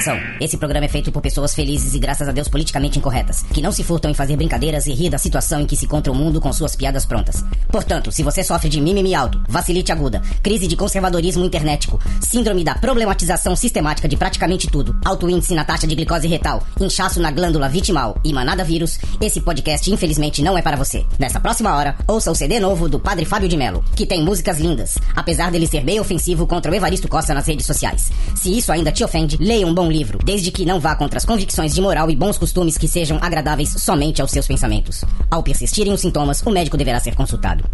Atenção, 0.00 0.18
esse 0.40 0.56
programa 0.56 0.86
é 0.86 0.88
feito 0.88 1.12
por 1.12 1.20
pessoas 1.20 1.54
felizes 1.54 1.92
e 1.92 1.98
graças 1.98 2.26
a 2.26 2.32
Deus 2.32 2.48
politicamente 2.48 2.98
incorretas, 2.98 3.42
que 3.52 3.60
não 3.60 3.70
se 3.70 3.84
furtam 3.84 4.10
em 4.10 4.14
fazer 4.14 4.34
brincadeiras 4.34 4.86
e 4.86 4.94
rir 4.94 5.10
da 5.10 5.18
situação 5.18 5.60
em 5.60 5.66
que 5.66 5.76
se 5.76 5.84
encontra 5.84 6.10
o 6.10 6.14
mundo 6.16 6.40
com 6.40 6.50
suas 6.54 6.74
piadas 6.74 7.04
prontas. 7.04 7.44
Portanto, 7.68 8.10
se 8.10 8.22
você 8.22 8.42
sofre 8.42 8.70
de 8.70 8.80
mimimi 8.80 9.14
alto, 9.14 9.38
vacilite 9.46 9.92
aguda, 9.92 10.22
crise 10.42 10.66
de 10.66 10.74
conservadorismo 10.74 11.44
internetico, 11.44 12.00
síndrome 12.18 12.64
da 12.64 12.76
problematização 12.76 13.54
sistemática 13.54 14.08
de 14.08 14.16
praticamente 14.16 14.68
tudo, 14.68 14.98
alto 15.04 15.28
índice 15.28 15.54
na 15.54 15.64
taxa 15.64 15.86
de 15.86 15.94
glicose 15.94 16.26
retal, 16.26 16.66
inchaço 16.80 17.20
na 17.20 17.30
glândula 17.30 17.68
vitimal 17.68 18.18
e 18.24 18.32
manada 18.32 18.64
vírus, 18.64 18.98
esse 19.20 19.42
podcast 19.42 19.92
infelizmente 19.92 20.40
não 20.40 20.56
é 20.56 20.62
para 20.62 20.78
você. 20.78 21.04
Nessa 21.18 21.38
próxima 21.38 21.76
hora, 21.76 21.94
ouça 22.08 22.30
o 22.30 22.34
CD 22.34 22.58
novo 22.58 22.88
do 22.88 22.98
Padre 22.98 23.26
Fábio 23.26 23.50
de 23.50 23.56
Mello, 23.58 23.84
que 23.94 24.06
tem 24.06 24.24
músicas 24.24 24.58
lindas, 24.58 24.96
apesar 25.14 25.50
dele 25.50 25.66
ser 25.66 25.84
bem 25.84 26.00
ofensivo 26.00 26.46
contra 26.46 26.72
o 26.72 26.74
Evaristo 26.74 27.06
Costa 27.06 27.34
nas 27.34 27.46
redes 27.46 27.66
sociais. 27.66 28.10
Se 28.34 28.56
isso 28.56 28.72
ainda 28.72 28.90
te 28.90 29.04
ofende, 29.04 29.36
leia 29.38 29.66
um 29.66 29.74
bom 29.74 29.89
livro, 29.90 30.18
desde 30.24 30.50
que 30.50 30.64
não 30.64 30.80
vá 30.80 30.94
contra 30.94 31.18
as 31.18 31.24
convicções 31.24 31.74
de 31.74 31.80
moral 31.80 32.10
e 32.10 32.16
bons 32.16 32.38
costumes 32.38 32.78
que 32.78 32.88
sejam 32.88 33.18
agradáveis 33.20 33.70
somente 33.70 34.22
aos 34.22 34.30
seus 34.30 34.46
pensamentos. 34.46 35.04
Ao 35.30 35.42
persistirem 35.42 35.92
os 35.92 36.00
sintomas, 36.00 36.42
o 36.42 36.50
médico 36.50 36.76
deverá 36.76 37.00
ser 37.00 37.14
consultado. 37.14 37.64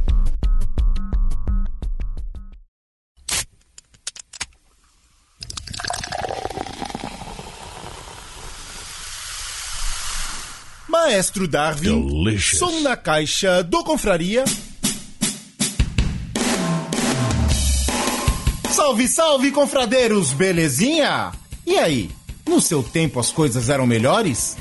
Maestro 10.88 11.46
Darwin, 11.46 12.06
Delicious. 12.06 12.58
som 12.58 12.80
na 12.80 12.96
caixa 12.96 13.62
do 13.62 13.84
Confraria. 13.84 14.44
Salve, 18.72 19.08
salve, 19.08 19.50
confradeiros, 19.52 20.32
belezinha? 20.32 21.32
E 21.66 21.76
aí, 21.78 22.10
no 22.48 22.60
seu 22.60 22.80
tempo 22.80 23.18
as 23.18 23.32
coisas 23.32 23.68
eram 23.68 23.86
melhores? 23.86 24.56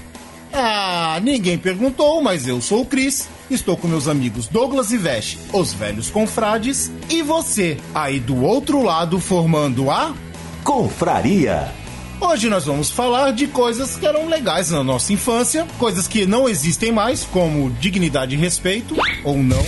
Ah, 0.51 1.19
ninguém 1.21 1.57
perguntou, 1.57 2.21
mas 2.21 2.47
eu 2.47 2.59
sou 2.59 2.81
o 2.81 2.85
Cris. 2.85 3.27
Estou 3.49 3.77
com 3.77 3.87
meus 3.87 4.07
amigos 4.07 4.47
Douglas 4.47 4.91
e 4.91 4.97
Veste, 4.97 5.37
os 5.53 5.71
velhos 5.71 6.09
confrades, 6.09 6.91
e 7.09 7.21
você, 7.21 7.77
aí 7.93 8.19
do 8.19 8.41
outro 8.43 8.81
lado, 8.81 9.19
formando 9.19 9.91
a 9.91 10.15
Confraria. 10.63 11.71
Hoje 12.19 12.49
nós 12.49 12.65
vamos 12.65 12.89
falar 12.89 13.33
de 13.33 13.45
coisas 13.45 13.97
que 13.97 14.07
eram 14.07 14.27
legais 14.27 14.71
na 14.71 14.83
nossa 14.83 15.13
infância, 15.13 15.67
coisas 15.77 16.07
que 16.07 16.25
não 16.25 16.49
existem 16.49 16.91
mais, 16.91 17.23
como 17.23 17.69
dignidade 17.73 18.33
e 18.33 18.37
respeito, 18.37 18.95
ou 19.23 19.37
não. 19.37 19.63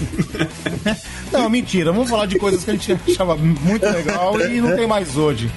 não, 1.32 1.48
mentira, 1.48 1.92
vamos 1.92 2.10
falar 2.10 2.26
de 2.26 2.38
coisas 2.38 2.62
que 2.62 2.70
a 2.72 2.74
gente 2.74 2.92
achava 3.08 3.36
muito 3.36 3.86
legal 3.86 4.38
e 4.40 4.60
não 4.60 4.76
tem 4.76 4.86
mais 4.86 5.16
hoje. 5.16 5.50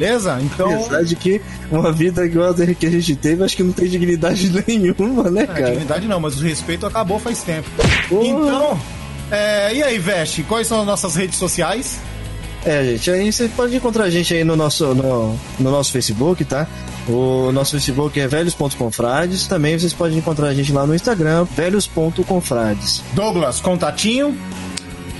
Beleza? 0.00 0.38
Então. 0.40 0.72
Apesar 0.72 1.04
de 1.04 1.14
que 1.14 1.42
uma 1.70 1.92
vida 1.92 2.24
igual 2.24 2.50
a 2.50 2.74
que 2.74 2.86
a 2.86 2.90
gente 2.90 3.14
teve, 3.16 3.44
acho 3.44 3.54
que 3.54 3.62
não 3.62 3.72
tem 3.72 3.86
dignidade 3.86 4.50
nenhuma, 4.66 5.30
né, 5.30 5.42
É, 5.42 5.46
cara? 5.46 5.70
dignidade 5.72 6.08
não, 6.08 6.18
mas 6.18 6.40
o 6.40 6.42
respeito 6.42 6.86
acabou 6.86 7.18
faz 7.18 7.42
tempo. 7.42 7.68
Porra. 8.08 8.26
Então, 8.26 8.80
é, 9.30 9.74
e 9.74 9.82
aí, 9.82 9.98
Veste, 9.98 10.42
quais 10.42 10.66
são 10.66 10.80
as 10.80 10.86
nossas 10.86 11.14
redes 11.14 11.36
sociais? 11.36 12.00
É, 12.64 12.82
gente, 12.84 13.10
aí 13.10 13.32
você 13.32 13.48
pode 13.48 13.76
encontrar 13.76 14.04
a 14.04 14.10
gente 14.10 14.32
aí 14.34 14.42
no 14.42 14.56
nosso, 14.56 14.94
no, 14.94 15.38
no 15.58 15.70
nosso 15.70 15.92
Facebook, 15.92 16.44
tá? 16.46 16.66
O 17.08 17.50
nosso 17.52 17.72
Facebook 17.72 18.18
é 18.18 18.26
velhos.confrades. 18.26 19.46
Também 19.46 19.78
vocês 19.78 19.92
podem 19.92 20.18
encontrar 20.18 20.48
a 20.48 20.54
gente 20.54 20.72
lá 20.72 20.86
no 20.86 20.94
Instagram, 20.94 21.44
velhos.confrades. 21.56 23.02
Douglas, 23.12 23.60
contatinho. 23.60 24.36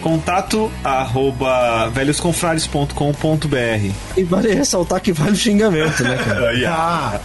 Contato 0.00 0.70
arroba 0.82 1.88
velhosconfrades.com.br 1.90 3.92
E 4.16 4.24
vale 4.24 4.54
ressaltar 4.54 5.00
que 5.00 5.12
vale 5.12 5.32
o 5.32 5.36
xingamento, 5.36 6.02
né, 6.02 6.16
cara? 6.16 6.50
Ah, 6.66 7.20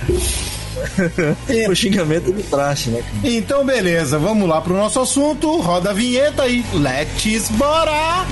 o 1.70 1.76
xingamento 1.76 2.32
de 2.34 2.44
praxe, 2.44 2.90
né, 2.90 3.02
cara? 3.02 3.34
então 3.34 3.66
beleza, 3.66 4.20
vamos 4.20 4.48
lá 4.48 4.60
pro 4.62 4.76
nosso 4.76 5.00
assunto. 5.00 5.58
Roda 5.62 5.92
a 5.92 5.94
vinheta 5.94 6.46
e 6.48 6.64
let's 6.74 7.50
bora! 7.52 8.26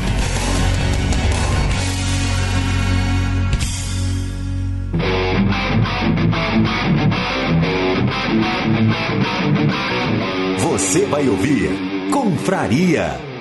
Você 10.59 11.05
vai 11.05 11.27
ouvir 11.29 11.69
Confraria. 12.11 13.32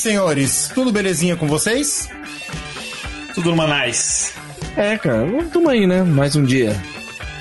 Senhores, 0.00 0.70
tudo 0.74 0.90
belezinha 0.92 1.36
com 1.36 1.46
vocês? 1.46 2.08
Tudo 3.34 3.50
numa 3.50 3.84
nice. 3.86 4.32
É, 4.76 4.96
cara, 4.98 5.26
tamo 5.52 5.68
aí, 5.68 5.86
né? 5.86 6.02
Mais 6.02 6.34
um 6.36 6.42
dia. 6.44 6.74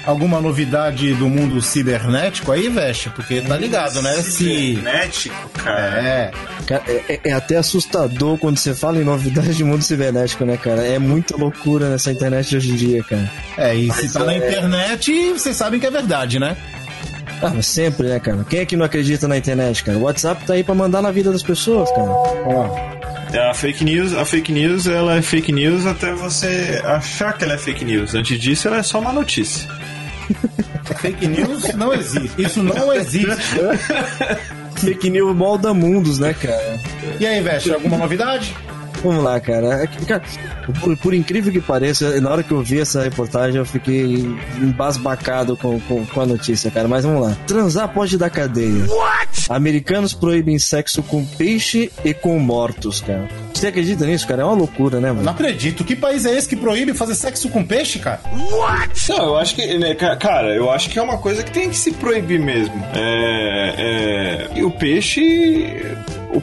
Alguma 0.05 0.41
novidade 0.41 1.13
do 1.13 1.27
mundo 1.29 1.61
cibernético 1.61 2.51
aí, 2.51 2.67
Veste? 2.69 3.09
Porque 3.11 3.41
tá 3.41 3.55
ligado, 3.57 4.01
né? 4.01 4.13
Cibernético, 4.21 5.49
cara. 5.49 6.01
É. 6.01 6.31
Cara, 6.65 6.83
é, 6.87 7.03
é- 7.09 7.19
é 7.25 7.31
até 7.33 7.57
assustador 7.57 8.37
quando 8.37 8.57
você 8.57 8.73
fala 8.73 8.97
em 8.99 9.03
novidade 9.03 9.53
de 9.53 9.63
mundo 9.63 9.83
cibernético, 9.83 10.45
né, 10.45 10.57
cara? 10.57 10.81
É 10.85 10.97
muita 10.97 11.35
loucura 11.37 11.89
nessa 11.89 12.11
internet 12.11 12.49
de 12.49 12.57
hoje 12.57 12.71
em 12.71 12.75
dia, 12.75 13.03
cara. 13.03 13.31
É, 13.57 13.75
e 13.75 13.91
se 13.91 14.11
tá 14.11 14.23
na 14.23 14.35
internet, 14.35 15.33
vocês 15.33 15.55
sabem 15.55 15.79
que 15.79 15.85
é 15.85 15.91
verdade, 15.91 16.39
né? 16.39 16.57
Ah, 17.41 17.51
mas 17.53 17.67
sempre, 17.67 18.07
né, 18.07 18.19
cara? 18.19 18.45
Quem 18.49 18.59
é 18.59 18.65
que 18.65 18.75
não 18.75 18.85
acredita 18.85 19.27
na 19.27 19.37
internet, 19.37 19.83
cara? 19.83 19.97
O 19.97 20.01
WhatsApp 20.01 20.45
tá 20.45 20.53
aí 20.53 20.63
pra 20.63 20.75
mandar 20.75 21.01
na 21.01 21.11
vida 21.11 21.31
das 21.31 21.43
pessoas, 21.43 21.89
cara. 21.91 22.09
Ó. 22.09 22.99
A 23.49 23.53
fake 23.53 23.85
news, 23.85 24.13
a 24.13 24.25
fake 24.25 24.51
news, 24.51 24.87
ela 24.87 25.15
é 25.15 25.21
fake 25.21 25.51
news 25.51 25.85
até 25.85 26.11
você 26.13 26.81
achar 26.83 27.37
que 27.37 27.43
ela 27.43 27.53
é 27.53 27.57
fake 27.57 27.85
news. 27.85 28.15
Antes 28.15 28.39
disso, 28.39 28.67
ela 28.67 28.77
é 28.77 28.83
só 28.83 28.99
uma 28.99 29.13
notícia. 29.13 29.69
Fake 30.99 31.27
news 31.27 31.73
não 31.75 31.93
existe. 31.93 32.41
Isso 32.41 32.63
não 32.63 32.91
existe. 32.93 33.27
Fake 34.77 35.09
news 35.09 35.35
molda 35.35 35.73
mundos, 35.73 36.19
né, 36.19 36.33
cara? 36.33 36.79
E 37.19 37.25
aí, 37.25 37.41
Veste, 37.41 37.71
alguma 37.71 37.97
novidade? 37.97 38.55
Vamos 39.03 39.23
lá, 39.23 39.39
cara. 39.39 39.83
É 39.83 39.87
que, 39.87 40.05
cara, 40.05 40.21
por, 40.81 40.97
por 40.97 41.13
incrível 41.13 41.51
que 41.51 41.61
pareça, 41.61 42.19
na 42.19 42.29
hora 42.31 42.43
que 42.43 42.51
eu 42.51 42.61
vi 42.61 42.79
essa 42.81 43.01
reportagem, 43.03 43.57
eu 43.57 43.65
fiquei 43.65 44.25
embasbacado 44.61 45.55
com, 45.57 45.79
com, 45.81 46.05
com 46.05 46.21
a 46.21 46.25
notícia, 46.25 46.69
cara. 46.69 46.87
Mas 46.87 47.03
vamos 47.05 47.21
lá. 47.21 47.37
Transar 47.47 47.87
pode 47.89 48.17
dar 48.17 48.29
cadeia. 48.29 48.85
Americanos 49.49 50.13
proíbem 50.13 50.59
sexo 50.59 51.01
com 51.03 51.25
peixe 51.25 51.91
e 52.03 52.13
com 52.13 52.37
mortos, 52.39 53.01
cara. 53.01 53.27
Você 53.53 53.67
acredita 53.67 54.05
nisso, 54.05 54.27
cara? 54.27 54.41
É 54.41 54.45
uma 54.45 54.53
loucura, 54.53 54.99
né, 54.99 55.09
Não 55.09 55.15
mano? 55.15 55.29
acredito. 55.29 55.83
Que 55.83 55.95
país 55.95 56.25
é 56.25 56.37
esse 56.37 56.47
que 56.47 56.55
proíbe 56.55 56.93
fazer 56.93 57.15
sexo 57.15 57.49
com 57.49 57.63
peixe, 57.65 57.99
cara? 57.99 58.19
Não, 58.31 59.17
eu 59.25 59.37
acho 59.37 59.55
que, 59.55 59.77
né, 59.77 59.95
ca- 59.95 60.15
cara, 60.15 60.53
eu 60.55 60.69
acho 60.69 60.89
que 60.89 60.99
é 60.99 61.01
uma 61.01 61.17
coisa 61.17 61.43
que 61.43 61.51
tem 61.51 61.69
que 61.69 61.75
se 61.77 61.91
proibir 61.93 62.39
mesmo. 62.39 62.73
É, 62.93 64.47
é, 64.53 64.59
e 64.59 64.63
o 64.63 64.71
peixe, 64.71 65.81
O 66.33 66.41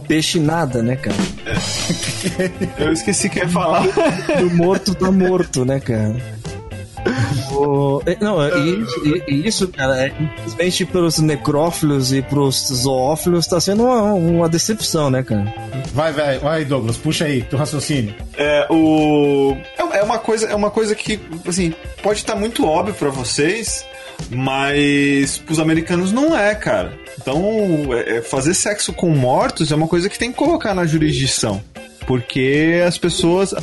peixe 0.00 0.38
nada, 0.38 0.82
né, 0.82 0.96
cara? 0.96 1.16
eu 2.78 2.92
esqueci 2.92 3.26
o 3.26 3.30
que 3.30 3.38
ia 3.38 3.48
falar. 3.48 3.84
O 4.42 4.54
morto 4.56 4.94
tá 4.94 5.10
morto, 5.10 5.64
né, 5.64 5.78
cara? 5.80 6.16
O- 7.52 8.00
Não, 8.20 8.40
e 8.58 8.80
isso, 8.82 9.06
e- 9.06 9.48
isso, 9.48 9.68
cara, 9.68 10.06
é, 10.06 10.12
infelizmente 10.20 10.86
pelos 10.86 11.18
necrófilos 11.18 12.12
e 12.12 12.22
pros 12.22 12.68
zoófilos 12.68 13.46
tá 13.46 13.60
sendo 13.60 13.84
uma, 13.84 14.14
uma 14.14 14.48
decepção, 14.48 15.10
né, 15.10 15.22
cara? 15.22 15.52
Vai, 15.92 16.12
vai, 16.12 16.38
vai, 16.38 16.64
Douglas, 16.64 16.96
puxa 16.96 17.24
aí, 17.24 17.42
teu 17.42 17.58
raciocínio. 17.58 18.14
É, 18.36 18.66
o 18.70 19.56
é 19.78 19.98
é 19.98 20.02
uma 20.02 20.18
coisa, 20.18 20.46
é 20.46 20.54
uma 20.54 20.70
coisa 20.70 20.94
que 20.94 21.20
assim 21.46 21.74
pode 22.02 22.20
estar 22.20 22.34
muito 22.36 22.66
óbvio 22.66 22.94
pra 22.94 23.10
vocês, 23.10 23.84
mas 24.30 25.38
pros 25.38 25.58
americanos 25.60 26.12
não 26.12 26.36
é, 26.36 26.54
cara. 26.54 26.92
Então, 27.20 27.88
é- 27.92 28.18
é 28.18 28.22
fazer 28.22 28.54
sexo 28.54 28.92
com 28.92 29.10
mortos 29.10 29.70
é 29.70 29.74
uma 29.74 29.88
coisa 29.88 30.08
que 30.08 30.18
tem 30.18 30.30
que 30.32 30.38
colocar 30.38 30.74
na 30.74 30.84
jurisdição, 30.86 31.62
porque 32.06 32.82
as 32.86 32.98
pessoas 32.98 33.54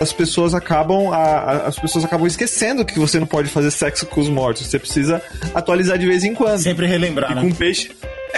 as 0.00 0.14
pessoas 0.14 0.54
acabam 0.54 1.12
a- 1.12 1.16
a- 1.16 1.66
as 1.66 1.78
pessoas 1.78 2.06
acabam 2.06 2.26
esquecendo 2.26 2.86
que 2.86 2.98
você 2.98 3.20
não 3.20 3.26
pode 3.26 3.50
fazer 3.50 3.70
sexo 3.70 4.06
com 4.06 4.18
os 4.22 4.30
mortos. 4.30 4.66
Você 4.66 4.78
precisa 4.78 5.20
atualizar 5.54 5.98
de 5.98 6.06
vez 6.06 6.24
em 6.24 6.32
quando. 6.34 6.58
Sempre 6.58 6.86
relembrar, 6.86 7.32
E 7.32 7.34
né? 7.34 7.42
com 7.42 7.50
peixe. 7.52 7.90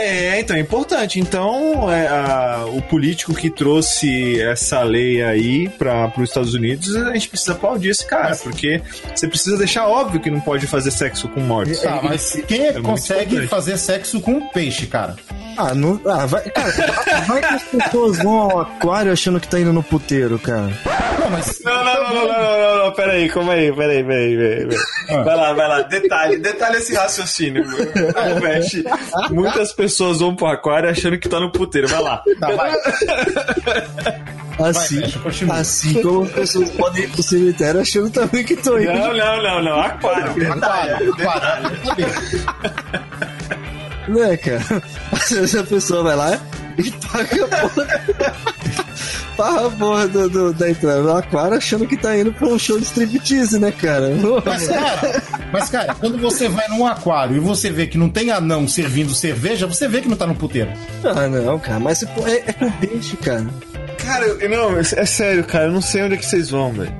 É, 0.02 0.40
então 0.40 0.56
é 0.56 0.60
importante. 0.60 1.20
Então, 1.20 1.90
é, 1.90 2.08
a- 2.08 2.64
o 2.68 2.82
político 2.82 3.34
que 3.34 3.48
trouxe 3.50 4.40
essa 4.40 4.82
lei 4.82 5.22
aí 5.22 5.68
para 5.68 6.12
os 6.16 6.28
Estados 6.28 6.54
Unidos, 6.54 6.94
a 6.96 7.12
gente 7.12 7.28
precisa 7.28 7.52
aplaudir 7.52 7.90
esse 7.90 8.06
cara, 8.06 8.34
porque 8.36 8.80
você 9.14 9.28
precisa 9.28 9.56
deixar 9.56 9.86
óbvio 9.86 10.20
que 10.20 10.30
não 10.30 10.40
pode 10.40 10.66
fazer 10.66 10.90
sexo 10.90 11.28
com 11.28 11.40
mortos. 11.40 11.80
Tá, 11.80 12.00
mas 12.02 12.32
quem 12.46 12.62
é 12.62 12.66
que 12.68 12.72
muito 12.74 12.88
consegue 12.88 13.46
fazer 13.46 13.76
sexo 13.78 14.20
com 14.20 14.32
um 14.32 14.48
peixe, 14.48 14.86
cara? 14.86 15.16
Ah, 15.56 15.74
não, 15.74 16.00
ah 16.06 16.24
vai, 16.26 16.42
cara, 16.50 16.72
vai 17.26 17.40
que 17.40 17.54
as 17.54 17.62
pessoas 17.62 18.16
vão 18.18 18.38
ao 18.40 18.60
aquário 18.60 19.12
achando 19.12 19.38
que 19.38 19.46
tá 19.46 19.60
indo 19.60 19.72
no 19.72 19.82
puteiro, 19.82 20.38
cara. 20.38 20.72
Não, 21.32 21.38
mas. 21.38 21.60
Não, 21.64 21.84
não, 21.84 21.94
não, 21.94 22.14
não, 22.14 22.26
não, 22.26 22.60
não, 22.60 22.84
não, 22.84 22.92
peraí, 22.92 23.28
calma 23.28 23.52
aí, 23.54 23.72
peraí, 23.72 24.04
peraí, 24.04 24.36
peraí. 24.36 24.66
peraí. 24.66 24.78
Ah. 25.08 25.22
Vai 25.22 25.36
lá, 25.36 25.52
vai 25.52 25.68
lá, 25.68 25.82
detalhe, 25.82 26.36
detalhe 26.38 26.76
esse 26.76 26.94
raciocínio. 26.94 27.64
Veste, 28.40 28.84
muitas 29.30 29.72
pessoas 29.72 30.20
vão 30.20 30.34
pro 30.34 30.46
aquário 30.46 30.88
achando 30.90 31.18
que 31.18 31.28
tá 31.28 31.40
no 31.40 31.50
puteiro, 31.50 31.88
vai 31.88 32.02
lá. 32.02 32.22
Tá, 32.38 32.50
vai. 32.50 32.72
Assim, 34.58 35.00
Vai, 35.46 35.60
assim 35.60 36.02
como 36.02 36.24
as 36.24 36.32
pessoas 36.32 36.70
podem 36.70 37.04
ir 37.04 37.10
pro 37.10 37.22
cemitério 37.22 37.80
achando 37.80 38.10
também 38.10 38.44
que 38.44 38.52
estão 38.52 38.78
indo. 38.80 38.92
Não, 38.92 39.16
não, 39.16 39.42
não, 39.42 39.62
não, 39.62 39.80
aquário. 39.80 40.52
Aquário, 40.52 41.14
aquário. 41.14 41.70
Cadê? 41.86 42.04
Né, 44.08 44.36
cara? 44.36 44.82
Às 45.12 45.30
vezes 45.30 45.56
a 45.56 45.64
pessoa 45.64 46.02
vai 46.02 46.16
lá 46.16 46.40
e 46.78 46.90
paga 46.90 47.44
a 47.44 47.68
porra. 47.68 48.04
Paga 49.36 49.66
a 49.66 49.70
porra 49.70 50.08
do, 50.08 50.28
do- 50.28 50.52
da 50.52 50.70
entrada 50.70 51.00
no 51.02 51.16
aquário 51.16 51.56
achando 51.56 51.86
que 51.86 51.96
tá 51.96 52.16
indo 52.16 52.32
pra 52.32 52.48
um 52.48 52.58
show 52.58 52.78
de 52.78 52.84
striptease, 52.84 53.58
né, 53.58 53.70
cara? 53.72 54.10
Mas, 54.44 54.66
cara, 54.68 55.22
mas, 55.52 55.70
cara, 55.70 55.94
quando 55.94 56.18
você 56.18 56.48
vai 56.48 56.68
num 56.68 56.86
aquário 56.86 57.36
e 57.36 57.40
você 57.40 57.70
vê 57.70 57.86
que 57.86 57.98
não 57.98 58.08
tem 58.08 58.30
anão 58.30 58.66
servindo 58.68 59.14
cerveja, 59.14 59.66
você 59.66 59.88
vê 59.88 60.00
que 60.00 60.08
não 60.08 60.16
tá 60.16 60.26
no 60.26 60.34
puteiro. 60.34 60.70
Ah, 61.04 61.28
não, 61.28 61.58
cara, 61.58 61.80
mas 61.80 62.02
é, 62.02 62.06
é 62.46 62.52
com 62.52 62.70
peixe, 62.72 63.16
cara. 63.16 63.46
Cara, 63.98 64.24
eu- 64.26 64.50
não, 64.50 64.78
é 64.78 64.82
sério, 65.06 65.44
cara, 65.44 65.66
eu 65.66 65.72
não 65.72 65.80
sei 65.80 66.02
onde 66.02 66.14
é 66.14 66.16
que 66.16 66.26
vocês 66.26 66.50
vão, 66.50 66.72
velho. 66.72 66.92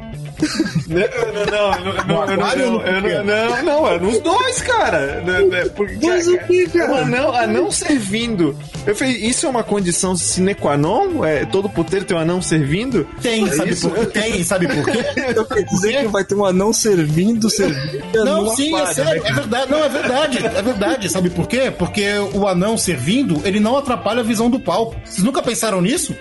Não, 0.89 1.33
não, 1.33 1.45
não, 1.47 2.07
não, 2.07 2.27
não, 2.27 2.37
não, 2.37 2.83
eu 2.83 3.01
não, 3.03 3.25
não, 3.25 3.63
não, 3.63 3.89
é 3.89 3.99
nos 3.99 4.21
dois, 4.21 4.61
cara. 4.63 5.21
Né, 5.23 5.41
né, 5.43 5.65
Mas 6.03 6.29
o 6.29 6.39
que, 6.39 6.67
cara? 6.69 6.91
O 6.93 6.95
anão, 6.97 7.35
anão 7.35 7.71
servindo. 7.71 8.57
Eu 8.87 8.95
falei, 8.95 9.15
isso 9.15 9.47
é 9.47 9.49
uma 9.49 9.63
condição 9.63 10.17
sine 10.17 10.55
qua 10.55 10.77
non? 10.77 11.25
É, 11.25 11.45
todo 11.45 11.69
puteiro 11.69 12.05
tem 12.05 12.17
um 12.17 12.21
anão 12.21 12.43
servindo? 12.43 13.07
Tem, 13.21 13.47
É 13.49 13.53
sabe 13.53 13.71
isso? 13.71 13.89
por 13.89 14.07
quê? 14.11 14.21
Tem, 14.21 14.45
sabe 14.45 14.67
por 14.69 14.85
quê? 14.85 15.05
Então 15.29 15.45
quer 15.45 15.63
dizer 15.65 16.01
que 16.03 16.09
vai 16.09 16.25
ter 16.25 16.35
um 16.35 16.45
anão 16.45 16.73
servindo 16.73 17.49
cerveja 17.49 18.03
Não, 18.25 18.43
no 18.45 18.51
sim, 18.57 18.75
é 18.75 18.79
aquário, 18.79 18.95
sério, 18.95 19.23
né, 19.23 19.29
é 19.29 19.33
verdade, 19.33 19.71
não, 19.71 19.85
é 19.85 19.89
verdade, 19.89 20.39
é 20.47 20.63
verdade, 20.63 21.09
sabe 21.09 21.31
por 21.31 21.47
quê? 21.47 21.73
Porque 21.77 22.07
o 22.35 22.47
anão 22.47 22.77
servindo, 22.77 23.41
ele 23.45 23.61
não 23.61 23.77
atrapalha 23.77 24.21
a 24.21 24.25
visão 24.25 24.51
do 24.51 24.59
palco. 24.59 24.97
Vocês 25.05 25.23
nunca 25.25 25.43
pensaram 25.43 25.81
nisso? 25.81 26.15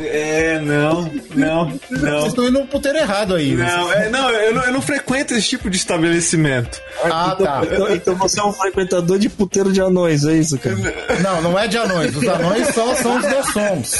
É, 0.00 0.60
não, 0.60 1.10
não, 1.34 1.70
Vocês 1.70 2.02
não. 2.02 2.26
estão 2.26 2.48
indo 2.48 2.65
no 2.66 2.70
puteiro 2.70 2.98
errado 2.98 3.34
aí. 3.34 3.54
né? 3.54 3.64
Não, 3.64 3.92
é, 3.92 4.08
não 4.10 4.30
eu, 4.30 4.54
não, 4.54 4.64
eu 4.64 4.72
não 4.72 4.82
frequento 4.82 5.32
esse 5.34 5.48
tipo 5.48 5.70
de 5.70 5.76
estabelecimento. 5.76 6.80
Ah, 7.04 7.36
tá. 7.38 7.62
Então, 7.64 7.94
então 7.94 8.14
você 8.16 8.40
é 8.40 8.44
um 8.44 8.52
frequentador 8.52 9.18
de 9.18 9.28
puteiro 9.28 9.72
de 9.72 9.80
anões, 9.80 10.24
é 10.24 10.34
isso, 10.34 10.58
cara? 10.58 10.76
Não, 11.22 11.40
não 11.42 11.58
é 11.58 11.66
de 11.68 11.78
anões. 11.78 12.14
Os 12.14 12.26
anões 12.28 12.74
só 12.74 12.94
são 12.96 13.16
os 13.16 13.22
garçons. 13.22 13.96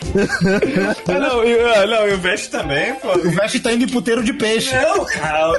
Ah, 1.08 1.18
não, 1.18 1.44
e, 1.44 1.60
ah, 1.60 1.86
não, 1.86 2.08
e 2.08 2.12
o 2.14 2.18
Veste 2.18 2.50
também, 2.50 2.94
pô. 2.94 3.12
O 3.12 3.30
Veste 3.30 3.60
tá 3.60 3.72
indo 3.72 3.84
em 3.84 3.88
puteiro 3.88 4.22
de 4.22 4.32
peixe. 4.32 4.74
Não, 4.74 5.04
cara, 5.04 5.58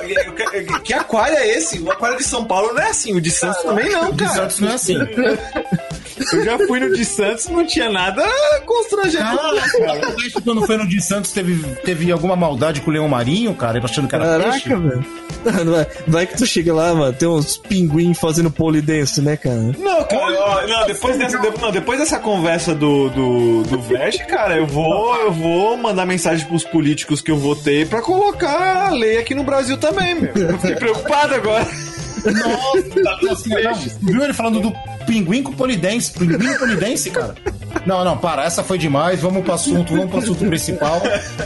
que 0.83 0.93
aquário 0.93 1.37
é 1.37 1.47
esse? 1.57 1.79
O 1.79 1.91
aquário 1.91 2.17
de 2.17 2.23
São 2.23 2.43
Paulo 2.45 2.73
não 2.73 2.81
é 2.81 2.89
assim, 2.89 3.13
o 3.15 3.21
de 3.21 3.31
Santos 3.31 3.61
também 3.63 3.89
não, 3.89 4.11
De 4.11 4.23
cara. 4.23 4.35
Santos 4.35 4.59
não 4.59 4.69
é 4.69 4.73
assim. 4.73 4.95
Eu 6.33 6.45
já 6.45 6.57
fui 6.67 6.79
no 6.79 6.93
de 6.93 7.03
Santos, 7.03 7.47
não 7.47 7.65
tinha 7.65 7.89
nada 7.89 8.23
constrangedor. 8.65 9.37
Cara, 9.37 10.09
o 10.09 10.15
Veste, 10.17 10.41
quando 10.43 10.65
foi 10.65 10.77
no 10.77 10.87
de 10.87 11.01
Santos, 11.01 11.31
teve, 11.31 11.55
teve 11.83 12.11
alguma 12.11 12.35
maldade 12.35 12.81
com 12.81 12.89
o 12.91 12.93
leão 12.93 13.07
marinho, 13.07 13.53
cara, 13.55 13.77
ele 13.77 13.85
achando 13.85 14.07
que 14.07 14.15
era 14.15 14.39
peixe. 14.39 14.69
Caraca, 14.69 14.81
velho. 14.87 15.05
Não 15.65 15.79
é- 15.79 15.87
Vai 16.07 16.27
que 16.27 16.37
tu 16.37 16.45
chega 16.45 16.71
lá, 16.73 16.93
mano, 16.93 17.13
tem 17.13 17.27
uns 17.27 17.57
pinguim 17.57 18.13
fazendo 18.13 18.51
polidense, 18.51 19.21
né, 19.21 19.35
cara? 19.35 19.55
Não, 19.79 20.03
cara, 20.03 20.39
ó, 20.39 20.67
não, 20.67 20.85
depois 20.85 21.17
dessa, 21.17 21.39
de- 21.39 21.59
não, 21.61 21.71
depois 21.71 21.99
dessa 21.99 22.19
conversa 22.19 22.75
do, 22.75 23.09
do, 23.09 23.63
do 23.63 23.81
Veste, 23.81 24.23
cara, 24.31 24.55
eu 24.55 24.65
vou, 24.65 25.15
eu 25.17 25.31
vou 25.31 25.75
mandar 25.77 26.05
mensagem 26.05 26.47
pros 26.47 26.63
políticos 26.63 27.21
que 27.21 27.29
eu 27.29 27.37
votei 27.37 27.85
pra 27.85 28.01
colocar 28.01 28.87
a 28.87 28.89
lei 28.89 29.17
aqui 29.17 29.35
no 29.35 29.43
Brasil 29.43 29.77
também, 29.77 30.15
meu. 30.15 30.31
Eu 30.33 30.57
fiquei 30.57 30.75
preocupado 30.77 31.35
agora. 31.35 31.67
Nossa, 32.23 33.33
assim, 33.33 33.49
não, 33.49 33.73
viu 34.13 34.23
ele 34.23 34.33
falando 34.33 34.59
do 34.61 34.71
pinguim 35.05 35.43
com 35.43 35.51
polidense? 35.53 36.11
Pinguim 36.13 36.53
com 36.53 36.59
polidense, 36.59 37.09
cara? 37.09 37.35
Não, 37.85 38.05
não, 38.05 38.17
para, 38.17 38.45
essa 38.45 38.63
foi 38.63 38.77
demais. 38.77 39.19
Vamos 39.21 39.43
pro 39.43 39.53
assunto, 39.53 39.93
vamos 39.93 40.09
pro 40.09 40.19
assunto 40.19 40.45
principal. 40.45 41.01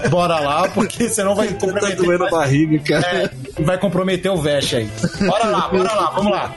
Bora 0.10 0.40
lá, 0.40 0.68
porque 0.70 1.08
senão 1.10 1.34
vai 1.34 1.48
Tá 1.48 1.54
comprometer, 1.66 1.96
doendo 1.96 2.26
a 2.26 2.30
barriga, 2.30 2.80
cara. 2.80 3.32
é, 3.58 3.64
vai 3.64 3.78
comprometer 3.80 4.32
o 4.32 4.38
Veste 4.38 4.76
aí. 4.76 4.90
Bora 5.26 5.46
lá, 5.46 5.68
bora 5.70 5.94
lá, 5.94 6.12
vamos 6.12 6.32
lá. 6.32 6.54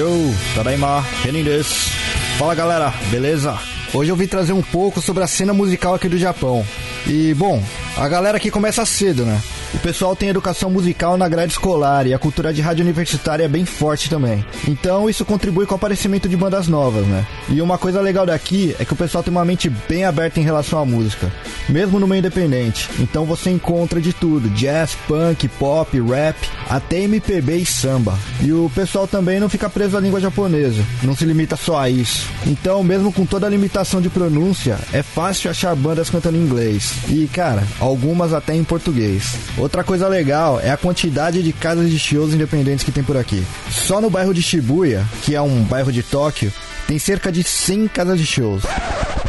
Yo, 0.00 0.08
Tadaima, 0.54 1.04
Renin 1.22 1.44
desu. 1.44 1.90
Fala 2.38 2.54
galera, 2.54 2.90
beleza? 3.10 3.58
Hoje 3.92 4.10
eu 4.10 4.16
vim 4.16 4.26
trazer 4.26 4.54
um 4.54 4.62
pouco 4.62 4.98
sobre 4.98 5.22
a 5.22 5.26
cena 5.26 5.52
musical 5.52 5.94
aqui 5.94 6.08
do 6.08 6.16
Japão. 6.16 6.64
E, 7.06 7.34
bom, 7.34 7.62
a 7.98 8.08
galera 8.08 8.38
aqui 8.38 8.50
começa 8.50 8.82
cedo, 8.86 9.26
né? 9.26 9.38
O 9.72 9.78
pessoal 9.78 10.16
tem 10.16 10.28
educação 10.28 10.68
musical 10.68 11.16
na 11.16 11.28
grade 11.28 11.52
escolar 11.52 12.06
e 12.06 12.12
a 12.12 12.18
cultura 12.18 12.52
de 12.52 12.60
rádio 12.60 12.84
universitária 12.84 13.44
é 13.44 13.48
bem 13.48 13.64
forte 13.64 14.10
também. 14.10 14.44
Então 14.66 15.08
isso 15.08 15.24
contribui 15.24 15.64
com 15.64 15.74
o 15.74 15.76
aparecimento 15.76 16.28
de 16.28 16.36
bandas 16.36 16.66
novas, 16.66 17.06
né? 17.06 17.24
E 17.48 17.62
uma 17.62 17.78
coisa 17.78 18.00
legal 18.00 18.26
daqui 18.26 18.74
é 18.80 18.84
que 18.84 18.92
o 18.92 18.96
pessoal 18.96 19.22
tem 19.22 19.30
uma 19.30 19.44
mente 19.44 19.70
bem 19.88 20.04
aberta 20.04 20.40
em 20.40 20.42
relação 20.42 20.78
à 20.80 20.84
música, 20.84 21.30
mesmo 21.68 22.00
no 22.00 22.06
meio 22.08 22.18
independente. 22.18 22.90
Então 22.98 23.24
você 23.24 23.50
encontra 23.50 24.00
de 24.00 24.12
tudo: 24.12 24.50
jazz, 24.50 24.96
punk, 25.06 25.46
pop, 25.48 26.00
rap, 26.00 26.36
até 26.68 27.02
MPB 27.02 27.58
e 27.58 27.66
samba. 27.66 28.18
E 28.40 28.52
o 28.52 28.70
pessoal 28.74 29.06
também 29.06 29.38
não 29.38 29.48
fica 29.48 29.70
preso 29.70 29.96
à 29.96 30.00
língua 30.00 30.20
japonesa, 30.20 30.82
não 31.02 31.14
se 31.14 31.24
limita 31.24 31.56
só 31.56 31.78
a 31.78 31.88
isso. 31.88 32.28
Então, 32.46 32.82
mesmo 32.82 33.12
com 33.12 33.24
toda 33.24 33.46
a 33.46 33.50
limitação 33.50 34.00
de 34.00 34.10
pronúncia, 34.10 34.78
é 34.92 35.02
fácil 35.02 35.50
achar 35.50 35.76
bandas 35.76 36.10
cantando 36.10 36.36
em 36.36 36.42
inglês. 36.42 36.92
E, 37.08 37.28
cara, 37.28 37.62
algumas 37.78 38.32
até 38.32 38.54
em 38.54 38.64
português. 38.64 39.36
Outra 39.60 39.84
coisa 39.84 40.08
legal 40.08 40.58
é 40.58 40.70
a 40.70 40.76
quantidade 40.76 41.42
de 41.42 41.52
casas 41.52 41.90
de 41.90 41.98
shows 41.98 42.32
independentes 42.32 42.82
que 42.82 42.90
tem 42.90 43.04
por 43.04 43.18
aqui. 43.18 43.44
Só 43.70 44.00
no 44.00 44.08
bairro 44.08 44.32
de 44.32 44.40
Shibuya, 44.40 45.04
que 45.22 45.34
é 45.34 45.42
um 45.42 45.62
bairro 45.64 45.92
de 45.92 46.02
Tóquio, 46.02 46.50
tem 46.86 46.98
cerca 46.98 47.30
de 47.30 47.42
100 47.42 47.88
casas 47.88 48.18
de 48.18 48.24
shows. 48.24 48.62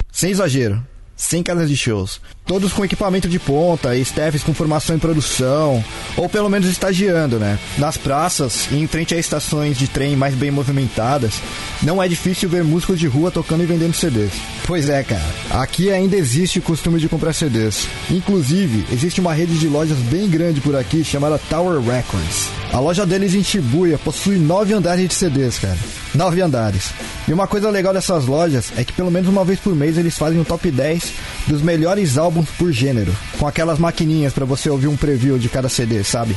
Sem 0.09 0.31
exagero. 0.31 0.81
100 1.21 1.43
casas 1.43 1.69
de 1.69 1.77
shows. 1.77 2.19
Todos 2.47 2.73
com 2.73 2.83
equipamento 2.83 3.29
de 3.29 3.37
ponta 3.37 3.95
e 3.95 4.01
staffs 4.01 4.43
com 4.43 4.55
formação 4.55 4.95
em 4.95 4.99
produção, 4.99 5.83
ou 6.17 6.27
pelo 6.27 6.49
menos 6.49 6.67
estagiando, 6.67 7.37
né? 7.37 7.59
Nas 7.77 7.95
praças 7.95 8.67
e 8.71 8.75
em 8.77 8.87
frente 8.87 9.13
a 9.13 9.19
estações 9.19 9.77
de 9.77 9.87
trem 9.87 10.15
mais 10.15 10.33
bem 10.33 10.49
movimentadas, 10.49 11.39
não 11.83 12.01
é 12.01 12.07
difícil 12.07 12.49
ver 12.49 12.63
músicos 12.63 12.99
de 12.99 13.07
rua 13.07 13.29
tocando 13.29 13.63
e 13.63 13.67
vendendo 13.67 13.93
CDs. 13.93 14.33
Pois 14.65 14.89
é, 14.89 15.03
cara. 15.03 15.21
Aqui 15.51 15.91
ainda 15.91 16.17
existe 16.17 16.57
o 16.57 16.63
costume 16.63 16.99
de 16.99 17.07
comprar 17.07 17.33
CDs. 17.33 17.87
Inclusive, 18.09 18.85
existe 18.91 19.21
uma 19.21 19.33
rede 19.33 19.59
de 19.59 19.67
lojas 19.67 19.99
bem 19.99 20.27
grande 20.27 20.59
por 20.59 20.75
aqui 20.75 21.03
chamada 21.03 21.39
Tower 21.49 21.79
Records. 21.79 22.49
A 22.73 22.79
loja 22.79 23.05
deles 23.05 23.35
em 23.35 23.43
Shibuya 23.43 23.97
possui 23.99 24.37
nove 24.37 24.73
andares 24.73 25.07
de 25.07 25.13
CDs, 25.13 25.59
cara. 25.59 25.77
Nove 26.15 26.41
andares. 26.41 26.91
E 27.27 27.33
uma 27.33 27.47
coisa 27.47 27.69
legal 27.69 27.93
dessas 27.93 28.25
lojas 28.25 28.71
é 28.75 28.83
que 28.83 28.93
pelo 28.93 29.11
menos 29.11 29.29
uma 29.29 29.45
vez 29.45 29.59
por 29.59 29.75
mês 29.75 29.97
eles 29.97 30.17
fazem 30.17 30.39
um 30.39 30.43
top 30.43 30.71
10 30.71 31.10
dos 31.47 31.61
melhores 31.61 32.17
álbuns 32.17 32.49
por 32.51 32.71
gênero, 32.71 33.15
com 33.37 33.47
aquelas 33.47 33.79
maquininhas 33.79 34.33
pra 34.33 34.45
você 34.45 34.69
ouvir 34.69 34.87
um 34.87 34.95
preview 34.95 35.37
de 35.37 35.49
cada 35.49 35.69
CD, 35.69 36.03
sabe? 36.03 36.35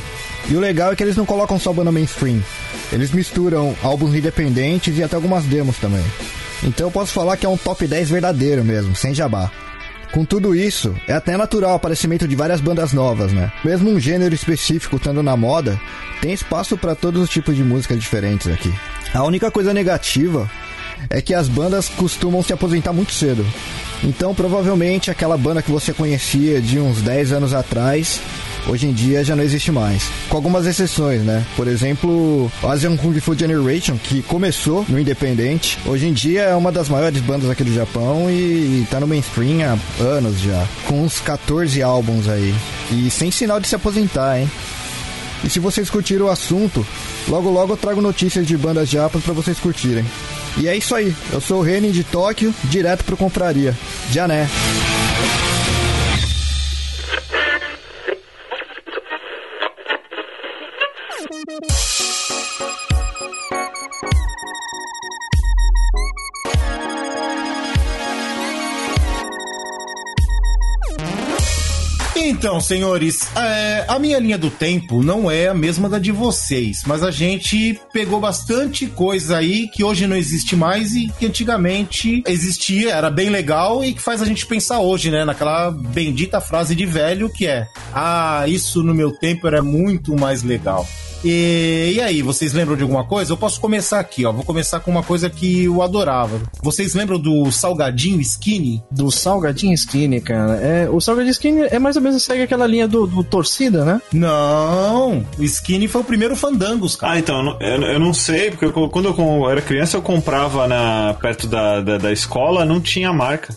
E 0.48 0.56
o 0.56 0.60
legal 0.60 0.92
é 0.92 0.96
que 0.96 1.02
eles 1.02 1.16
não 1.16 1.26
colocam 1.26 1.58
só 1.58 1.72
banda 1.72 1.92
mainstream. 1.92 2.42
Eles 2.92 3.10
misturam 3.10 3.74
álbuns 3.82 4.14
independentes 4.14 4.98
e 4.98 5.02
até 5.02 5.16
algumas 5.16 5.44
demos 5.44 5.78
também. 5.78 6.04
Então 6.62 6.86
eu 6.86 6.90
posso 6.90 7.12
falar 7.12 7.36
que 7.36 7.46
é 7.46 7.48
um 7.48 7.56
top 7.56 7.86
10 7.86 8.10
verdadeiro 8.10 8.64
mesmo, 8.64 8.94
sem 8.96 9.14
jabá. 9.14 9.50
Com 10.12 10.24
tudo 10.24 10.54
isso, 10.54 10.94
é 11.08 11.12
até 11.12 11.36
natural 11.36 11.72
o 11.72 11.74
aparecimento 11.74 12.28
de 12.28 12.36
várias 12.36 12.60
bandas 12.60 12.92
novas, 12.92 13.32
né? 13.32 13.50
Mesmo 13.64 13.90
um 13.90 13.98
gênero 13.98 14.32
específico 14.32 14.94
estando 14.94 15.24
na 15.24 15.36
moda, 15.36 15.78
tem 16.20 16.32
espaço 16.32 16.78
para 16.78 16.94
todos 16.94 17.20
os 17.20 17.28
tipos 17.28 17.56
de 17.56 17.64
música 17.64 17.96
diferentes 17.96 18.46
aqui. 18.46 18.72
A 19.12 19.24
única 19.24 19.50
coisa 19.50 19.74
negativa 19.74 20.48
é 21.10 21.20
que 21.20 21.34
as 21.34 21.48
bandas 21.48 21.88
costumam 21.88 22.42
se 22.42 22.52
aposentar 22.52 22.92
muito 22.92 23.12
cedo. 23.12 23.44
Então, 24.02 24.34
provavelmente 24.34 25.10
aquela 25.10 25.36
banda 25.36 25.62
que 25.62 25.70
você 25.70 25.92
conhecia 25.92 26.60
de 26.60 26.78
uns 26.78 27.00
10 27.00 27.32
anos 27.32 27.54
atrás, 27.54 28.20
hoje 28.66 28.86
em 28.86 28.92
dia 28.92 29.24
já 29.24 29.34
não 29.34 29.42
existe 29.42 29.72
mais. 29.72 30.10
Com 30.28 30.36
algumas 30.36 30.66
exceções, 30.66 31.22
né? 31.22 31.44
Por 31.56 31.66
exemplo, 31.66 32.50
Asian 32.62 32.96
Kung 32.96 33.18
Fu 33.20 33.34
Generation, 33.34 33.96
que 33.96 34.22
começou 34.22 34.84
no 34.88 34.98
independente, 34.98 35.78
hoje 35.86 36.06
em 36.06 36.12
dia 36.12 36.42
é 36.42 36.54
uma 36.54 36.70
das 36.70 36.88
maiores 36.88 37.20
bandas 37.22 37.48
aqui 37.48 37.64
do 37.64 37.72
Japão 37.72 38.30
e 38.30 38.86
tá 38.90 39.00
no 39.00 39.06
mainstream 39.06 39.60
há 39.62 40.02
anos 40.02 40.40
já, 40.40 40.66
com 40.86 41.02
uns 41.02 41.20
14 41.20 41.82
álbuns 41.82 42.28
aí. 42.28 42.54
E 42.90 43.08
sem 43.10 43.30
sinal 43.30 43.58
de 43.58 43.68
se 43.68 43.74
aposentar, 43.74 44.38
hein? 44.38 44.50
E 45.42 45.50
se 45.50 45.60
vocês 45.60 45.90
curtiram 45.90 46.26
o 46.26 46.30
assunto, 46.30 46.86
logo 47.28 47.50
logo 47.50 47.72
eu 47.72 47.76
trago 47.76 48.00
notícias 48.00 48.46
de 48.46 48.56
bandas 48.56 48.88
japas 48.88 49.22
pra 49.22 49.34
vocês 49.34 49.58
curtirem. 49.58 50.04
E 50.56 50.68
é 50.68 50.76
isso 50.76 50.94
aí, 50.94 51.14
eu 51.32 51.40
sou 51.40 51.60
o 51.60 51.62
Renin 51.62 51.90
de 51.90 52.04
Tóquio, 52.04 52.54
direto 52.64 53.04
pro 53.04 53.16
Compraria. 53.16 53.76
Já 54.10 54.28
Então, 72.44 72.60
senhores, 72.60 73.26
é, 73.34 73.86
a 73.88 73.98
minha 73.98 74.18
linha 74.18 74.36
do 74.36 74.50
tempo 74.50 75.02
não 75.02 75.30
é 75.30 75.48
a 75.48 75.54
mesma 75.54 75.88
da 75.88 75.98
de 75.98 76.12
vocês, 76.12 76.82
mas 76.86 77.02
a 77.02 77.10
gente 77.10 77.80
pegou 77.90 78.20
bastante 78.20 78.86
coisa 78.86 79.38
aí 79.38 79.66
que 79.66 79.82
hoje 79.82 80.06
não 80.06 80.14
existe 80.14 80.54
mais 80.54 80.94
e 80.94 81.10
que 81.18 81.24
antigamente 81.24 82.22
existia, 82.26 82.92
era 82.92 83.08
bem 83.08 83.30
legal 83.30 83.82
e 83.82 83.94
que 83.94 84.02
faz 84.02 84.20
a 84.20 84.26
gente 84.26 84.44
pensar 84.44 84.80
hoje, 84.80 85.10
né? 85.10 85.24
Naquela 85.24 85.70
bendita 85.70 86.38
frase 86.38 86.74
de 86.74 86.84
velho 86.84 87.30
que 87.30 87.46
é: 87.46 87.66
Ah, 87.94 88.44
isso 88.46 88.82
no 88.82 88.92
meu 88.92 89.10
tempo 89.10 89.46
era 89.46 89.62
muito 89.62 90.14
mais 90.14 90.42
legal. 90.42 90.86
E, 91.24 91.94
e, 91.96 92.00
aí, 92.00 92.20
vocês 92.20 92.52
lembram 92.52 92.76
de 92.76 92.82
alguma 92.82 93.04
coisa? 93.04 93.32
Eu 93.32 93.36
posso 93.36 93.60
começar 93.60 93.98
aqui, 93.98 94.26
ó. 94.26 94.32
Vou 94.32 94.44
começar 94.44 94.80
com 94.80 94.90
uma 94.90 95.02
coisa 95.02 95.30
que 95.30 95.64
eu 95.64 95.80
adorava. 95.80 96.40
Vocês 96.62 96.94
lembram 96.94 97.18
do 97.18 97.50
salgadinho 97.50 98.20
skinny? 98.20 98.82
Do 98.90 99.10
salgadinho 99.10 99.72
skinny, 99.72 100.20
cara. 100.20 100.56
É, 100.56 100.88
o 100.88 101.00
salgadinho 101.00 101.32
skinny 101.32 101.62
é 101.70 101.78
mais 101.78 101.96
ou 101.96 102.02
menos 102.02 102.22
segue 102.22 102.42
aquela 102.42 102.66
linha 102.66 102.86
do, 102.86 103.06
do 103.06 103.24
torcida, 103.24 103.84
né? 103.84 104.02
Não, 104.12 105.24
o 105.38 105.42
skinny 105.42 105.88
foi 105.88 106.02
o 106.02 106.04
primeiro 106.04 106.36
fandangos, 106.36 106.94
cara. 106.94 107.14
Ah, 107.14 107.18
então, 107.18 107.56
eu, 107.60 107.82
eu 107.82 107.98
não 107.98 108.12
sei, 108.12 108.50
porque 108.50 108.66
eu, 108.66 108.72
quando 108.90 109.08
eu 109.08 109.50
era 109.50 109.62
criança 109.62 109.96
eu 109.96 110.02
comprava 110.02 110.68
na, 110.68 111.14
perto 111.14 111.46
da, 111.46 111.80
da, 111.80 111.98
da 111.98 112.12
escola, 112.12 112.64
não 112.64 112.80
tinha 112.80 113.12
marca. 113.12 113.56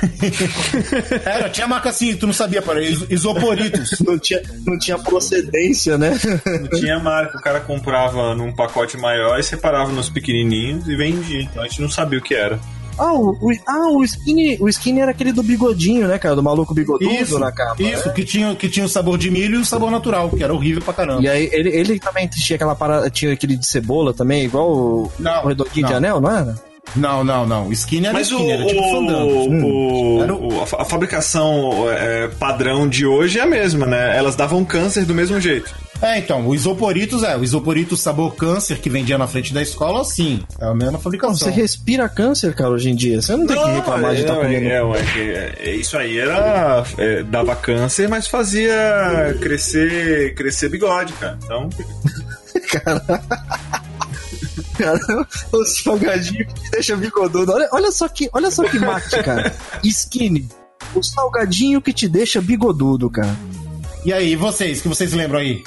Era, 1.24 1.48
tinha 1.48 1.66
marca 1.66 1.90
assim, 1.90 2.16
tu 2.16 2.26
não 2.26 2.32
sabia, 2.34 2.62
para 2.62 2.80
isoporitos. 2.82 3.98
Não 4.02 4.18
tinha, 4.18 4.42
não 4.66 4.78
tinha 4.78 4.98
procedência, 4.98 5.96
né? 5.96 6.18
Não 6.60 6.80
tinha 6.80 6.98
marca. 6.98 7.38
O 7.38 7.40
cara 7.40 7.60
comprava 7.60 8.34
num 8.34 8.52
pacote 8.52 8.96
maior 8.96 9.38
e 9.38 9.42
separava 9.42 9.90
nos 9.92 10.08
pequenininhos 10.08 10.86
e 10.88 10.96
vendia. 10.96 11.42
Então 11.42 11.62
a 11.62 11.68
gente 11.68 11.80
não 11.80 11.88
sabia 11.88 12.18
o 12.18 12.22
que 12.22 12.34
era. 12.34 12.58
Ah, 12.98 13.12
o, 13.14 13.30
o, 13.30 13.50
ah, 13.66 13.88
o 13.90 14.04
skinny, 14.04 14.58
o 14.60 14.68
skinny 14.68 15.00
era 15.00 15.10
aquele 15.10 15.32
do 15.32 15.42
bigodinho, 15.42 16.06
né, 16.06 16.18
cara? 16.18 16.36
Do 16.36 16.42
maluco 16.42 16.74
bigodudo 16.74 17.10
isso, 17.10 17.38
na 17.38 17.50
capa. 17.50 17.82
Isso, 17.82 18.08
né? 18.08 18.14
que, 18.14 18.24
tinha, 18.24 18.54
que 18.54 18.68
tinha 18.68 18.84
o 18.84 18.88
sabor 18.88 19.16
de 19.16 19.30
milho 19.30 19.56
e 19.56 19.62
o 19.62 19.64
sabor 19.64 19.90
natural, 19.90 20.28
que 20.30 20.42
era 20.42 20.52
horrível 20.52 20.82
pra 20.82 20.92
caramba. 20.92 21.22
E 21.22 21.28
aí 21.28 21.48
ele, 21.52 21.70
ele 21.70 21.98
também 21.98 22.28
tinha 22.28 22.56
aquela 22.56 22.74
parada, 22.74 23.08
tinha 23.08 23.32
aquele 23.32 23.56
de 23.56 23.66
cebola 23.66 24.12
também, 24.12 24.44
igual 24.44 24.70
o, 24.70 25.12
não, 25.18 25.44
o 25.44 25.48
redondinho 25.48 25.86
de 25.86 25.94
anel, 25.94 26.20
não 26.20 26.30
era? 26.30 26.71
Não, 26.96 27.24
não, 27.24 27.46
não. 27.46 27.68
O 27.68 27.72
skinny 27.72 28.06
era 28.06 28.12
Mas 28.12 28.28
skinny, 28.28 28.48
o, 28.48 28.50
era 28.50 28.66
tipo 28.66 28.82
fandango. 28.90 29.48
Hum. 29.48 30.22
Era 30.22 30.34
o... 30.34 30.62
A 30.62 30.84
fabricação 30.84 31.90
é, 31.90 32.28
padrão 32.28 32.88
de 32.88 33.06
hoje 33.06 33.38
é 33.38 33.42
a 33.42 33.46
mesma, 33.46 33.86
né? 33.86 34.16
Elas 34.16 34.36
davam 34.36 34.64
câncer 34.64 35.04
do 35.04 35.14
mesmo 35.14 35.40
jeito. 35.40 35.74
É, 36.02 36.18
então, 36.18 36.48
o 36.48 36.54
isoporitos 36.54 37.22
é, 37.22 37.36
o 37.36 37.44
isoporitos 37.44 38.00
sabor 38.00 38.34
câncer 38.34 38.78
que 38.78 38.90
vendia 38.90 39.16
na 39.16 39.28
frente 39.28 39.54
da 39.54 39.62
escola, 39.62 40.04
sim, 40.04 40.42
é 40.60 40.64
a 40.64 40.74
mesma 40.74 40.98
fabricação. 40.98 41.36
Você 41.36 41.50
respira 41.50 42.08
câncer, 42.08 42.52
cara, 42.54 42.70
hoje 42.70 42.90
em 42.90 42.96
dia. 42.96 43.22
Você 43.22 43.36
não 43.36 43.46
tem 43.46 43.54
não, 43.54 43.64
que 43.64 43.70
reclamar 43.70 44.10
é, 44.10 44.14
de 44.16 44.20
estar 44.22 44.34
tá 44.34 44.40
comendo. 44.40 44.66
É, 44.66 44.80
é, 45.16 45.54
é, 45.60 45.74
isso 45.76 45.96
aí 45.96 46.18
era. 46.18 46.84
É, 46.98 47.22
dava 47.22 47.54
câncer, 47.54 48.08
mas 48.08 48.26
fazia 48.26 48.74
crescer, 49.40 50.34
crescer 50.34 50.68
bigode, 50.68 51.12
cara. 51.12 51.38
Então. 51.44 51.70
cara. 52.70 53.22
Cara. 54.72 54.98
O 55.52 55.64
salgadinho 55.64 56.46
que 56.46 56.70
deixa 56.70 56.96
bigodudo. 56.96 57.52
Olha, 57.52 57.68
olha 57.72 57.92
só 57.92 58.08
que, 58.08 58.28
olha 58.32 58.50
só 58.50 58.64
que 58.64 58.78
mate, 58.78 59.22
cara. 59.22 59.54
Skinny. 59.84 60.48
O 60.94 61.02
salgadinho 61.02 61.80
que 61.80 61.92
te 61.92 62.08
deixa 62.08 62.40
bigodudo, 62.40 63.08
cara. 63.10 63.36
E 64.04 64.12
aí, 64.12 64.34
vocês, 64.34 64.80
que 64.80 64.88
vocês 64.88 65.12
lembram 65.12 65.40
aí? 65.40 65.62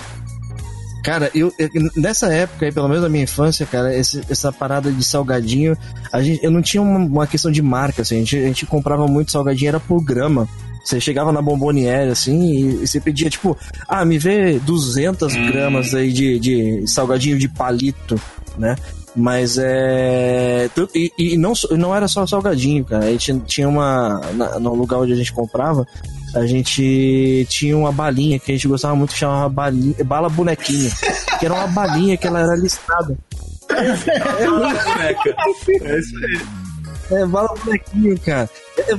Cara, 1.06 1.30
eu, 1.36 1.54
eu, 1.60 1.70
nessa 1.96 2.34
época, 2.34 2.72
pelo 2.72 2.88
menos 2.88 3.04
na 3.04 3.10
minha 3.10 3.24
infância, 3.26 3.64
cara, 3.66 3.96
esse, 3.96 4.24
essa 4.28 4.52
parada 4.52 4.92
de 4.92 5.06
salgadinho, 5.06 5.78
a 6.12 6.20
gente, 6.20 6.44
eu 6.44 6.50
não 6.50 6.64
tinha 6.64 6.82
uma, 6.82 6.98
uma 6.98 7.28
questão 7.28 7.52
de 7.52 7.62
marca, 7.62 8.02
assim, 8.02 8.16
a 8.16 8.20
gente, 8.20 8.38
a 8.38 8.48
gente 8.48 8.66
comprava 8.66 9.08
muito 9.08 9.32
salgadinho, 9.32 9.70
era 9.70 9.80
por 9.80 10.04
grama. 10.04 10.50
Você 10.86 11.02
chegava 11.02 11.32
na 11.32 11.42
bomboniere, 11.42 12.12
assim, 12.12 12.40
e, 12.44 12.84
e, 12.84 12.88
você 12.88 13.02
pedia, 13.02 13.28
tipo, 13.28 13.58
ah, 13.88 14.06
me 14.06 14.20
vê 14.20 14.60
200 14.60 15.34
hum. 15.34 15.48
gramas 15.48 15.96
aí 15.96 16.14
de, 16.14 16.40
de 16.40 16.88
salgadinho 16.88 17.40
de 17.40 17.50
palito, 17.50 18.22
né? 18.56 18.76
Mas 19.16 19.58
é. 19.58 20.70
E, 20.94 21.12
e, 21.18 21.38
não, 21.38 21.54
não 21.72 21.96
era 21.96 22.08
só 22.08 22.28
salgadinho, 22.28 22.84
cara. 22.84 23.06
A 23.06 23.12
gente 23.12 23.40
tinha 23.46 23.68
uma. 23.68 24.22
Na, 24.34 24.60
no 24.60 24.76
lugar 24.76 25.00
onde 25.00 25.14
a 25.14 25.16
gente 25.16 25.32
comprava, 25.32 25.88
a 26.36 26.46
gente 26.46 27.48
tinha 27.50 27.78
uma 27.78 27.94
balinha 27.94 28.38
que 28.38 28.52
a 28.52 28.56
gente 28.56 28.68
gostava 28.68 28.94
muito 28.94 29.14
que 29.14 29.20
chamava 29.20 29.48
balinha, 29.48 29.96
bala 30.04 30.30
bonequinha. 30.30 30.92
Que 31.40 31.46
era 31.46 31.56
uma 31.56 31.68
balinha 31.68 32.18
que 32.18 32.28
ela 32.28 32.42
era 32.42 32.56
listada. 32.56 33.18
É, 33.70 34.46
bala 34.46 34.74
boneca. 34.84 35.36
É 35.82 36.00
isso 36.00 36.18
aí. 36.18 36.65
É, 37.12 37.26
bala 37.26 37.54
bonequinho, 37.64 38.20
cara. 38.20 38.50
É, 38.78 38.82
é, 38.82 38.96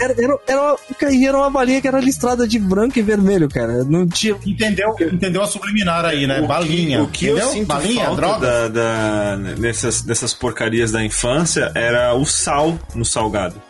era, 0.00 0.12
era, 0.12 0.38
era, 0.46 0.62
uma, 0.62 0.78
era 1.26 1.38
uma 1.38 1.50
balinha 1.50 1.80
que 1.80 1.88
era 1.88 2.00
listrada 2.00 2.46
de 2.46 2.58
branco 2.58 2.98
e 2.98 3.02
vermelho, 3.02 3.48
cara. 3.48 3.84
Não 3.84 4.06
tinha. 4.06 4.36
Entendeu, 4.44 4.94
entendeu 5.00 5.42
a 5.42 5.46
subliminar 5.46 6.04
aí, 6.04 6.26
né? 6.26 6.40
O 6.40 6.46
balinha. 6.46 6.98
Que, 6.98 7.30
o 7.30 7.36
que 7.36 7.40
eu 7.40 7.48
sinto 7.48 7.66
balinha, 7.66 8.06
falta 8.06 8.16
droga? 8.16 8.46
Da, 8.46 8.68
da, 8.68 9.36
nessas, 9.58 10.02
dessas 10.02 10.34
porcarias 10.34 10.90
da 10.90 11.04
infância 11.04 11.70
era 11.74 12.14
o 12.14 12.24
sal 12.24 12.78
no 12.94 13.04
salgado. 13.04 13.60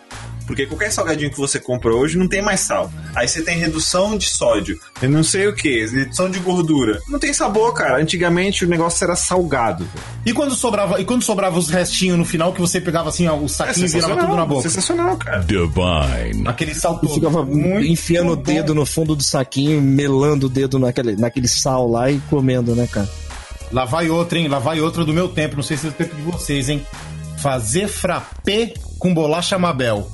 Porque 0.47 0.67
qualquer 0.67 0.91
salgadinho 0.91 1.31
que 1.31 1.39
você 1.39 1.59
compra 1.59 1.95
hoje 1.95 2.19
não 2.19 2.29
tem 2.29 2.43
mais 2.43 2.61
sal. 2.61 2.93
Aí 3.15 3.27
você 3.27 3.43
tem 3.43 3.59
redução 3.59 4.17
de 4.17 4.29
sódio, 4.29 4.79
não 5.03 5.23
sei 5.23 5.47
o 5.47 5.55
que, 5.55 5.87
redução 5.87 6.31
de 6.31 6.39
gordura. 6.39 7.01
Não 7.09 7.19
tem 7.19 7.33
sabor, 7.33 7.73
cara. 7.73 8.01
Antigamente 8.01 8.65
o 8.65 8.69
negócio 8.69 9.03
era 9.05 9.17
salgado. 9.17 9.87
E 10.25 10.33
quando 10.33 10.55
sobrava, 10.55 11.01
e 11.01 11.05
quando 11.05 11.23
sobrava 11.23 11.59
os 11.59 11.69
restinhos 11.69 12.19
no 12.19 12.25
final 12.25 12.53
que 12.53 12.61
você 12.61 12.81
pegava 12.81 13.09
assim, 13.09 13.27
ó, 13.27 13.37
o 13.37 13.49
saquinho 13.49 13.87
é 13.87 13.89
e 13.89 13.93
virava 13.93 14.17
tudo 14.17 14.37
na 14.37 14.47
boca? 14.47 14.63
Sensacional, 14.63 15.17
cara. 15.17 15.41
Divine. 15.41 16.47
Aquele 16.47 16.75
sal 16.75 16.99
todo. 16.99 17.15
ficava 17.15 17.45
muito 17.45 17.87
enfiando 17.87 18.33
o 18.33 18.37
dedo 18.37 18.75
no 18.75 18.85
fundo 18.85 19.15
do 19.15 19.23
saquinho, 19.23 19.81
melando 19.81 20.47
o 20.47 20.49
dedo 20.49 20.79
naquele, 20.79 21.17
naquele 21.17 21.49
sal 21.49 21.91
lá 21.91 22.11
e 22.11 22.19
comendo, 22.31 22.75
né, 22.75 22.87
cara? 22.87 23.09
Lá 23.73 23.85
vai 23.85 24.11
outra, 24.11 24.39
hein? 24.39 24.49
Lá 24.49 24.59
vai 24.59 24.81
outra 24.81 25.05
do 25.05 25.13
meu 25.13 25.29
tempo. 25.29 25.57
Não 25.57 25.63
sei 25.63 25.77
se 25.77 25.87
é 25.87 25.91
do 25.91 25.97
tempo 25.97 26.15
de 26.15 26.23
vocês, 26.23 26.69
hein? 26.69 26.87
Fazer 27.39 27.89
frappé 27.89 28.75
com 28.99 29.13
bolacha 29.13 29.59
Mabel 29.59 30.09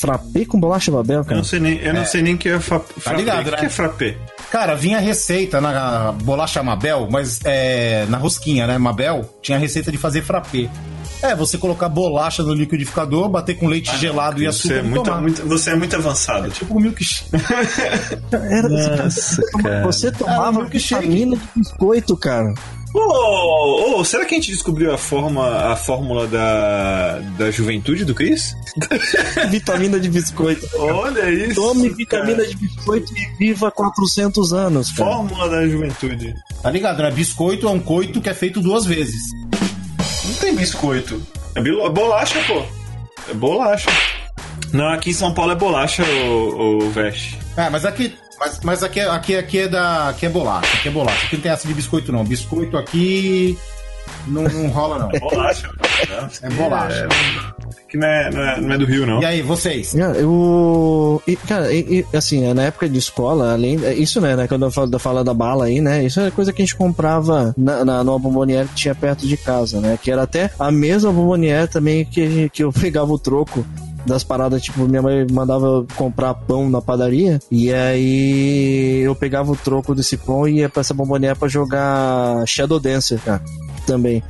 frappé 0.00 0.46
com 0.46 0.58
bolacha 0.58 0.90
Babel, 0.90 1.22
cara? 1.22 1.34
Eu 1.34 1.38
não 1.38 1.44
sei 1.44 1.60
nem, 1.60 1.78
eu 1.78 1.92
não 1.92 2.00
é. 2.00 2.04
sei 2.06 2.22
nem 2.22 2.36
que 2.36 2.48
é 2.48 2.58
fra 2.58 2.80
frappé. 2.80 3.02
Tá 3.04 3.12
ligado, 3.12 3.40
o 3.40 3.44
que, 3.44 3.50
né? 3.50 3.56
que 3.58 3.66
é 3.66 3.68
frappé? 3.68 4.16
Cara, 4.50 4.74
vinha 4.74 4.98
receita 4.98 5.60
na 5.60 6.12
bolacha 6.12 6.62
Mabel, 6.62 7.06
mas 7.10 7.40
é, 7.44 8.06
na 8.08 8.16
rosquinha, 8.16 8.66
né? 8.66 8.78
Mabel, 8.78 9.28
tinha 9.42 9.58
a 9.58 9.60
receita 9.60 9.92
de 9.92 9.98
fazer 9.98 10.22
frappé. 10.22 10.70
É, 11.22 11.36
você 11.36 11.58
colocar 11.58 11.90
bolacha 11.90 12.42
no 12.42 12.54
liquidificador, 12.54 13.28
bater 13.28 13.54
com 13.54 13.66
leite 13.66 13.90
ah, 13.92 13.98
gelado 13.98 14.42
e 14.42 14.46
açúcar. 14.46 14.68
Você 14.68 14.78
é 14.78 14.82
muito, 14.82 15.14
muito, 15.16 15.46
você 15.46 15.70
é 15.70 15.76
muito 15.76 15.94
avançado. 15.94 16.46
É 16.46 16.50
tipo 16.50 16.74
um 16.74 16.80
milkshake. 16.80 17.28
Era, 18.32 18.68
Nossa, 18.70 19.36
você, 19.36 19.82
você 19.82 20.12
tomava 20.12 20.64
vitamina 20.64 21.36
de 21.36 21.42
biscoito, 21.54 22.16
cara. 22.16 22.54
Oh, 22.92 23.94
oh, 23.98 24.04
será 24.04 24.24
que 24.24 24.34
a 24.34 24.38
gente 24.38 24.50
descobriu 24.50 24.92
a, 24.92 24.98
forma, 24.98 25.72
a 25.72 25.76
fórmula 25.76 26.26
da, 26.26 27.20
da 27.38 27.50
juventude 27.50 28.04
do 28.04 28.14
Chris? 28.14 28.56
vitamina 29.48 30.00
de 30.00 30.08
biscoito. 30.08 30.66
Olha 30.76 31.30
isso. 31.30 31.54
Tome 31.54 31.88
vitamina 31.90 32.38
cara. 32.38 32.48
de 32.48 32.56
biscoito 32.56 33.12
e 33.16 33.36
viva 33.38 33.70
400 33.70 34.52
anos. 34.52 34.90
Cara. 34.92 35.10
Fórmula 35.10 35.48
da 35.48 35.66
juventude. 35.68 36.34
Tá 36.62 36.70
ligado, 36.70 37.02
né? 37.02 37.10
Biscoito 37.10 37.68
é 37.68 37.70
um 37.70 37.80
coito 37.80 38.20
que 38.20 38.28
é 38.28 38.34
feito 38.34 38.60
duas 38.60 38.84
vezes. 38.84 39.22
Não 40.24 40.34
tem 40.34 40.56
biscoito. 40.56 41.22
É 41.54 41.62
bolacha, 41.90 42.42
pô. 42.46 42.62
É 43.30 43.34
bolacha. 43.34 43.90
Não, 44.72 44.88
aqui 44.88 45.10
em 45.10 45.14
São 45.14 45.32
Paulo 45.32 45.52
é 45.52 45.56
bolacha, 45.56 46.04
o, 46.04 46.78
o 46.78 46.90
Veste. 46.90 47.38
É, 47.56 47.68
mas 47.70 47.84
aqui 47.84 48.14
mas, 48.40 48.60
mas 48.64 48.82
aqui, 48.82 49.00
é, 49.00 49.08
aqui, 49.08 49.36
aqui 49.36 49.58
é 49.58 49.68
da. 49.68 50.08
Aqui 50.08 50.24
é 50.24 50.28
bolacha. 50.30 50.74
Aqui 50.78 50.88
é 50.88 50.90
bolacha. 50.90 51.26
Aqui 51.26 51.36
não 51.36 51.42
tem 51.42 51.52
essa 51.52 51.68
de 51.68 51.74
biscoito, 51.74 52.10
não. 52.10 52.24
Biscoito 52.24 52.78
aqui. 52.78 53.58
Não, 54.26 54.44
não 54.44 54.68
rola, 54.68 54.98
não. 54.98 55.20
bolacha. 55.20 55.70
É 56.42 56.48
bolacha. 56.48 57.06
É, 57.06 57.60
que 57.86 57.98
não 57.98 58.06
é, 58.08 58.30
não, 58.30 58.42
é, 58.42 58.60
não 58.60 58.72
é 58.72 58.78
do 58.78 58.86
Rio, 58.86 59.06
não. 59.06 59.20
E 59.20 59.26
aí, 59.26 59.42
vocês? 59.42 59.94
Eu. 59.94 61.22
E, 61.26 61.36
cara, 61.36 61.70
e, 61.70 62.06
assim, 62.14 62.52
na 62.54 62.62
época 62.62 62.88
de 62.88 62.98
escola, 62.98 63.52
além. 63.52 63.78
É 63.84 63.92
isso, 63.92 64.22
né, 64.22 64.34
né? 64.34 64.48
Quando 64.48 64.64
eu 64.64 64.70
falo, 64.70 64.98
falo 64.98 65.22
da 65.22 65.34
bala 65.34 65.66
aí, 65.66 65.82
né? 65.82 66.02
Isso 66.02 66.18
é 66.18 66.30
coisa 66.30 66.50
que 66.50 66.62
a 66.62 66.64
gente 66.64 66.76
comprava 66.76 67.54
na, 67.58 67.84
na, 67.84 68.02
numa 68.02 68.18
bomboniere 68.18 68.68
que 68.68 68.74
tinha 68.74 68.94
perto 68.94 69.26
de 69.26 69.36
casa, 69.36 69.82
né? 69.82 69.98
Que 70.02 70.10
era 70.10 70.22
até 70.22 70.50
a 70.58 70.70
mesma 70.70 71.12
bomboniere 71.12 71.68
também 71.68 72.06
que, 72.06 72.48
que 72.48 72.64
eu 72.64 72.72
pegava 72.72 73.12
o 73.12 73.18
troco 73.18 73.66
das 74.06 74.24
paradas, 74.24 74.62
tipo, 74.62 74.80
minha 74.88 75.02
mãe 75.02 75.26
mandava 75.30 75.86
comprar 75.96 76.34
pão 76.34 76.68
na 76.68 76.80
padaria, 76.80 77.38
e 77.50 77.72
aí 77.72 79.02
eu 79.04 79.14
pegava 79.14 79.52
o 79.52 79.56
troco 79.56 79.94
desse 79.94 80.16
pão 80.16 80.48
e 80.48 80.58
ia 80.58 80.68
pra 80.68 80.80
essa 80.80 80.94
bomboniere 80.94 81.38
pra 81.38 81.48
jogar 81.48 82.46
Shadow 82.46 82.80
Dancer, 82.80 83.20
cara, 83.20 83.42
também. 83.86 84.22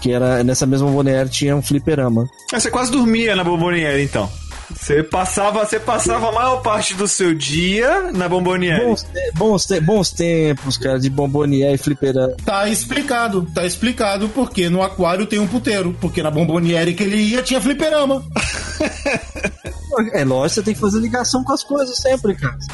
Que 0.00 0.12
era 0.12 0.44
nessa 0.44 0.64
mesma 0.64 0.86
bomboniere 0.86 1.28
tinha 1.28 1.56
um 1.56 1.62
fliperama. 1.62 2.28
Ah, 2.52 2.60
você 2.60 2.70
quase 2.70 2.92
dormia 2.92 3.34
na 3.34 3.42
bomboniere, 3.42 4.02
então. 4.02 4.30
Você 4.70 5.02
passava, 5.02 5.64
você 5.64 5.80
passava 5.80 6.28
a 6.28 6.32
maior 6.32 6.62
parte 6.62 6.94
do 6.94 7.08
seu 7.08 7.34
dia 7.34 8.12
na 8.12 8.28
Bomboniere. 8.28 8.84
Bons, 8.84 9.06
bons, 9.34 9.66
bons 9.82 10.10
tempos, 10.10 10.76
cara, 10.76 10.98
de 10.98 11.08
Bomboniere 11.08 11.74
e 11.74 11.78
fliperama. 11.78 12.34
Tá 12.44 12.68
explicado, 12.68 13.46
tá 13.54 13.64
explicado 13.64 14.28
porque 14.28 14.68
no 14.68 14.82
aquário 14.82 15.26
tem 15.26 15.38
um 15.38 15.46
puteiro, 15.46 15.96
porque 16.00 16.22
na 16.22 16.30
Bomboniere 16.30 16.94
que 16.94 17.02
ele 17.02 17.16
ia 17.16 17.42
tinha 17.42 17.60
fliperama. 17.60 18.22
É 20.12 20.24
lógico, 20.24 20.54
você 20.54 20.62
tem 20.62 20.74
que 20.74 20.80
fazer 20.80 21.00
ligação 21.00 21.44
com 21.44 21.52
as 21.52 21.62
coisas 21.62 21.96
sempre, 21.96 22.34
cara. 22.34 22.58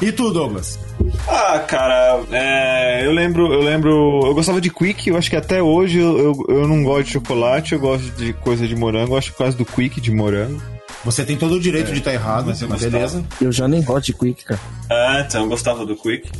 E 0.00 0.12
tu, 0.12 0.30
Douglas? 0.32 0.78
Ah, 1.28 1.58
cara, 1.60 2.20
é, 2.30 3.06
eu 3.06 3.12
lembro, 3.12 3.52
eu 3.52 3.62
lembro, 3.62 4.20
eu 4.24 4.34
gostava 4.34 4.60
de 4.60 4.70
Quick, 4.70 5.08
eu 5.08 5.16
acho 5.16 5.30
que 5.30 5.36
até 5.36 5.62
hoje 5.62 5.98
eu, 5.98 6.18
eu, 6.18 6.46
eu 6.48 6.68
não 6.68 6.82
gosto 6.82 7.06
de 7.06 7.12
chocolate, 7.12 7.72
eu 7.72 7.80
gosto 7.80 8.10
de 8.12 8.32
coisa 8.34 8.66
de 8.66 8.76
morango, 8.76 9.14
eu 9.14 9.18
acho 9.18 9.32
por 9.32 9.38
causa 9.38 9.56
do 9.56 9.64
Quick 9.64 10.00
de 10.00 10.10
morango. 10.10 10.60
Você 11.04 11.24
tem 11.24 11.36
todo 11.36 11.56
o 11.56 11.60
direito 11.60 11.92
de 11.92 11.98
estar 11.98 12.12
errado, 12.12 12.46
mas 12.46 12.62
eu 12.62 12.68
mas 12.68 12.80
beleza. 12.82 13.24
Eu 13.40 13.52
já 13.52 13.68
nem 13.68 13.82
gosto 13.82 14.06
de 14.06 14.14
Quick, 14.14 14.44
cara. 14.44 14.60
Ah, 14.90 15.24
então 15.26 15.42
eu 15.42 15.48
gostava 15.48 15.84
do 15.84 15.94
Quick. 15.96 16.30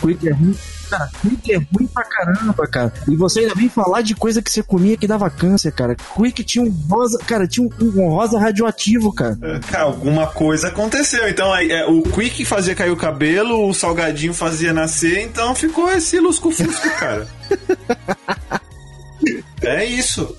Quick 0.00 0.28
é 0.28 0.32
ruim. 0.32 0.56
Cara, 0.92 1.10
Quick 1.22 1.52
é 1.52 1.56
ruim 1.56 1.86
pra 1.86 2.04
caramba, 2.04 2.66
cara. 2.66 2.92
E 3.08 3.16
você 3.16 3.40
ainda 3.40 3.54
vem 3.54 3.68
falar 3.68 4.02
de 4.02 4.14
coisa 4.14 4.42
que 4.42 4.50
você 4.52 4.62
comia 4.62 4.94
que 4.94 5.06
dava 5.06 5.30
câncer, 5.30 5.72
cara. 5.72 5.96
Quick 5.96 6.44
tinha 6.44 6.62
um 6.62 6.70
rosa. 6.90 7.18
Cara, 7.26 7.46
tinha 7.48 7.66
um, 7.66 7.70
um 7.98 8.08
rosa 8.10 8.38
radioativo, 8.38 9.10
cara. 9.12 9.38
Cara, 9.70 9.84
alguma 9.84 10.26
coisa 10.26 10.68
aconteceu. 10.68 11.26
Então 11.28 11.50
aí, 11.50 11.70
é, 11.72 11.86
o 11.86 12.02
Quick 12.02 12.44
fazia 12.44 12.74
cair 12.74 12.90
o 12.90 12.96
cabelo, 12.96 13.68
o 13.68 13.72
salgadinho 13.72 14.34
fazia 14.34 14.72
nascer, 14.74 15.22
então 15.22 15.54
ficou 15.54 15.90
esse 15.90 16.20
lusco-fusco, 16.20 16.90
cara. 17.00 17.26
é 19.62 19.84
isso. 19.86 20.36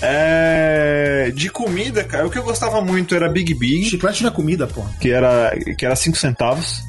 É, 0.00 1.32
de 1.34 1.50
comida, 1.50 2.04
cara, 2.04 2.24
o 2.26 2.30
que 2.30 2.38
eu 2.38 2.44
gostava 2.44 2.80
muito 2.80 3.16
era 3.16 3.28
Big 3.28 3.52
Big, 3.54 3.84
Chiclete 3.90 4.22
não 4.22 4.30
é 4.30 4.32
comida, 4.32 4.64
porra. 4.66 4.90
que 5.00 5.10
era 5.10 5.52
que 5.76 5.84
era 5.84 5.96
5 5.96 6.16
centavos. 6.16 6.84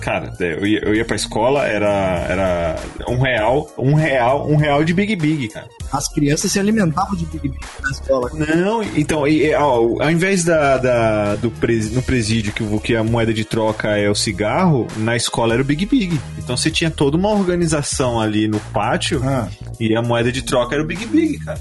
Cara, 0.00 0.32
eu 0.40 0.66
ia, 0.66 0.80
eu 0.84 0.94
ia 0.94 1.04
pra 1.04 1.16
escola, 1.16 1.66
era, 1.66 1.88
era 2.28 2.76
um 3.08 3.18
real, 3.20 3.70
um 3.78 3.94
real, 3.94 4.48
um 4.50 4.56
real 4.56 4.84
de 4.84 4.92
Big 4.94 5.14
Big, 5.16 5.48
cara. 5.48 5.68
As 5.92 6.08
crianças 6.08 6.52
se 6.52 6.58
alimentavam 6.60 7.16
de 7.16 7.26
Big 7.26 7.48
Big 7.48 7.58
na 7.82 7.90
escola. 7.90 8.30
Não, 8.34 8.82
então, 8.82 9.26
e, 9.26 9.52
ó, 9.54 10.02
ao 10.02 10.10
invés 10.10 10.44
da, 10.44 10.76
da- 10.78 11.36
do 11.36 11.50
pres- 11.50 11.90
no 11.92 12.02
presídio 12.02 12.52
que, 12.52 12.78
que 12.80 12.96
a 12.96 13.02
moeda 13.04 13.32
de 13.34 13.44
troca 13.44 13.96
é 13.96 14.08
o 14.08 14.14
cigarro, 14.14 14.86
na 14.96 15.16
escola 15.16 15.54
era 15.54 15.62
o 15.62 15.64
Big 15.64 15.86
Big. 15.86 16.20
Então 16.38 16.56
você 16.56 16.70
tinha 16.70 16.90
toda 16.90 17.16
uma 17.16 17.30
organização 17.30 18.20
ali 18.20 18.46
no 18.48 18.60
pátio 18.72 19.20
Ah, 19.24 19.48
e 19.78 19.94
a 19.96 20.02
moeda 20.02 20.30
de 20.32 20.42
troca 20.42 20.74
era 20.74 20.82
o 20.82 20.86
Big 20.86 21.04
Big, 21.06 21.38
cara. 21.38 21.58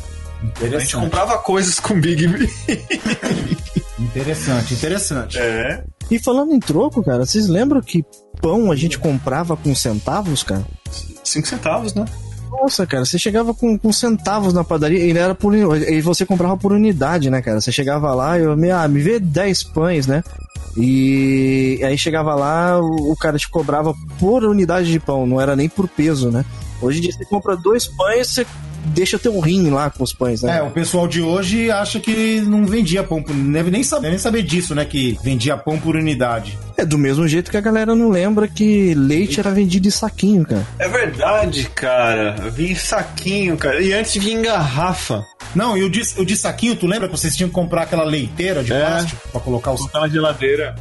A 0.62 0.79
gente 0.79 0.96
comprava 0.96 1.38
coisas 1.39 1.79
com 1.79 2.00
Big 2.00 2.27
Big. 2.27 2.51
Interessante, 4.00 4.74
interessante. 4.74 5.38
É. 5.38 5.84
E 6.10 6.17
falando 6.17 6.53
em 6.53 6.60
troco, 6.60 7.03
cara, 7.03 7.25
vocês 7.25 7.48
lembram 7.48 7.81
que 7.81 8.03
pão 8.41 8.72
a 8.72 8.75
gente 8.75 8.98
comprava 8.98 9.58
com 9.58 9.75
centavos, 9.75 10.41
cara? 10.41 10.65
Cinco 11.24 11.48
centavos, 11.48 11.93
né? 11.93 12.05
Nossa, 12.50 12.88
cara, 12.88 13.05
você 13.05 13.19
chegava 13.19 13.53
com, 13.53 13.77
com 13.77 13.93
centavos 13.93 14.53
na 14.53 14.63
padaria 14.63 15.00
e 15.00 15.15
era 15.15 15.36
por 15.36 15.53
e 15.55 16.01
você 16.01 16.25
comprava 16.25 16.58
por 16.58 16.72
unidade, 16.72 17.29
né, 17.29 17.41
cara? 17.41 17.62
Você 17.62 17.72
chegava 17.72 18.13
lá 18.15 18.39
e 18.39 18.43
eu 18.43 18.58
me, 18.58 18.72
ah, 18.72 18.88
me 18.88 19.01
vê 19.01 19.19
10 19.19 19.63
pães, 19.65 20.08
né? 20.08 20.24
E 20.75 21.79
aí 21.84 21.98
chegava 21.98 22.34
lá, 22.34 22.79
o, 22.81 23.12
o 23.12 23.15
cara 23.15 23.38
te 23.38 23.48
cobrava 23.50 23.93
por 24.17 24.43
unidade 24.43 24.91
de 24.91 25.00
pão, 25.00 25.27
não 25.27 25.39
era 25.39 25.55
nem 25.55 25.69
por 25.69 25.88
peso, 25.88 26.31
né? 26.31 26.43
Hoje 26.81 27.00
em 27.00 27.01
dia 27.01 27.12
você 27.12 27.25
compra 27.25 27.55
dois 27.55 27.86
pães, 27.86 28.29
você 28.29 28.46
deixa 28.89 29.17
teu 29.19 29.39
rim 29.39 29.69
lá 29.69 29.89
com 29.89 30.03
os 30.03 30.13
pães, 30.13 30.41
né? 30.43 30.58
É, 30.58 30.62
o 30.62 30.72
pessoal 30.72 31.08
de 31.08 31.22
hoje 31.22 31.69
acha 31.72 32.00
que 32.00 32.41
não 32.41 32.65
vendia 32.65 33.03
pão 33.03 33.22
por. 33.24 33.34
Deve 33.34 33.72
nem 33.72 33.84
saber, 33.84 34.10
nem 34.10 34.17
saber 34.17 34.43
disso, 34.43 34.74
né? 34.75 34.86
Que 34.86 35.17
vendia 35.24 35.55
pão 35.58 35.79
por 35.79 35.96
unidade. 35.96 36.58
É 36.77 36.86
do 36.86 36.98
mesmo 36.98 37.27
jeito 37.27 37.51
que 37.51 37.58
a 37.58 37.62
galera 37.62 37.93
não 37.96 38.10
lembra 38.10 38.48
que 38.48 38.93
leite 38.93 39.39
era 39.39 39.51
vendido 39.51 39.88
em 39.88 39.91
saquinho, 39.91 40.46
cara. 40.46 40.65
É 40.79 40.88
verdade, 40.88 41.69
cara. 41.75 42.36
Vinha 42.51 42.72
em 42.72 42.75
saquinho, 42.75 43.58
cara. 43.58 43.81
E 43.81 43.93
antes 43.93 44.15
vinha 44.22 44.39
em 44.39 44.41
garrafa. 44.41 45.25
Não, 45.55 45.77
e 45.77 45.84
o 45.84 45.89
de, 45.89 46.01
o 46.17 46.25
de 46.25 46.36
saquinho, 46.38 46.75
tu 46.75 46.86
lembra 46.88 47.08
que 47.10 47.17
vocês 47.17 47.36
tinham 47.36 47.50
que 47.50 47.55
comprar 47.55 47.84
aquela 47.84 48.03
leiteira 48.03 48.63
de 48.63 48.71
É. 48.73 48.80
plástico 48.80 49.30
pra 49.32 49.41
colocar 49.41 49.71
os. 49.73 49.82
Botar 49.82 50.02
na 50.02 50.08
geladeira. 50.08 50.75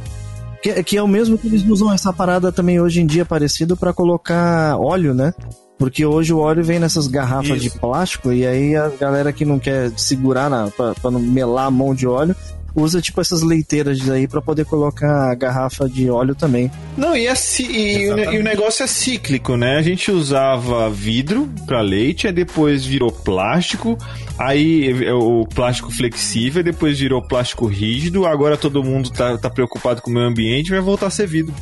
Que, 0.61 0.83
que 0.83 0.97
é 0.97 1.01
o 1.01 1.07
mesmo 1.07 1.37
que 1.37 1.47
eles 1.47 1.63
usam 1.65 1.91
essa 1.93 2.11
parada 2.11 2.51
também 2.51 2.79
hoje 2.81 2.99
em 3.01 3.05
dia 3.05 3.23
parecido 3.23 3.77
pra 3.77 3.93
colocar 3.93 4.77
óleo, 4.77 5.13
né? 5.13 5.33
Porque 5.79 6.05
hoje 6.05 6.33
o 6.33 6.39
óleo 6.39 6.63
vem 6.63 6.77
nessas 6.77 7.07
garrafas 7.07 7.63
Isso. 7.63 7.73
de 7.73 7.79
plástico 7.79 8.31
e 8.31 8.45
aí 8.45 8.75
a 8.75 8.89
galera 8.89 9.31
que 9.31 9.45
não 9.45 9.57
quer 9.57 9.89
segurar 9.97 10.49
na, 10.49 10.67
pra, 10.67 10.93
pra 10.93 11.09
não 11.09 11.21
melar 11.21 11.67
a 11.67 11.71
mão 11.71 11.95
de 11.95 12.05
óleo 12.05 12.35
usa 12.75 13.01
tipo 13.01 13.19
essas 13.19 13.41
leiteiras 13.41 14.09
aí 14.09 14.27
pra 14.27 14.41
poder 14.41 14.65
colocar 14.65 15.31
a 15.31 15.35
garrafa 15.35 15.87
de 15.89 16.09
óleo 16.09 16.35
também. 16.35 16.71
Não, 16.97 17.15
e, 17.15 17.27
é 17.27 17.33
e 17.59 18.03
e 18.05 18.39
o 18.39 18.43
negócio 18.43 18.83
é 18.83 18.87
cíclico, 18.87 19.55
né? 19.57 19.77
A 19.77 19.81
gente 19.81 20.11
usava 20.11 20.89
vidro 20.89 21.49
pra 21.65 21.81
leite, 21.81 22.27
aí 22.27 22.33
depois 22.33 22.85
virou 22.85 23.11
plástico, 23.11 23.97
aí 24.37 25.03
é 25.03 25.13
o 25.13 25.45
plástico 25.45 25.91
flexível, 25.91 26.63
depois 26.63 26.99
virou 26.99 27.21
plástico 27.21 27.65
rígido, 27.65 28.25
agora 28.25 28.57
todo 28.57 28.83
mundo 28.83 29.09
tá, 29.09 29.37
tá 29.37 29.49
preocupado 29.49 30.01
com 30.01 30.11
o 30.11 30.13
meio 30.13 30.27
ambiente, 30.27 30.71
vai 30.71 30.81
voltar 30.81 31.07
a 31.07 31.11
ser 31.11 31.27
vidro. 31.27 31.53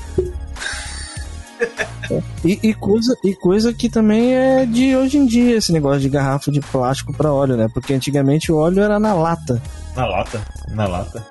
E, 2.43 2.59
e 2.63 2.73
coisa, 2.73 3.15
e 3.23 3.35
coisa 3.35 3.73
que 3.73 3.89
também 3.89 4.33
é 4.33 4.65
de 4.65 4.95
hoje 4.95 5.17
em 5.17 5.25
dia, 5.25 5.57
esse 5.57 5.71
negócio 5.71 5.99
de 6.01 6.09
garrafa 6.09 6.51
de 6.51 6.59
plástico 6.59 7.13
pra 7.13 7.31
óleo, 7.31 7.55
né? 7.57 7.67
Porque 7.73 7.93
antigamente 7.93 8.51
o 8.51 8.57
óleo 8.57 8.81
era 8.81 8.99
na 8.99 9.13
lata. 9.13 9.61
Na 9.95 10.05
lata, 10.05 10.41
na 10.69 10.87
lata. 10.87 11.25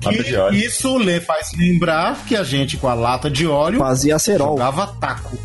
Que 0.00 0.56
isso 0.56 0.98
lhe 0.98 1.20
faz 1.20 1.52
lembrar 1.56 2.24
que 2.26 2.34
a 2.36 2.42
gente 2.42 2.76
com 2.76 2.88
a 2.88 2.94
lata 2.94 3.30
de 3.30 3.46
óleo 3.46 3.78
Fazia 3.78 4.16
acerol. 4.16 4.56
jogava 4.58 4.86
taco. 5.00 5.38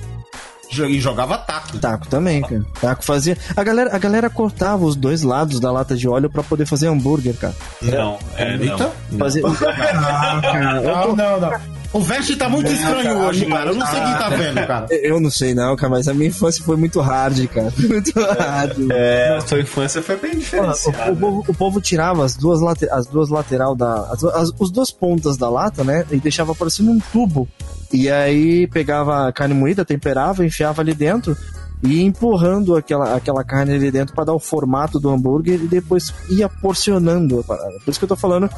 E 0.69 0.99
jogava 0.99 1.37
taco. 1.37 1.77
Taco 1.79 2.07
também, 2.09 2.41
cara. 2.41 2.65
Taco 2.81 3.05
fazia. 3.05 3.37
A 3.55 3.63
galera, 3.63 3.95
a 3.95 3.97
galera 3.97 4.29
cortava 4.29 4.83
os 4.83 4.95
dois 4.95 5.21
lados 5.23 5.59
da 5.59 5.71
lata 5.71 5.95
de 5.95 6.09
óleo 6.09 6.29
pra 6.29 6.43
poder 6.43 6.65
fazer 6.65 6.87
hambúrguer, 6.87 7.35
cara. 7.37 7.55
Não, 7.81 8.17
é, 8.35 8.53
Eita. 8.55 8.91
não. 9.11 9.17
Fazer. 9.19 9.43
Ah, 9.47 10.39
cara, 10.41 10.81
eu 10.81 10.83
Não, 10.83 11.15
não, 11.15 11.39
não. 11.39 11.76
O 11.93 11.99
Veste 12.01 12.35
tá 12.35 12.47
muito 12.49 12.71
estranho 12.71 13.03
cara, 13.15 13.27
hoje, 13.27 13.45
cara. 13.45 13.69
Eu 13.71 13.75
não 13.75 13.87
sei 13.87 13.99
quem 13.99 14.13
tá 14.13 14.29
vendo, 14.29 14.67
cara. 14.67 14.85
Eu 14.91 15.19
não 15.19 15.29
sei 15.31 15.53
não, 15.55 15.75
cara, 15.75 15.89
mas 15.89 16.07
a 16.07 16.13
minha 16.13 16.27
infância 16.27 16.63
foi 16.63 16.75
muito 16.75 16.99
hard, 16.99 17.47
cara. 17.47 17.73
Muito 17.79 18.11
hard. 18.19 18.91
É, 18.91 19.35
a 19.37 19.41
sua 19.41 19.59
infância 19.61 20.01
foi 20.01 20.17
bem 20.17 20.37
diferenciada. 20.37 21.11
o, 21.11 21.13
o 21.13 21.17
povo, 21.17 21.45
o 21.47 21.53
povo 21.53 21.81
tirava 21.81 22.23
as 22.25 22.35
duas, 22.35 22.59
late, 22.61 22.87
as 22.89 23.07
duas 23.07 23.29
lateral 23.29 23.75
da. 23.75 24.01
As, 24.11 24.23
as- 24.23 24.51
os 24.59 24.69
duas 24.69 24.91
pontas 24.91 25.37
da 25.37 25.49
lata, 25.49 25.83
né? 25.83 26.05
E 26.11 26.17
deixava 26.17 26.53
parecendo 26.53 26.91
um 26.91 26.99
tubo. 27.11 27.47
E 27.91 28.09
aí 28.11 28.67
pegava 28.67 29.27
a 29.27 29.31
carne 29.31 29.53
moída, 29.53 29.85
temperava, 29.85 30.45
enfiava 30.45 30.81
ali 30.81 30.93
dentro 30.93 31.35
e 31.83 31.93
ia 31.99 32.03
empurrando 32.03 32.75
aquela, 32.75 33.15
aquela 33.15 33.43
carne 33.43 33.75
ali 33.75 33.89
dentro 33.91 34.13
pra 34.13 34.23
dar 34.25 34.33
o 34.33 34.39
formato 34.39 34.99
do 34.99 35.09
hambúrguer 35.09 35.55
e 35.63 35.67
depois 35.67 36.13
ia 36.29 36.49
porcionando 36.49 37.39
a 37.39 37.43
parada. 37.43 37.77
Por 37.83 37.89
isso 37.91 37.99
que 37.99 38.03
eu 38.05 38.09
tô 38.09 38.15
falando. 38.17 38.49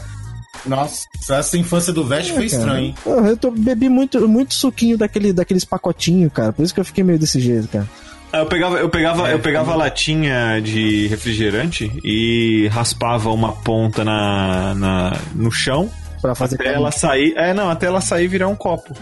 Nossa, 0.65 1.08
essa 1.30 1.58
infância 1.58 1.91
do 1.93 2.04
Veste 2.06 2.34
foi 2.34 2.48
cara, 2.50 2.62
estranha, 2.62 2.88
hein? 2.88 2.95
porra, 3.04 3.30
Eu 3.30 3.38
tô, 3.38 3.52
bebi 3.52 3.89
muito, 3.89 4.28
muito 4.28 4.54
suquinho 4.54 4.98
daquele, 4.98 5.32
daqueles 5.34 5.63
pacotinhos, 5.65 6.32
cara. 6.34 6.52
Por 6.54 6.63
isso 6.63 6.74
que 6.74 6.80
eu 6.80 6.86
fiquei 6.86 7.04
meio 7.04 7.17
desse 7.19 7.39
jeito, 7.39 7.67
cara. 7.67 7.88
Ah, 8.32 8.39
Eu 8.39 8.45
pegava, 8.45 8.78
eu 8.78 8.89
pegava, 8.89 9.30
eu 9.32 9.39
pegava 9.39 9.72
a 9.72 9.76
latinha 9.76 10.60
de 10.62 11.08
refrigerante 11.08 11.91
e 12.04 12.67
raspava 12.72 13.32
uma 13.32 13.54
ponta 13.54 14.04
na, 14.04 14.76
na, 14.76 15.17
no 15.34 15.52
chão 15.52 15.89
Pra 16.22 16.36
fazer 16.36 16.56
até 16.56 16.65
carne. 16.65 16.80
ela 16.80 16.91
sair. 16.91 17.34
É, 17.38 17.54
não, 17.54 17.69
até 17.69 17.86
ela 17.88 18.02
sair 18.02 18.26
e 18.26 18.28
virar 18.28 18.50
um 18.50 18.56
copo. 18.56 18.93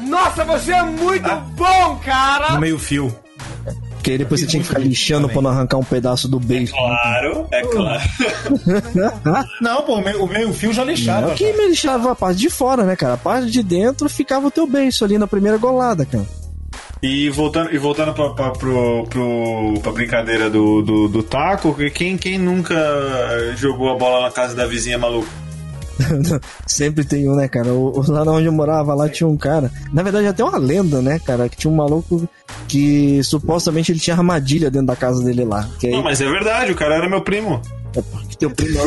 No 2.54 2.60
meio 2.60 2.78
fio. 2.78 3.13
Porque 4.08 4.13
aí 4.13 4.17
depois 4.20 4.39
você 4.39 4.48
tinha 4.48 4.62
que 4.62 4.70
ficar 4.70 4.80
lixando 4.80 5.28
pra 5.28 5.41
não 5.41 5.50
arrancar 5.50 5.76
um 5.76 5.84
pedaço 5.84 6.30
do 6.30 6.39
beijo. 6.39 6.72
Claro, 6.72 7.46
é 7.52 7.62
claro. 7.62 8.02
Não, 9.60 9.82
pô, 9.82 9.96
o 9.96 10.02
meio, 10.02 10.24
o 10.24 10.28
meio 10.30 10.54
fio 10.54 10.72
já 10.72 10.82
lixava. 10.86 11.28
Não, 11.28 11.36
que 11.36 11.52
me 11.52 11.67
deixava 11.67 12.13
a 12.13 12.15
parte 12.15 12.39
de 12.39 12.50
fora, 12.50 12.86
né, 12.86 12.96
cara? 12.96 13.15
A 13.15 13.17
parte 13.17 13.52
de 13.52 13.62
dentro 13.62 14.08
ficava 14.08 14.48
o 14.48 14.52
teu 14.52 14.65
beijo 14.65 15.04
ali 15.04 15.17
na 15.17 15.28
primeira 15.28 15.58
golada, 15.58 16.06
cara. 16.06 16.26
E 17.04 17.30
voltando, 17.32 17.76
e 17.76 17.78
voltando 17.78 18.13
pra, 18.13 18.30
pra, 18.30 18.52
pro, 18.52 19.06
pro, 19.10 19.74
pra 19.84 19.91
brincadeira 19.91 20.50
do, 20.50 20.82
do, 20.82 21.10
do 21.10 21.22
taco, 21.22 21.76
quem, 21.93 22.15
quem 22.15 22.38
nunca 22.38 22.76
jogou 23.58 23.91
a 23.91 23.98
bola 23.98 24.22
na 24.22 24.32
casa 24.32 24.56
da 24.56 24.65
vizinha 24.65 24.98
maluca? 24.98 25.28
Sempre 26.65 27.03
tem 27.03 27.29
um, 27.29 27.36
né, 27.36 27.47
cara? 27.47 27.73
O, 27.73 28.03
lá 28.07 28.23
onde 28.31 28.45
eu 28.45 28.51
morava, 28.51 28.93
lá 28.93 29.10
tinha 29.10 29.27
um 29.27 29.38
cara. 29.38 29.71
Na 29.91 30.03
verdade, 30.03 30.27
até 30.27 30.43
uma 30.43 30.57
lenda, 30.57 31.01
né, 31.01 31.19
cara? 31.19 31.49
Que 31.49 31.57
tinha 31.57 31.71
um 31.71 31.75
maluco 31.75 32.27
que 32.67 33.23
supostamente 33.23 33.91
ele 33.91 33.99
tinha 33.99 34.15
armadilha 34.15 34.69
dentro 34.69 34.88
da 34.88 34.95
casa 34.95 35.23
dele 35.23 35.45
lá. 35.45 35.67
Que 35.79 35.88
aí, 35.88 35.93
Não, 35.93 36.03
mas 36.03 36.21
é 36.21 36.29
verdade, 36.29 36.71
o 36.71 36.75
cara 36.75 36.95
era 36.95 37.10
meu 37.10 37.21
primo. 37.21 37.62
Que 38.29 38.38
teu 38.38 38.49
primo 38.49 38.79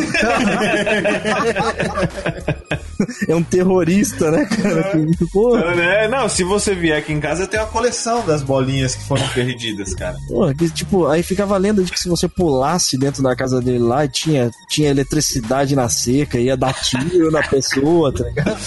é 3.29 3.35
um 3.35 3.43
terrorista, 3.43 4.31
né, 4.31 4.45
cara? 4.45 4.83
Que, 5.17 5.27
pô, 5.33 5.57
É, 5.59 6.09
não, 6.09 6.29
se 6.29 6.45
você 6.45 6.75
vier 6.75 6.99
aqui 6.99 7.13
em 7.13 7.21
casa, 7.21 7.45
eu 7.45 7.49
tenho 7.49 7.63
uma 7.63 7.69
coleção 7.69 8.25
das 8.27 8.43
bolinhas 8.43 8.95
que 8.95 9.05
foram 9.05 9.27
perdidas, 9.29 9.95
cara. 9.95 10.17
Pô, 10.29 10.53
que, 10.55 10.71
tipo, 10.71 11.07
aí 11.07 11.23
ficava 11.23 11.55
a 11.55 11.59
lenda 11.59 11.83
de 11.83 11.91
que 11.91 11.99
se 12.01 12.09
você 12.09 12.29
pulasse 12.29 12.99
dentro 12.99 13.23
da 13.23 13.35
casa 13.35 13.61
dele 13.61 13.79
lá, 13.79 14.07
tinha, 14.07 14.51
tinha 14.69 14.91
eletricidade 14.91 15.75
na 15.75 15.89
seca, 15.89 16.39
ia 16.39 16.57
dar 16.57 16.75
tiro 16.75 17.31
na 17.31 17.43
pessoa, 17.43 18.13
tá 18.13 18.25
ligado? 18.25 18.59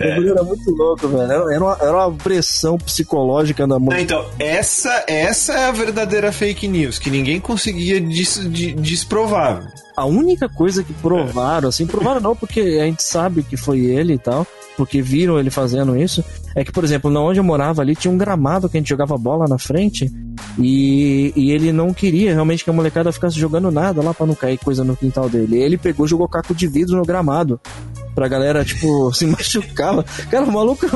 O 0.00 0.08
bagulho 0.08 0.30
era 0.30 0.42
muito 0.42 0.70
louco, 0.70 1.08
velho. 1.08 1.22
Era, 1.22 1.54
era 1.54 1.64
uma, 1.64 1.78
era 1.80 1.92
uma 2.08 2.12
pressão 2.16 2.78
psicológica 2.78 3.66
na 3.66 3.78
mão. 3.78 3.96
Então, 3.98 4.24
essa, 4.38 5.04
essa 5.06 5.52
é 5.52 5.64
a 5.68 5.72
verdadeira 5.72 6.32
fake 6.32 6.66
news, 6.66 6.98
que 6.98 7.10
ninguém 7.10 7.38
conseguia 7.40 8.00
des, 8.00 8.40
de- 8.50 8.72
desprovar. 8.72 9.72
A 9.96 10.06
única 10.06 10.48
coisa 10.48 10.82
que 10.82 10.92
provaram, 10.94 11.68
assim, 11.68 11.86
provaram 11.86 12.20
não, 12.20 12.34
porque 12.34 12.60
a 12.80 12.84
gente 12.86 13.02
sabe 13.02 13.42
que 13.42 13.56
foi 13.56 13.80
ele 13.80 14.14
e 14.14 14.18
tal, 14.18 14.46
porque 14.76 15.02
viram 15.02 15.38
ele 15.38 15.50
fazendo 15.50 15.94
isso, 15.94 16.24
é 16.56 16.64
que, 16.64 16.72
por 16.72 16.82
exemplo, 16.84 17.10
na 17.10 17.20
onde 17.20 17.38
eu 17.38 17.44
morava 17.44 17.82
ali 17.82 17.94
tinha 17.94 18.10
um 18.10 18.16
gramado 18.16 18.68
que 18.68 18.78
a 18.78 18.80
gente 18.80 18.88
jogava 18.88 19.18
bola 19.18 19.46
na 19.46 19.58
frente 19.58 20.10
e, 20.58 21.32
e 21.36 21.50
ele 21.52 21.70
não 21.72 21.92
queria 21.92 22.32
realmente 22.32 22.64
que 22.64 22.70
a 22.70 22.72
molecada 22.72 23.12
ficasse 23.12 23.38
jogando 23.38 23.70
nada 23.70 24.02
lá 24.02 24.14
pra 24.14 24.26
não 24.26 24.34
cair 24.34 24.58
coisa 24.58 24.82
no 24.82 24.96
quintal 24.96 25.28
dele. 25.28 25.58
Ele 25.58 25.76
pegou 25.76 26.06
e 26.06 26.08
jogou 26.08 26.26
caco 26.28 26.54
de 26.54 26.66
vidro 26.66 26.96
no 26.96 27.04
gramado. 27.04 27.60
Pra 28.14 28.28
galera, 28.28 28.64
tipo, 28.64 29.12
se 29.14 29.26
machucava. 29.26 30.04
Cara, 30.30 30.44
o 30.44 30.52
maluco 30.52 30.86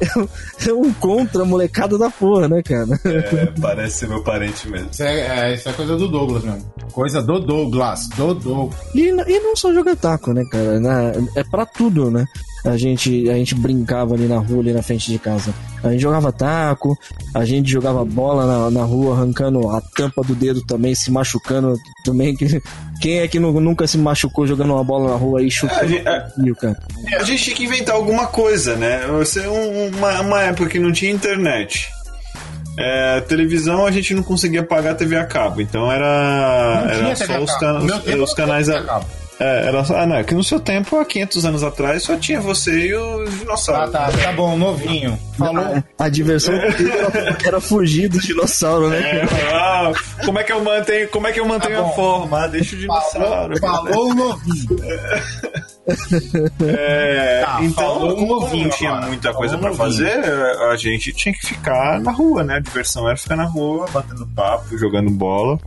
é 0.00 0.18
um, 0.18 0.84
é 0.84 0.88
é 0.88 0.92
contra 1.00 1.42
a 1.42 1.46
molecada 1.46 1.96
da 1.98 2.10
porra, 2.10 2.48
né, 2.48 2.62
cara? 2.62 2.98
É, 3.04 3.46
parece 3.60 3.98
ser 3.98 4.08
meu 4.08 4.22
parente 4.22 4.68
mesmo. 4.68 4.88
Isso 4.90 5.02
é, 5.02 5.50
é- 5.50 5.54
isso 5.54 5.68
é 5.68 5.72
coisa 5.72 5.96
do 5.96 6.08
Douglas 6.08 6.42
mesmo. 6.44 6.72
Coisa 6.92 7.22
do 7.22 7.38
Douglas. 7.40 8.08
Do 8.16 8.34
Douglas. 8.34 8.78
E, 8.94 9.08
e 9.08 9.40
não 9.40 9.56
só 9.56 9.72
jogar 9.72 9.96
taco, 9.96 10.32
né, 10.32 10.44
cara? 10.50 10.78
Na- 10.80 11.12
é 11.36 11.44
pra 11.44 11.64
tudo, 11.66 12.10
né? 12.10 12.24
A 12.64 12.78
gente, 12.78 13.28
a 13.28 13.34
gente 13.34 13.54
brincava 13.54 14.14
ali 14.14 14.26
na 14.26 14.38
rua, 14.38 14.60
ali 14.60 14.72
na 14.72 14.82
frente 14.82 15.10
de 15.12 15.18
casa. 15.18 15.52
A 15.82 15.90
gente 15.90 16.00
jogava 16.00 16.32
taco, 16.32 16.96
a 17.34 17.44
gente 17.44 17.70
jogava 17.70 18.02
bola 18.06 18.46
na, 18.46 18.70
na 18.70 18.82
rua, 18.86 19.14
arrancando 19.14 19.68
a 19.68 19.82
tampa 19.82 20.22
do 20.22 20.34
dedo 20.34 20.62
também, 20.64 20.94
se 20.94 21.10
machucando 21.10 21.76
também. 22.06 22.34
Que- 22.34 22.62
Quem 23.02 23.18
é 23.18 23.28
que 23.28 23.38
nu- 23.38 23.60
nunca 23.60 23.86
se 23.86 23.98
machucou 23.98 24.46
jogando 24.46 24.72
uma 24.72 24.82
bola 24.84 25.10
na 25.10 25.16
rua 25.16 25.42
e 25.42 25.50
chutando 25.50 25.80
É, 25.80 25.84
a 25.84 25.88
gente- 25.88 26.08
é- 26.08 26.30
fio, 26.42 26.56
cara? 26.56 26.78
A 27.18 27.22
gente 27.24 27.42
tinha 27.42 27.56
que 27.56 27.64
inventar 27.64 27.96
alguma 27.96 28.26
coisa, 28.28 28.76
né? 28.76 29.06
Você 29.08 29.46
um- 29.46 29.83
uma, 29.90 30.20
uma 30.20 30.42
época 30.42 30.68
que 30.68 30.78
não 30.78 30.92
tinha 30.92 31.10
internet. 31.12 31.88
É, 32.76 33.20
televisão 33.20 33.86
a 33.86 33.90
gente 33.90 34.12
não 34.14 34.22
conseguia 34.22 34.62
pagar 34.64 34.92
a 34.92 34.94
TV 34.96 35.16
a 35.16 35.24
cabo, 35.24 35.60
então 35.60 35.90
era, 35.92 36.82
Não 36.86 36.90
era 36.90 37.16
só 37.16 37.38
os, 37.40 37.54
can- 37.58 37.78
os 37.78 37.84
não 37.86 38.00
canais. 38.34 38.68
a 38.68 38.82
cabo. 38.82 39.06
É, 39.40 39.66
era 39.68 39.84
só, 39.84 39.96
ah, 39.96 40.06
não, 40.06 40.16
é 40.16 40.24
que 40.24 40.34
no 40.34 40.44
seu 40.44 40.60
tempo, 40.60 40.96
há 40.98 41.04
500 41.04 41.44
anos 41.44 41.62
atrás, 41.62 42.02
só 42.02 42.16
tinha 42.16 42.40
você 42.40 42.88
e 42.88 42.94
os 42.94 43.28
Ah, 43.28 43.38
dinossauros. 43.38 43.92
tá, 43.92 44.10
tá 44.10 44.32
bom, 44.32 44.56
novinho. 44.56 45.18
Falou. 45.36 45.82
A 45.98 46.08
diversão 46.08 46.56
dele 46.56 46.90
era, 46.92 47.36
era 47.44 47.60
fugir 47.60 48.08
do 48.08 48.20
dinossauro, 48.20 48.88
né? 48.90 49.00
É, 49.00 49.22
ah, 49.52 49.92
como 50.24 50.38
é 50.38 50.44
que 50.44 50.52
eu 50.52 50.62
mantenho, 50.62 51.08
como 51.08 51.26
é 51.26 51.32
que 51.32 51.40
eu 51.40 51.46
mantenho 51.46 51.80
Tá 51.82 51.86
a 51.88 51.92
forma? 51.92 52.44
Ah, 52.44 52.46
deixa 52.46 52.76
o 52.76 52.78
dinossauro. 52.78 53.58
Falou, 53.58 53.86
falou 53.88 54.14
novinho. 54.14 54.76
É, 56.66 57.42
Tá, 57.44 57.58
então, 57.62 57.98
como 58.14 58.40
novinho 58.40 58.70
tinha 58.70 58.90
agora. 58.90 59.06
muita 59.06 59.32
coisa 59.34 59.58
Falou 59.58 59.76
novinho. 59.76 59.88
fazer, 59.96 60.24
a 60.70 60.76
gente 60.76 61.12
tinha 61.12 61.34
que 61.34 61.46
ficar 61.46 62.00
na 62.00 62.10
rua, 62.10 62.42
né? 62.42 62.56
A 62.56 62.60
diversão 62.60 63.06
era 63.08 63.16
ficar 63.16 63.36
na 63.36 63.44
rua, 63.44 63.86
batendo 63.92 64.26
papo, 64.28 64.78
jogando 64.78 65.10
bola. 65.10 65.58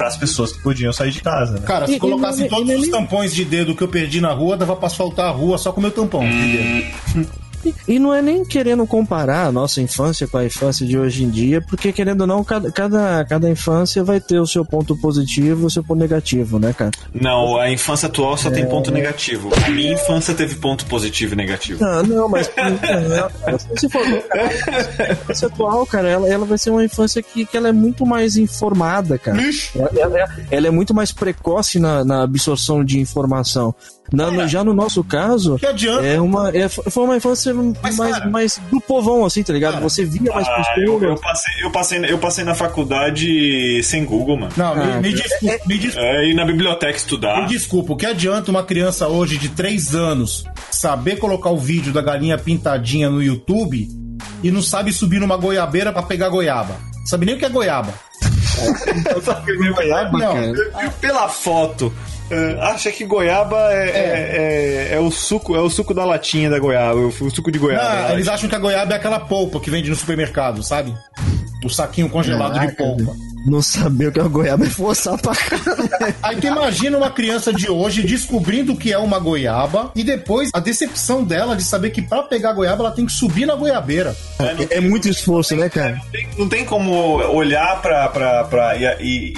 Para 0.00 0.08
as 0.08 0.16
pessoas 0.16 0.50
que 0.52 0.62
podiam 0.62 0.90
sair 0.94 1.10
de 1.10 1.20
casa, 1.20 1.52
né? 1.60 1.66
Cara, 1.66 1.86
se 1.86 1.92
E- 1.92 1.96
e 1.96 1.98
colocasse 2.00 2.40
não- 2.40 2.48
todos 2.48 2.70
e 2.70 2.74
os 2.76 2.88
tampões 2.88 3.34
de 3.34 3.44
dedo 3.44 3.76
que 3.76 3.82
eu 3.82 3.88
perdi 3.88 4.18
na 4.18 4.32
rua, 4.32 4.56
dava 4.56 4.74
pra 4.74 4.86
asfaltar 4.86 5.26
a 5.26 5.30
rua 5.30 5.58
só 5.58 5.72
com 5.72 5.78
o 5.78 5.82
meu 5.82 5.90
tampão 5.90 6.22
de 6.26 6.52
dedo. 6.56 7.28
E 7.86 7.98
não 7.98 8.14
é 8.14 8.22
nem 8.22 8.44
querendo 8.44 8.86
comparar 8.86 9.46
a 9.46 9.52
nossa 9.52 9.80
infância 9.80 10.26
com 10.26 10.38
a 10.38 10.44
infância 10.44 10.86
de 10.86 10.98
hoje 10.98 11.24
em 11.24 11.30
dia, 11.30 11.60
porque 11.60 11.92
querendo 11.92 12.22
ou 12.22 12.26
não, 12.26 12.42
cada, 12.44 12.70
cada, 12.72 13.24
cada 13.24 13.50
infância 13.50 14.02
vai 14.04 14.20
ter 14.20 14.38
o 14.40 14.46
seu 14.46 14.64
ponto 14.64 14.96
positivo 14.96 15.62
e 15.62 15.66
o 15.66 15.70
seu 15.70 15.82
ponto 15.84 15.98
negativo, 15.98 16.58
né, 16.58 16.72
cara? 16.72 16.90
Não, 17.14 17.56
a 17.58 17.70
infância 17.70 18.06
atual 18.06 18.36
só 18.36 18.50
tem 18.50 18.66
ponto 18.66 18.90
negativo. 18.90 19.50
A 19.66 19.70
minha 19.70 19.92
infância 19.92 20.34
teve 20.34 20.54
ponto 20.56 20.86
positivo 20.86 21.34
e 21.34 21.36
negativo. 21.36 21.82
Não, 21.84 22.02
não, 22.02 22.28
mas 22.28 22.50
não, 22.56 23.58
se 23.76 23.88
for 23.88 24.02
a 24.02 25.12
infância 25.12 25.48
atual, 25.48 25.86
cara, 25.86 26.08
ela, 26.08 26.28
ela 26.28 26.44
vai 26.46 26.58
ser 26.58 26.70
uma 26.70 26.84
infância 26.84 27.22
que, 27.22 27.44
que 27.46 27.56
ela 27.56 27.68
é 27.68 27.72
muito 27.72 28.04
mais 28.06 28.36
informada, 28.36 29.18
cara. 29.18 29.38
Ela, 29.74 29.90
ela- 30.16 30.28
ela 30.50 30.66
é 30.66 30.70
muito 30.70 30.94
mais 30.94 31.12
precoce 31.12 31.78
na, 31.78 32.04
na 32.04 32.22
absorção 32.22 32.84
de 32.84 32.98
informação. 32.98 33.74
Na- 34.12 34.30
no- 34.30 34.48
já 34.48 34.64
no 34.64 34.74
nosso 34.74 35.04
caso, 35.04 35.56
é 36.04 36.20
uma, 36.20 36.50
é, 36.50 36.68
foi 36.68 37.04
uma 37.04 37.16
infância 37.16 37.49
mais, 37.52 37.96
cara- 37.96 38.30
mais 38.30 38.60
do 38.70 38.80
povão, 38.80 39.24
assim, 39.24 39.42
tá 39.42 39.52
ligado? 39.52 39.74
Cara, 39.74 39.82
Você 39.84 40.04
via 40.04 40.32
mais 40.32 40.46
Ah, 40.48 40.64
eu, 40.78 40.94
pessoas. 40.98 41.02
eu 41.02 41.16
passei, 41.16 41.54
eu, 41.64 41.70
passei, 41.70 42.04
eu 42.12 42.18
passei 42.18 42.44
na 42.44 42.54
faculdade 42.54 43.82
sem 43.82 44.04
Google, 44.04 44.36
mano. 44.38 44.52
Não, 44.56 44.74
me, 44.76 44.82
Ah, 44.82 45.00
me 45.00 45.12
desculpa, 45.12 45.56
me 45.66 45.78
desculpa. 45.78 46.06
É, 46.06 46.26
ir 46.28 46.34
na 46.34 46.44
biblioteca 46.44 46.96
estudar. 46.96 47.40
Me 47.42 47.46
desculpa, 47.48 47.92
o 47.92 47.96
que 47.96 48.06
adianta 48.06 48.50
uma 48.50 48.62
criança 48.62 49.08
hoje 49.08 49.38
de 49.38 49.48
3 49.48 49.94
anos 49.94 50.44
saber 50.70 51.16
colocar 51.16 51.50
o 51.50 51.58
vídeo 51.58 51.92
da 51.92 52.02
galinha 52.02 52.36
pintadinha 52.38 53.08
no 53.10 53.22
YouTube 53.22 53.88
e 54.42 54.50
não 54.50 54.62
sabe 54.62 54.92
subir 54.92 55.20
numa 55.20 55.36
goiabeira 55.36 55.92
pra 55.92 56.02
pegar 56.02 56.28
goiaba? 56.28 56.76
Sabe 57.06 57.26
nem 57.26 57.34
o 57.34 57.38
que 57.38 57.44
é 57.44 57.48
goiaba. 57.48 57.92
Não, 60.12 60.90
Pela 61.00 61.28
foto, 61.28 61.92
é, 62.30 62.58
acha 62.60 62.90
que 62.92 63.04
goiaba 63.04 63.56
é, 63.72 63.90
é- 63.90 64.90
é- 64.92 64.94
é 64.94 64.98
o 65.00 65.10
suco, 65.10 65.56
é 65.56 65.60
o 65.60 65.68
suco 65.70 65.92
da 65.92 66.04
latinha 66.04 66.48
da 66.48 66.58
goiaba, 66.58 66.98
o, 66.98 67.08
o 67.08 67.30
suco 67.30 67.50
de 67.50 67.58
goiaba. 67.58 68.08
não, 68.08 68.14
eles 68.14 68.28
acham 68.28 68.48
que 68.48 68.54
a 68.54 68.58
goiaba 68.58 68.92
é 68.94 68.96
aquela 68.96 69.20
polpa 69.20 69.58
que 69.60 69.70
vende 69.70 69.90
no 69.90 69.96
supermercado, 69.96 70.62
sabe? 70.62 70.94
O 71.64 71.68
saquinho 71.68 72.08
congelado 72.08 72.52
de 72.54 72.58
Caraca, 72.60 72.76
polpa. 72.84 73.14
Não 73.46 73.62
saber 73.62 74.08
o 74.08 74.12
que 74.12 74.18
é 74.18 74.22
uma 74.22 74.28
goiaba 74.28 74.64
é 74.64 74.68
forçar 74.70 75.18
pra 75.20 75.34
caralho. 75.34 76.14
Aí 76.22 76.36
tu 76.36 76.46
imagina 76.46 76.96
uma 76.98 77.10
criança 77.10 77.52
de 77.52 77.70
hoje 77.70 78.02
descobrindo 78.02 78.72
o 78.72 78.76
que 78.76 78.92
é 78.92 78.98
uma 78.98 79.18
goiaba 79.18 79.90
e 79.94 80.04
depois 80.04 80.50
a 80.52 80.60
decepção 80.60 81.24
dela 81.24 81.56
de 81.56 81.64
saber 81.64 81.90
que 81.90 82.02
pra 82.02 82.22
pegar 82.22 82.52
goiaba 82.52 82.84
ela 82.84 82.92
tem 82.92 83.06
que 83.06 83.12
subir 83.12 83.46
na 83.46 83.54
goiabeira. 83.54 84.14
É 84.70 84.80
muito 84.80 85.08
esforço, 85.08 85.56
né, 85.56 85.68
cara? 85.68 85.94
Não 85.94 86.10
tem, 86.10 86.28
não 86.38 86.48
tem 86.48 86.64
como 86.64 86.92
olhar 87.34 87.80
pra, 87.80 88.08
pra, 88.08 88.44
pra 88.44 88.76
e, 88.76 88.84
e- 89.00 89.32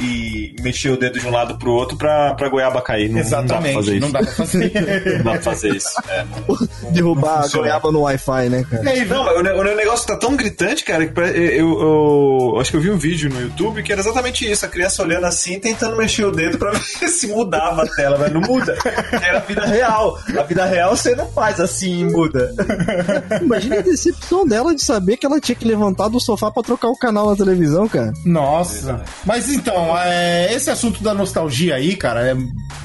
e 0.58 0.62
mexer 0.62 0.90
o 0.90 0.96
dedo 0.96 1.18
de 1.20 1.26
um 1.26 1.30
lado 1.30 1.56
pro 1.56 1.70
outro 1.72 1.96
pra, 1.96 2.34
pra 2.34 2.48
goiaba 2.48 2.80
cair. 2.82 3.08
Não, 3.08 3.18
Exatamente, 3.20 4.00
Não 4.00 4.10
dá 4.10 4.18
pra 4.20 4.32
fazer 4.32 4.66
isso. 4.66 4.72
não 5.18 5.22
dá 5.24 5.30
pra 5.32 5.40
fazer. 5.42 5.76
Isso. 5.76 5.88
é. 6.08 6.24
Derrubar 6.92 7.44
a 7.44 7.48
goiaba 7.48 7.90
no 7.92 8.00
Wi-Fi, 8.02 8.48
né, 8.48 8.64
cara? 8.68 8.84
E 8.84 8.88
aí, 9.00 9.04
Não, 9.06 9.24
o, 9.24 9.60
o 9.60 9.76
negócio 9.76 10.06
tá 10.06 10.16
tão 10.16 10.34
gritante, 10.36 10.84
cara, 10.84 11.06
que 11.06 11.12
pare- 11.12 11.36
eu, 11.38 11.80
eu- 11.80 12.58
acho 12.60 12.70
que 12.70 12.76
eu 12.76 12.80
vi 12.80 12.90
um 12.90 12.98
vídeo 12.98 13.30
no 13.30 13.40
YouTube 13.40 13.82
que 13.82 13.91
era 13.92 14.00
exatamente 14.00 14.50
isso, 14.50 14.64
a 14.64 14.68
criança 14.68 15.02
olhando 15.02 15.26
assim, 15.26 15.59
tentando 15.59 15.96
mexer 15.96 16.24
o 16.24 16.33
dedo 16.33 16.59
pra 16.59 16.72
ver 17.00 17.09
se 17.09 17.26
mudava 17.26 17.83
a 17.83 17.87
tela, 17.87 18.18
mas 18.18 18.33
não 18.33 18.40
muda. 18.40 18.76
Era 19.12 19.38
a 19.38 19.40
vida 19.40 19.64
real. 19.64 20.18
A 20.38 20.42
vida 20.42 20.64
real 20.64 20.96
você 20.96 21.14
não 21.14 21.28
faz 21.28 21.61
assim 21.61 22.00
e 22.00 22.05
muda. 22.05 22.52
Imagina 23.40 23.78
a 23.78 23.83
decepção 23.83 24.46
dela 24.46 24.74
de 24.74 24.83
saber 24.83 25.16
que 25.16 25.26
ela 25.26 25.40
tinha 25.40 25.57
que 25.57 25.66
levantar 25.66 26.09
do 26.09 26.20
sofá 26.20 26.50
pra 26.50 26.62
trocar 26.62 26.88
o 26.88 26.96
canal 26.96 27.31
na 27.31 27.37
televisão, 27.37 27.88
cara. 27.88 28.12
Nossa. 28.24 29.02
Mas 29.24 29.48
então, 29.48 29.96
é, 29.98 30.52
esse 30.52 30.70
assunto 30.70 31.02
da 31.02 31.14
nostalgia 31.14 31.76
aí, 31.76 31.96
cara, 31.96 32.26
é 32.26 32.37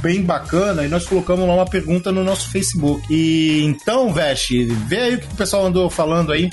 bem 0.02 0.22
bacana 0.22 0.84
e 0.84 0.88
nós 0.88 1.06
colocamos 1.06 1.48
lá 1.48 1.56
uma 1.56 1.66
pergunta 1.66 2.12
no 2.12 2.24
nosso 2.24 2.50
Facebook. 2.50 3.06
E 3.10 3.64
então, 3.66 4.14
Veste, 4.14 4.66
vê 4.66 4.98
aí 4.98 5.16
o 5.16 5.20
que 5.20 5.28
o 5.28 5.38
pessoal 5.38 5.66
andou 5.66 5.90
falando 5.90 6.32
aí. 6.32 6.50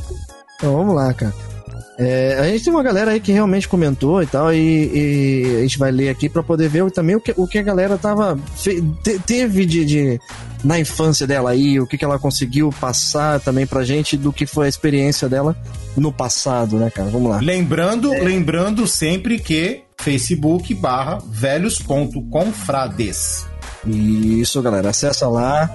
Então 0.57 0.77
vamos 0.77 0.95
lá, 0.95 1.12
cara. 1.12 1.54
É, 1.97 2.37
a 2.41 2.49
gente 2.49 2.65
tem 2.65 2.73
uma 2.73 2.83
galera 2.83 3.13
aí 3.13 3.21
que 3.21 3.31
realmente 3.31 3.69
comentou 3.69 4.21
e 4.23 4.27
tal, 4.27 4.53
e, 4.53 4.57
e 4.59 5.57
a 5.59 5.61
gente 5.63 5.79
vai 5.79 5.93
ler 5.93 6.09
aqui 6.09 6.29
pra 6.29 6.43
poder 6.43 6.69
ver 6.69 6.91
também 6.91 7.15
o 7.15 7.21
que, 7.21 7.33
o 7.37 7.47
que 7.47 7.57
a 7.59 7.63
galera 7.63 7.97
tava 7.97 8.37
te- 8.61 8.83
teve 9.25 9.65
de, 9.65 9.85
de- 9.85 10.21
na 10.65 10.81
infância 10.81 11.25
dela 11.27 11.51
aí, 11.51 11.79
o 11.79 11.87
que, 11.87 11.97
que 11.97 12.05
ela 12.05 12.19
conseguiu 12.19 12.71
passar 12.81 13.39
também 13.39 13.65
pra 13.67 13.85
gente 13.85 14.17
do 14.17 14.33
que 14.33 14.45
foi 14.45 14.67
a 14.67 14.69
experiência 14.69 15.29
dela 15.29 15.57
no 15.97 16.13
passado, 16.13 16.79
né, 16.79 16.91
cara? 16.91 17.11
Vamos 17.11 17.31
lá. 17.31 17.39
Lembrando, 17.39 18.11
lembrando 18.11 18.89
sempre 18.89 19.39
que 19.39 19.83
Facebook 20.01 20.75
barra 20.75 21.19
velhos.confrades. 21.31 23.47
Isso, 23.87 24.61
galera, 24.63 24.89
acessa 24.91 25.29
lá 25.29 25.71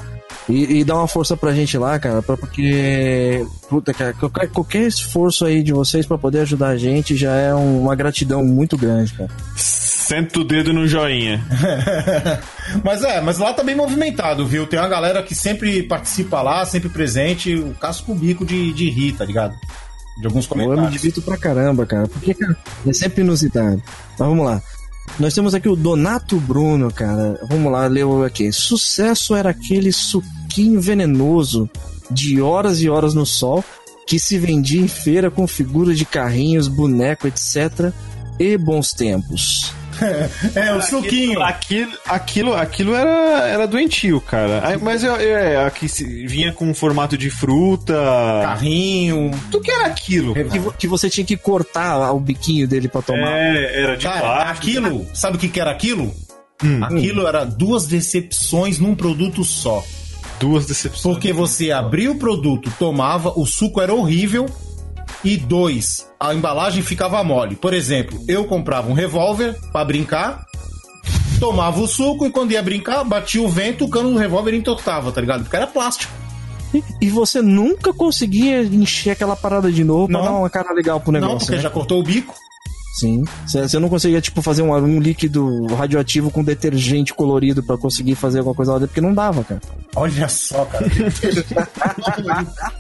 e, 0.48 0.80
e 0.80 0.84
dá 0.84 0.96
uma 0.96 1.08
força 1.08 1.36
pra 1.38 1.54
gente 1.54 1.78
lá, 1.78 1.98
cara, 2.00 2.22
pra- 2.22 2.38
porque 2.38 3.46
puta, 3.70 3.94
cara, 3.94 4.14
qualquer, 4.14 4.50
qualquer 4.50 4.88
esforço 4.88 5.46
aí 5.46 5.62
de 5.64 5.72
vocês 5.74 6.06
pra 6.06 6.18
poder 6.18 6.40
ajudar 6.42 6.70
a 6.70 6.78
gente 6.78 7.16
já 7.16 7.34
é 7.36 7.54
um- 7.54 7.82
uma 7.82 7.96
gratidão 7.96 8.44
muito 8.44 8.78
grande, 8.78 9.14
cara. 9.14 9.30
Senta 9.56 10.40
o 10.40 10.44
dedo 10.44 10.74
no 10.74 10.88
joinha. 10.88 11.44
mas 12.84 13.04
é, 13.04 13.22
mas 13.22 13.38
lá 13.38 13.54
tá 13.54 13.64
bem 13.64 13.76
movimentado, 13.76 14.46
viu? 14.48 14.66
Tem 14.66 14.80
uma 14.80 14.88
galera 14.90 15.22
que 15.24 15.36
sempre 15.36 15.84
participa 15.84 16.42
lá, 16.42 16.66
sempre 16.66 16.90
presente, 16.90 17.56
o 17.56 17.74
casco 17.76 18.14
bico 18.16 18.46
de, 18.46 18.74
de 18.74 18.90
rir, 18.90 19.14
tá 19.14 19.24
ligado? 19.26 19.54
De 20.20 20.26
alguns 20.26 20.50
Eu 20.50 20.58
me 20.58 20.64
comentários. 20.66 20.94
divirto 20.94 21.22
pra 21.22 21.38
caramba, 21.38 21.86
cara. 21.86 22.08
Porque, 22.08 22.34
cara, 22.34 22.58
é 22.88 22.92
sempre 22.94 23.22
inusitado. 23.22 23.82
Mas 24.18 24.28
vamos 24.28 24.46
lá. 24.46 24.62
Nós 25.18 25.34
temos 25.34 25.54
aqui 25.54 25.68
o 25.68 25.76
Donato 25.76 26.38
Bruno, 26.38 26.92
cara. 26.94 27.40
Vamos 27.50 27.72
lá, 27.72 27.88
leu 27.88 28.24
aqui. 28.24 28.52
Sucesso 28.52 29.36
era 29.36 29.50
aquele 29.50 29.92
suquinho 29.92 30.82
venenoso 30.82 31.70
de 32.12 32.42
horas 32.42 32.82
e 32.82 32.90
horas 32.90 33.14
no 33.14 33.26
sol 33.26 33.64
que 34.08 34.20
se 34.20 34.40
vendia 34.40 34.82
em 34.82 34.88
feira 34.88 35.30
com 35.30 35.46
figuras 35.46 35.98
de 35.98 36.04
carrinhos, 36.04 36.68
boneco, 36.68 37.28
etc. 37.28 37.94
E 38.40 38.58
bons 38.58 38.92
tempos. 38.92 39.72
É, 40.56 40.74
o 40.74 40.82
suquinho. 40.82 41.42
Aquilo, 41.42 41.94
aquilo, 42.06 42.54
aquilo 42.56 42.96
era, 42.96 43.48
era 43.48 43.68
doentio, 43.68 44.20
cara. 44.22 44.78
Mas 44.82 45.04
eu, 45.04 45.16
eu, 45.16 45.38
é, 45.38 45.66
aqui 45.66 45.88
vinha 46.26 46.52
com 46.54 46.74
formato 46.74 47.18
de 47.18 47.30
fruta. 47.30 47.94
Carrinho. 48.44 49.32
O 49.54 49.62
que 49.62 49.72
era 49.72 49.86
aquilo? 49.88 50.34
Que, 50.34 50.72
que 50.78 50.88
você 50.88 51.10
tinha 51.10 51.26
que 51.26 51.38
cortar 51.38 52.12
o 52.12 52.20
biquinho 52.20 52.68
dele 52.68 52.88
pra 52.88 53.02
tomar. 53.02 53.32
É, 53.32 53.84
era 53.84 53.98
de 53.98 54.06
Cara, 54.06 54.20
plástico. 54.22 54.68
aquilo, 54.68 55.08
sabe 55.14 55.38
o 55.38 55.40
que, 55.40 55.50
que 55.50 55.60
era 55.60 55.72
aquilo? 55.72 56.14
Hum. 56.64 56.84
Aquilo 56.84 57.28
era 57.28 57.46
duas 57.46 57.88
decepções 57.88 58.80
num 58.80 58.96
produto 58.96 59.44
só. 59.44 59.84
Duas 60.40 60.66
decepções. 60.66 61.16
Porque 61.16 61.34
você 61.34 61.72
abria 61.72 62.12
o 62.12 62.16
produto, 62.16 62.72
tomava, 62.80 63.34
o 63.38 63.46
suco 63.46 63.82
era 63.82 63.94
horrível. 63.94 64.46
E 65.24 65.36
dois, 65.38 66.08
a 66.20 66.34
embalagem 66.34 66.82
ficava 66.82 67.24
mole. 67.24 67.56
Por 67.56 67.74
exemplo, 67.74 68.24
eu 68.28 68.46
comprava 68.46 68.90
um 68.90 68.94
revólver 68.94 69.58
pra 69.72 69.84
brincar, 69.84 70.46
tomava 71.40 71.80
o 71.82 71.88
suco 71.88 72.26
e 72.26 72.30
quando 72.32 72.52
ia 72.52 72.62
brincar, 72.64 73.04
batia 73.04 73.42
o 73.42 73.50
vento, 73.50 73.86
o 73.86 73.90
cano 73.90 74.12
do 74.12 74.18
revólver 74.18 74.54
entortava, 74.54 75.12
tá 75.12 75.20
ligado? 75.22 75.42
Porque 75.44 75.56
era 75.58 75.68
plástico. 75.68 76.12
E- 77.02 77.10
você 77.10 77.42
nunca 77.42 77.92
conseguia 77.92 78.62
encher 78.64 79.12
aquela 79.12 79.36
parada 79.36 79.72
de 79.72 79.84
novo 79.84 80.08
pra 80.08 80.20
Não. 80.20 80.26
dar 80.26 80.32
uma 80.32 80.50
cara 80.50 80.72
legal 80.72 81.00
pro 81.00 81.12
Não, 81.12 81.20
negócio. 81.20 81.40
porque 81.40 81.56
né? 81.56 81.62
já 81.62 81.70
cortou 81.70 82.00
o 82.00 82.04
bico. 82.04 82.34
Sim. 83.00 83.24
Você 83.48 83.80
não 83.80 83.88
conseguia, 83.88 84.20
tipo, 84.20 84.42
fazer 84.42 84.62
um, 84.62 84.74
um 84.74 85.00
líquido 85.00 85.66
radioativo 85.68 86.30
com 86.30 86.44
detergente 86.44 87.14
colorido 87.14 87.64
pra 87.64 87.78
conseguir 87.78 88.16
fazer 88.16 88.40
alguma 88.40 88.54
coisa 88.56 88.74
lá 88.74 88.80
dentro, 88.80 88.90
porque 88.90 89.02
não 89.02 89.14
dava, 89.14 89.44
cara. 89.44 89.62
Olha 89.96 90.28
só, 90.28 90.66
cara. 90.66 90.86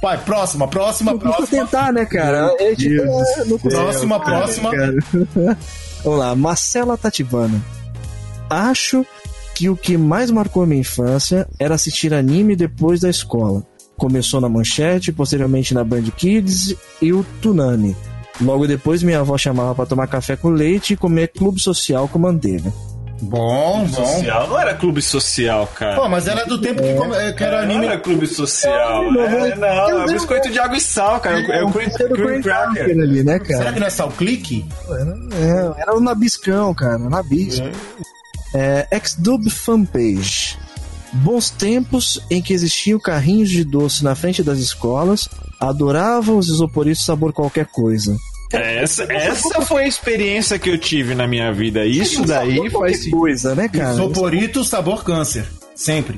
Vai, 0.02 0.18
próxima, 0.18 0.68
próxima, 0.68 1.12
Não 1.12 1.20
próxima. 1.20 1.48
tentar, 1.48 1.94
né, 1.94 2.06
cara? 2.06 2.54
É, 2.60 2.76
tipo, 2.76 3.02
é, 3.02 3.46
não 3.46 3.58
custa 3.58 3.80
Próxima, 3.80 4.20
próxima. 4.20 4.72
Vamos 6.04 6.20
lá, 6.20 6.36
Marcela 6.36 6.98
Tativana. 6.98 7.62
Acho 8.50 9.06
que 9.56 9.70
o 9.70 9.76
que 9.76 9.98
mais 9.98 10.32
marcou 10.32 10.64
a 10.64 10.66
minha 10.66 10.82
infância 10.82 11.48
era 11.60 11.76
assistir 11.76 12.14
anime 12.14 12.56
depois 12.56 13.02
da 13.02 13.10
escola. 13.10 13.64
Começou 13.98 14.40
na 14.40 14.48
Manchete, 14.50 15.12
posteriormente 15.12 15.74
na 15.74 15.84
Band 15.84 16.04
Kids 16.16 16.76
e 17.02 17.12
o 17.12 17.26
Tunami. 17.42 17.96
Logo 18.42 18.66
depois, 18.68 19.04
minha 19.04 19.20
avó 19.20 19.38
chamava 19.38 19.76
para 19.76 19.86
tomar 19.86 20.08
café 20.08 20.36
com 20.36 20.50
leite 20.50 20.94
e 20.94 20.98
comer 20.98 21.28
clube 21.30 21.60
social 21.62 22.08
com 22.08 22.20
manteiga. 22.20 22.72
Bom, 23.22 23.86
bom. 23.86 24.06
Social. 24.06 24.48
Não 24.48 24.58
era 24.58 24.74
clube 24.76 25.02
social, 25.02 25.68
cara. 25.76 25.98
Pô, 26.02 26.08
mas 26.08 26.26
era 26.26 26.46
do 26.46 26.58
tempo 26.62 26.82
que, 26.82 26.94
come- 26.94 27.34
que 27.34 27.44
era 27.44 27.58
Não 27.58 27.64
anime. 27.66 27.86
era 27.88 27.98
clube 28.00 28.26
social. 28.28 29.04
É, 29.04 29.56
não, 29.58 30.02
é 30.04 30.06
biscoito 30.14 30.50
de 30.50 30.58
água 30.58 30.78
e 30.78 30.80
sal, 30.80 31.20
cara. 31.20 31.38
É 31.54 31.62
o 31.62 31.70
cream, 31.70 31.92
Era 32.00 32.14
o 32.14 32.16
cream 32.16 32.42
cracker. 32.42 32.86
ali, 32.98 33.22
né, 33.22 33.38
Será 33.46 33.60
cara? 33.60 33.74
que 33.74 33.80
não 33.82 33.88
é 33.88 33.90
sal 33.90 34.10
clique? 34.10 34.66
É, 34.90 35.82
era 35.82 35.98
o 35.98 36.00
Nabiscão, 36.00 36.74
cara, 36.74 36.98
Nabisco. 36.98 37.68
É, 38.56 38.88
Xdub 39.04 39.50
Fanpage. 39.50 40.58
Bons 41.12 41.50
tempos 41.50 42.22
em 42.30 42.42
que 42.42 42.54
existiam 42.54 43.00
carrinhos 43.00 43.50
de 43.50 43.66
doce 43.66 44.02
na 44.04 44.16
frente 44.16 44.42
das 44.44 44.60
escolas. 44.60 45.28
Adorava 45.60 46.32
os 46.32 46.48
isoporitos 46.48 47.04
sabor 47.04 47.34
qualquer 47.34 47.66
coisa. 47.66 48.16
Essa, 48.52 49.04
essa 49.12 49.62
foi 49.62 49.84
a 49.84 49.88
experiência 49.88 50.58
que 50.58 50.70
eu 50.70 50.78
tive 50.78 51.14
na 51.14 51.28
minha 51.28 51.52
vida. 51.52 51.86
Isso 51.86 52.26
daí 52.26 52.70
faz 52.70 53.10
coisa, 53.10 53.54
né, 53.54 53.68
cara? 53.68 53.96
Soporito, 53.96 54.64
sabor 54.64 55.04
câncer. 55.04 55.46
Sempre. 55.76 56.18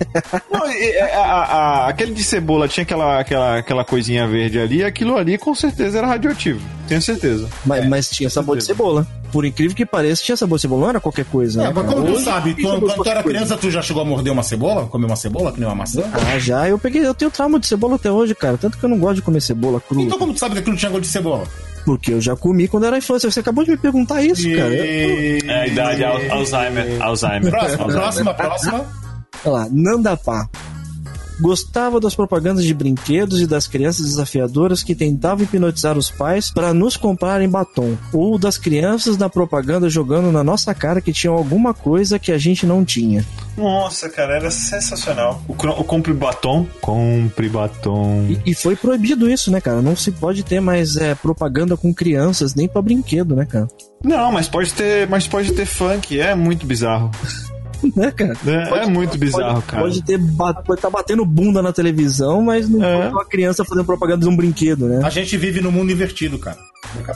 Não, 0.50 0.70
e- 0.70 0.90
e- 0.92 0.98
a- 0.98 1.16
a- 1.20 1.44
a- 1.44 1.88
aquele 1.88 2.12
de 2.12 2.22
cebola 2.24 2.66
tinha 2.68 2.82
aquela, 2.82 3.20
aquela, 3.20 3.58
aquela 3.58 3.84
coisinha 3.84 4.26
verde 4.26 4.58
ali, 4.58 4.82
aquilo 4.84 5.16
ali 5.16 5.36
com 5.38 5.54
certeza 5.54 5.98
era 5.98 6.06
radioativo. 6.06 6.60
Tenho 6.88 7.02
certeza. 7.02 7.48
Mas, 7.64 7.86
mas 7.88 8.10
tinha 8.10 8.28
sabor 8.30 8.56
de 8.56 8.64
cebola. 8.64 9.06
Por 9.30 9.44
incrível 9.44 9.76
que 9.76 9.86
pareça, 9.86 10.24
tinha 10.24 10.36
sabor 10.36 10.56
de 10.58 10.62
cebola, 10.62 10.80
não 10.82 10.88
era 10.90 11.00
qualquer 11.00 11.24
coisa. 11.24 11.62
É, 11.62 11.66
né, 11.66 11.72
mas 11.72 11.84
cara? 11.84 11.94
como 11.96 12.06
tu 12.06 12.12
Hoje 12.14 12.24
sabe, 12.24 12.54
tu, 12.54 12.62
quando 12.62 12.94
tu 13.04 13.08
era 13.08 13.22
criança, 13.22 13.56
tu 13.56 13.70
já 13.70 13.80
chegou 13.80 14.02
a 14.02 14.04
morder 14.04 14.32
uma 14.32 14.42
cebola? 14.42 14.86
Comer 14.86 15.06
uma 15.06 15.14
cebola, 15.16 15.52
que 15.52 15.60
nem 15.60 15.68
uma 15.68 15.74
maçã? 15.76 16.02
Ah, 16.12 16.38
já, 16.38 16.68
eu 16.68 16.78
peguei, 16.78 17.06
eu 17.06 17.14
tenho 17.14 17.30
trauma 17.30 17.60
de 17.60 17.66
cebola 17.68 17.94
até 17.94 18.10
hoje, 18.10 18.34
cara. 18.34 18.56
Tanto 18.58 18.76
que 18.76 18.84
eu 18.84 18.88
não 18.88 18.98
gosto 18.98 19.16
de 19.16 19.22
comer 19.22 19.40
cebola 19.40 19.80
crua. 19.80 20.02
Então 20.02 20.18
como 20.18 20.32
tu 20.34 20.40
sabe 20.40 20.54
que 20.54 20.60
aquilo 20.60 20.76
tinha 20.76 20.90
gosto 20.90 21.02
de 21.02 21.08
cebola? 21.08 21.44
Porque 21.84 22.12
eu 22.12 22.20
já 22.20 22.34
comi 22.36 22.66
quando 22.66 22.86
era 22.86 22.98
infância. 22.98 23.30
Você 23.30 23.38
acabou 23.40 23.64
de 23.64 23.70
me 23.70 23.76
perguntar 23.76 24.20
isso, 24.22 24.42
cara. 24.56 24.74
Eu- 24.74 25.48
É 25.48 25.60
a 25.62 25.66
idade 25.68 26.04
Al- 26.04 26.20
Alzheimer. 26.30 27.00
Alzheimer. 27.00 27.50
Próxima, 27.50 27.86
próxima, 27.86 28.34
próxima. 28.34 28.84
Olha 29.44 29.52
lá, 29.52 29.68
Nandapá. 29.70 30.48
Gostava 31.40 31.98
das 31.98 32.14
propagandas 32.14 32.64
de 32.64 32.74
brinquedos 32.74 33.40
e 33.40 33.46
das 33.46 33.66
crianças 33.66 34.04
desafiadoras 34.04 34.82
que 34.82 34.94
tentavam 34.94 35.44
hipnotizar 35.44 35.96
os 35.96 36.10
pais 36.10 36.50
para 36.50 36.74
nos 36.74 36.98
comprarem 36.98 37.48
batom. 37.48 37.96
Ou 38.12 38.38
das 38.38 38.58
crianças 38.58 39.16
na 39.16 39.30
propaganda 39.30 39.88
jogando 39.88 40.30
na 40.30 40.44
nossa 40.44 40.74
cara 40.74 41.00
que 41.00 41.14
tinham 41.14 41.34
alguma 41.34 41.72
coisa 41.72 42.18
que 42.18 42.30
a 42.30 42.36
gente 42.36 42.66
não 42.66 42.84
tinha. 42.84 43.24
Nossa, 43.56 44.10
cara, 44.10 44.36
era 44.36 44.50
sensacional. 44.50 45.42
O, 45.48 45.52
o 45.52 45.84
compre 45.84 46.12
batom. 46.12 46.66
Compre 46.82 47.48
batom. 47.48 48.26
E, 48.28 48.50
e 48.50 48.54
foi 48.54 48.76
proibido 48.76 49.30
isso, 49.30 49.50
né, 49.50 49.62
cara? 49.62 49.80
Não 49.80 49.96
se 49.96 50.12
pode 50.12 50.42
ter 50.42 50.60
mais 50.60 50.96
é, 50.98 51.14
propaganda 51.14 51.74
com 51.74 51.94
crianças, 51.94 52.54
nem 52.54 52.68
pra 52.68 52.82
brinquedo, 52.82 53.34
né, 53.34 53.46
cara? 53.46 53.66
Não, 54.04 54.30
mas 54.30 54.46
pode 54.46 54.74
ter, 54.74 55.08
mas 55.08 55.26
pode 55.26 55.52
ter 55.52 55.64
funk. 55.64 56.20
É 56.20 56.34
muito 56.34 56.66
bizarro. 56.66 57.10
né, 57.96 58.10
cara? 58.10 58.34
É, 58.46 58.78
é 58.82 58.86
muito 58.86 59.16
bizarro, 59.18 59.54
pode, 59.54 59.66
cara. 59.66 59.82
Pode 59.82 60.02
ter 60.02 60.18
pode 60.36 60.72
estar 60.74 60.90
batendo 60.90 61.24
bunda 61.24 61.62
na 61.62 61.72
televisão, 61.72 62.42
mas 62.42 62.68
não 62.68 62.84
É. 62.84 62.96
pode 63.02 63.12
uma 63.14 63.24
criança 63.24 63.64
fazendo 63.64 63.84
propaganda 63.84 64.22
de 64.24 64.28
um 64.28 64.36
brinquedo, 64.36 64.86
né? 64.86 65.00
A 65.04 65.10
gente 65.10 65.36
vive 65.36 65.60
no 65.60 65.70
mundo 65.72 65.90
invertido, 65.92 66.38
cara. 66.38 66.58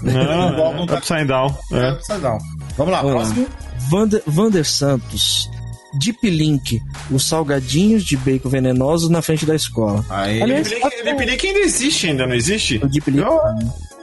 Não, 0.03 0.73
não 0.75 0.85
é 0.85 0.87
tá- 0.87 0.99
upside 0.99 1.25
down. 1.25 1.55
É, 1.73 1.77
É. 1.79 1.93
upside 1.93 2.21
down. 2.21 2.39
Vamos 2.77 2.93
lá, 2.93 3.03
Vamos 3.03 3.17
próximo. 3.29 3.47
Vander, 3.91 4.23
Vander 4.27 4.65
Santos. 4.65 5.49
Deep 5.97 6.29
Link, 6.29 6.81
os 7.09 7.25
salgadinhos 7.25 8.03
de 8.05 8.17
bacon 8.17 8.49
venenosos 8.49 9.09
na 9.09 9.23
frente 9.23 9.47
da 9.47 9.55
escola. 9.55 10.05
Aí. 10.11 10.43
Aliás, 10.43 10.69
Deep 10.69 10.83
Link- 10.83 11.05
Deep 11.05 11.25
Link 11.25 11.47
ainda 11.47 11.59
existe, 11.61 12.07
ainda 12.09 12.27
não 12.27 12.35
existe? 12.35 12.81
O 12.83 12.89
Deep 12.89 13.09
Link. 13.13 13.23
Eu- 13.25 13.39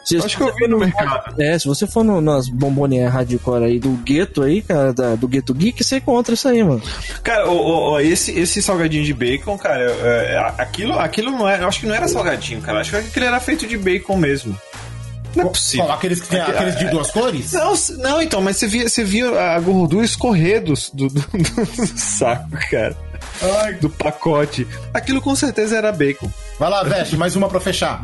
Se- 0.04 0.18
acho 0.18 0.36
que 0.38 0.44
eu 0.44 0.56
vi 0.56 0.68
no 0.68 0.78
mercado. 0.80 1.40
É, 1.42 1.58
se 1.60 1.68
você 1.68 1.86
for 1.88 2.04
no, 2.04 2.20
nas 2.22 2.50
bombonières 2.50 3.12
hardcore 3.14 3.64
aí 3.66 3.80
do 3.80 3.90
gueto 4.04 4.42
aí, 4.44 4.62
cara, 4.62 4.94
da- 4.94 5.16
do 5.16 5.28
gueto 5.28 5.54
geek, 5.54 5.84
você 5.84 5.98
encontra 5.98 6.34
isso 6.34 6.48
aí, 6.48 6.64
mano. 6.64 6.82
Cara, 7.24 7.50
o- 7.50 7.56
o- 7.56 7.92
o- 7.94 8.00
esse, 8.00 8.32
esse 8.38 8.62
salgadinho 8.62 9.04
de 9.04 9.14
bacon, 9.14 9.58
cara, 9.58 9.84
é, 9.84 10.34
é, 10.36 10.54
aquilo, 10.62 10.98
aquilo 11.00 11.32
não 11.32 11.48
é. 11.48 11.62
Eu 11.62 11.68
acho 11.68 11.80
que 11.80 11.86
não 11.88 11.96
era 11.96 12.08
salgadinho, 12.08 12.62
cara. 12.62 12.82
Acho 12.82 12.92
que 12.92 12.98
aquilo 12.98 13.26
era 13.26 13.40
feito 13.40 13.68
de 13.68 13.78
bacon 13.78 14.18
mesmo. 14.18 14.58
Não 15.36 15.46
é 15.46 15.48
possível. 15.48 15.86
Qual, 15.86 15.98
aqueles 15.98 16.20
que 16.20 16.28
tem 16.28 16.42
aqueles 16.42 16.78
de 16.78 16.90
duas 16.90 17.10
cores? 17.10 17.54
Não, 17.54 17.74
não, 18.00 18.22
então, 18.22 18.42
mas 18.42 18.58
você 18.58 18.68
via, 18.68 18.90
você 18.90 19.02
via 19.04 19.30
a 19.40 19.58
gordura 19.62 20.04
escorrer 20.04 20.62
do, 20.62 20.74
do, 20.94 21.08
do- 21.08 21.22
do 21.32 21.88
saco, 21.98 22.50
cara. 22.70 22.98
Do 23.80 23.90
pacote. 23.90 24.68
Aquilo 24.94 25.22
com 25.22 25.34
certeza 25.36 25.78
era 25.78 25.92
bacon. 25.94 26.30
Vai 26.60 26.70
lá, 26.70 26.84
veste, 26.84 27.16
mais 27.16 27.36
uma 27.36 27.48
pra 27.48 27.60
fechar. 27.62 28.04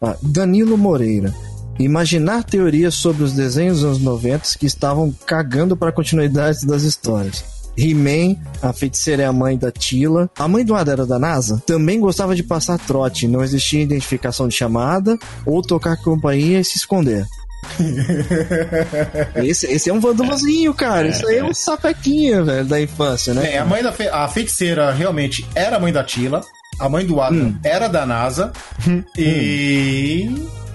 Ah, 0.00 0.16
Danilo 0.22 0.76
Moreira. 0.78 1.34
Imaginar 1.78 2.44
teorias 2.44 2.94
sobre 2.94 3.22
os 3.22 3.32
desenhos 3.32 3.78
dos 3.80 3.84
anos 3.86 3.98
90 4.00 4.44
que 4.58 4.66
estavam 4.66 5.14
cagando 5.26 5.76
para 5.76 5.88
a 5.88 5.92
continuidade 5.92 6.66
das 6.66 6.82
histórias. 6.82 7.44
He-Man, 7.78 8.36
a 8.60 8.72
feiticeira 8.72 9.22
é 9.22 9.26
a 9.26 9.32
mãe 9.32 9.56
da 9.56 9.70
Tila. 9.70 10.28
A 10.38 10.46
mãe 10.46 10.64
do 10.64 10.74
Ada 10.74 10.92
era 10.92 11.06
da 11.06 11.18
NASA. 11.18 11.62
Também 11.66 11.98
gostava 12.00 12.34
de 12.34 12.42
passar 12.42 12.78
trote, 12.78 13.26
não 13.28 13.42
existia 13.42 13.82
identificação 13.82 14.48
de 14.48 14.54
chamada 14.54 15.18
ou 15.46 15.62
tocar 15.62 15.96
companhia 16.02 16.60
e 16.60 16.64
se 16.64 16.76
esconder. 16.76 17.24
esse, 19.36 19.66
esse 19.66 19.88
é 19.90 19.92
um 19.92 20.00
vândalos,inho 20.00 20.74
cara. 20.74 21.08
Isso 21.08 21.26
aí 21.26 21.36
é 21.38 21.44
um 21.44 21.54
sapequinha, 21.54 22.42
velho, 22.42 22.66
da 22.66 22.80
infância, 22.80 23.32
né? 23.34 23.54
É, 23.54 23.58
a 23.58 23.64
mãe 23.64 23.82
da 23.82 23.92
fe- 23.92 24.08
a 24.08 24.26
feiticeira 24.28 24.90
realmente 24.92 25.46
era 25.54 25.76
a 25.76 25.80
mãe 25.80 25.92
da 25.92 26.02
Tila. 26.04 26.42
A 26.80 26.88
mãe 26.88 27.04
do 27.06 27.20
Adam 27.20 27.38
Hum. 27.48 27.54
era 27.62 27.86
da 27.88 28.04
NASA. 28.06 28.52
e. 29.16 30.30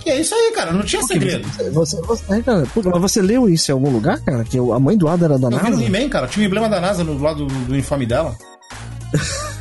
E 0.05 0.09
é 0.11 0.21
isso 0.21 0.35
aí, 0.35 0.51
cara. 0.53 0.71
Não 0.71 0.83
tinha 0.83 1.01
segredo. 1.01 1.47
Você, 1.73 1.99
você, 2.01 2.23
aí, 2.31 2.43
cara, 2.43 2.63
puta, 2.71 2.89
mas 2.91 3.01
você 3.01 3.21
leu 3.23 3.49
isso 3.49 3.71
em 3.71 3.73
algum 3.73 3.89
lugar, 3.89 4.19
cara? 4.21 4.43
Que 4.43 4.57
a 4.59 4.79
mãe 4.79 4.95
do 4.95 5.07
Ada 5.07 5.25
era 5.25 5.39
da 5.39 5.47
Eu 5.47 5.57
vi 5.57 5.63
no 5.71 5.77
NASA? 5.77 5.83
He-Man, 5.83 6.09
cara. 6.09 6.27
Tinha 6.27 6.43
o 6.43 6.47
emblema 6.47 6.69
da 6.69 6.79
NASA 6.79 7.03
no 7.03 7.17
lado 7.19 7.45
do, 7.47 7.53
do 7.65 7.73
uniforme 7.73 8.05
dela. 8.05 8.35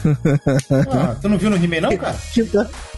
Ah, 0.93 1.17
tu 1.21 1.31
não 1.31 1.39
viu 1.39 1.49
no 1.49 1.57
He-Man, 1.57 1.81
não, 1.81 1.97
cara? 1.97 2.15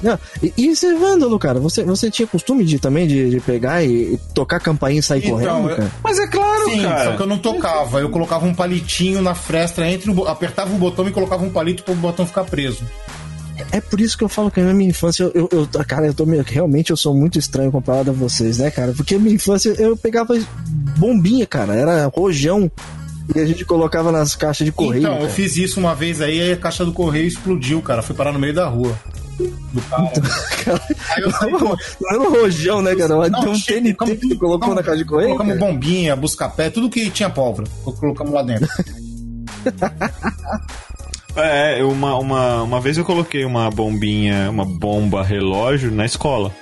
Não, 0.03 0.19
e, 0.43 0.53
e 0.57 0.67
esse 0.71 0.93
vândalo, 0.95 1.39
cara, 1.39 1.61
você, 1.61 1.85
você 1.85 2.11
tinha 2.11 2.27
costume 2.27 2.65
de 2.65 2.81
também 2.81 3.07
de, 3.07 3.31
de 3.31 3.39
pegar 3.39 3.85
e, 3.85 4.15
e 4.15 4.21
tocar 4.35 4.57
a 4.57 4.61
campainha 4.61 4.99
e 4.99 5.03
sair 5.05 5.21
Então, 5.25 5.39
correndo, 5.39 5.71
eu- 5.71 5.77
cara? 5.77 5.91
Mas 6.03 6.19
é 6.19 6.27
claro, 6.27 6.65
Sim, 6.69 6.83
cara. 6.83 7.05
só 7.13 7.17
que 7.17 7.23
eu 7.23 7.27
não 7.29 7.39
tocava. 7.39 8.01
Eu 8.01 8.11
colocava 8.11 8.45
um 8.45 8.53
palitinho 8.53 9.23
na 9.23 9.37
fresta 9.37 9.87
entre 9.87 10.11
o 10.11 10.27
apertava 10.27 10.75
o 10.75 10.79
botão 10.79 11.07
e 11.07 11.13
colocava 11.13 11.45
um 11.45 11.51
palito 11.51 11.85
pro 11.85 11.95
botão 11.95 12.27
ficar 12.27 12.43
preso. 12.45 12.83
É 13.73 13.81
por 13.81 14.01
isso 14.01 14.17
que 14.17 14.25
eu 14.25 14.29
falo 14.29 14.51
que 14.51 14.61
na 14.61 14.73
minha 14.73 14.91
infância, 14.91 15.25
eu, 15.25 15.33
eu, 15.35 15.49
eu- 15.73 15.85
cara, 15.85 16.07
eu 16.07 16.15
tô 16.15 16.25
meio, 16.25 16.43
realmente 16.47 16.91
eu 16.91 16.97
sou 16.97 17.15
muito 17.15 17.39
estranho 17.39 17.71
comparado 17.71 18.11
a 18.11 18.15
vocês, 18.15 18.59
né, 18.59 18.71
cara? 18.71 18.93
Porque 18.93 19.19
minha 19.19 19.35
infância 19.35 19.71
eu 19.79 19.97
pegava 19.97 20.35
bombinha, 20.99 21.47
cara, 21.47 21.75
era 21.75 22.07
rojão 22.07 22.71
e 23.35 23.41
a 23.41 23.45
gente 23.47 23.65
colocava 23.65 24.11
nas 24.13 24.35
caixas 24.37 24.65
de 24.65 24.73
correio. 24.73 25.01
então, 25.03 25.15
eu 25.15 25.19
cara. 25.23 25.31
fiz 25.31 25.57
isso 25.57 25.81
uma 25.81 25.95
vez 25.95 26.21
aí 26.21 26.39
e 26.39 26.53
a 26.53 26.57
caixa 26.57 26.85
do 26.85 26.93
correio 26.93 27.27
explodiu, 27.27 27.83
cara. 27.83 28.03
Foi 28.03 28.15
parar 28.17 28.33
no 28.33 28.39
meio 28.39 28.55
da 28.55 28.67
rua. 28.69 28.97
do 29.39 29.83
cara. 30.65 30.81
Aí 31.15 31.23
eu 31.23 31.31
saí 31.33 31.51
com- 31.53 31.77
Não 32.01 32.11
era 32.11 32.21
um 32.21 32.31
rojão, 32.31 32.81
né, 32.81 32.95
cara? 32.95 33.17
Mas 33.19 33.31
Não, 33.33 33.53
um 33.53 33.61
TNT 33.61 34.17
que 34.17 34.29
tu 34.29 34.39
colocou 34.39 34.61
tudo, 34.69 34.75
na 34.77 34.83
caixa 34.83 34.99
de 34.99 35.05
correio. 35.05 35.31
Colocamos 35.33 35.59
cara. 35.59 35.73
bombinha, 35.73 36.17
busca-pé, 36.17 36.71
tudo 36.71 36.89
que 36.89 37.11
tinha 37.11 37.29
pólvora. 37.29 37.69
Colocamos 37.85 38.33
lá 38.33 38.43
dentro. 38.43 38.67
É, 41.37 41.85
uma, 41.85 42.19
uma, 42.19 42.63
uma 42.63 42.81
vez 42.81 42.97
eu 42.97 43.05
coloquei 43.05 43.45
uma 43.45 43.71
bombinha, 43.71 44.51
uma 44.51 44.65
bomba 44.65 45.23
relógio 45.23 45.91
na 45.91 46.05
escola. 46.07 46.53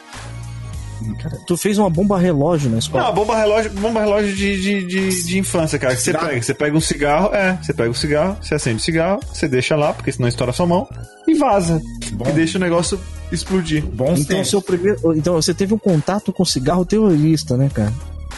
Tu 1.46 1.56
fez 1.56 1.76
uma 1.76 1.90
bomba 1.90 2.18
relógio 2.18 2.68
na 2.68 2.74
Não, 2.74 2.78
escola. 2.78 3.08
a 3.08 3.12
bomba 3.12 3.36
relógio, 3.36 3.70
bomba 3.72 4.00
relógio 4.00 4.34
de, 4.34 4.60
de, 4.60 4.84
de, 4.86 5.24
de 5.24 5.38
infância, 5.38 5.78
cara. 5.78 5.94
Que 5.94 6.00
você 6.00 6.12
pega, 6.12 6.42
você 6.42 6.54
pega 6.54 6.76
um 6.76 6.80
cigarro, 6.80 7.34
é, 7.34 7.58
você 7.62 7.74
pega 7.74 7.90
o 7.90 7.94
cigarro, 7.94 8.36
você 8.40 8.54
acende 8.54 8.76
o 8.76 8.80
cigarro, 8.80 9.20
você 9.32 9.46
deixa 9.46 9.76
lá, 9.76 9.92
porque 9.92 10.10
senão 10.10 10.28
estoura 10.28 10.52
sua 10.52 10.66
mão, 10.66 10.88
e 11.26 11.34
vaza. 11.34 11.82
Bom. 12.12 12.26
E 12.28 12.32
deixa 12.32 12.58
o 12.58 12.60
negócio 12.60 12.98
explodir. 13.30 13.84
Bons 13.84 14.20
Então, 14.20 14.42
seu 14.44 14.62
primeiro, 14.62 15.14
então 15.14 15.34
você 15.34 15.52
teve 15.52 15.74
um 15.74 15.78
contato 15.78 16.32
com 16.32 16.44
cigarro 16.44 16.84
terrorista, 16.86 17.56
né, 17.56 17.70
cara? 17.72 17.92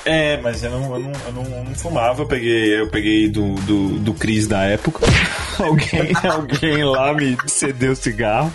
É, 0.07 0.41
mas 0.41 0.63
eu 0.63 0.71
não, 0.71 0.95
eu 0.95 1.01
não, 1.01 1.13
eu 1.27 1.33
não, 1.33 1.43
eu 1.43 1.65
não 1.65 1.75
fumava, 1.75 2.23
eu 2.23 2.27
peguei, 2.27 2.81
eu 2.81 2.89
peguei 2.89 3.29
do, 3.29 3.55
do, 3.55 3.99
do 3.99 4.15
Cris 4.15 4.47
da 4.47 4.63
época. 4.63 5.05
alguém, 5.59 6.13
alguém 6.31 6.85
lá 6.85 7.13
me 7.13 7.37
cedeu 7.49 7.91
o 7.91 7.97
cigarro. 7.97 8.53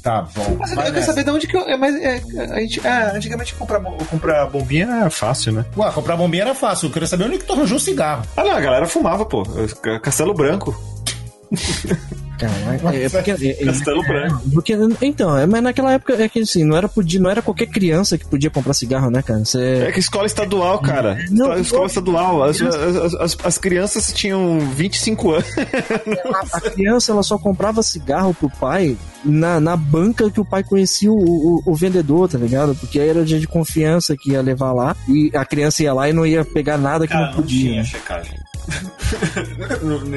Tá 0.00 0.22
bom. 0.34 0.56
Mas 0.60 0.70
eu 0.70 0.92
quero 0.92 1.02
saber 1.06 1.24
de 1.24 1.30
onde 1.30 1.46
que 1.48 1.56
eu. 1.56 1.62
É, 1.62 1.76
mas 1.76 1.94
é, 1.96 2.22
a 2.52 2.60
gente, 2.60 2.86
é, 2.86 3.16
antigamente 3.16 3.54
comprar, 3.56 3.80
comprar 3.80 4.46
bombinha 4.46 4.86
era 4.86 5.10
fácil, 5.10 5.52
né? 5.52 5.64
Ué, 5.76 5.90
comprar 5.90 6.16
bombinha 6.16 6.44
era 6.44 6.54
fácil. 6.54 6.86
Eu 6.86 6.92
queria 6.92 7.08
saber 7.08 7.24
onde 7.24 7.38
que 7.38 7.44
tu 7.44 7.52
arranjou 7.52 7.78
o 7.78 7.80
cigarro. 7.80 8.22
Ah, 8.36 8.44
não, 8.44 8.52
a 8.52 8.60
galera 8.60 8.86
fumava, 8.86 9.26
pô. 9.26 9.42
Castelo 10.00 10.34
Branco. 10.34 10.74
Cara, 12.38 12.96
é, 12.96 13.04
é 13.04 13.08
porque, 13.08 13.30
é- 13.32 13.50
é- 13.50 13.64
Castelo 13.64 14.02
Branco. 14.02 14.42
porque 14.52 14.78
então, 15.02 15.36
é, 15.36 15.46
mas 15.46 15.62
naquela 15.62 15.92
época 15.92 16.14
é 16.14 16.28
que 16.28 16.40
assim, 16.40 16.64
não 16.64 16.76
era 16.76 16.88
podia, 16.88 17.20
não 17.20 17.30
era 17.30 17.42
qualquer 17.42 17.66
criança 17.66 18.16
que 18.16 18.26
podia 18.26 18.50
comprar 18.50 18.74
cigarro, 18.74 19.10
né, 19.10 19.22
cara? 19.22 19.42
É 19.86 19.92
que 19.92 20.00
escola 20.00 20.26
estadual, 20.26 20.78
cara. 20.78 21.18
Não, 21.30 21.52
escola 21.58 21.82
não. 21.82 21.86
estadual. 21.86 22.44
As, 22.44 22.60
as, 22.60 23.14
as, 23.14 23.36
as 23.44 23.58
crianças 23.58 24.12
tinham 24.12 24.60
25 24.60 25.32
anos. 25.32 25.46
a 26.52 26.60
criança 26.60 27.12
ela 27.12 27.22
só 27.22 27.38
comprava 27.38 27.82
cigarro 27.82 28.32
pro 28.34 28.48
pai 28.48 28.96
na, 29.24 29.60
na 29.60 29.76
banca 29.76 30.30
que 30.30 30.40
o 30.40 30.44
pai 30.44 30.62
conhecia 30.62 31.10
o, 31.10 31.16
o, 31.16 31.62
o 31.66 31.74
vendedor, 31.74 32.28
tá 32.28 32.38
ligado? 32.38 32.74
Porque 32.74 33.00
aí 33.00 33.08
era 33.08 33.20
o 33.20 33.24
dia 33.24 33.40
de 33.40 33.46
confiança 33.48 34.16
que 34.16 34.32
ia 34.32 34.42
levar 34.42 34.72
lá 34.72 34.96
e 35.08 35.30
a 35.34 35.44
criança 35.44 35.82
ia 35.82 35.92
lá 35.92 36.08
e 36.08 36.12
não 36.12 36.26
ia 36.26 36.44
pegar 36.44 36.78
nada 36.78 37.06
que 37.06 37.14
não 37.14 37.32
podia. 37.32 37.82
checagem. 37.84 38.38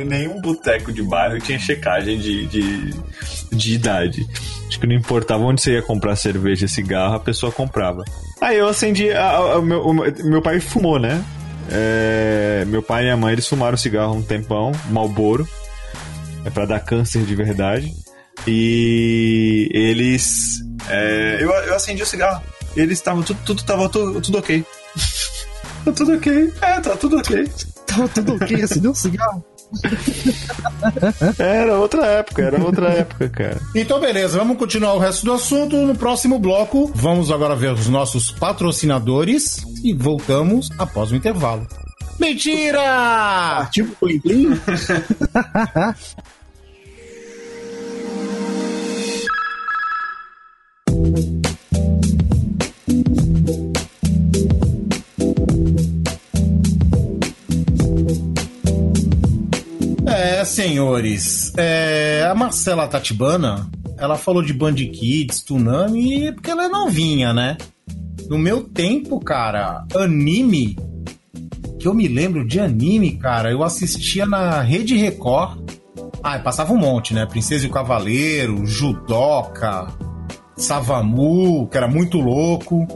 Nenhum 0.06 0.40
boteco 0.42 0.92
de 0.92 1.02
bairro 1.04 1.40
tinha 1.40 1.58
checagem 1.60 2.18
de, 2.20 2.46
de, 2.48 2.94
de 3.52 3.74
idade. 3.74 4.28
Acho 4.68 4.80
que 4.80 4.88
não 4.88 4.96
importava 4.96 5.44
onde 5.44 5.62
você 5.62 5.74
ia 5.74 5.82
comprar 5.82 6.16
cerveja 6.16 6.66
e 6.66 6.70
cigarro, 6.70 7.16
a 7.16 7.20
pessoa 7.20 7.52
comprava. 7.52 8.04
Aí 8.40 8.58
eu 8.58 8.68
acendi. 8.68 9.12
A, 9.12 9.30
a- 9.32 9.60
o 9.60 9.62
meu, 9.62 9.84
meu 10.24 10.42
pai 10.42 10.60
fumou, 10.60 11.00
né? 11.00 11.24
É, 11.70 12.64
meu 12.68 12.82
pai 12.82 13.02
e 13.02 13.06
minha 13.06 13.18
mãe 13.18 13.34
eles 13.34 13.48
fumaram 13.48 13.78
cigarro 13.78 14.16
um 14.16 14.22
tempão, 14.22 14.72
Malboro. 14.90 15.48
É 16.46 16.50
pra 16.50 16.66
dar 16.66 16.80
câncer 16.80 17.24
de 17.24 17.36
verdade. 17.36 17.94
E 18.48 19.70
eles. 19.74 20.60
é, 20.90 21.38
eu, 21.40 21.50
eu 21.52 21.76
acendi 21.76 22.02
o 22.02 22.06
cigarro. 22.06 22.42
Eles 22.76 22.98
estavam. 22.98 23.22
Tudo, 23.24 23.40
tudo 23.46 23.64
tava 23.64 23.88
tudo, 23.90 24.20
tudo 24.22 24.38
ok. 24.40 24.64
tá 25.86 25.92
tudo 25.92 26.14
ok. 26.16 26.54
É, 26.62 26.80
tá 26.80 26.96
tudo 26.96 27.18
ok. 27.18 27.48
Tava 27.92 28.08
tudo 28.08 28.36
ok, 28.36 28.64
assim, 28.64 28.80
deu 28.80 28.92
um 28.92 28.96
cigarro. 28.96 29.44
Era 31.38 31.78
outra 31.78 32.06
época, 32.06 32.42
era 32.42 32.62
outra 32.62 32.88
época, 32.90 33.30
cara. 33.30 33.62
Então, 33.76 34.00
beleza, 34.00 34.38
vamos 34.38 34.58
continuar 34.58 34.94
o 34.94 35.00
resto 35.00 35.26
do 35.26 35.34
assunto. 35.34 35.76
No 35.78 35.96
próximo 35.96 36.40
bloco, 36.40 36.92
vamos 36.94 37.32
agora 37.32 37.56
ver 37.56 37.72
os 37.74 37.88
nossos 37.88 38.32
patrocinadores 38.32 39.58
e 39.84 39.94
voltamos 39.94 40.70
após 40.78 41.12
o 41.12 41.16
intervalo. 41.16 41.66
Mentira! 42.20 43.68
Tipo, 43.72 43.96
plim 43.96 44.20
plim. 44.20 44.50
É, 60.42 60.46
senhores, 60.46 61.54
é, 61.56 62.28
a 62.28 62.34
Marcela 62.34 62.88
Tatibana, 62.88 63.70
ela 63.96 64.18
falou 64.18 64.42
de 64.42 64.52
Band 64.52 64.74
Kids, 64.74 65.44
Tsunami, 65.44 66.32
porque 66.32 66.50
ela 66.50 66.66
é 66.66 66.68
novinha, 66.68 67.32
né? 67.32 67.60
No 68.28 68.40
meu 68.40 68.64
tempo, 68.64 69.20
cara, 69.20 69.86
anime, 69.96 70.76
que 71.78 71.88
eu 71.88 71.94
me 71.94 72.08
lembro 72.08 72.44
de 72.44 72.60
anime, 72.60 73.18
cara, 73.18 73.52
eu 73.52 73.64
assistia 73.64 74.26
na 74.26 74.62
Rede 74.62 74.98
Record. 74.98 75.60
Ah, 76.24 76.40
passava 76.40 76.74
um 76.74 76.78
monte, 76.78 77.14
né? 77.14 77.24
Princesa 77.28 77.68
e 77.68 77.70
o 77.70 77.72
Cavaleiro, 77.72 78.66
Judoca, 78.66 79.90
Savamu, 80.56 81.68
que 81.68 81.78
era 81.78 81.88
muito 81.88 82.18
louco, 82.20 82.88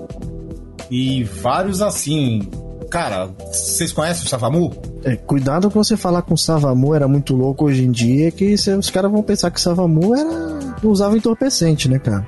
e 0.90 1.24
vários 1.24 1.80
assim. 1.80 2.50
Cara, 2.96 3.28
vocês 3.52 3.92
conhecem 3.92 4.24
o 4.26 4.30
Savamu? 4.30 4.74
É, 5.04 5.18
cuidado 5.18 5.70
com 5.70 5.84
você 5.84 5.98
falar 5.98 6.22
com 6.22 6.34
o 6.34 6.38
Savamu 6.38 6.96
era 6.96 7.10
muito 7.10 7.36
louco 7.36 7.66
hoje 7.66 7.84
em 7.84 7.92
dia, 7.92 8.32
que 8.32 8.58
cê- 8.58 8.74
os 8.74 8.90
caras 8.90 9.12
vão 9.12 9.22
pensar 9.22 9.52
que 9.52 9.58
o 9.60 9.62
Savamu 9.62 10.16
era. 10.16 10.76
usava 10.82 11.18
entorpecente, 11.18 11.90
né, 11.90 12.00
cara? 12.00 12.26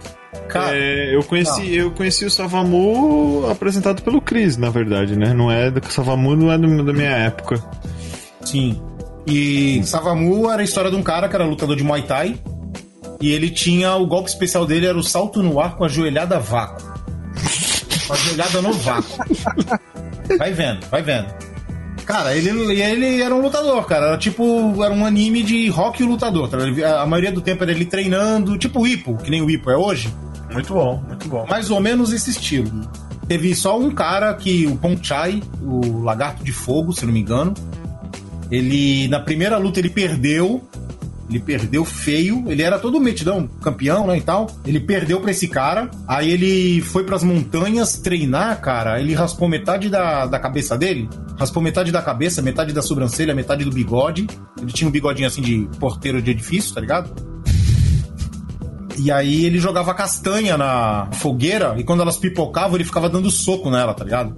Cara, 0.50 0.76
É, 0.76 1.16
eu, 1.16 1.24
conheci, 1.24 1.74
eu 1.74 1.92
conheci 1.92 2.26
o 2.26 2.30
Savamu 2.30 3.50
apresentado 3.50 4.02
pelo 4.02 4.20
Chris, 4.20 4.58
na 4.58 4.70
verdade, 4.70 5.16
né? 5.16 5.34
Não 5.34 5.50
é 5.50 5.72
do 5.72 5.82
Savamu 5.90 6.36
não 6.36 6.52
é 6.52 6.58
do- 6.58 6.84
da 6.84 6.92
minha 6.92 7.12
época. 7.12 7.64
Sim. 8.44 8.78
E 9.26 9.82
Savamu 9.86 10.52
era 10.52 10.62
a 10.62 10.66
história 10.66 10.92
de 10.92 10.98
um 10.98 11.02
cara 11.04 11.30
que 11.30 11.36
era 11.38 11.46
lutador 11.46 11.78
de 11.78 11.84
Muay 11.86 12.02
Thai. 12.02 12.38
E 13.22 13.32
ele 13.32 13.50
tinha. 13.50 13.96
O 13.96 14.06
golpe 14.06 14.30
especial 14.30 14.66
dele 14.66 14.86
era 14.86 14.98
o 14.98 15.04
salto 15.04 15.42
no 15.42 15.62
ar 15.62 15.78
com 15.78 15.86
a 15.86 15.88
joelhada 15.88 16.38
vácuo. 16.42 16.86
Com 18.06 18.14
a 18.14 18.16
joelhada 18.18 18.62
no 18.62 18.74
vácuo. 18.74 19.18
Vai 20.38 20.52
vendo, 20.52 20.86
vai 20.90 21.02
vendo. 21.02 21.28
Cara, 22.06 22.36
ele, 22.36 22.50
ele 22.82 23.22
era 23.22 23.36
um 23.36 23.42
lutador, 23.42 23.86
cara. 23.86 24.08
Era 24.08 24.18
tipo. 24.18 24.82
Era 24.82 24.94
um 24.94 25.06
anime 25.06 25.44
de 25.44 25.68
rock 25.68 26.02
e 26.02 26.06
lutador. 26.06 26.48
tá? 26.50 26.58
A 27.02 27.06
maioria 27.06 27.32
do 27.32 27.42
tempo 27.42 27.64
era 27.64 27.72
ele 27.72 27.86
treinando, 27.86 28.58
tipo 28.58 28.80
o 28.80 28.88
Ipo, 28.88 29.18
que 29.18 29.30
nem 29.30 29.42
o 29.42 29.50
Ipo 29.50 29.70
é 29.70 29.78
hoje. 29.78 30.14
Muito 30.52 30.74
bom, 30.74 31.04
muito 31.06 31.28
bom. 31.28 31.46
Mais 31.50 31.70
ou 31.70 31.82
menos 31.82 32.14
esse 32.14 32.30
estilo. 32.30 32.90
Teve 33.28 33.54
só 33.54 33.78
um 33.78 33.92
cara 33.92 34.34
que, 34.34 34.66
o 34.66 34.78
Ponchai, 34.78 35.44
o 35.62 36.02
Lagarto 36.02 36.46
de 36.46 36.54
Fogo, 36.54 36.94
se 36.94 37.06
não 37.06 37.12
me 37.12 37.20
engano. 37.20 37.54
Ele, 38.50 39.10
na 39.10 39.20
primeira 39.20 39.58
luta, 39.58 39.80
ele 39.80 39.90
perdeu. 39.90 40.66
Ele 41.30 41.40
perdeu 41.40 41.84
feio. 41.84 42.44
Ele 42.48 42.62
era 42.62 42.80
todo 42.80 43.00
metidão, 43.00 43.48
campeão, 43.62 44.08
né, 44.08 44.18
e 44.18 44.22
tal. 44.22 44.48
Ele 44.66 44.80
perdeu 44.80 45.20
pra 45.20 45.32
esse 45.32 45.48
cara. 45.48 45.90
Aí 46.08 46.32
ele 46.32 46.82
foi 46.82 47.04
pras 47.04 47.24
montanhas 47.24 47.98
treinar, 47.98 48.60
cara. 48.62 49.00
Ele 49.00 49.14
raspou 49.14 49.48
metade 49.48 49.90
da, 49.90 50.26
da 50.26 50.40
cabeça 50.40 50.78
dele. 50.78 51.10
Raspou 51.38 51.62
metade 51.62 51.92
da 51.92 52.02
cabeça, 52.02 52.42
metade 52.42 52.74
da 52.74 52.82
sobrancelha, 52.82 53.36
metade 53.36 53.66
do 53.66 53.72
bigode. 53.72 54.28
Ele 54.62 54.72
tinha 54.72 54.88
um 54.88 54.92
bigodinho 54.92 55.28
assim 55.28 55.42
de 55.42 55.68
porteiro 55.80 56.22
de 56.22 56.32
edifício, 56.32 56.74
tá 56.74 56.82
ligado? 56.82 57.12
E 59.00 59.12
aí 59.12 59.46
ele 59.46 59.60
jogava 59.60 59.94
castanha 59.94 60.58
na 60.58 61.08
fogueira 61.14 61.76
e 61.78 61.84
quando 61.84 62.02
elas 62.02 62.18
pipocavam, 62.18 62.76
ele 62.76 62.84
ficava 62.84 63.08
dando 63.08 63.30
soco 63.30 63.70
nela, 63.70 63.94
tá 63.94 64.04
ligado? 64.04 64.36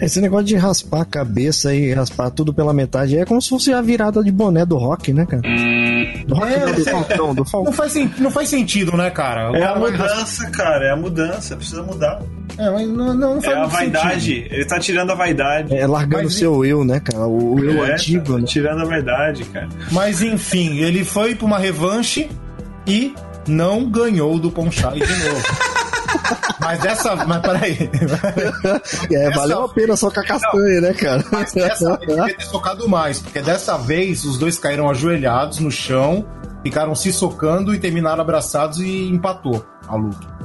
Esse 0.00 0.20
negócio 0.20 0.46
de 0.46 0.56
raspar 0.56 1.02
a 1.02 1.04
cabeça 1.04 1.74
e 1.74 1.92
raspar 1.92 2.30
tudo 2.30 2.52
pela 2.52 2.72
metade 2.72 3.18
é 3.18 3.24
como 3.24 3.40
se 3.40 3.50
fosse 3.50 3.72
a 3.72 3.80
virada 3.80 4.22
de 4.22 4.32
boné 4.32 4.64
do 4.64 4.76
rock, 4.76 5.12
né, 5.12 5.26
cara? 5.26 5.42
Do 6.26 6.34
rock 6.34 6.52
É, 6.52 6.58
não, 6.66 6.72
do 6.74 6.80
é. 6.80 6.84
Falcão, 6.90 7.34
do 7.34 7.38
Não 7.38 7.44
Falcão. 7.44 7.72
faz, 7.72 7.92
sen- 7.92 8.14
não 8.18 8.30
faz 8.30 8.48
sentido, 8.48 8.96
né, 8.96 9.10
cara? 9.10 9.56
É 9.58 9.64
a 9.64 9.74
mudança, 9.76 10.50
cara, 10.50 10.84
é 10.86 10.90
a 10.90 10.96
mudança, 10.96 11.56
precisa 11.56 11.82
mudar. 11.82 12.20
É, 12.58 12.68
mas 12.70 12.86
não, 12.88 13.14
não, 13.14 13.34
não 13.36 13.42
faz 13.42 13.56
É 13.56 13.60
a 13.60 13.66
vaidade, 13.66 14.20
sentido. 14.34 14.54
ele 14.54 14.64
tá 14.66 14.78
tirando 14.78 15.10
a 15.10 15.14
vaidade. 15.14 15.74
É 15.74 15.86
largando 15.86 16.26
o 16.26 16.30
seu 16.30 16.64
eu, 16.64 16.84
né, 16.84 17.00
cara? 17.00 17.26
O, 17.26 17.54
o 17.54 17.64
eu 17.64 17.84
É, 17.84 17.92
antigo, 17.94 18.34
tá 18.34 18.38
né? 18.40 18.44
tirando 18.46 18.82
a 18.82 18.84
vaidade, 18.84 19.44
cara. 19.46 19.68
Mas 19.92 20.20
enfim, 20.20 20.78
ele 20.80 21.04
foi 21.04 21.34
pra 21.34 21.46
uma 21.46 21.58
revanche 21.58 22.28
e 22.86 23.14
não 23.48 23.88
ganhou 23.90 24.38
do 24.38 24.50
Ponchai 24.50 24.94
de 25.00 25.24
novo. 25.24 25.42
mas 26.60 26.78
dessa. 26.80 27.16
Mas 27.26 27.40
peraí. 27.42 27.90
É, 29.10 29.26
Essa- 29.26 29.36
valeu 29.40 29.64
a 29.64 29.68
pena 29.68 29.96
só 29.96 30.10
com 30.10 30.20
a 30.20 30.24
castanha, 30.24 30.80
né, 30.80 30.92
cara? 30.94 31.24
Mas 31.32 31.52
dessa 31.52 31.96
vez 31.98 32.08
devia 32.16 32.36
ter 32.36 32.44
socado 32.44 32.88
mais, 32.88 33.18
porque 33.20 33.40
dessa 33.40 33.76
vez 33.78 34.24
os 34.24 34.38
dois 34.38 34.58
caíram 34.58 34.88
ajoelhados 34.88 35.58
no 35.58 35.70
chão, 35.70 36.24
ficaram 36.62 36.94
se 36.94 37.12
socando 37.12 37.74
e 37.74 37.78
terminaram 37.78 38.20
abraçados 38.22 38.78
e 38.80 39.08
empatou 39.08 39.64
a 39.88 39.96
luta. 39.96 40.39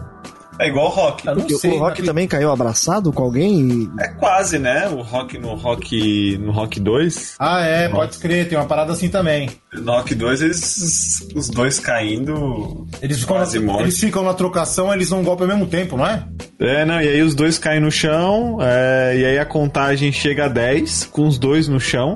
É 0.60 0.68
igual 0.68 0.86
o 0.86 0.90
rock. 0.90 1.28
Eu 1.28 1.36
não 1.36 1.42
Porque 1.42 1.58
sei, 1.58 1.72
o 1.72 1.80
Rock 1.80 2.00
mas- 2.00 2.08
também 2.08 2.28
caiu 2.28 2.52
abraçado 2.52 3.12
com 3.12 3.24
alguém 3.24 3.60
e 3.60 3.90
É 4.00 4.08
quase, 4.08 4.58
né? 4.58 4.88
O 4.88 5.02
rock 5.02 5.38
no 5.38 5.54
rock 5.56 6.38
no 6.38 6.52
rock 6.52 6.80
2. 6.80 7.36
Ah, 7.40 7.62
é, 7.62 7.90
pode 7.90 8.18
crer, 8.20 8.48
tem 8.48 8.58
uma 8.58 8.66
parada 8.66 8.94
assim 8.94 9.10
também. 9.10 9.50
No 9.74 9.92
rock 9.92 10.16
2, 10.16 10.42
eles, 10.42 11.28
os 11.36 11.50
dois 11.50 11.80
caindo. 11.80 12.88
Eles 13.02 13.20
ficam, 13.20 13.36
quase 13.36 13.60
na, 13.60 13.80
eles 13.82 14.00
ficam 14.00 14.24
na 14.24 14.34
trocação, 14.34 14.94
eles 14.94 15.10
dão 15.10 15.20
um 15.20 15.24
golpe 15.24 15.42
ao 15.44 15.50
mesmo 15.50 15.66
tempo, 15.68 15.98
não 15.98 16.08
é? 16.08 16.26
É, 16.60 16.86
não, 16.86 17.02
e 17.02 17.08
aí 17.08 17.22
os 17.22 17.36
dois 17.36 17.58
caem 17.58 17.82
no 17.82 17.92
chão, 17.92 18.58
é, 18.62 19.18
e 19.18 19.26
aí 19.26 19.38
a 19.40 19.46
contagem 19.46 20.12
chega 20.12 20.46
a 20.46 20.48
10, 20.48 21.06
com 21.12 21.28
os 21.28 21.38
dois 21.38 21.68
no 21.68 21.80
chão. 21.80 22.14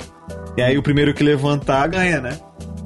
E 0.58 0.62
aí 0.62 0.78
o 0.78 0.84
primeiro 0.84 1.14
que 1.14 1.24
levantar 1.24 1.88
ganha, 1.88 2.20
né? 2.22 2.38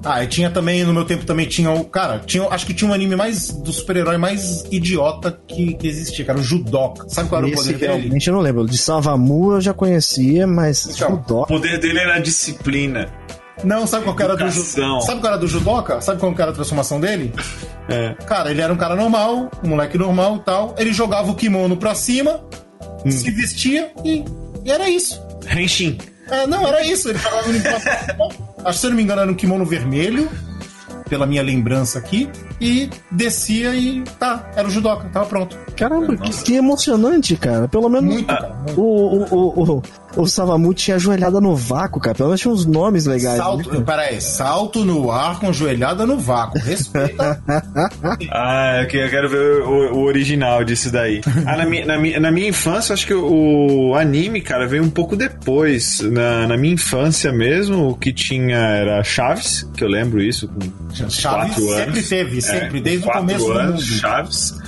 Ah, 0.05 0.23
e 0.23 0.27
tinha 0.27 0.49
também, 0.49 0.83
no 0.83 0.93
meu 0.93 1.05
tempo 1.05 1.25
também 1.25 1.45
tinha 1.47 1.71
o. 1.71 1.85
Cara, 1.85 2.19
tinha, 2.25 2.45
acho 2.49 2.65
que 2.65 2.73
tinha 2.73 2.89
um 2.89 2.93
anime 2.93 3.15
mais 3.15 3.49
do 3.51 3.71
super-herói 3.71 4.17
mais 4.17 4.65
idiota 4.71 5.39
que, 5.47 5.75
que 5.75 5.87
existia, 5.87 6.25
cara, 6.25 6.39
o 6.39 6.43
Judoka. 6.43 7.05
Sabe 7.07 7.29
qual 7.29 7.39
era 7.39 7.47
o 7.47 7.53
esse 7.53 7.63
poder 7.63 7.77
dele? 7.79 7.91
realmente 8.01 8.27
eu 8.27 8.33
não 8.33 8.41
lembro. 8.41 8.65
De 8.67 8.77
Savamu 8.77 9.53
eu 9.53 9.61
já 9.61 9.73
conhecia, 9.73 10.45
mas 10.45 10.85
Então, 10.85 11.07
O 11.13 11.15
Judoka. 11.17 11.47
poder 11.47 11.79
dele 11.79 11.99
era 11.99 12.15
a 12.15 12.19
disciplina. 12.19 13.07
Não, 13.63 13.87
sabe 13.87 14.03
qual 14.03 14.15
que 14.15 14.23
era 14.23 14.35
do. 14.35 14.49
Judoka? 14.49 15.01
Sabe 15.05 15.21
qual 15.21 15.31
era 15.33 15.37
do 15.39 15.47
Judoka? 15.47 16.01
Sabe 16.01 16.19
qual 16.19 16.33
era 16.37 16.51
a 16.51 16.53
transformação 16.53 16.99
dele? 16.99 17.31
É. 17.89 18.13
Cara, 18.25 18.49
ele 18.49 18.61
era 18.61 18.71
um 18.71 18.77
cara 18.77 18.95
normal, 18.95 19.51
um 19.61 19.67
moleque 19.67 19.97
normal 19.97 20.37
e 20.37 20.39
tal. 20.45 20.73
Ele 20.77 20.93
jogava 20.93 21.29
o 21.29 21.35
kimono 21.35 21.75
pra 21.75 21.93
cima, 21.93 22.39
se 23.09 23.29
vestia 23.29 23.91
e, 24.05 24.23
e 24.63 24.71
era 24.71 24.87
isso. 24.89 25.21
Henshin. 25.53 25.97
É, 26.33 26.47
não, 26.47 26.67
era 26.67 26.83
isso. 26.83 27.09
Ele 27.09 27.19
jogava 27.19 27.49
o 27.49 27.53
kimono 27.53 27.61
pra 27.61 27.79
cima. 27.79 28.27
Acho 28.65 28.73
que 28.73 28.77
se 28.79 28.85
eu 28.85 28.89
não 28.89 28.97
me 28.97 29.03
engano 29.03 29.21
era 29.21 29.31
um 29.31 29.35
kimono 29.35 29.65
vermelho, 29.65 30.29
pela 31.09 31.25
minha 31.25 31.43
lembrança 31.43 31.99
aqui, 31.99 32.29
e 32.63 32.89
descia 33.11 33.75
e 33.75 34.01
tá, 34.19 34.49
era 34.55 34.67
o 34.67 34.71
judoca, 34.71 35.07
tava 35.11 35.25
pronto. 35.25 35.57
Caramba, 35.75 36.15
que, 36.17 36.31
que 36.43 36.55
emocionante, 36.55 37.35
cara. 37.35 37.67
Pelo 37.67 37.89
menos 37.89 38.13
Muito, 38.13 38.27
cara. 38.27 38.53
muito. 38.67 38.79
o, 38.79 39.23
o, 39.23 39.35
o, 39.63 39.77
o, 39.77 40.21
o 40.21 40.27
Savamu 40.27 40.73
tinha 40.73 40.95
ajoelhada 40.95 41.41
no 41.41 41.55
vácuo, 41.55 41.99
cara. 41.99 42.15
Pelo 42.15 42.29
menos 42.29 42.41
tinha 42.41 42.53
uns 42.53 42.65
nomes 42.65 43.05
legais. 43.07 43.37
Salto, 43.37 43.71
né? 43.73 43.83
peraí, 43.85 44.21
salto 44.21 44.85
no 44.85 45.11
ar 45.11 45.39
com 45.39 45.51
joelhada 45.51 46.05
no 46.05 46.17
vácuo. 46.19 46.59
Respeita. 46.61 47.41
Ah, 48.31 48.79
eu 48.81 48.87
que- 48.87 48.97
eu 48.97 49.09
quero 49.09 49.29
ver 49.29 49.61
o, 49.63 49.95
o 49.95 50.03
original 50.03 50.63
disso 50.63 50.91
daí. 50.91 51.21
Ah, 51.45 51.57
na, 51.57 51.65
minha, 51.65 51.85
na, 51.85 51.97
minha, 51.97 52.19
na 52.19 52.31
minha 52.31 52.47
infância, 52.49 52.93
acho 52.93 53.05
que 53.07 53.13
o 53.13 53.95
anime, 53.95 54.41
cara, 54.41 54.67
veio 54.67 54.83
um 54.83 54.89
pouco 54.89 55.15
depois. 55.15 55.99
Na, 56.01 56.47
na 56.47 56.57
minha 56.57 56.73
infância 56.73 57.31
mesmo, 57.31 57.89
o 57.89 57.95
que 57.95 58.13
tinha 58.13 58.57
era 58.57 59.03
Chaves, 59.03 59.67
que 59.75 59.83
eu 59.83 59.87
lembro 59.87 60.21
isso, 60.21 60.47
com 60.47 60.59
Chaves 60.95 61.21
quatro 61.21 61.53
sempre 61.63 61.81
anos. 61.81 62.09
teve, 62.09 62.41
sempre, 62.41 62.52
É, 62.57 62.69
desde 62.81 62.97
o 62.99 63.01
quatro 63.03 63.21
começo 63.21 63.45
do 63.45 63.51
anos, 63.53 63.89
mundo. 63.89 63.99
Chaves. 63.99 64.63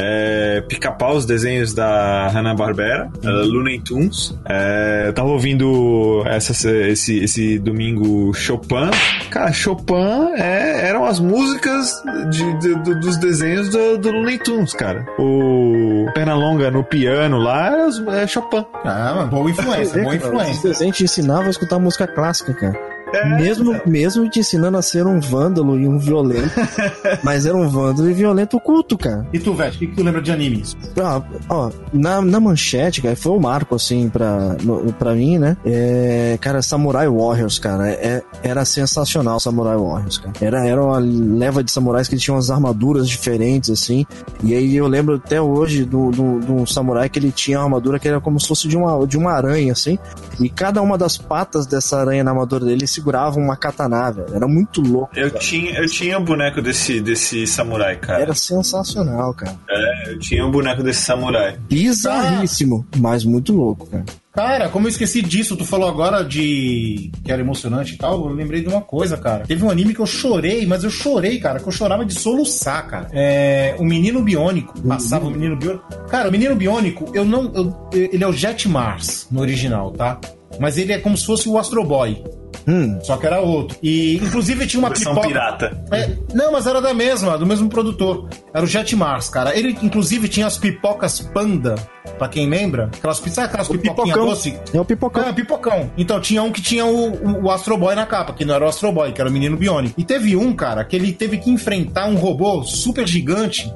É, 0.00 0.62
Pica-pau, 0.68 1.16
os 1.16 1.24
desenhos 1.26 1.74
da 1.74 2.28
Hanna-Barbera, 2.28 3.08
Uhum. 3.24 3.30
uh, 3.30 3.44
Looney 3.46 3.80
Tunes. 3.80 4.32
É, 4.48 5.04
eu 5.08 5.12
tava 5.12 5.28
ouvindo 5.28 6.22
essa, 6.26 6.52
esse, 6.86 7.18
esse 7.18 7.58
domingo 7.58 8.32
Chopin. 8.32 8.90
Cara, 9.30 9.50
Chopin 9.52 10.34
é, 10.36 10.86
eram 10.88 11.04
as 11.04 11.18
músicas 11.18 11.90
de, 12.30 12.58
de- 12.58 12.74
do- 12.76 13.00
dos 13.00 13.16
desenhos 13.16 13.70
do, 13.70 13.98
do 13.98 14.10
Looney 14.12 14.38
Tunes, 14.38 14.72
cara. 14.72 15.04
O 15.18 16.06
Pernalonga 16.14 16.70
no 16.70 16.84
piano 16.84 17.38
lá 17.38 17.66
era 17.72 17.88
os- 17.88 17.98
é 18.08 18.26
Chopin. 18.26 18.64
Ah, 18.84 19.14
mas 19.16 19.28
boa 19.30 19.50
influência, 19.50 20.02
boa 20.02 20.14
influência. 20.14 20.68
desenho 20.70 20.92
te 20.92 21.04
ensinava 21.04 21.44
a 21.46 21.50
escutar 21.50 21.78
música 21.80 22.06
clássica, 22.06 22.54
cara. 22.54 22.78
É. 23.12 23.24
Mesmo, 23.36 23.80
mesmo 23.86 24.28
te 24.28 24.40
ensinando 24.40 24.76
a 24.76 24.82
ser 24.82 25.06
um 25.06 25.18
vândalo 25.20 25.78
e 25.78 25.88
um 25.88 25.98
violento. 25.98 26.50
mas 27.22 27.46
era 27.46 27.56
um 27.56 27.68
vândalo 27.68 28.10
e 28.10 28.12
violento 28.12 28.58
culto, 28.60 28.98
cara. 28.98 29.26
E 29.32 29.38
tu, 29.38 29.54
Vete, 29.54 29.76
o 29.76 29.78
que, 29.80 29.86
que 29.88 29.96
tu 29.96 30.02
lembra 30.02 30.20
de 30.20 30.30
animes? 30.30 30.76
Ah, 31.00 31.22
ó, 31.48 31.70
na, 31.92 32.20
na 32.20 32.38
manchete, 32.40 33.00
cara, 33.00 33.16
foi 33.16 33.32
um 33.32 33.40
marco, 33.40 33.74
assim, 33.74 34.08
pra, 34.08 34.56
no- 34.62 34.92
pra 34.92 35.14
mim, 35.14 35.38
né? 35.38 35.56
É, 35.64 36.36
cara, 36.40 36.60
Samurai 36.62 37.08
Warriors, 37.08 37.58
cara, 37.58 37.88
é, 37.88 38.22
era 38.42 38.64
sensacional 38.64 39.40
Samurai 39.40 39.76
Warriors, 39.76 40.18
cara. 40.18 40.32
Era, 40.40 40.66
era 40.66 40.82
uma 40.82 40.98
leva 40.98 41.64
de 41.64 41.70
samurais 41.72 42.08
que 42.08 42.16
tinham 42.16 42.36
umas 42.36 42.50
armaduras 42.50 43.08
diferentes, 43.08 43.70
assim. 43.70 44.04
E 44.42 44.54
aí 44.54 44.76
eu 44.76 44.86
lembro 44.86 45.14
até 45.16 45.40
hoje 45.40 45.84
do, 45.84 46.10
do, 46.10 46.40
do 46.40 46.66
samurai 46.66 47.08
que 47.08 47.18
ele 47.18 47.32
tinha 47.32 47.58
uma 47.58 47.64
armadura 47.64 47.98
que 47.98 48.08
era 48.08 48.20
como 48.20 48.38
se 48.38 48.46
fosse 48.48 48.68
de 48.68 48.76
uma, 48.76 49.06
de 49.06 49.16
uma 49.16 49.32
aranha, 49.32 49.72
assim. 49.72 49.98
E 50.40 50.48
cada 50.48 50.80
uma 50.82 50.96
das 50.98 51.16
patas 51.16 51.66
dessa 51.66 51.98
aranha 51.98 52.22
na 52.22 52.30
armadura 52.30 52.64
dele 52.66 52.86
segurava 52.98 53.38
uma 53.38 53.56
katana, 53.56 54.10
velho. 54.10 54.34
Era 54.34 54.46
muito 54.46 54.80
louco. 54.80 55.10
Eu 55.16 55.30
cara. 55.30 55.42
tinha, 55.42 55.78
eu 55.78 55.86
tinha 55.86 56.18
o 56.18 56.24
boneco 56.24 56.60
desse, 56.60 57.00
desse 57.00 57.46
samurai, 57.46 57.96
cara. 57.96 58.22
Era 58.22 58.34
sensacional, 58.34 59.32
cara. 59.34 59.56
É, 59.70 60.10
eu 60.12 60.18
tinha 60.18 60.44
o 60.44 60.50
boneco 60.50 60.82
desse 60.82 61.02
samurai. 61.02 61.56
Bizarríssimo, 61.68 62.86
mas 62.96 63.24
muito 63.24 63.52
louco, 63.52 63.86
cara. 63.86 64.04
Cara, 64.32 64.68
como 64.68 64.86
eu 64.86 64.90
esqueci 64.90 65.20
disso, 65.20 65.56
tu 65.56 65.64
falou 65.64 65.88
agora 65.88 66.22
de 66.22 67.10
que 67.24 67.32
era 67.32 67.40
emocionante 67.42 67.94
e 67.94 67.98
tal, 67.98 68.20
eu 68.28 68.32
lembrei 68.32 68.60
de 68.62 68.68
uma 68.68 68.80
coisa, 68.80 69.16
cara. 69.16 69.44
Teve 69.44 69.64
um 69.64 69.70
anime 69.70 69.92
que 69.92 70.00
eu 70.00 70.06
chorei, 70.06 70.64
mas 70.64 70.84
eu 70.84 70.90
chorei, 70.90 71.40
cara, 71.40 71.58
que 71.58 71.66
eu 71.66 71.72
chorava 71.72 72.04
de 72.04 72.14
soluçar, 72.14 72.86
cara. 72.86 73.08
É. 73.12 73.74
O 73.80 73.84
Menino 73.84 74.22
Biônico. 74.22 74.80
Passava 74.82 75.26
o 75.26 75.30
Menino 75.30 75.56
Biônico. 75.56 75.84
Cara, 76.08 76.28
o 76.28 76.32
Menino 76.32 76.54
Biônico, 76.54 77.10
eu 77.14 77.24
não. 77.24 77.52
eu- 77.52 77.74
ele 77.92 78.22
é 78.22 78.28
o 78.28 78.32
Jet 78.32 78.68
Mars 78.68 79.26
no 79.30 79.40
original, 79.40 79.90
tá? 79.90 80.20
Mas 80.60 80.78
ele 80.78 80.92
é 80.92 80.98
como 80.98 81.16
se 81.16 81.26
fosse 81.26 81.48
o 81.48 81.58
Astro 81.58 81.82
Boy. 81.84 82.22
Hum, 82.68 82.98
Só 83.02 83.16
que 83.16 83.26
era 83.26 83.40
outro. 83.40 83.78
E, 83.82 84.16
inclusive, 84.16 84.66
tinha 84.66 84.78
uma 84.78 84.90
Versão 84.90 85.14
pipoca. 85.14 85.28
pirata. 85.28 85.84
É, 85.90 86.14
não, 86.34 86.52
mas 86.52 86.66
era 86.66 86.82
da 86.82 86.92
mesma, 86.92 87.38
do 87.38 87.46
mesmo 87.46 87.68
produtor. 87.70 88.28
Era 88.52 88.62
o 88.62 88.68
Jet 88.68 88.94
Mars, 88.94 89.30
cara. 89.30 89.56
Ele, 89.58 89.76
inclusive, 89.82 90.28
tinha 90.28 90.46
as 90.46 90.58
pipocas 90.58 91.18
panda, 91.18 91.76
pra 92.18 92.28
quem 92.28 92.46
lembra. 92.46 92.90
Aquelas, 92.94 93.16
sabe 93.16 93.46
aquelas 93.48 93.68
pipoquinhas 93.68 94.08
pipocão. 94.08 94.26
doce? 94.26 94.58
é 94.74 94.78
o 94.80 94.84
pipocão. 94.84 95.24
É, 95.24 95.32
pipocão. 95.32 95.90
Então, 95.96 96.20
tinha 96.20 96.42
um 96.42 96.52
que 96.52 96.60
tinha 96.60 96.84
o, 96.84 97.10
o, 97.14 97.44
o 97.44 97.50
Astro 97.50 97.78
Boy 97.78 97.94
na 97.94 98.04
capa, 98.04 98.34
que 98.34 98.44
não 98.44 98.54
era 98.54 98.66
o 98.66 98.68
Astro 98.68 98.92
Boy, 98.92 99.12
que 99.12 99.20
era 99.22 99.30
o 99.30 99.32
menino 99.32 99.56
biônico. 99.56 99.98
E 99.98 100.04
teve 100.04 100.36
um, 100.36 100.52
cara, 100.52 100.84
que 100.84 100.94
ele 100.94 101.10
teve 101.12 101.38
que 101.38 101.50
enfrentar 101.50 102.06
um 102.06 102.16
robô 102.16 102.62
super 102.64 103.08
gigante. 103.08 103.72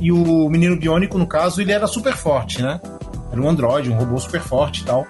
E 0.00 0.12
o 0.12 0.48
menino 0.48 0.76
biônico, 0.76 1.18
no 1.18 1.26
caso, 1.26 1.60
ele 1.60 1.72
era 1.72 1.88
super 1.88 2.14
forte, 2.14 2.62
né? 2.62 2.80
Era 3.32 3.40
um 3.40 3.48
androide, 3.48 3.90
um 3.90 3.94
robô 3.96 4.18
super 4.20 4.40
forte 4.40 4.82
e 4.82 4.84
tal. 4.84 5.04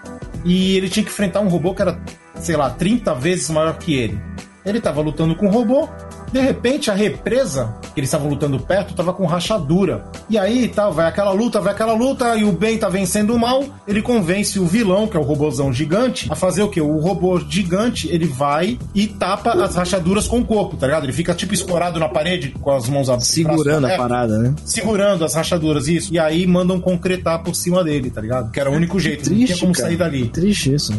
E 0.47 0.77
ele 0.77 0.89
tinha 0.89 1.05
que 1.05 1.11
enfrentar 1.11 1.41
um 1.41 1.49
robô 1.49 1.75
que 1.75 1.83
era, 1.83 2.01
sei 2.37 2.57
lá, 2.57 2.71
30 2.71 3.15
vezes 3.17 3.51
maior 3.51 3.77
que 3.77 3.95
ele. 3.95 4.19
Ele 4.65 4.81
tava 4.81 5.01
lutando 5.01 5.35
com 5.35 5.49
o 5.49 5.51
robô. 5.51 5.89
De 6.33 6.41
repente, 6.41 6.91
a 6.91 6.95
represa 6.95 7.75
que 7.95 8.01
eles 8.01 8.09
estavam 8.09 8.29
lutando 8.29 8.59
perto 8.59 8.95
tava 8.95 9.13
com 9.13 9.25
rachadura. 9.27 10.05
E 10.29 10.39
aí, 10.39 10.69
tal, 10.69 10.93
vai 10.93 11.07
aquela 11.07 11.33
luta, 11.33 11.61
vai 11.61 11.73
aquela 11.73 11.95
luta, 11.95 12.37
e 12.37 12.45
o 12.45 12.53
bem 12.53 12.79
tá 12.79 12.89
vencendo 12.89 13.35
o 13.35 13.39
mal. 13.39 13.65
Ele 13.87 14.03
convence 14.03 14.59
o 14.59 14.67
vilão, 14.67 15.07
que 15.07 15.17
é 15.17 15.21
o 15.21 15.23
robôzão 15.23 15.73
gigante, 15.73 16.27
a 16.31 16.35
fazer 16.35 16.63
o 16.63 16.69
quê? 16.69 16.81
O 16.81 16.99
robô 16.99 17.39
gigante, 17.41 18.09
ele 18.09 18.27
vai 18.27 18.79
e 18.95 19.07
tapa 19.07 19.53
as 19.53 19.77
rachaduras 19.77 20.27
com 20.27 20.41
o 20.41 20.45
corpo, 20.45 20.77
tá 20.77 20.87
ligado? 20.87 21.05
Ele 21.05 21.13
fica 21.13 21.35
tipo 21.35 21.55
escorado 21.55 21.99
na 21.99 22.09
parede 22.09 22.51
com 22.61 22.71
as 22.71 22.89
mãos 22.89 23.09
abertas. 23.09 23.29
Segurando 23.29 23.87
a 23.87 23.97
parada, 23.97 24.39
né? 24.39 24.55
Segurando 24.65 25.25
as 25.25 25.35
rachaduras, 25.35 25.89
isso. 25.89 26.13
E 26.13 26.19
aí 26.19 26.47
mandam 26.47 26.81
concretar 26.81 27.43
por 27.43 27.55
cima 27.55 27.83
dele, 27.83 28.11
tá 28.11 28.21
ligado? 28.21 28.51
Que 28.51 28.61
era 28.61 28.71
o 28.71 28.75
único 28.75 28.99
jeito, 28.99 29.29
não 29.31 29.37
tinha 29.37 29.47
Triste, 29.47 29.61
como 29.61 29.73
cara. 29.73 29.89
sair 29.89 29.97
dali. 29.97 30.29
Triste 30.29 30.75
isso. 30.75 30.93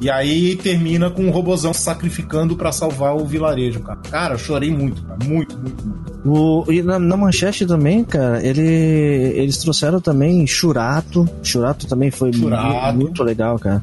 E 0.00 0.08
aí 0.08 0.54
termina 0.56 1.10
com 1.10 1.26
o 1.26 1.30
robozão 1.30 1.72
se 1.74 1.80
sacrificando 1.82 2.54
pra 2.56 2.70
salvar 2.70 3.16
o 3.16 3.24
vilarejo, 3.26 3.80
cara. 3.80 3.98
Cara, 4.10 4.34
eu 4.34 4.38
chorei 4.38 4.70
muito, 4.70 5.02
cara. 5.02 5.18
Muito, 5.24 5.58
muito, 5.58 5.84
muito. 5.86 6.08
O, 6.24 6.64
e 6.70 6.82
na, 6.82 6.98
na 6.98 7.16
manchete 7.16 7.66
também, 7.66 8.04
cara, 8.04 8.40
ele, 8.46 8.62
eles 8.62 9.58
trouxeram 9.58 10.00
também 10.00 10.46
Churato. 10.46 11.28
Churato 11.42 11.86
também 11.88 12.10
foi 12.10 12.32
Churato. 12.32 12.96
mu- 12.96 13.04
muito 13.04 13.22
legal, 13.24 13.58
cara. 13.58 13.82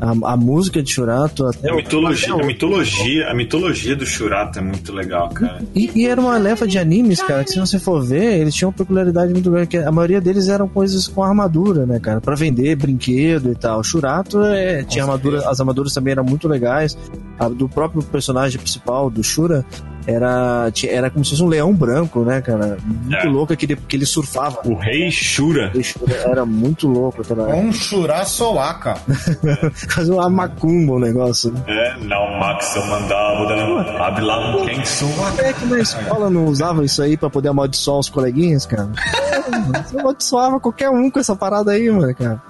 A, 0.00 0.32
a 0.32 0.36
música 0.36 0.82
de 0.82 0.92
Churato 0.92 1.46
até. 1.46 1.70
A 1.70 1.74
mitologia, 1.74 2.34
a 2.34 2.44
mitologia, 2.44 3.30
a 3.30 3.34
mitologia 3.34 3.96
do 3.96 4.06
Shurato 4.06 4.58
é 4.58 4.62
muito 4.62 4.92
legal, 4.92 5.28
cara. 5.30 5.62
E, 5.74 5.90
e 5.94 6.06
era 6.06 6.20
uma 6.20 6.36
leva 6.38 6.66
de 6.66 6.78
animes, 6.78 7.22
cara, 7.22 7.44
que 7.44 7.50
se 7.50 7.58
você 7.58 7.78
for 7.78 8.04
ver, 8.04 8.40
eles 8.40 8.54
tinham 8.54 8.70
uma 8.70 8.76
peculiaridade 8.76 9.32
muito 9.32 9.50
grande, 9.50 9.68
que 9.68 9.76
a 9.78 9.92
maioria 9.92 10.20
deles 10.20 10.48
eram 10.48 10.68
coisas 10.68 11.08
com 11.08 11.22
armadura, 11.22 11.86
né, 11.86 11.98
cara? 11.98 12.20
Pra 12.20 12.34
vender 12.34 12.76
brinquedo 12.76 13.50
e 13.50 13.54
tal. 13.54 13.82
Churato 13.82 14.42
é, 14.42 14.82
tinha 14.84 15.04
armadura, 15.04 15.48
as 15.48 15.60
armaduras 15.60 15.92
também 15.92 16.12
eram 16.12 16.24
muito 16.24 16.48
legais. 16.48 16.96
A 17.38 17.48
do 17.48 17.68
próprio 17.68 18.02
personagem 18.02 18.58
principal, 18.58 19.10
do 19.10 19.22
Shura, 19.22 19.64
era, 20.06 20.70
era 20.88 21.10
como 21.10 21.24
se 21.24 21.32
fosse 21.32 21.42
um 21.42 21.48
leão 21.48 21.72
branco, 21.74 22.20
né, 22.24 22.40
cara? 22.40 22.76
Muito 22.84 23.14
É. 23.16 23.24
louco 23.28 23.56
que 23.56 23.66
ele, 23.66 23.76
que 23.76 23.96
ele 23.96 24.06
surfava. 24.06 24.60
O 24.64 24.74
rei 24.74 25.10
Shura. 25.10 25.70
O 25.74 25.82
Shura 25.82 26.14
era 26.24 26.46
muito 26.46 26.86
louco 26.88 27.22
aquela 27.22 27.44
época. 27.48 27.56
Um 27.56 27.72
churá 27.72 28.24
soaca. 28.24 28.94
Fazer 29.88 30.12
uma 30.14 30.28
macumba 30.30 30.94
o 30.94 30.98
negócio. 30.98 31.50
né? 31.52 31.62
É, 31.66 31.96
não, 32.04 32.38
Max, 32.38 32.74
eu 32.76 32.86
mandava, 32.86 34.06
Abilam 34.06 34.64
Kensun. 34.66 35.10
É 35.38 35.52
que 35.52 35.64
na 35.66 35.78
escola 35.80 36.30
não 36.30 36.46
usava 36.46 36.84
isso 36.84 37.02
aí 37.02 37.16
pra 37.16 37.28
poder 37.30 37.48
amaldiçoar 37.48 37.98
os 37.98 38.08
coleguinhas, 38.08 38.66
cara? 38.66 38.88
É, 39.46 39.82
Você 39.82 39.98
amaldiçoava 40.00 40.58
qualquer 40.58 40.90
um 40.90 41.08
com 41.08 41.20
essa 41.20 41.36
parada 41.36 41.70
aí, 41.70 41.88
mano, 41.88 42.12
cara. 42.16 42.42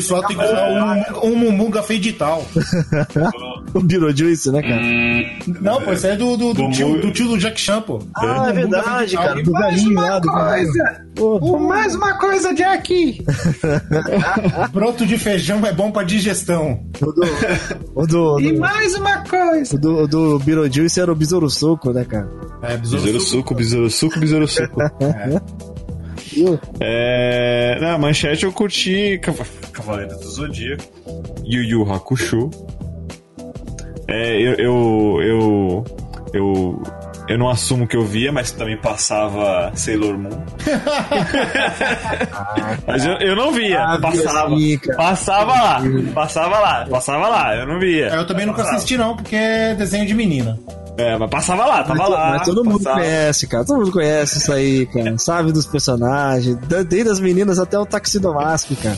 Só 0.00 0.22
tem 0.22 0.36
que 0.36 0.44
usar 0.44 0.68
um, 1.24 1.38
um 1.38 1.82
feidital. 1.82 2.44
o 3.78 3.80
Beetlejuice, 3.82 4.50
né, 4.52 4.62
cara? 4.62 4.80
Não, 5.60 5.82
pô, 5.82 5.92
isso 5.92 6.06
aí 6.06 6.12
é 6.12 6.16
do, 6.16 6.36
do, 6.36 6.54
do 6.54 6.70
tio, 6.70 7.00
do 7.00 7.10
tio 7.12 7.28
do 7.28 7.38
Jack 7.38 7.60
Chan, 7.60 7.80
pô. 7.82 8.00
Ah, 8.16 8.46
é 8.48 8.52
verdade, 8.52 9.16
cara. 9.16 9.42
Do 9.42 9.50
Mais 9.52 9.74
velhinho 9.74 9.90
uma 9.92 10.02
lá, 10.10 10.18
do 10.18 10.28
coisa. 10.30 11.04
Pô, 11.14 11.58
Mais 11.58 11.94
uma 11.94 12.14
coisa, 12.18 12.54
Jack! 12.54 13.24
Broto 14.72 15.06
de 15.06 15.18
feijão 15.18 15.64
é 15.66 15.72
bom 15.72 15.90
pra 15.90 16.02
digestão. 16.02 16.80
o 17.00 17.12
do, 17.12 17.22
o 17.94 18.06
do, 18.06 18.36
do, 18.36 18.58
mais 18.58 18.94
uma 18.94 19.18
coisa! 19.24 19.76
o 19.76 19.78
do, 19.78 19.96
o 20.02 20.08
do 20.08 20.38
Beetlejuice 20.40 21.00
era 21.00 21.12
o 21.12 21.14
Besouro 21.16 21.48
Soco, 21.50 21.92
né, 21.92 22.04
cara? 22.04 22.28
É, 22.62 22.76
Besouro 22.76 23.20
suco, 23.20 23.54
besouro 23.54 23.90
suco, 23.90 24.18
besouro 24.18 24.48
suco. 24.48 24.80
Viu? 26.32 26.58
É. 26.80 27.78
Na 27.80 27.98
manchete 27.98 28.44
eu 28.44 28.52
curti 28.52 29.18
Cava- 29.22 29.46
Cavaleiro 29.72 30.16
do 30.18 30.28
Zodíaco, 30.28 30.82
Yu 31.44 31.62
Yu 31.62 31.92
Hakusho. 31.92 32.50
É, 34.06 34.36
eu, 34.40 34.54
eu, 34.54 35.22
eu, 35.22 35.84
eu, 36.34 36.82
eu 37.28 37.38
não 37.38 37.48
assumo 37.48 37.86
que 37.86 37.96
eu 37.96 38.04
via, 38.04 38.30
mas 38.30 38.50
também 38.50 38.76
passava 38.76 39.72
Sailor 39.74 40.18
Moon. 40.18 40.42
mas 42.86 43.04
eu, 43.04 43.12
eu 43.14 43.36
não 43.36 43.52
via, 43.52 43.82
Ah, 43.82 43.96
via 43.96 44.00
passava. 44.00 44.56
passava 44.96 45.52
lá, 45.52 45.82
passava 46.14 46.58
lá, 46.58 46.86
passava 46.90 47.28
lá, 47.28 47.56
eu 47.56 47.66
não 47.66 47.78
via. 47.78 48.08
Eu 48.08 48.26
também 48.26 48.46
nunca 48.46 48.62
assisti, 48.62 48.96
não, 48.96 49.16
porque 49.16 49.36
é 49.36 49.74
desenho 49.74 50.06
de 50.06 50.14
menina. 50.14 50.58
É, 50.96 51.18
mas 51.18 51.28
passava 51.28 51.66
lá, 51.66 51.82
tava 51.82 51.98
Mas, 51.98 52.08
lá. 52.08 52.30
mas 52.30 52.42
todo 52.46 52.64
mundo 52.64 52.78
passava. 52.78 53.00
conhece, 53.00 53.46
cara. 53.48 53.64
Todo 53.64 53.78
mundo 53.80 53.90
conhece 53.90 54.38
isso 54.38 54.52
aí, 54.52 54.86
cara. 54.86 55.18
Sabe 55.18 55.50
dos 55.50 55.66
personagens. 55.66 56.56
Desde 56.88 57.10
as 57.10 57.18
meninas 57.18 57.58
até 57.58 57.76
o 57.76 57.84
Taxidomask, 57.84 58.70
cara. 58.80 58.96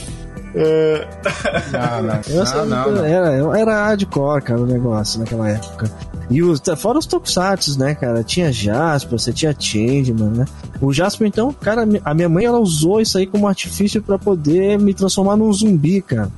Não, 1.73 2.03
não, 2.03 2.15
Eu 2.29 2.47
sei, 2.47 3.13
Era, 3.13 3.59
era 3.59 3.85
hardcore, 3.87 4.43
cara, 4.43 4.61
o 4.61 4.67
negócio 4.67 5.21
naquela 5.21 5.51
época. 5.51 5.91
E 6.31 6.43
os, 6.43 6.61
fora 6.79 6.99
os 6.99 7.07
tokusatsu, 7.07 7.79
né, 7.79 7.95
cara? 7.95 8.25
Tinha 8.25 8.51
Jasper, 8.51 9.19
você 9.19 9.33
tinha 9.33 9.55
Changeman, 9.57 10.31
né? 10.31 10.45
O 10.81 10.93
Jasper, 10.93 11.29
então, 11.29 11.53
cara, 11.53 11.87
a 12.05 12.15
minha 12.15 12.29
mãe, 12.29 12.45
ela 12.45 12.59
usou 12.59 13.01
isso 13.01 13.17
aí 13.19 13.27
como 13.27 13.47
artifício 13.47 14.03
pra 14.03 14.19
poder 14.19 14.79
me 14.79 14.93
transformar 14.93 15.37
num 15.37 15.53
zumbi, 15.53 16.01
cara. 16.03 16.31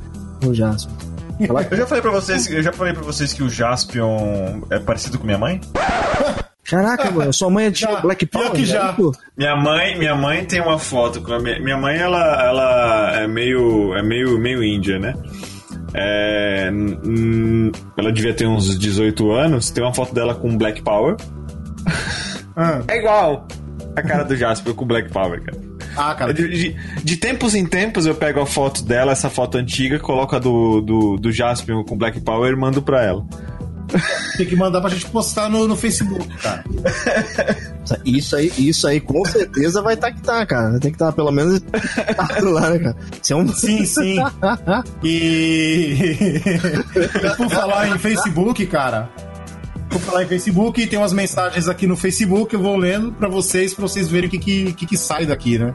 O 0.45 0.53
Jasper. 0.53 0.95
Eu 1.71 1.77
já 1.77 1.87
falei 1.87 2.03
pra 2.03 2.11
vocês, 2.11 2.51
eu 2.51 2.63
já 2.63 2.73
falei 2.73 2.93
para 2.93 3.03
vocês 3.03 3.33
que 3.33 3.43
o 3.43 3.49
Jaspion 3.49 4.61
é 4.71 4.81
parecido 4.81 5.19
com 5.19 5.25
minha 5.25 5.39
mãe? 5.39 5.61
Caraca, 6.69 7.11
mano, 7.13 7.33
sua 7.33 7.51
mãe 7.51 7.67
é 7.67 7.71
tipo 7.71 7.93
Já, 7.93 8.01
Black 8.01 8.27
pior 8.27 8.41
Power, 8.43 8.55
que 8.57 8.65
já. 8.65 8.93
né? 8.93 9.11
Minha 9.37 9.57
mãe, 9.57 9.99
minha 9.99 10.15
mãe 10.15 10.45
tem 10.45 10.61
uma 10.61 10.79
foto 10.79 11.21
com 11.23 11.33
a 11.33 11.39
minha, 11.39 11.59
minha 11.61 11.77
mãe, 11.77 11.97
ela, 11.97 12.43
ela 12.45 13.13
é 13.21 13.27
meio, 13.27 13.95
é 13.95 14.03
meio, 14.03 14.39
meio 14.39 14.63
índia, 14.63 14.99
né? 14.99 15.15
É, 15.95 16.71
hum, 16.73 17.73
ela 17.97 18.13
devia 18.13 18.35
ter 18.35 18.47
uns 18.47 18.79
18 18.79 19.31
anos. 19.33 19.71
Tem 19.71 19.83
uma 19.83 19.95
foto 19.95 20.15
dela 20.15 20.35
com 20.35 20.57
Black 20.57 20.83
Power. 20.83 21.17
Ah, 22.57 22.83
É 22.89 22.99
igual 22.99 23.47
a 23.97 24.03
cara 24.03 24.25
do 24.25 24.37
Jasper 24.37 24.75
com 24.75 24.85
Black 24.85 25.11
Power, 25.11 25.43
cara. 25.43 25.59
ah, 25.97 26.15
cara. 26.15 26.35
De, 26.35 26.49
de- 26.49 26.77
de 27.03 27.17
tempos 27.17 27.55
em 27.55 27.65
tempos 27.65 28.05
eu 28.07 28.15
pego 28.15 28.41
a 28.41 28.47
foto 28.47 28.85
dela, 28.85 29.13
essa 29.13 29.31
foto 29.31 29.57
antiga, 29.59 29.99
coloco 29.99 30.37
a 30.37 30.39
do, 30.39 30.81
do, 30.81 31.17
do 31.17 31.33
Jasper 31.33 31.83
com 31.85 31.97
Black 31.97 32.21
Power 32.21 32.53
e 32.53 32.57
mando 32.57 32.83
pra 32.83 33.03
ela. 33.03 33.25
Tem 34.37 34.47
que 34.47 34.57
mandar 34.57 34.81
pra 34.81 34.91
gente 34.91 35.07
postar 35.07 35.49
no, 35.49 35.67
no 35.67 35.77
Facebook, 35.77 36.27
cara. 36.39 36.65
Isso 38.05 38.37
aí, 38.37 38.53
isso 38.59 38.87
aí 38.87 39.01
com 39.01 39.25
certeza 39.25 39.81
vai 39.81 39.95
estar 39.95 40.13
que 40.13 40.21
tá, 40.21 40.45
cara. 40.45 40.79
Ter 40.79 40.91
que 40.91 40.97
estar 40.97 41.11
pelo 41.11 41.31
menos 41.31 41.63
lá, 42.43 42.69
né, 42.69 42.79
cara? 42.79 42.97
É 43.31 43.35
um... 43.35 43.49
Sim, 43.49 43.87
sim. 43.87 44.19
E... 45.03 45.89
e 46.05 47.37
por 47.37 47.49
falar 47.49 47.89
em 47.89 47.99
Facebook, 47.99 48.67
cara. 48.67 49.09
Por 49.89 50.01
falar 50.01 50.25
em 50.25 50.27
Facebook, 50.27 50.87
tem 50.87 50.99
umas 50.99 51.15
mensagens 51.15 51.67
aqui 51.67 51.87
no 51.87 51.97
Facebook, 51.97 52.55
eu 52.55 52.61
vou 52.61 52.77
lendo 52.77 53.11
pra 53.13 53.27
vocês, 53.29 53.73
pra 53.73 53.83
vocês 53.89 54.07
verem 54.07 54.29
o 54.29 54.31
que, 54.31 54.39
que, 54.39 54.73
que, 54.75 54.87
que 54.87 54.97
sai 54.99 55.25
daqui, 55.25 55.59
né? 55.59 55.75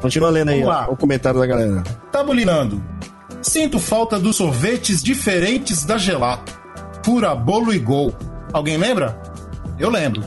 Continua 0.00 0.30
lendo 0.30 0.48
aí, 0.48 0.64
ó, 0.64 0.90
o 0.90 0.96
comentário 0.96 1.38
da 1.38 1.46
galera. 1.46 1.82
Tabulinando. 2.10 2.82
Sinto 3.40 3.78
falta 3.78 4.18
dos 4.18 4.36
sorvetes 4.36 5.02
diferentes 5.02 5.84
da 5.84 5.96
Gelato. 5.96 6.61
Fura, 7.04 7.34
bolo 7.34 7.72
e 7.72 7.78
gol. 7.78 8.14
Alguém 8.52 8.76
lembra? 8.76 9.20
Eu 9.78 9.90
lembro. 9.90 10.22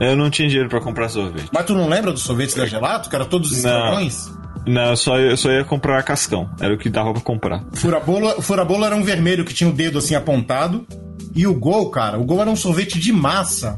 Eu 0.00 0.16
não 0.16 0.30
tinha 0.30 0.48
dinheiro 0.48 0.68
pra 0.68 0.80
comprar 0.80 1.08
sorvete. 1.08 1.48
Mas 1.52 1.64
tu 1.66 1.74
não 1.74 1.88
lembra 1.88 2.12
dos 2.12 2.22
sorvetes 2.22 2.54
da 2.54 2.66
Gelato, 2.66 3.08
que 3.10 3.16
era 3.16 3.24
todos 3.24 3.50
os 3.52 3.62
Não. 3.62 3.70
escravões? 3.70 4.32
Não, 4.66 4.90
eu 4.90 4.96
só, 4.96 5.18
eu 5.18 5.36
só 5.36 5.50
ia 5.50 5.64
comprar 5.64 6.02
cascão. 6.02 6.48
Era 6.60 6.74
o 6.74 6.78
que 6.78 6.88
dava 6.90 7.12
pra 7.12 7.22
comprar. 7.22 7.64
Furabolo, 7.72 8.42
furabolo 8.42 8.84
era 8.84 8.94
um 8.94 9.02
vermelho 9.02 9.44
que 9.44 9.54
tinha 9.54 9.68
o 9.68 9.72
dedo 9.72 9.98
assim 9.98 10.14
apontado. 10.14 10.86
E 11.34 11.46
o 11.46 11.54
gol, 11.54 11.90
cara, 11.90 12.18
o 12.18 12.24
gol 12.24 12.40
era 12.40 12.50
um 12.50 12.56
sorvete 12.56 12.98
de 12.98 13.12
massa. 13.12 13.76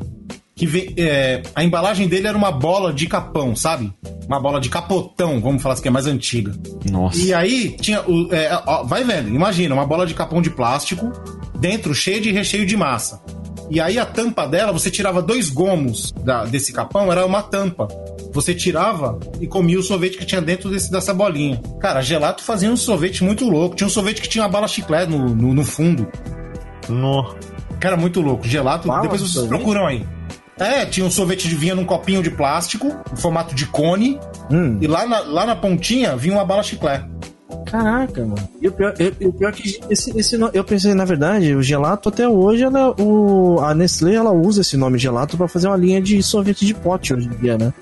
Que 0.55 0.67
vem, 0.67 0.93
é, 0.99 1.43
a 1.55 1.65
embalagem 1.65 2.07
dele 2.07 2.27
era 2.27 2.37
uma 2.37 2.53
bola 2.53 2.93
de 2.93 3.07
capão, 3.07 3.57
sabe? 3.57 3.93
Uma 4.27 4.39
bola 4.41 4.61
de 4.61 4.69
capotão, 4.69 5.41
vamos 5.41 5.63
falar 5.63 5.73
assim, 5.75 5.83
que 5.83 5.89
é 5.89 5.91
mais 5.91 6.07
antiga. 6.07 6.53
Nossa. 6.91 7.19
E 7.19 7.33
aí 7.33 7.77
tinha 7.81 8.03
o. 8.03 8.29
é, 8.35 8.51
ó, 8.67 8.83
vai 8.83 9.03
vendo, 9.05 9.29
imagina, 9.29 9.75
uma 9.75 9.87
bola 9.87 10.07
de 10.07 10.13
capão 10.13 10.43
de 10.43 10.51
plástico, 10.51 11.11
dentro 11.61 11.95
cheia 11.95 12.21
de 12.21 12.33
recheio 12.33 12.65
de 12.67 12.77
massa. 12.77 13.23
E 13.71 13.81
aí 13.81 13.99
a 13.99 14.07
tampa 14.07 14.47
dela, 14.47 14.73
você 14.73 14.91
tirava 14.91 15.23
dois 15.23 15.49
gomos 15.49 16.11
da- 16.25 16.45
desse 16.45 16.73
capão, 16.73 17.13
era 17.13 17.25
uma 17.25 17.43
tampa. 17.43 17.87
Você 18.33 18.55
tirava 18.55 19.19
e 19.41 19.47
comia 19.47 19.79
o 19.79 19.83
sorvete 19.83 20.17
que 20.19 20.25
tinha 20.25 20.41
dentro 20.41 20.71
desse, 20.71 20.91
dessa 20.91 21.13
bolinha. 21.15 21.61
Cara, 21.81 22.01
Gelato 22.01 22.43
fazia 22.43 22.71
um 22.71 22.77
sorvete 22.77 23.23
muito 23.23 23.49
louco. 23.49 23.77
Tinha 23.77 23.87
um 23.87 23.91
sorvete 23.91 24.23
que 24.23 24.29
tinha 24.29 24.43
uma 24.43 24.51
bala 24.51 24.67
chiclete 24.69 25.11
no, 25.11 25.35
no, 25.35 25.53
no 25.55 25.65
fundo. 25.65 26.09
No. 26.89 27.35
Cara, 27.79 27.97
muito 27.97 28.21
louco. 28.21 28.47
Gelato, 28.47 28.89
Bala 28.89 29.03
depois 29.03 29.21
de 29.21 29.27
vocês 29.29 29.41
sorvete? 29.45 29.59
procuram 29.59 29.87
aí. 29.87 30.05
É, 30.59 30.85
tinha 30.85 31.07
um 31.07 31.11
sorvete 31.11 31.49
que 31.49 31.55
vinha 31.55 31.75
num 31.75 31.85
copinho 31.85 32.23
de 32.23 32.31
plástico, 32.31 32.89
em 33.13 33.17
formato 33.17 33.55
de 33.55 33.67
cone, 33.67 34.19
Hum, 34.51 34.79
e 34.81 34.87
lá 34.87 35.07
na, 35.07 35.21
lá 35.21 35.47
na 35.47 35.57
pontinha 35.57 36.17
vinha 36.17 36.35
uma 36.35 36.45
bala 36.45 36.63
chiclete. 36.63 37.05
Caraca, 37.67 38.21
mano. 38.25 38.49
E 38.61 38.69
o 38.69 38.73
pior, 38.73 38.95
e- 38.99 39.13
e 39.21 39.27
o 39.27 39.33
pior 39.33 39.49
é 39.51 39.53
que 39.53 39.81
esse, 39.91 40.17
esse 40.19 40.39
eu 40.53 40.65
pensei, 40.65 40.95
na 40.95 41.05
verdade, 41.05 41.55
o 41.55 41.63
gelato 41.63 42.09
até 42.09 42.29
hoje, 42.29 42.63
ela, 42.65 42.95
o, 43.01 43.61
a 43.61 43.75
Nestlé, 43.75 44.15
ela 44.15 44.33
usa 44.33 44.61
esse 44.63 44.77
nome 44.77 44.99
gelato 44.99 45.37
pra 45.37 45.49
fazer 45.49 45.69
uma 45.69 45.77
linha 45.77 46.01
de 46.01 46.23
sorvete 46.23 46.65
de 46.67 46.75
pote 46.75 47.15
hoje 47.15 47.27
em 47.29 47.37
dia, 47.41 47.57
né? 47.59 47.73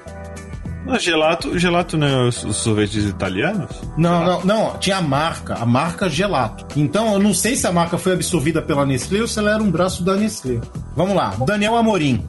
Não, 0.87 0.99
gelato, 0.99 1.59
gelato 1.59 1.99
não 1.99 2.07
é 2.07 2.29
os, 2.29 2.45
os 2.45 2.57
sorvetes 2.57 3.05
italianos? 3.05 3.69
Não, 3.97 4.25
não, 4.25 4.45
não. 4.45 4.79
Tinha 4.79 4.97
a 4.97 5.03
marca, 5.03 5.53
a 5.55 5.67
marca 5.67 6.09
Gelato. 6.09 6.65
Então 6.81 7.13
eu 7.13 7.19
não 7.19 7.35
sei 7.35 7.57
se 7.57 7.67
a 7.67 7.73
marca 7.73 7.99
foi 7.99 8.15
absorvida 8.15 8.63
pela 8.63 8.87
Nestlé 8.87 9.21
ou 9.21 9.29
se 9.29 9.39
ela 9.39 9.53
era 9.53 9.63
um 9.63 9.71
braço 9.71 10.03
da 10.03 10.17
Nestlé. 10.17 10.59
Vamos 10.97 11.15
lá, 11.15 11.35
Daniel 11.47 11.77
Amorim. 11.77 12.25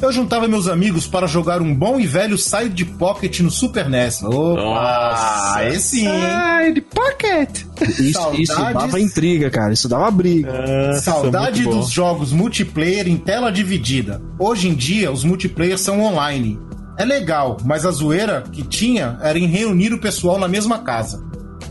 Eu 0.00 0.10
juntava 0.10 0.48
meus 0.48 0.66
amigos 0.66 1.06
para 1.06 1.26
jogar 1.26 1.60
um 1.60 1.74
bom 1.74 2.00
e 2.00 2.06
velho 2.06 2.38
Side 2.38 2.84
Pocket 2.86 3.40
no 3.40 3.50
Super 3.50 3.88
NES. 3.88 4.22
Opa! 4.22 4.62
Nossa. 4.62 5.64
Esse 5.68 6.00
sim? 6.00 6.06
Side 6.06 6.80
Pocket! 6.80 7.64
Isso, 7.98 8.12
Saudades. 8.12 8.40
isso 8.48 8.54
dava 8.72 9.00
intriga, 9.00 9.50
cara. 9.50 9.72
Isso 9.74 9.88
dava 9.88 10.10
briga. 10.10 10.94
Saudade 11.00 11.60
é 11.60 11.64
bom. 11.64 11.70
dos 11.78 11.90
jogos 11.90 12.32
multiplayer 12.32 13.06
em 13.08 13.16
tela 13.18 13.52
dividida. 13.52 14.22
Hoje 14.38 14.68
em 14.68 14.74
dia, 14.74 15.12
os 15.12 15.22
multiplayers 15.22 15.82
são 15.82 16.00
online. 16.00 16.58
É 16.96 17.04
legal, 17.04 17.58
mas 17.64 17.84
a 17.84 17.90
zoeira 17.90 18.42
que 18.52 18.62
tinha 18.62 19.18
era 19.22 19.38
em 19.38 19.46
reunir 19.46 19.92
o 19.92 20.00
pessoal 20.00 20.38
na 20.38 20.48
mesma 20.48 20.78
casa. 20.78 21.22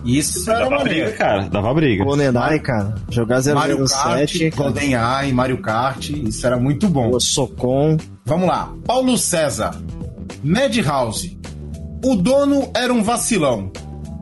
Isso 0.06 0.50
era 0.50 0.60
Dava 0.60 0.78
maneiro. 0.78 1.06
briga, 1.06 1.18
cara. 1.18 1.50
Dava 1.50 1.74
briga. 1.74 2.04
GoldenEye, 2.04 2.60
cara. 2.60 2.96
Jogar 3.10 3.44
Mario 3.54 3.86
Kart, 3.86 4.30
007. 4.30 4.50
GoldenEye, 4.52 5.34
Mario 5.34 5.62
Kart, 5.62 6.10
isso 6.10 6.46
era 6.46 6.58
muito 6.58 6.88
bom. 6.88 7.10
O 7.12 7.20
Socom. 7.20 7.98
Vamos 8.30 8.48
lá. 8.48 8.72
Paulo 8.86 9.18
César. 9.18 9.72
Madhouse. 10.44 11.36
O 12.06 12.16
dono 12.16 12.70
era 12.76 12.94
um 12.94 13.02
vacilão, 13.02 13.72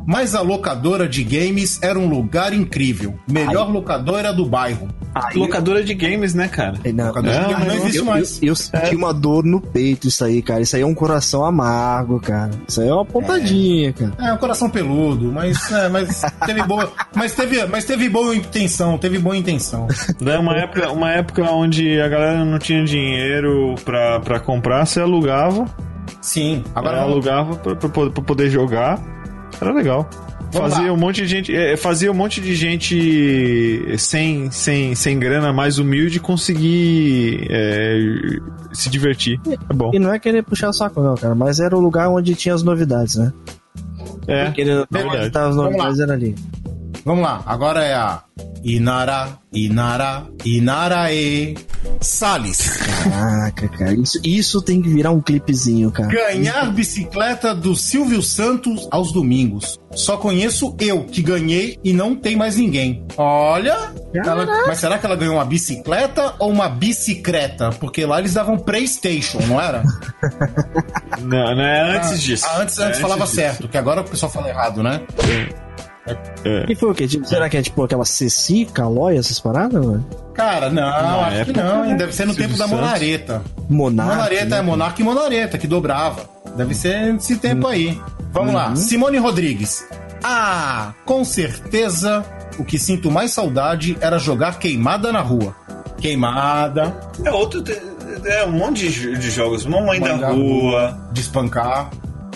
mas 0.07 0.33
a 0.33 0.41
locadora 0.41 1.07
de 1.07 1.23
games 1.23 1.79
era 1.83 1.99
um 1.99 2.07
lugar 2.09 2.53
incrível. 2.53 3.13
Melhor 3.29 3.69
locadora 3.69 4.33
do 4.33 4.45
bairro. 4.45 4.87
Locadora 5.35 5.83
de 5.83 5.93
games, 5.95 6.33
né, 6.35 6.47
cara? 6.47 6.77
Não, 6.93 7.07
Locadora 7.07 7.33
de 7.35 7.41
Não, 7.41 7.49
games 7.49 7.67
não 7.67 7.73
eu- 7.73 7.81
existe 7.81 7.97
eu, 7.97 8.05
mais. 8.05 8.39
eu, 8.41 8.47
eu 8.49 8.55
senti 8.55 8.95
uma 8.95 9.11
dor 9.13 9.43
no 9.43 9.59
peito 9.59 10.07
isso 10.07 10.23
aí, 10.23 10.41
cara. 10.43 10.61
Isso 10.61 10.75
aí 10.75 10.81
é 10.83 10.85
um 10.85 10.93
coração 10.93 11.43
amargo, 11.43 12.19
cara. 12.19 12.51
Isso 12.67 12.79
aí 12.81 12.87
é 12.87 12.93
uma 12.93 13.03
pontadinha, 13.05 13.91
cara. 13.93 14.13
É, 14.19 14.31
um 14.33 14.37
coração 14.37 14.69
peludo, 14.69 15.31
mas, 15.31 15.71
é, 15.71 15.89
mas 15.89 16.21
teve 16.45 16.63
boa, 16.63 16.91
mas 17.15 17.33
teve, 17.33 17.65
mas 17.65 17.83
teve 17.83 18.07
boa 18.09 18.35
intenção, 18.35 18.97
teve 18.97 19.17
boa 19.17 19.35
intenção. 19.35 19.87
É 20.25 20.37
uma 20.37 20.55
época, 20.55 20.91
uma 20.91 21.11
época 21.11 21.43
onde 21.51 21.99
a 21.99 22.07
galera 22.07 22.45
não 22.45 22.59
tinha 22.59 22.83
dinheiro 22.85 23.73
pra, 23.83 24.19
pra 24.19 24.39
comprar, 24.39 24.85
você 24.85 25.01
alugava. 25.01 25.65
Sim. 26.21 26.63
Agora 26.75 26.97
vamos, 26.97 27.11
alugava 27.13 27.55
pra, 27.55 27.75
pra, 27.75 27.89
pra 27.89 28.23
poder 28.23 28.49
jogar. 28.49 28.99
Era 29.59 29.73
legal. 29.73 30.09
Vamos 30.51 30.73
fazia 30.73 30.87
lá. 30.87 30.93
um 30.93 30.97
monte 30.97 31.21
de 31.23 31.27
gente. 31.27 31.55
é, 31.55 31.75
fazia 31.75 32.11
um 32.11 32.15
monte 32.15 32.39
de 32.39 32.55
gente 32.55 33.95
sem, 33.97 34.49
sem, 34.49 34.95
sem 34.95 35.19
grana, 35.19 35.51
mais 35.51 35.77
humilde, 35.77 36.19
conseguir 36.19 37.47
é, 37.49 37.97
se 38.71 38.89
divertir. 38.89 39.39
É 39.69 39.73
bom. 39.73 39.91
E 39.93 39.99
não 39.99 40.13
é 40.13 40.19
querer 40.19 40.43
puxar 40.43 40.69
o 40.69 40.73
saco, 40.73 41.01
não, 41.01 41.15
cara. 41.15 41.35
Mas 41.35 41.59
era 41.59 41.75
o 41.75 41.79
lugar 41.79 42.09
onde 42.09 42.33
tinha 42.35 42.55
as 42.55 42.63
novidades, 42.63 43.15
né? 43.15 43.33
É, 44.27 44.51
Querendo 44.51 44.85
verdade. 44.91 45.29
tá, 45.31 45.47
as 45.47 45.55
novidades 45.55 45.99
era 45.99 46.13
ali. 46.13 46.35
Vamos 47.07 47.23
lá, 47.23 47.41
agora 47.45 47.85
é 47.85 47.93
a 47.93 48.21
Inara, 48.65 49.39
Inara, 49.53 50.25
Inarae 50.43 51.55
Salles. 52.01 52.67
Caraca, 53.03 53.69
cara. 53.69 53.93
Isso, 53.93 54.19
isso 54.25 54.61
tem 54.61 54.81
que 54.81 54.89
virar 54.89 55.11
um 55.11 55.21
clipezinho, 55.21 55.89
cara. 55.89 56.09
Ganhar 56.09 56.69
bicicleta 56.73 57.55
do 57.55 57.77
Silvio 57.77 58.21
Santos 58.21 58.89
aos 58.91 59.13
domingos. 59.13 59.79
Só 59.93 60.17
conheço 60.17 60.75
eu 60.81 61.05
que 61.05 61.21
ganhei 61.21 61.79
e 61.81 61.93
não 61.93 62.13
tem 62.13 62.35
mais 62.35 62.57
ninguém. 62.57 63.05
Olha, 63.15 63.93
ela- 64.13 64.67
mas 64.67 64.77
será 64.79 64.97
que 64.99 65.05
ela 65.05 65.15
ganhou 65.15 65.35
uma 65.35 65.45
bicicleta 65.45 66.35
ou 66.39 66.51
uma 66.51 66.67
bicicleta? 66.67 67.69
Porque 67.79 68.05
lá 68.05 68.19
eles 68.19 68.33
davam 68.33 68.57
PlayStation, 68.59 69.39
não 69.47 69.61
era? 69.61 69.81
Não, 71.21 71.55
não 71.55 71.63
é 71.63 71.95
antes 71.97 72.21
disso. 72.21 72.45
Ah, 72.49 72.57
antes, 72.63 72.77
É 72.77 72.83
antes 72.83 72.99
falava 72.99 73.23
disso. 73.23 73.35
certo, 73.35 73.69
que 73.69 73.77
agora 73.77 74.01
o 74.01 74.03
pessoal 74.03 74.29
fala 74.29 74.49
errado, 74.49 74.83
né? 74.83 75.01
E 76.67 76.75
foi 76.75 76.91
o 76.91 76.93
quê? 76.95 77.07
Tipo, 77.07 77.27
será 77.27 77.49
que 77.49 77.57
é 77.57 77.61
tipo 77.61 77.83
aquela 77.83 78.05
Ceci, 78.05 78.65
Calói, 78.65 79.17
essas 79.17 79.39
paradas, 79.39 79.83
mano? 79.85 80.05
Cara, 80.33 80.69
não, 80.69 80.81
Na 80.81 81.25
acho 81.27 81.35
que 81.45 81.51
época, 81.51 81.63
não, 81.63 81.83
hein? 81.85 81.91
né? 81.91 81.97
Deve 81.97 82.13
ser 82.13 82.25
no 82.25 82.33
Silvio 82.33 82.47
tempo 82.49 82.57
da 82.59 82.67
Santos. 82.67 82.81
Monareta. 82.85 83.41
Monarca. 83.69 84.15
Monareta 84.15 84.45
né? 84.45 84.57
é 84.57 84.61
Monarca 84.61 85.01
e 85.01 85.03
Monareta, 85.05 85.57
que 85.57 85.67
dobrava. 85.67 86.29
Deve 86.55 86.73
ser 86.73 87.15
esse 87.15 87.37
tempo 87.37 87.67
aí. 87.67 87.99
Vamos 88.31 88.53
lá, 88.53 88.75
Simone 88.75 89.17
Rodrigues. 89.17 89.85
Ah, 90.23 90.93
com 91.05 91.23
certeza 91.23 92.23
o 92.59 92.63
que 92.65 92.77
sinto 92.79 93.09
mais 93.11 93.31
saudade 93.31 93.97
era 94.01 94.17
jogar 94.17 94.57
queimada 94.59 95.11
na 95.11 95.21
rua. 95.21 95.55
Queimada, 95.97 96.95
É 97.23 97.31
outro. 97.31 97.63
É 98.25 98.45
um 98.45 98.51
monte 98.51 98.89
de, 98.89 99.17
de 99.17 99.29
jogos. 99.31 99.65
Mamãe 99.65 99.99
da 99.99 100.09
Mãe 100.09 100.19
da 100.19 100.29
Rua, 100.29 101.09
de 101.11 101.21
espancar, 101.21 101.89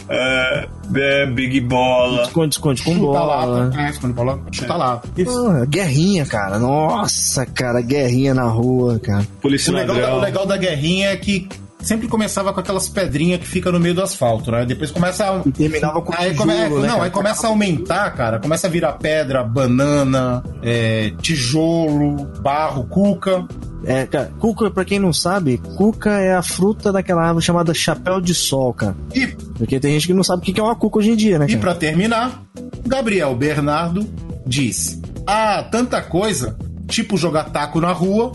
é, 0.09 0.67
é, 0.96 1.26
Big 1.26 1.60
Bola. 1.62 2.24
Esconde, 2.24 2.56
esconde 2.56 2.84
com 2.84 2.94
chuta 2.94 3.06
bola. 3.06 3.46
lata. 3.46 3.82
É, 3.82 3.89
esconde 3.89 4.14
bola, 4.14 4.39
chuta 4.52 4.76
lata. 4.76 5.10
Isso. 5.18 5.48
Ah, 5.48 5.66
guerrinha, 5.66 6.26
cara. 6.26 6.60
Nossa, 6.60 7.46
cara, 7.46 7.82
guerrinha 7.82 8.34
na 8.34 8.46
rua, 8.46 9.00
cara. 9.00 9.26
Polícia 9.42 9.72
O 9.72 9.76
legal, 9.76 9.96
da, 9.96 10.16
o 10.16 10.20
legal 10.20 10.46
da 10.46 10.58
guerrinha 10.58 11.10
é 11.10 11.16
que 11.18 11.48
sempre 11.82 12.08
começava 12.08 12.54
com 12.54 12.60
aquelas 12.60 12.88
pedrinhas 12.90 13.40
que 13.40 13.48
fica 13.48 13.72
no 13.72 13.80
meio 13.80 13.94
do 13.96 14.02
asfalto, 14.02 14.52
né? 14.52 14.66
Depois 14.66 14.92
começa 14.92 15.26
a... 15.30 15.42
E 15.46 15.52
terminava 15.52 16.02
com 16.02 16.14
Aí, 16.16 16.32
tijolo, 16.32 16.38
come- 16.38 16.54
né, 16.54 16.70
não, 16.70 16.80
cara? 16.88 17.04
aí 17.04 17.10
começa 17.12 17.48
a 17.48 17.50
aumentar, 17.50 18.10
cara. 18.12 18.40
Começa 18.40 18.68
a 18.68 18.70
virar 18.70 18.94
pedra, 18.94 19.44
banana, 19.44 20.44
é, 20.62 21.12
tijolo, 21.22 22.28
barro, 22.42 22.86
cuca. 22.86 23.46
É, 23.84 24.06
cara, 24.06 24.32
cuca, 24.40 24.70
pra 24.70 24.86
quem 24.86 25.00
não 25.00 25.12
sabe, 25.12 25.58
cuca 25.76 26.12
é 26.12 26.36
a 26.36 26.44
fruta 26.44 26.92
daquela 26.92 27.24
árvore 27.26 27.44
chamada 27.44 27.74
chapéu 27.74 28.22
de 28.22 28.36
sol, 28.36 28.72
cara. 28.74 28.96
E, 29.16 29.26
Porque 29.28 29.80
tem 29.80 29.94
gente 29.94 30.06
que 30.08 30.14
não 30.14 30.24
sabe 30.24 30.42
o 30.42 30.46
que 30.54 30.60
é 30.60 30.64
uma 30.64 30.76
cuca 30.76 31.00
hoje 31.00 31.10
em 31.12 31.16
dia, 31.16 31.40
né, 31.40 31.46
e 31.46 31.50
cara? 31.50 31.60
pra 31.62 31.74
terminar, 31.76 32.44
Gabriel 32.86 33.36
Bernardo 33.36 34.08
disse: 34.46 35.02
Ah, 35.26 35.64
tanta 35.72 36.00
coisa, 36.00 36.56
tipo 36.88 37.18
jogar 37.18 37.46
taco 37.46 37.82
na 37.82 37.92
rua, 37.92 38.32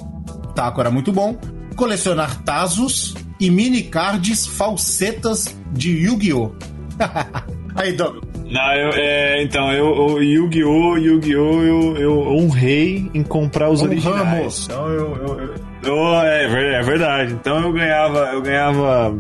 taco 0.57 0.81
era 0.81 0.91
muito 0.91 1.13
bom, 1.13 1.37
colecionar 1.77 2.43
tazos 2.43 3.15
e 3.41 3.51
mini 3.51 3.83
cards 3.83 4.47
falsetas 4.47 5.55
de 5.73 5.91
Yu-Gi-Oh! 5.93 6.53
aí, 7.77 7.93
Douglas. 7.93 8.25
Não, 8.49 8.73
eu, 8.75 8.91
é, 8.95 9.43
então, 9.43 9.73
eu, 9.73 9.87
o 9.89 10.23
Yu-Gi-Oh! 10.23 10.97
Yu-Gi-Oh! 10.97 11.63
Eu, 11.63 11.97
eu 11.97 12.19
honrei 12.29 13.11
em 13.13 13.23
comprar 13.23 13.69
os 13.71 13.83
originais. 13.83 14.21
Honramos. 14.21 14.65
Então 14.67 14.89
eu. 14.89 15.17
eu, 15.17 15.41
eu- 15.41 15.55
eu- 15.83 16.21
é, 16.23 16.49
ver- 16.49 16.75
é 16.75 16.83
verdade. 16.83 17.33
Então 17.33 17.61
eu 17.61 17.73
ganhava. 17.73 18.19
Eu 18.33 18.43
ganhava. 18.43 19.15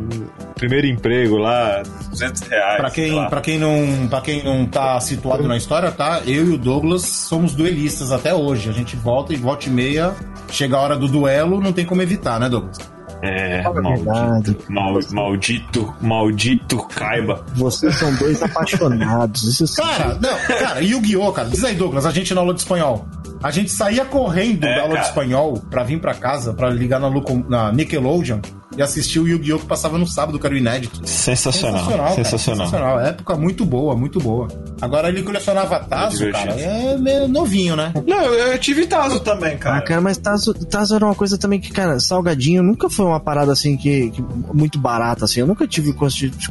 Primeiro 0.54 0.86
emprego 0.86 1.36
lá, 1.36 1.82
200 2.10 2.40
reais. 2.48 2.76
Pra 2.78 2.90
quem, 2.90 3.28
pra, 3.28 3.40
quem 3.42 3.58
não, 3.58 4.08
pra 4.08 4.20
quem 4.22 4.42
não 4.42 4.64
tá 4.64 4.98
situado 5.00 5.46
na 5.46 5.54
história, 5.56 5.90
tá? 5.92 6.22
Eu 6.24 6.46
e 6.46 6.54
o 6.54 6.58
Douglas 6.58 7.02
somos 7.02 7.54
duelistas 7.54 8.10
até 8.10 8.32
hoje. 8.34 8.70
A 8.70 8.72
gente 8.72 8.96
volta 8.96 9.34
e 9.34 9.36
volta 9.36 9.66
e 9.66 9.70
meia. 9.70 10.14
Chega 10.50 10.76
a 10.76 10.80
hora 10.80 10.96
do 10.96 11.08
duelo, 11.08 11.60
não 11.60 11.72
tem 11.74 11.84
como 11.84 12.00
evitar, 12.00 12.40
né, 12.40 12.48
Douglas? 12.48 12.78
É, 13.22 13.62
Fala 13.62 13.78
a 13.80 13.82
maldito, 13.82 14.64
mal- 14.72 14.98
maldito, 15.12 15.94
maldito 16.00 16.78
caiba. 16.94 17.44
Vocês 17.54 17.94
são 17.96 18.14
dois 18.16 18.42
apaixonados. 18.42 19.42
Isso 19.44 19.66
sim. 19.66 19.82
Cara, 19.82 20.18
não, 20.20 20.58
cara, 20.58 20.80
Yu-Gi-Oh, 20.80 21.32
cara. 21.32 21.48
Diz 21.48 21.64
aí, 21.64 21.74
Douglas, 21.74 22.04
a 22.06 22.10
gente 22.10 22.34
na 22.34 22.40
aula 22.40 22.52
de 22.54 22.60
espanhol. 22.60 23.06
A 23.42 23.50
gente 23.50 23.70
saía 23.70 24.04
correndo 24.04 24.64
É, 24.64 24.74
da 24.76 24.80
aula 24.82 24.88
de 24.88 24.94
cara. 24.96 25.08
espanhol 25.08 25.62
pra 25.70 25.82
vir 25.84 26.00
pra 26.00 26.14
casa, 26.14 26.52
pra 26.52 26.68
ligar 26.70 26.98
na, 27.00 27.10
na 27.48 27.72
Nickelodeon 27.72 28.40
e 28.76 28.82
assistir 28.82 29.18
o 29.20 29.26
Yu-Gi-Oh 29.28 29.58
que 29.60 29.66
passava 29.66 29.96
no 29.98 30.06
sábado, 30.06 30.38
que 30.38 30.46
era 30.46 30.54
o 30.54 30.58
inédito. 30.58 31.00
Sensacional. 31.08 31.86
cara, 31.86 32.10
Sensacional. 32.10 32.66
sensacional. 32.66 33.00
Época 33.00 33.36
muito 33.36 33.64
boa, 33.64 33.96
muito 33.96 34.18
boa. 34.20 34.48
Agora 34.80 35.08
ele 35.08 35.22
colecionava 35.22 35.78
Tazo, 35.80 36.18
divertido. 36.18 36.48
cara, 36.48 36.60
é 36.60 36.98
meio 36.98 37.28
novinho, 37.28 37.74
né? 37.76 37.92
Não, 38.06 38.24
eu, 38.24 38.52
eu 38.52 38.58
tive 38.58 38.86
Tazo 38.86 39.20
também, 39.20 39.56
cara. 39.56 39.78
Ah, 39.78 39.80
cara, 39.82 40.00
mas 40.00 40.18
Tazo, 40.18 40.52
Tazo 40.54 40.94
era 40.94 41.04
uma 41.04 41.14
coisa 41.14 41.38
também 41.38 41.58
que, 41.58 41.70
cara, 41.70 41.98
salgadinho 41.98 42.62
nunca 42.62 42.90
foi 42.90 43.06
uma 43.06 43.18
parada 43.20 43.52
assim 43.52 43.76
que, 43.76 44.10
que- 44.10 44.24
muito 44.52 44.78
barata, 44.78 45.24
assim. 45.24 45.40
Eu 45.40 45.46
nunca 45.46 45.66
tive 45.66 45.94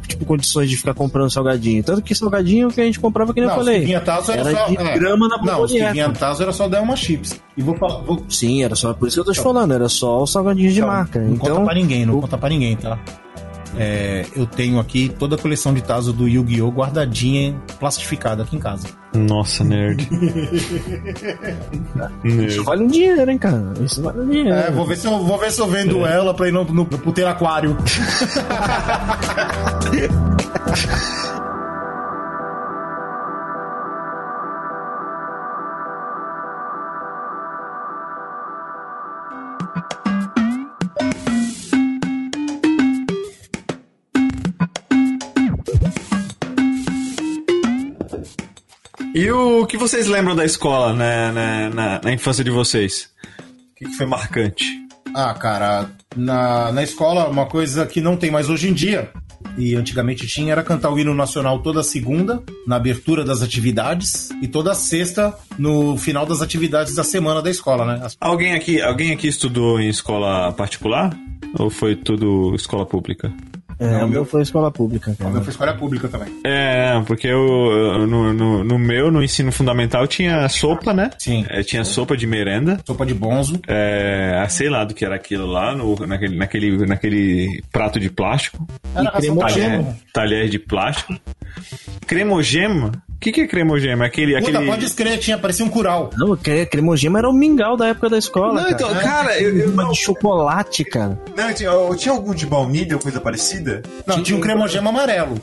tipo, 0.07 0.25
condições 0.25 0.69
de 0.69 0.77
ficar 0.77 0.93
comprando 0.93 1.29
salgadinho. 1.29 1.83
Tanto 1.83 2.01
que 2.01 2.15
salgadinho 2.15 2.69
que 2.69 2.81
a 2.81 2.85
gente 2.85 2.99
comprava, 2.99 3.33
que 3.33 3.39
nem 3.39 3.49
eu 3.49 3.55
Não, 3.55 3.59
que 3.59 3.65
falei. 3.65 3.85
vinha 3.85 4.01
Tazo 4.01 4.31
era, 4.31 4.49
Era 4.49 4.59
só. 4.59 4.67
de 4.67 4.77
é. 4.77 4.97
grama 4.97 5.27
na 5.27 5.37
Não, 5.37 5.65
que 5.67 5.91
vinha 5.91 6.09
Tazo 6.11 6.41
era 6.43 6.51
só 6.51 6.67
Delma 6.67 6.95
Chips. 6.95 7.39
E 7.57 7.61
vou 7.61 7.77
falar. 7.77 8.01
Vou, 8.01 8.21
Sim, 8.27 8.63
era 8.63 8.75
só 8.75 8.93
por 8.93 9.07
isso 9.07 9.15
que 9.15 9.21
eu 9.21 9.25
tô 9.25 9.31
te 9.31 9.39
falando, 9.41 9.73
era 9.73 9.87
só 9.87 10.21
os 10.23 10.31
salgadinhos 10.31 10.73
de 10.73 10.81
Não, 10.81 10.87
marca. 10.87 11.19
Não 11.19 11.37
conta 11.37 11.51
então, 11.51 11.65
pra 11.65 11.73
ninguém, 11.73 12.05
não 12.05 12.14
o- 12.17 12.21
conta 12.21 12.37
pra 12.37 12.49
ninguém, 12.49 12.75
tá? 12.75 12.97
É, 13.77 14.25
eu 14.35 14.45
tenho 14.45 14.79
aqui 14.79 15.09
toda 15.19 15.35
a 15.35 15.37
coleção 15.37 15.73
de 15.73 15.81
Tazo 15.81 16.13
do 16.13 16.29
Yu-Gi-Oh! 16.29 16.71
guardadinha, 16.71 17.61
plastificada 17.77 18.43
aqui 18.43 18.55
em 18.55 18.59
casa. 18.59 18.87
Nossa, 19.13 19.65
nerd. 19.65 20.07
isso 22.23 22.63
vale 22.63 22.83
um 22.83 22.87
dinheiro, 22.87 23.29
hein, 23.29 23.37
cara? 23.37 23.73
Isso 23.81 24.01
vale 24.01 24.21
um 24.21 24.29
dinheiro. 24.29 24.53
É, 24.55 24.71
vou 24.71 24.85
ver 24.85 24.95
se 24.95 25.07
eu, 25.07 25.19
vou 25.23 25.37
ver 25.37 25.51
se 25.51 25.59
eu 25.59 25.67
vendo 25.67 26.05
ela 26.05 26.33
pra 26.33 26.47
ir 26.47 26.51
no, 26.53 26.63
no, 26.63 26.85
pro 26.85 27.11
ter 27.11 27.27
aquário. 27.27 27.75
E 49.15 49.31
o 49.31 49.65
que 49.65 49.77
vocês 49.77 50.07
lembram 50.07 50.35
da 50.35 50.43
escola 50.43 50.93
né, 50.93 51.31
na, 51.31 51.69
na, 51.69 52.01
na 52.03 52.11
infância 52.13 52.43
de 52.43 52.51
vocês? 52.51 53.09
O 53.71 53.75
que, 53.77 53.85
que 53.85 53.93
foi 53.95 54.05
marcante? 54.05 54.65
Ah, 55.15 55.33
cara, 55.33 55.89
na, 56.17 56.69
na 56.73 56.83
escola, 56.83 57.29
uma 57.29 57.45
coisa 57.45 57.85
que 57.85 58.01
não 58.01 58.17
tem 58.17 58.29
mais 58.29 58.49
hoje 58.49 58.67
em 58.67 58.73
dia, 58.73 59.09
e 59.57 59.73
antigamente 59.73 60.27
tinha, 60.27 60.51
era 60.51 60.61
cantar 60.61 60.89
o 60.91 60.99
hino 60.99 61.13
nacional 61.15 61.59
toda 61.59 61.81
segunda, 61.81 62.43
na 62.67 62.75
abertura 62.75 63.23
das 63.23 63.41
atividades, 63.41 64.29
e 64.41 64.47
toda 64.49 64.75
sexta, 64.75 65.33
no 65.57 65.95
final 65.97 66.25
das 66.25 66.41
atividades 66.41 66.93
da 66.93 67.03
semana 67.05 67.41
da 67.41 67.49
escola, 67.49 67.85
né? 67.85 68.01
As- 68.05 68.17
Alguém 68.19 68.53
aqui, 68.53 68.81
alguém 68.81 69.13
aqui 69.13 69.29
estudou 69.29 69.79
em 69.79 69.87
escola 69.87 70.51
particular? 70.51 71.17
Ou 71.57 71.69
foi 71.69 71.95
tudo 71.95 72.53
escola 72.53 72.85
pública? 72.85 73.31
É, 73.79 73.99
Não, 73.99 74.05
o 74.05 74.09
meu 74.09 74.25
foi 74.25 74.41
escola 74.41 74.71
pública, 74.71 75.15
cara. 75.19 75.41
fui 75.41 75.49
escola 75.49 75.73
pública 75.73 76.07
também. 76.07 76.29
É, 76.45 77.01
porque 77.05 77.27
eu, 77.27 77.45
eu- 77.45 78.07
no, 78.07 78.33
no, 78.33 78.63
no 78.63 78.79
meu, 78.79 79.11
no 79.11 79.21
ensino 79.23 79.51
fundamental, 79.51 80.07
tinha 80.07 80.47
sopa, 80.47 80.93
né? 80.93 81.09
Sim. 81.17 81.45
É, 81.49 81.61
tinha 81.61 81.83
sopa 81.83 82.15
de 82.15 82.25
merenda. 82.25 82.79
Sopa 82.85 83.05
de 83.05 83.13
bonzo. 83.13 83.59
É, 83.67 84.45
sei 84.49 84.69
lá 84.69 84.83
do 84.85 84.93
que 84.93 85.03
era 85.03 85.15
aquilo 85.15 85.45
lá, 85.45 85.75
no, 85.75 85.95
naquele, 86.07 86.37
naquele, 86.37 86.85
naquele 86.85 87.63
prato 87.71 87.99
de 87.99 88.09
plástico. 88.09 88.65
Era 88.95 89.11
cremogema. 89.11 89.49
talher. 89.49 89.79
Talher, 89.81 89.95
talher 90.13 90.49
de 90.49 90.59
plástico. 90.59 91.15
Cremogema? 92.07 92.91
O 93.25 93.27
que, 93.27 93.31
que 93.31 93.41
é 93.41 93.47
cremogema? 93.47 94.05
Aquele. 94.05 94.35
Puta, 94.37 94.49
aquele... 94.51 94.69
pode 94.69 94.85
escrever, 94.85 95.17
tinha, 95.17 95.35
parecia 95.35 95.65
um 95.65 95.69
curau. 95.69 96.11
Não, 96.15 96.37
cre- 96.37 96.67
cremogema 96.67 97.17
era 97.17 97.27
o 97.27 97.33
mingau 97.33 97.75
da 97.75 97.87
época 97.87 98.07
da 98.07 98.19
escola. 98.19 98.53
Não, 98.53 98.61
cara. 98.61 98.71
então, 98.71 98.93
cara, 98.95 99.39
eu, 99.41 99.57
eu 99.57 99.69
Uma 99.71 99.83
não. 99.85 99.91
de 99.91 99.97
chocolate, 99.97 100.85
cara. 100.85 101.19
Não, 101.35 101.51
tinha, 101.51 101.71
tinha 101.97 102.13
algum 102.13 102.35
de 102.35 102.45
baunilha 102.45 102.95
ou 102.95 103.01
coisa 103.01 103.19
parecida? 103.19 103.81
Não, 104.05 104.21
tinha 104.21 104.37
um 104.37 104.41
cremogema 104.41 104.91
amarelo. 104.91 105.41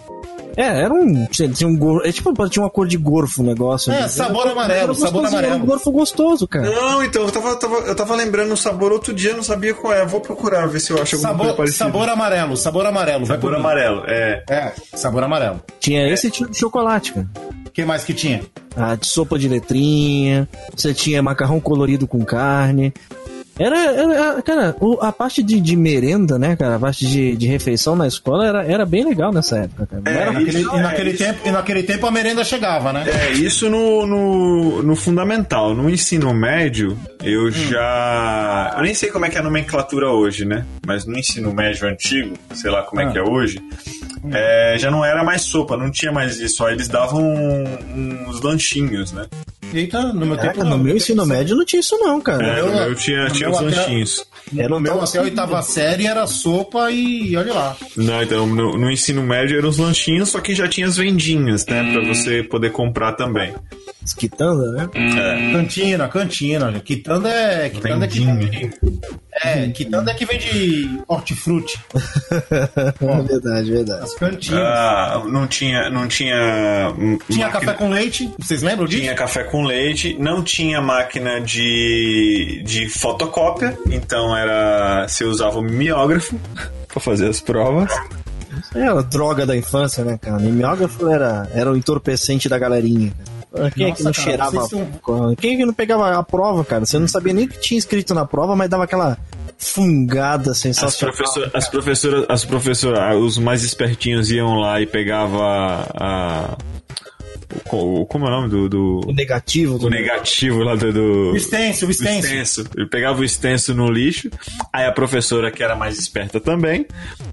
É, 0.57 0.83
era 0.83 0.95
um. 0.95 1.27
Tinha, 1.27 1.49
tinha 1.49 1.67
um 1.69 1.77
gorfo. 1.77 2.07
É 2.07 2.13
tipo, 2.13 2.49
tinha 2.49 2.63
uma 2.63 2.71
cor 2.71 2.87
de 2.87 2.97
gorfo 2.97 3.43
o 3.43 3.45
negócio. 3.45 3.91
É, 3.93 3.97
Era 4.01 4.09
sabor 4.09 4.47
amarelo, 4.47 4.95
sabor 4.95 5.25
Era 5.25 5.35
um 5.35 5.39
amarelo. 5.39 5.67
gorfo 5.67 5.91
gostoso, 5.91 6.47
cara. 6.47 6.71
Não, 6.71 7.03
então, 7.03 7.23
eu 7.23 7.33
tava, 7.33 7.57
tava- 7.57 7.79
eu 7.79 7.97
tava 7.97 8.15
lembrando 8.15 8.53
o 8.53 8.57
sabor 8.57 8.93
outro 8.93 9.13
dia, 9.13 9.35
não 9.35 9.43
sabia 9.43 9.75
qual 9.75 9.93
é. 9.93 10.07
Vou 10.07 10.21
procurar, 10.21 10.69
ver 10.69 10.79
se 10.79 10.93
eu 10.93 11.03
acho 11.03 11.17
alguma 11.17 11.33
coisa 11.33 11.43
Sabor, 11.49 11.57
parecida. 11.57 11.85
sabor 11.85 12.09
amarelo, 12.09 12.57
sabor 12.57 12.87
amarelo. 12.87 13.27
Sabor 13.27 13.55
amarelo, 13.57 14.05
é. 14.07 14.45
É, 14.49 14.73
sabor 14.95 15.25
amarelo. 15.25 15.61
Tinha 15.81 16.07
esse 16.09 16.31
tipo 16.31 16.49
de 16.49 16.59
chocolate, 16.59 17.13
cara. 17.15 17.27
Que 17.73 17.85
mais 17.85 18.05
que 18.05 18.13
tinha? 18.13 18.43
Ah, 18.77 18.95
de 18.95 19.07
sopa 19.07 19.39
de 19.39 19.49
letrinha. 19.49 20.49
Você 20.77 20.93
tinha 20.93 21.23
macarrão 21.23 21.59
colorido 21.61 22.07
com 22.07 22.25
carne. 22.25 22.93
Era, 23.59 23.77
era- 23.79 24.43
cara, 24.43 24.77
o- 24.81 24.99
a 25.01 25.13
parte 25.13 25.43
de, 25.43 25.61
de 25.61 25.77
merenda, 25.77 26.39
né, 26.39 26.57
cara? 26.57 26.77
A 26.77 26.79
parte 26.79 27.07
de, 27.07 27.37
de 27.37 27.47
refeição 27.47 27.95
na 27.95 28.07
escola 28.09 28.47
era, 28.47 28.65
era 28.65 28.87
bem 28.87 29.05
legal 29.05 29.33
nessa 29.33 29.59
época, 29.59 29.87
cara. 29.87 30.03
É, 30.07 30.11
era- 30.23 30.33
Naquele- 30.33 30.61
Isso, 30.61 30.75
e, 30.77 30.81
naquele 30.81 31.11
é, 31.11 31.13
tempo, 31.15 31.41
e 31.45 31.51
naquele 31.51 31.83
tempo 31.83 32.07
a 32.07 32.11
merenda 32.11 32.45
chegava, 32.45 32.93
né? 32.93 33.05
É, 33.07 33.33
isso 33.33 33.69
no, 33.69 34.07
no, 34.07 34.83
no 34.83 34.97
fundamental. 34.97 35.75
No 35.75 35.89
ensino 35.91 36.33
médio, 36.33 36.97
eu 37.23 37.51
já. 37.51 38.75
Eu 38.77 38.83
nem 38.83 38.95
sei 38.95 39.11
como 39.11 39.27
é 39.27 39.31
que 39.31 39.37
é 39.37 39.41
a 39.41 39.45
nomenclatura 39.45 40.09
hoje, 40.11 40.45
né? 40.45 40.65
Mas 40.87 41.05
no 41.05 41.19
ensino 41.19 41.53
médio 41.53 41.87
antigo, 41.89 42.35
sei 42.55 42.71
lá 42.71 42.83
como 42.83 43.01
é 43.03 43.13
que 43.13 43.19
é 43.19 43.23
hoje, 43.23 43.61
é, 44.33 44.77
já 44.79 44.91
não 44.91 45.05
era 45.05 45.23
mais 45.23 45.43
sopa, 45.43 45.77
não 45.77 45.91
tinha 45.91 46.11
mais 46.11 46.39
isso. 46.41 46.57
Só 46.57 46.71
eles 46.71 46.89
davam 46.89 47.23
uns 48.27 48.41
lanchinhos, 48.41 49.13
né? 49.13 49.27
Eita, 49.73 50.13
no 50.13 50.27
meu 50.27 50.37
tempo. 50.37 50.55
Caraca, 50.55 50.65
não. 50.65 50.77
no 50.77 50.85
meu 50.85 50.97
ensino 50.97 51.25
médio 51.25 51.57
não 51.57 51.65
tinha 51.65 51.81
isso 51.81 51.97
não, 51.99 52.21
cara. 52.21 52.47
É, 52.47 52.63
no 52.63 52.73
meu 52.75 52.95
tinha, 52.95 53.27
tinha 53.31 53.49
os 53.51 53.57
até- 53.57 53.65
lanchinhos. 53.67 54.27
Era 54.57 54.69
No 54.69 54.81
meu 54.81 55.01
até 55.01 55.19
a 55.19 55.23
oitava 55.23 55.63
série 55.63 56.07
era 56.07 56.27
sopa 56.27 56.91
e 56.91 57.35
olha 57.37 57.55
lá. 57.55 57.77
Não, 57.97 58.23
então 58.23 58.47
no, 58.47 58.77
no 58.77 58.91
ensino 58.91 59.23
médio 59.23 59.57
eram 59.57 59.69
os 59.69 59.79
lanchinhos, 59.79 60.29
só 60.31 60.41
que 60.41 60.55
já 60.55 60.69
tinha 60.69 60.87
as 60.87 60.97
vendinhas, 60.97 61.65
né? 61.67 61.91
Pra 61.93 62.05
você 62.07 62.43
poder 62.43 62.71
comprar 62.73 63.13
também. 63.13 63.55
Esquitanda, 64.05 64.73
né? 64.73 64.89
É. 64.95 65.53
Cantina, 65.53 66.09
cantina. 66.09 66.73
Quitanda 66.81 67.29
é. 67.29 67.69
Quitanda 67.71 68.05
é 68.05 68.09
que 68.09 68.19
Vendinha. 68.21 68.35
vende. 68.35 68.71
É, 69.45 69.69
quitanda 69.69 70.11
é 70.11 70.15
que 70.15 70.25
vende 70.27 71.01
hortifruti. 71.09 71.79
É 72.53 73.23
verdade, 73.23 73.71
verdade. 73.71 74.03
As 74.05 74.15
cantinas. 74.15 74.61
Ah, 74.61 75.23
não 75.29 75.47
tinha. 75.47 75.89
Não 75.91 76.07
tinha. 76.09 76.93
Tinha 77.31 77.47
máquina- 77.47 77.51
café 77.51 77.73
com 77.75 77.91
leite. 77.91 78.31
Vocês 78.39 78.63
lembram 78.63 78.87
disso? 78.87 79.03
Tinha 79.03 79.15
café 79.15 79.45
com 79.45 79.65
leite, 79.65 80.17
não 80.19 80.43
tinha 80.43 80.81
máquina 80.81 81.41
de, 81.41 82.63
de 82.65 82.89
fotocópia, 82.89 83.77
então 83.91 84.37
era. 84.37 85.07
Você 85.09 85.25
usava 85.25 85.59
o 85.59 85.63
mimeógrafo 85.63 86.39
pra 86.89 87.01
fazer 87.01 87.29
as 87.29 87.41
provas. 87.41 87.91
É 88.75 88.87
a 88.87 89.01
droga 89.01 89.45
da 89.47 89.57
infância, 89.57 90.05
né, 90.05 90.19
cara? 90.21 90.39
Mimeógrafo 90.39 91.09
era, 91.09 91.49
era 91.55 91.71
o 91.73 91.77
entorpecente 91.77 92.49
da 92.49 92.59
galerinha. 92.59 93.13
cara. 93.13 93.32
Quem 93.75 93.87
é 93.87 93.93
que 93.93 94.03
Nossa, 94.03 94.05
não 94.05 94.13
cara, 94.13 94.25
cheirava? 94.25 94.51
vocês 94.51 94.89
Quem 95.39 95.55
é 95.55 95.57
que 95.59 95.67
não 95.67 95.75
pegava 95.75 96.17
a 96.17 96.23
prova, 96.23 96.65
cara? 96.65 96.87
Você 96.87 96.99
não 96.99 97.09
sabia 97.09 97.33
nem 97.33 97.45
o 97.45 97.49
que 97.49 97.61
tinha 97.61 97.79
escrito 97.79 98.15
na 98.15 98.25
prova, 98.25 98.57
mas 98.57 98.69
dava 98.71 98.85
aquela 98.85 99.19
fungada 99.59 100.53
As, 100.53 100.59
sensacional. 100.59 101.15
professor, 101.15 101.51
as 101.55 101.69
professoras, 101.69 102.27
as 102.29 102.45
professoras, 102.45 103.17
os 103.17 103.39
mais 103.39 103.63
espertinhos 103.63 104.31
iam 104.31 104.55
lá 104.55 104.81
e 104.81 104.87
pegava 104.87 105.87
a. 105.95 106.57
o- 107.73 108.07
como 108.07 108.25
é 108.27 108.29
o 108.29 108.31
nome 108.31 108.49
do. 108.49 108.69
do 108.69 109.01
O 109.09 109.13
negativo 109.13 109.79
do 109.79 109.87
o 109.87 109.91
negativo 109.91 110.63
lá 110.63 110.75
do. 110.75 110.93
do 110.93 111.33
O 111.33 111.37
extenso, 111.37 111.85
o 111.85 111.89
o 111.89 111.91
extenso. 111.91 112.27
extenso. 112.27 112.65
Ele 112.77 112.87
pegava 112.87 113.21
o 113.21 113.25
extenso 113.25 113.75
no 113.75 113.91
lixo. 113.91 114.31
Aí 114.73 114.85
a 114.87 114.93
professora, 114.93 115.51
que 115.51 115.63
era 115.63 115.75
mais 115.77 115.99
esperta 115.99 116.41
também, 116.41 116.87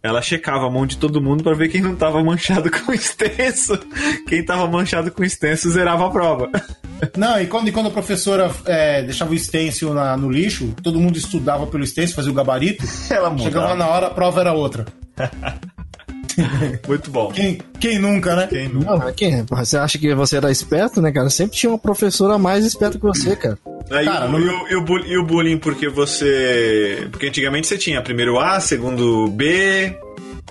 ela 0.04 0.22
checava 0.22 0.66
a 0.68 0.70
mão 0.70 0.86
de 0.86 0.98
todo 0.98 1.22
mundo 1.22 1.44
pra 1.44 1.54
ver 1.54 1.70
quem 1.70 1.82
não 1.82 1.96
tava 1.96 2.24
manchado 2.24 2.70
com 2.72 2.92
o 2.92 2.96
extenso. 2.96 3.78
Quem 4.28 4.44
tava 4.44 4.68
manchado 4.68 5.12
com 5.12 5.22
o 5.22 5.26
extenso 5.26 5.70
zerava 5.70 6.08
a 6.08 6.10
prova. 6.10 6.50
Não, 7.16 7.40
e 7.42 7.48
quando, 7.48 7.70
e 7.70 7.72
quando 7.72 7.88
a 7.88 7.92
professora 7.92 8.52
é, 8.66 9.02
deixava 9.04 9.32
o 9.34 9.38
stencil 9.40 9.94
na- 9.94 10.18
no 10.18 10.30
lixo, 10.30 10.74
todo 10.84 11.00
mundo 11.00 11.18
estudava 11.18 11.66
pelo 11.66 11.86
stencil, 11.88 12.16
fazia 12.16 12.32
o 12.32 12.36
gabarito. 12.36 12.84
Ela 13.10 13.30
mudava. 13.30 13.50
Chegava 13.50 13.76
na 13.76 13.88
hora, 13.88 14.08
a 14.08 14.10
prova 14.10 14.42
era 14.42 14.52
outra. 14.54 14.86
Muito 16.88 17.10
bom. 17.12 17.32
Quem, 17.32 17.60
quem 17.80 18.00
nunca, 18.00 18.36
né? 18.36 18.48
Quem 18.48 18.70
não? 18.70 18.82
Não, 18.98 19.14
quem? 19.14 19.44
Você 19.50 19.78
acha 19.78 19.98
que 19.98 20.14
você 20.14 20.38
era 20.38 20.52
esperto, 20.52 21.02
né, 21.02 21.12
cara? 21.12 21.30
Sempre 21.30 21.58
tinha 21.58 21.70
uma 21.72 21.80
professora 21.80 22.38
mais 22.38 22.66
esperta 22.66 22.98
que 22.98 23.04
você, 23.06 23.36
cara. 23.36 23.58
Aí, 23.92 24.06
Cara, 24.06 24.26
o- 24.28 24.32
no- 24.32 24.40
e, 24.40 24.48
o, 24.50 24.68
e 24.70 24.76
o 24.76 24.84
bullying, 24.84 25.10
e 25.10 25.18
o 25.18 25.24
bullying 25.26 25.58
porque 25.58 25.90
você. 25.90 27.08
Porque 27.12 27.28
antigamente 27.28 27.68
você 27.68 27.78
tinha 27.78 28.02
primeiro 28.02 28.40
A, 28.40 28.60
segundo 28.60 29.28
B. 29.30 29.96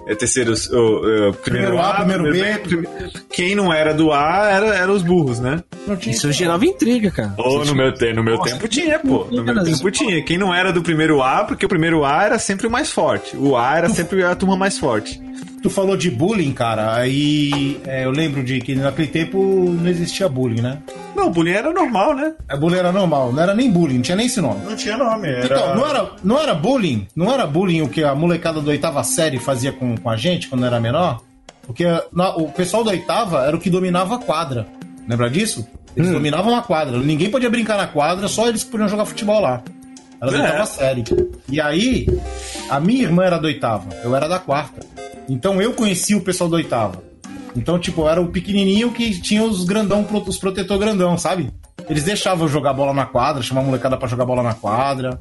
é 0.07 0.14
Terceiro, 0.14 0.53
o, 0.72 1.29
o, 1.29 1.33
primeiro, 1.35 1.79
A, 1.79 1.95
primeiro, 1.95 2.24
B. 2.33 2.59
prime- 2.59 2.89
Quem 3.31 3.55
não 3.55 3.72
era 3.72 3.93
do 3.95 4.12
A 4.12 4.49
era, 4.51 4.66
era 4.74 4.93
os 4.93 5.03
burros, 5.03 5.39
né? 5.39 5.62
Isso 6.07 6.31
gerava 6.33 6.64
intriga, 6.66 7.11
cara. 7.11 7.35
Você 7.37 7.59
no 7.59 7.62
tinha- 7.64 7.74
meu, 7.76 7.95
te, 7.95 8.12
no 8.12 8.24
meu 8.24 8.37
Nossa, 8.37 8.53
tempo 8.55 8.68
tinha, 8.68 8.99
pô. 8.99 9.26
No 9.31 9.45
meu 9.45 9.62
tempo 9.64 9.91
tinha. 9.91 10.22
Quem 10.24 10.37
não 10.39 10.53
era 10.53 10.72
do 10.72 10.83
primeiro 10.83 11.22
A, 11.22 11.45
porque 11.45 11.64
o 11.64 11.68
primeiro 11.68 12.05
A 12.05 12.24
era 12.24 12.39
sempre 12.39 12.66
o 12.66 12.70
mais 12.70 12.91
forte. 12.91 13.37
O 13.37 13.57
A 13.57 13.76
era 13.76 13.89
sempre 13.89 14.22
a 14.24 14.35
turma 14.35 14.57
mais 14.57 14.79
forte. 14.79 15.20
Tu 15.62 15.68
falou 15.68 15.97
de 15.97 16.11
bullying, 16.11 16.53
cara, 16.53 16.95
aí 16.95 17.80
é, 17.86 18.05
eu 18.05 18.11
lembro 18.12 18.45
de 18.45 18.61
que 18.61 18.74
naquele 18.76 19.09
tempo 19.09 19.39
não 19.43 19.89
existia 19.89 20.28
bullying, 20.28 20.61
né? 20.62 20.78
Não, 21.16 21.30
bullying 21.32 21.53
era 21.53 21.72
normal, 21.72 22.14
né? 22.14 22.32
A 22.49 22.57
bullying 22.57 22.76
era 22.78 22.93
normal, 22.93 23.32
não 23.32 23.43
era 23.43 23.55
nem 23.55 23.68
bullying, 23.70 23.95
não 23.97 24.03
tinha 24.03 24.16
nem 24.16 24.26
esse 24.26 24.41
nome. 24.41 24.61
Não 24.64 24.76
tinha 24.76 24.97
nome. 24.97 25.26
Era... 25.28 25.45
Então, 25.45 25.74
não 25.76 25.86
era, 25.89 26.11
não 26.22 26.39
era 26.41 26.55
bullying? 26.55 27.07
Não 27.16 27.32
era 27.32 27.45
bullying 27.47 27.82
o 27.82 27.89
que 27.89 28.05
a 28.05 28.14
molecada 28.14 28.61
da 28.61 28.70
oitava 28.70 29.03
série 29.03 29.39
fazia 29.39 29.72
com, 29.72 29.97
com 29.97 30.09
a 30.09 30.16
gente 30.16 30.49
quando 30.49 30.64
era 30.64 30.78
menor? 30.80 31.20
Porque 31.66 31.84
na- 32.12 32.36
o 32.36 32.49
pessoal 32.53 32.84
da 32.84 32.93
oitava 32.93 33.45
era 33.45 33.57
o 33.57 33.61
que 33.61 33.68
dominava 33.68 34.14
a 34.14 34.18
quadra. 34.18 34.66
Lembra 35.09 35.28
disso? 35.28 35.66
Eles 35.97 36.11
dominavam 36.12 36.55
a 36.57 36.62
quadra. 36.62 36.97
Ninguém 36.99 37.28
podia 37.30 37.51
brincar 37.51 37.76
na 37.76 37.89
quadra, 37.89 38.28
só 38.28 38.49
eles 38.49 38.62
podiam 38.62 38.89
jogar 38.89 39.05
futebol 39.07 39.41
lá. 39.41 39.61
Era 40.22 40.30
da 40.30 40.39
É. 40.39 40.43
oitava 40.43 40.66
série. 40.66 41.05
E 41.49 41.61
aí, 41.61 42.07
a 42.70 42.78
minha 42.78 43.03
irmã 43.03 43.24
era 43.24 43.39
da 43.39 43.47
oitava, 43.49 43.89
eu 44.05 44.14
era 44.14 44.28
da 44.28 44.39
quarta. 44.39 44.86
Então 45.29 45.61
eu 45.61 45.72
conheci 45.74 46.14
o 46.14 46.20
pessoal 46.20 46.49
da 46.49 46.57
oitava. 46.57 47.03
Então, 47.55 47.79
tipo, 47.79 48.03
eu 48.03 48.09
era 48.09 48.20
o 48.20 48.29
pequenininho 48.29 48.93
que 48.93 49.20
tinha 49.20 49.43
os 49.43 49.64
grandão, 49.64 50.07
os 50.26 50.39
protetor 50.39 50.79
grandão, 50.79 51.18
sabe? 51.18 51.51
Eles 51.89 52.05
deixavam 52.05 52.47
eu 52.47 52.53
jogar 52.53 52.72
bola 52.72 52.93
na 52.93 53.07
quadra, 53.07 53.43
chamar 53.43 53.62
a 53.62 53.64
molecada 53.64 53.97
pra 53.97 54.09
jogar 54.09 54.24
bola 54.24 54.43
na 54.43 54.55
quadra. 54.55 55.20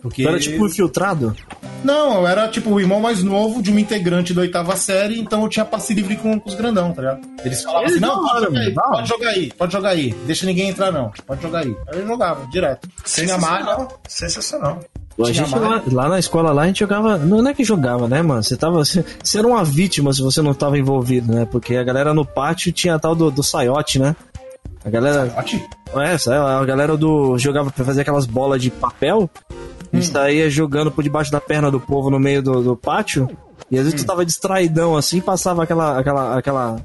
Porque... 0.00 0.26
Era 0.26 0.38
tipo 0.38 0.66
infiltrado? 0.66 1.34
Não, 1.82 2.20
eu 2.20 2.26
era 2.26 2.48
tipo 2.48 2.70
o 2.70 2.80
irmão 2.80 3.00
mais 3.00 3.22
novo 3.22 3.62
de 3.62 3.70
uma 3.70 3.80
integrante 3.80 4.32
da 4.32 4.42
oitava 4.42 4.76
série, 4.76 5.18
então 5.18 5.42
eu 5.42 5.48
tinha 5.48 5.64
passe 5.64 5.94
livre 5.94 6.16
com, 6.16 6.38
com 6.38 6.48
os 6.48 6.54
grandão, 6.54 6.92
tá 6.92 7.02
ligado? 7.02 7.20
Eles 7.44 7.62
falavam 7.62 7.84
assim: 7.84 7.94
Eles 7.94 8.00
não, 8.00 8.24
da 8.24 8.32
hora, 8.32 8.46
pode 8.46 8.58
jogar, 8.58 8.60
aí, 8.60 8.74
pode 8.96 9.08
jogar 9.08 9.28
aí, 9.28 9.52
pode 9.52 9.72
jogar 9.72 9.88
aí, 9.90 10.14
deixa 10.26 10.46
ninguém 10.46 10.68
entrar 10.68 10.90
não, 10.90 11.12
pode 11.26 11.42
jogar 11.42 11.60
aí. 11.60 11.76
Aí 11.88 12.00
eu 12.00 12.06
jogava 12.06 12.46
direto. 12.46 12.88
Tinha 13.04 13.38
malha, 13.38 13.88
Sensacional. 14.08 14.80
A 15.18 15.32
gente 15.32 15.54
lá, 15.58 15.82
lá 15.90 16.08
na 16.10 16.18
escola 16.18 16.52
lá 16.52 16.62
a 16.62 16.66
gente 16.66 16.80
jogava. 16.80 17.16
Não 17.16 17.46
é 17.48 17.54
que 17.54 17.64
jogava, 17.64 18.06
né, 18.06 18.20
mano? 18.20 18.42
Você 18.42 18.56
tava. 18.56 18.84
Você, 18.84 19.04
você 19.22 19.38
era 19.38 19.46
uma 19.46 19.64
vítima 19.64 20.12
se 20.12 20.20
você 20.20 20.42
não 20.42 20.52
tava 20.52 20.78
envolvido, 20.78 21.32
né? 21.32 21.46
Porque 21.46 21.76
a 21.76 21.82
galera 21.82 22.12
no 22.12 22.24
pátio 22.24 22.70
tinha 22.70 22.94
a 22.94 22.98
tal 22.98 23.14
do, 23.14 23.30
do 23.30 23.42
saiote, 23.42 23.98
né? 23.98 24.14
A 24.84 24.90
galera. 24.90 25.32
Ótimo. 25.36 25.66
É, 25.94 26.36
a 26.36 26.64
galera 26.64 26.96
do. 26.96 27.38
jogava 27.38 27.70
pra 27.70 27.84
fazer 27.84 28.02
aquelas 28.02 28.26
bolas 28.26 28.60
de 28.60 28.70
papel. 28.70 29.30
A 29.90 29.96
gente 29.96 30.08
saía 30.08 30.50
jogando 30.50 30.90
por 30.90 31.02
debaixo 31.02 31.32
da 31.32 31.40
perna 31.40 31.70
do 31.70 31.80
povo 31.80 32.10
no 32.10 32.20
meio 32.20 32.42
do, 32.42 32.62
do 32.62 32.76
pátio. 32.76 33.28
E 33.70 33.78
às 33.78 33.84
vezes 33.84 34.02
tu 34.02 34.06
tava 34.06 34.24
distraidão 34.24 34.96
assim, 34.96 35.20
passava 35.20 35.62
aquela. 35.62 35.98
aquela. 35.98 36.36
aquela. 36.36 36.76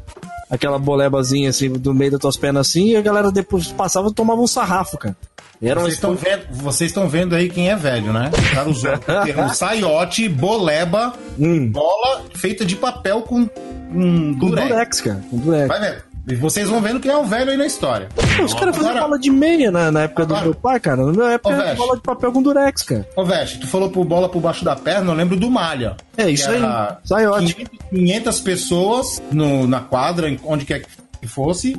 aquela 0.49 0.79
bolebazinha 0.79 1.49
assim 1.49 1.69
do 1.69 1.93
meio 1.93 2.11
das 2.11 2.21
tuas 2.21 2.37
pernas 2.37 2.67
assim, 2.69 2.91
e 2.91 2.95
a 2.95 3.01
galera 3.01 3.29
depois 3.29 3.67
passava 3.67 4.07
e 4.07 4.13
tomava 4.13 4.39
um 4.39 4.47
sarrafo, 4.47 4.97
cara. 4.97 5.17
E 5.61 5.67
era 5.69 5.79
uma 5.79 5.83
Vocês 5.85 5.93
estão 5.95 6.15
vendo, 6.15 6.41
vocês 6.51 6.89
estão 6.89 7.07
vendo 7.07 7.35
aí 7.35 7.47
quem 7.49 7.69
é 7.69 7.75
velho, 7.75 8.11
né? 8.11 8.31
O 8.51 8.55
cara 8.55 8.69
usou 8.69 8.97
termo 8.97 9.49
saiote, 9.53 10.27
boleba, 10.27 11.13
Hum. 11.39 11.69
bola 11.71 12.23
feita 12.33 12.65
de 12.65 12.75
papel 12.75 13.21
com 13.21 13.47
um 13.93 14.33
durex. 14.33 14.67
durex, 14.69 15.01
cara. 15.01 15.23
Com 15.29 15.37
durex. 15.37 15.67
Vai 15.67 15.79
vendo. 15.79 16.11
E 16.27 16.35
vocês 16.35 16.69
vão 16.69 16.79
vendo 16.79 16.99
quem 16.99 17.09
é 17.11 17.17
o 17.17 17.23
velho 17.25 17.49
aí 17.51 17.57
na 17.57 17.65
história. 17.65 18.07
Pô, 18.37 18.43
os 18.43 18.53
caras 18.53 18.75
faziam 18.77 18.93
bola 18.99 19.17
de 19.19 19.29
meia 19.31 19.71
na, 19.71 19.91
na 19.91 20.03
época 20.03 20.25
do 20.25 20.33
Agora- 20.35 20.45
meu 20.45 20.55
pai, 20.55 20.79
cara. 20.79 21.03
Na 21.05 21.11
minha 21.11 21.31
época 21.31 21.55
Ô, 21.55 21.59
era 21.61 21.75
bola 21.75 21.95
de 21.95 22.01
papel 22.03 22.31
com 22.31 22.41
durex, 22.43 22.83
cara. 22.83 23.07
Ô, 23.15 23.25
Veste, 23.25 23.59
tu 23.59 23.67
falou 23.67 23.89
por 23.89 24.05
bola 24.05 24.29
por 24.29 24.39
baixo 24.39 24.63
da 24.63 24.75
perna, 24.75 25.11
eu 25.11 25.15
lembro 25.15 25.35
do 25.35 25.49
Malha. 25.49 25.95
É, 26.15 26.29
isso 26.29 26.49
aí. 26.49 26.61
Saiote. 27.03 27.55
500 27.55 27.79
500 27.89 28.39
pessoas 28.41 29.21
no, 29.31 29.65
na 29.67 29.79
quadra, 29.79 30.27
onde 30.43 30.63
quer 30.63 30.81
que 31.19 31.27
fosse. 31.27 31.75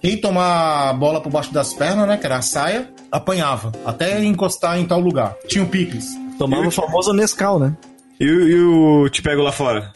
Quem 0.00 0.16
tomar 0.20 0.90
a 0.90 0.92
bola 0.92 1.20
por 1.20 1.30
baixo 1.30 1.52
das 1.52 1.72
pernas, 1.74 2.06
né, 2.06 2.16
que 2.16 2.26
era 2.26 2.36
a 2.36 2.42
saia, 2.42 2.88
apanhava. 3.10 3.72
Até 3.84 4.22
encostar 4.24 4.78
em 4.78 4.84
tal 4.86 5.00
lugar. 5.00 5.34
Tinha 5.48 5.64
o 5.64 5.68
picles. 5.68 6.06
Tomava 6.38 6.68
o 6.68 6.70
famoso 6.70 7.12
Nescau, 7.12 7.58
né? 7.58 7.74
E, 8.20 8.26
o- 8.30 8.48
e 8.48 8.60
o 9.04 9.08
Te 9.08 9.22
Pego 9.22 9.42
Lá 9.42 9.52
Fora? 9.52 9.92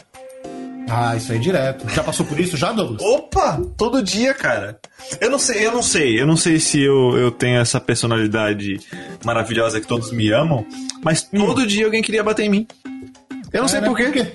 Ah, 0.88 1.14
isso 1.14 1.30
aí 1.32 1.38
direto. 1.38 1.88
Já 1.90 2.02
passou 2.02 2.26
por 2.26 2.40
isso 2.40 2.56
já, 2.56 2.72
Douglas? 2.72 3.00
Opa! 3.00 3.60
Todo 3.76 4.02
dia, 4.02 4.34
cara. 4.34 4.80
Eu 5.20 5.30
não 5.30 5.38
sei, 5.38 5.64
eu 5.64 5.70
não 5.70 5.82
sei. 5.82 6.20
Eu 6.20 6.26
não 6.26 6.36
sei 6.36 6.58
se 6.58 6.80
eu, 6.82 7.16
eu 7.16 7.30
tenho 7.30 7.60
essa 7.60 7.78
personalidade 7.80 8.80
maravilhosa 9.24 9.80
que 9.80 9.86
todos 9.86 10.10
me 10.10 10.32
amam, 10.32 10.66
mas 11.04 11.22
todo 11.22 11.64
dia 11.66 11.84
alguém 11.84 12.02
queria 12.02 12.24
bater 12.24 12.44
em 12.46 12.48
mim. 12.50 12.66
Eu 13.52 13.62
não 13.62 13.68
sei 13.68 13.80
É, 13.80 13.82
por 13.82 13.96
quê. 13.96 14.04
Por 14.04 14.12
quê? 14.12 14.26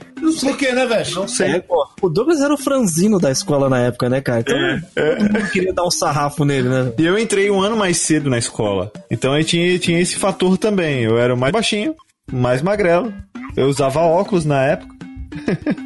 Por 0.42 0.58
quê, 0.58 0.72
né, 0.74 0.86
Veste? 0.86 1.16
Não 1.16 1.28
sei. 1.28 1.52
É, 1.52 1.60
pô. 1.60 1.88
O 2.02 2.10
Douglas 2.10 2.42
era 2.42 2.54
o 2.54 2.58
franzino 2.58 3.20
da 3.20 3.32
escola 3.32 3.70
na 3.70 3.80
época, 3.80 4.10
né, 4.10 4.22
cara? 4.22 4.42
Então 4.42 4.58
É, 4.96 5.16
todo 5.16 5.34
mundo 5.34 5.50
queria 5.52 5.74
dar 5.74 5.84
um 5.86 5.92
sarrafo 5.92 6.44
nele, 6.44 6.68
né? 6.68 6.92
E 6.98 7.06
eu 7.06 7.18
entrei 7.18 7.50
um 7.52 7.62
ano 7.62 7.78
mais 7.78 7.98
cedo 7.98 8.30
na 8.30 8.38
escola. 8.38 8.92
Então 9.10 9.34
aí 9.34 9.44
tinha, 9.44 9.78
tinha 9.80 10.00
esse 10.00 10.16
fator 10.16 10.58
também. 10.58 11.04
Eu 11.04 11.18
era 11.18 11.34
o 11.34 11.38
mais 11.38 11.54
baixinho, 11.54 11.96
mais 12.32 12.62
magrelo. 12.62 13.14
Eu 13.56 13.68
usava 13.68 14.00
óculos 14.02 14.44
na 14.46 14.62
época. 14.64 14.95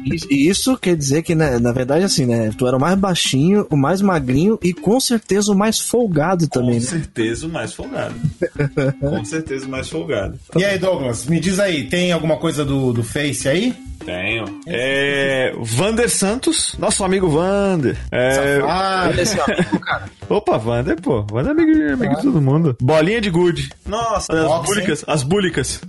Isso- 0.04 0.26
E 0.30 0.48
isso 0.48 0.76
quer 0.76 0.96
dizer 0.96 1.22
que, 1.22 1.34
né, 1.34 1.58
na 1.58 1.72
verdade, 1.72 2.04
assim, 2.04 2.26
né? 2.26 2.50
Tu 2.56 2.66
era 2.66 2.76
o 2.76 2.80
mais 2.80 2.98
baixinho, 2.98 3.66
o 3.70 3.76
mais 3.76 4.00
magrinho 4.02 4.58
e 4.62 4.72
com 4.72 4.98
certeza 5.00 5.52
o 5.52 5.56
mais 5.56 5.80
folgado 5.80 6.48
também, 6.48 6.74
Com 6.80 6.84
né? 6.84 6.86
certeza 6.90 7.46
o 7.46 7.50
mais 7.50 7.72
folgado. 7.72 8.14
Com 9.00 9.24
certeza 9.24 9.66
o 9.66 9.68
mais 9.70 9.88
folgado. 9.88 10.38
E 10.56 10.64
aí, 10.64 10.78
Douglas, 10.78 11.26
me 11.26 11.38
diz 11.40 11.58
aí, 11.60 11.84
tem 11.88 12.12
alguma 12.12 12.36
coisa 12.36 12.64
do, 12.64 12.92
do 12.92 13.02
Face 13.02 13.48
aí? 13.48 13.74
Tenho. 14.04 14.44
É. 14.66 15.52
Vander 15.60 16.08
Santos, 16.08 16.74
nosso 16.78 17.04
amigo 17.04 17.28
Vander. 17.28 17.96
É, 18.10 18.58
Ah, 18.66 19.10
Esse 19.16 19.38
amigo, 19.38 19.78
cara. 19.80 20.04
Opa, 20.28 20.56
Vander, 20.56 20.98
pô. 21.00 21.22
Vander 21.22 21.50
é 21.50 21.52
amigo, 21.62 21.92
amigo 21.92 22.16
de 22.16 22.22
todo 22.22 22.40
mundo. 22.40 22.76
Bolinha 22.80 23.20
de 23.20 23.28
gude. 23.30 23.68
Nossa, 23.86 24.32
as 24.32 24.62
búlicas. 24.66 25.04
As 25.06 25.22
búlicas. 25.22 25.80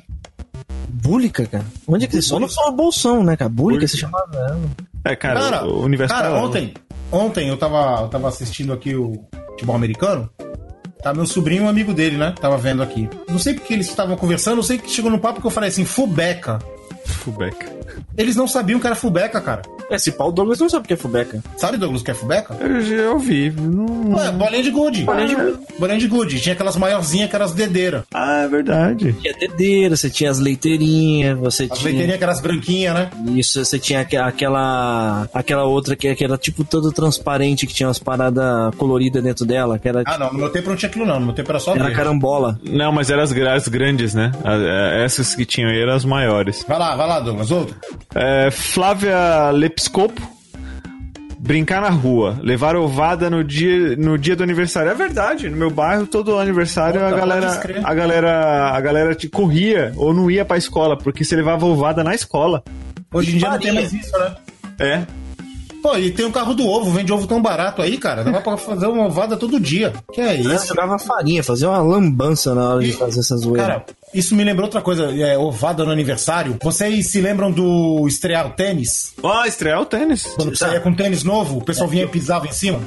Búlica, 0.90 1.46
cara. 1.46 1.66
Onde 1.88 2.06
é 2.06 2.08
que 2.08 2.22
Só 2.22 2.40
não 2.40 2.48
o 2.48 2.72
Bolsão, 2.72 3.24
né, 3.24 3.36
cara? 3.36 3.50
Búlica 3.50 3.88
se 3.88 3.98
chamava. 3.98 4.60
É, 5.04 5.16
cara, 5.16 5.40
cara, 5.40 5.66
o 5.66 5.84
universo 5.84 6.14
cara, 6.14 6.28
paralelo. 6.28 6.48
ontem, 6.48 6.74
ontem 7.12 7.50
eu 7.50 7.58
tava, 7.58 8.02
eu 8.02 8.08
tava 8.08 8.28
assistindo 8.28 8.72
aqui 8.72 8.96
o 8.96 9.26
futebol 9.52 9.76
americano. 9.76 10.30
Tá 11.02 11.14
meu 11.14 11.26
sobrinho 11.26 11.64
e 11.64 11.66
um 11.66 11.70
amigo 11.70 11.94
dele, 11.94 12.18
né? 12.18 12.36
Tava 12.40 12.58
vendo 12.58 12.84
aqui. 12.84 13.10
Não 13.28 13.40
sei 13.40 13.56
porque 13.56 13.74
eles 13.74 13.88
estavam 13.88 14.16
conversando, 14.16 14.58
não 14.58 14.64
sei 14.64 14.78
que 14.78 14.90
chegou 14.90 15.10
no 15.10 15.18
papo 15.20 15.42
que 15.42 15.48
eu 15.48 15.52
falei 15.52 15.70
assim, 15.70 15.84
fubeca. 15.84 16.60
Fullback. 17.06 17.66
Eles 18.18 18.36
não 18.36 18.48
sabiam 18.48 18.80
que 18.80 18.86
era 18.86 18.96
fubeca, 18.96 19.42
cara. 19.42 19.62
É, 19.92 19.96
Esse 19.96 20.12
pau 20.12 20.32
Douglas 20.32 20.60
não 20.60 20.70
sabe 20.70 20.86
o 20.86 20.88
que 20.88 20.94
é 20.94 20.98
Fubeca. 20.98 21.44
Sabe, 21.58 21.78
Douglas, 21.78 22.02
o 22.02 22.06
que 22.06 22.12
é 22.12 22.14
fubeca? 22.14 22.56
Eu 22.60 22.82
já 22.82 23.12
ouvi. 23.12 23.52
Não... 23.52 24.14
Ué, 24.16 24.32
bolinha 24.32 24.64
de 24.64 24.72
gude. 24.72 25.04
Bolinha 25.04 25.28
de 25.28 25.36
gude. 25.36 25.58
Bolinha 25.80 26.00
de 26.00 26.08
gude. 26.08 26.40
Tinha 26.42 26.54
aquelas 26.54 26.76
maiorzinhas 26.78 27.30
que 27.30 27.36
eram 27.36 27.46
as 27.46 27.52
dedeiras. 27.54 28.04
Ah, 28.14 28.44
é 28.44 28.48
verdade. 28.48 29.14
Tinha 29.14 29.34
dedeira, 29.34 29.96
você 29.96 30.10
tinha 30.10 30.32
as 30.32 30.40
leiteirinhas, 30.40 31.38
você 31.38 31.64
As 31.70 31.78
tinha. 31.78 31.86
leiteirinhas 31.90 32.18
que 32.18 32.24
eram 32.24 32.34
as 32.34 32.42
branquinhas, 32.42 32.94
né? 32.96 33.10
Isso, 33.36 33.64
você 33.64 33.78
tinha 33.78 34.02
aque- 34.02 34.18
aquela. 34.18 35.28
aquela 35.34 35.64
outra 35.66 35.96
que, 35.96 36.14
que 36.16 36.24
era 36.24 36.38
tipo 36.38 36.64
todo 36.64 36.92
transparente, 36.92 37.68
que 37.68 37.74
tinha 37.74 37.88
umas 37.88 38.00
paradas 38.00 38.74
coloridas 38.78 39.22
dentro 39.24 39.46
dela, 39.46 39.78
que 39.78 39.88
era, 39.88 40.04
Ah, 40.06 40.18
não. 40.18 40.32
No 40.32 40.40
meu 40.40 40.50
tempo 40.50 40.70
não 40.70 40.76
tinha 40.76 40.90
aquilo, 40.90 41.06
não. 41.06 41.20
No 41.20 41.26
meu 41.28 41.36
tempo 41.36 41.52
era 41.52 41.60
só 41.60 41.72
era 41.72 41.82
verde. 41.84 41.96
carambola. 41.98 42.60
Não, 42.64 42.92
mas 42.92 43.10
eram 43.10 43.24
as, 43.24 43.32
as 43.32 43.68
grandes, 43.68 44.14
né? 44.14 44.32
Essas 45.04 45.36
que 45.36 45.46
tinham 45.46 45.70
aí 45.70 45.80
eram 45.82 45.94
as 45.94 46.06
maiores. 46.06 46.64
Vai 46.68 46.80
lá, 46.80 46.96
vai 46.96 47.08
lá, 47.08 47.20
Douglas. 47.20 47.52
Outro. 47.52 47.76
É, 48.16 48.50
Flávia 48.52 49.52
Lepscopo. 49.82 50.22
Brincar 51.40 51.82
na 51.82 51.90
rua, 51.90 52.38
levar 52.44 52.76
ovada 52.76 53.28
no 53.28 53.44
dia, 53.44 53.96
no 53.98 54.16
dia 54.16 54.36
do 54.36 54.44
aniversário. 54.44 54.92
É 54.92 54.94
verdade, 54.94 55.50
no 55.50 55.58
meu 55.58 55.72
bairro, 55.72 56.06
todo 56.06 56.38
aniversário, 56.38 57.02
a 57.04 57.06
Puta, 57.10 57.18
galera, 57.20 57.48
pode 57.48 57.60
crer. 57.62 57.82
a 57.84 57.94
galera, 57.96 58.70
a 58.70 58.80
galera 58.80 59.16
te 59.16 59.28
corria 59.28 59.92
ou 59.98 60.14
não 60.14 60.30
ia 60.30 60.46
pra 60.46 60.56
escola, 60.58 60.96
porque 60.96 61.24
você 61.26 61.36
levava 61.36 61.66
ovada 61.66 62.04
na 62.04 62.14
escola. 62.14 62.64
Hoje 63.12 63.36
em 63.36 63.40
dia 63.40 63.50
não 63.50 63.58
tem 63.60 63.74
mais 63.74 63.92
isso, 63.92 64.12
né? 64.20 64.36
É. 64.80 65.02
Pô, 65.82 65.98
e 65.98 66.12
tem 66.12 66.26
o 66.28 66.32
carro 66.32 66.54
do 66.54 66.64
ovo, 66.68 66.92
vende 66.92 67.12
ovo 67.12 67.26
tão 67.26 67.42
barato 67.42 67.82
aí, 67.82 67.98
cara. 67.98 68.24
Dá 68.24 68.40
pra 68.40 68.56
fazer 68.56 68.86
uma 68.86 69.08
ovada 69.08 69.36
todo 69.36 69.60
dia. 69.60 69.92
Que 70.14 70.22
é 70.22 70.36
isso? 70.36 70.68
jogava 70.68 71.00
farinha, 71.00 71.44
fazia 71.44 71.68
uma 71.68 71.80
lambança 71.80 72.54
na 72.54 72.70
hora 72.76 72.84
de 72.84 72.92
E- 72.92 72.94
fazer 72.94 73.20
essa 73.20 73.36
zoeira. 73.36 73.68
Cara, 73.68 73.86
isso 74.14 74.36
me 74.36 74.44
lembrou 74.44 74.66
outra 74.66 74.82
coisa. 74.82 75.12
É, 75.18 75.38
ovada 75.38 75.84
no 75.84 75.92
aniversário. 75.92 76.58
Vocês 76.62 77.08
se 77.08 77.22
lembram 77.22 77.52
do 77.52 78.06
estrear 78.08 78.48
o 78.48 78.52
tênis? 78.52 79.14
Ó, 79.22 79.46
estrear 79.46 79.82
o 79.82 79.86
tênis. 79.86 80.24
Quando 80.36 80.56
saía 80.56 80.80
com 80.80 80.94
tênis 80.94 81.24
novo, 81.24 81.58
o 81.58 81.64
pessoal 81.64 81.90
vinha 81.90 82.04
e 82.04 82.08
pisava 82.08 82.48
em 82.48 82.52
cima? 82.52 82.80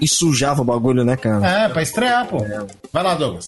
E 0.00 0.08
sujava 0.08 0.62
o 0.62 0.64
bagulho, 0.64 1.04
né, 1.04 1.16
cara? 1.16 1.46
É, 1.46 1.68
pra 1.68 1.82
estrear, 1.82 2.26
pô. 2.26 2.38
Vai 2.92 3.02
lá, 3.02 3.14
Douglas. 3.14 3.46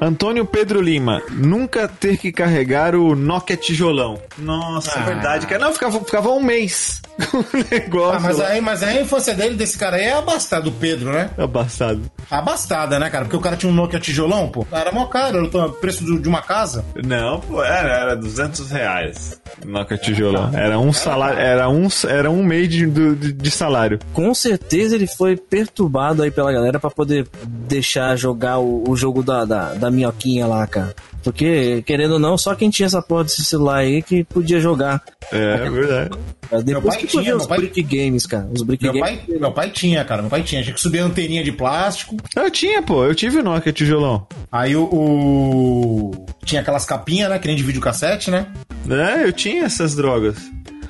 Antônio 0.00 0.44
Pedro 0.44 0.80
Lima, 0.80 1.22
nunca 1.30 1.88
ter 1.88 2.18
que 2.18 2.30
carregar 2.30 2.94
o 2.94 3.14
Nokia 3.16 3.56
tijolão. 3.56 4.18
Nossa, 4.38 4.90
é 4.98 5.02
Ah. 5.02 5.04
verdade, 5.04 5.46
cara. 5.46 5.64
Não, 5.64 5.72
ficava, 5.72 5.98
ficava 6.00 6.30
um 6.30 6.40
mês 6.42 7.00
com 7.30 7.38
o 7.38 7.46
negócio. 7.70 8.16
Ah, 8.16 8.20
mas 8.20 8.40
aí, 8.40 8.60
mas 8.60 8.82
aí 8.82 8.98
a 8.98 9.02
infância 9.02 9.34
dele, 9.34 9.54
desse 9.54 9.78
cara 9.78 9.96
aí, 9.96 10.04
é 10.04 10.12
abastada, 10.12 10.64
do 10.64 10.72
Pedro, 10.72 11.12
né? 11.12 11.30
Abastado. 11.38 12.02
Abastada, 12.30 12.98
né, 12.98 13.08
cara? 13.08 13.24
Porque 13.24 13.36
o 13.36 13.40
cara 13.40 13.56
tinha 13.56 13.72
um 13.72 13.74
Nokia 13.74 13.98
tijolão, 13.98 14.48
pô. 14.48 14.66
Era 14.70 14.92
mó 14.92 15.06
caro, 15.06 15.38
era 15.50 15.66
o 15.66 15.72
preço 15.72 16.04
de 16.20 16.28
uma 16.28 16.42
casa. 16.42 16.84
Não, 17.02 17.40
pô, 17.40 17.62
era, 17.64 17.88
era 18.00 18.16
200 18.16 18.70
reais. 18.70 19.40
Nokia 19.64 19.96
tijolão. 19.96 20.50
Era 20.52 20.78
um 20.78 20.92
salário, 20.92 21.38
era 21.38 21.68
um, 21.70 21.88
era 22.06 22.30
um 22.30 22.44
mês 22.44 22.68
de, 22.68 22.86
de, 22.86 23.32
de 23.32 23.50
salário. 23.50 23.98
Com 24.12 24.34
certeza 24.34 24.94
ele 24.94 25.06
foi 25.06 25.36
perturbado 25.36 26.22
aí 26.22 26.30
pela 26.30 26.52
galera 26.52 26.78
pra 26.78 26.90
poder 26.90 27.26
deixar 27.44 28.14
jogar 28.16 28.58
o, 28.58 28.84
o 28.90 28.94
jogo 28.94 29.22
da, 29.22 29.44
da, 29.46 29.74
da 29.74 29.85
minhoquinha 29.90 30.46
lá, 30.46 30.66
cara. 30.66 30.94
Porque, 31.24 31.82
querendo 31.84 32.12
ou 32.12 32.18
não, 32.20 32.38
só 32.38 32.54
quem 32.54 32.70
tinha 32.70 32.86
essa 32.86 33.02
porra 33.02 33.24
desse 33.24 33.44
celular 33.44 33.78
aí 33.78 34.00
que 34.00 34.22
podia 34.24 34.60
jogar. 34.60 35.02
É, 35.32 35.54
é 35.66 35.70
verdade. 35.70 36.10
Mas 36.52 36.62
Depois 36.62 36.86
pai 36.94 36.96
que 36.98 37.06
tinha, 37.08 37.22
meu 37.24 37.36
os 37.38 37.46
pai- 37.48 37.58
Brick 37.58 37.82
Games, 37.82 38.26
cara. 38.26 38.48
Os 38.54 38.62
Brick 38.62 38.84
Meu 38.84 38.92
Games. 38.92 39.10
pai, 39.26 39.38
meu 39.40 39.52
pai 39.52 39.70
tinha, 39.70 40.04
cara. 40.04 40.22
Meu 40.22 40.30
pai 40.30 40.42
tinha. 40.44 40.62
Tinha 40.62 40.72
que 40.72 40.80
subir 40.80 41.00
a 41.00 41.04
anteninha 41.04 41.42
de 41.42 41.50
plástico. 41.50 42.16
Eu 42.36 42.48
tinha, 42.50 42.80
pô, 42.80 43.04
eu 43.04 43.14
tive 43.14 43.38
o 43.38 43.42
Nokia 43.42 43.72
tijolão. 43.72 44.24
Aí 44.52 44.76
o, 44.76 44.84
o- 44.84 46.26
Tinha 46.44 46.60
aquelas 46.60 46.84
capinhas, 46.84 47.28
né? 47.30 47.38
Que 47.40 47.48
nem 47.48 47.56
de 47.56 47.62
videocassete, 47.64 48.30
né? 48.30 48.46
É, 48.88 49.24
eu 49.24 49.32
tinha 49.32 49.64
essas 49.64 49.96
drogas. 49.96 50.36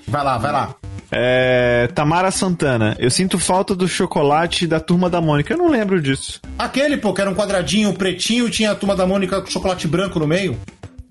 Vai 0.06 0.22
lá, 0.22 0.36
vai 0.36 0.52
lá. 0.52 0.74
É, 1.10 1.88
Tamara 1.94 2.30
Santana, 2.30 2.96
eu 2.98 3.10
sinto 3.10 3.38
falta 3.38 3.74
do 3.74 3.86
chocolate 3.86 4.66
da 4.66 4.80
turma 4.80 5.08
da 5.08 5.20
Mônica. 5.20 5.52
Eu 5.54 5.58
não 5.58 5.68
lembro 5.68 6.00
disso. 6.00 6.40
Aquele, 6.58 6.96
pô, 6.96 7.12
que 7.14 7.20
era 7.20 7.30
um 7.30 7.34
quadradinho 7.34 7.92
pretinho, 7.94 8.50
tinha 8.50 8.72
a 8.72 8.74
turma 8.74 8.96
da 8.96 9.06
Mônica 9.06 9.40
com 9.40 9.50
chocolate 9.50 9.86
branco 9.86 10.18
no 10.18 10.26
meio. 10.26 10.58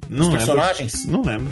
Não 0.10 0.28
Os 0.28 0.34
lembro. 0.34 0.46
personagens? 0.46 1.06
Não 1.06 1.22
lembro. 1.22 1.52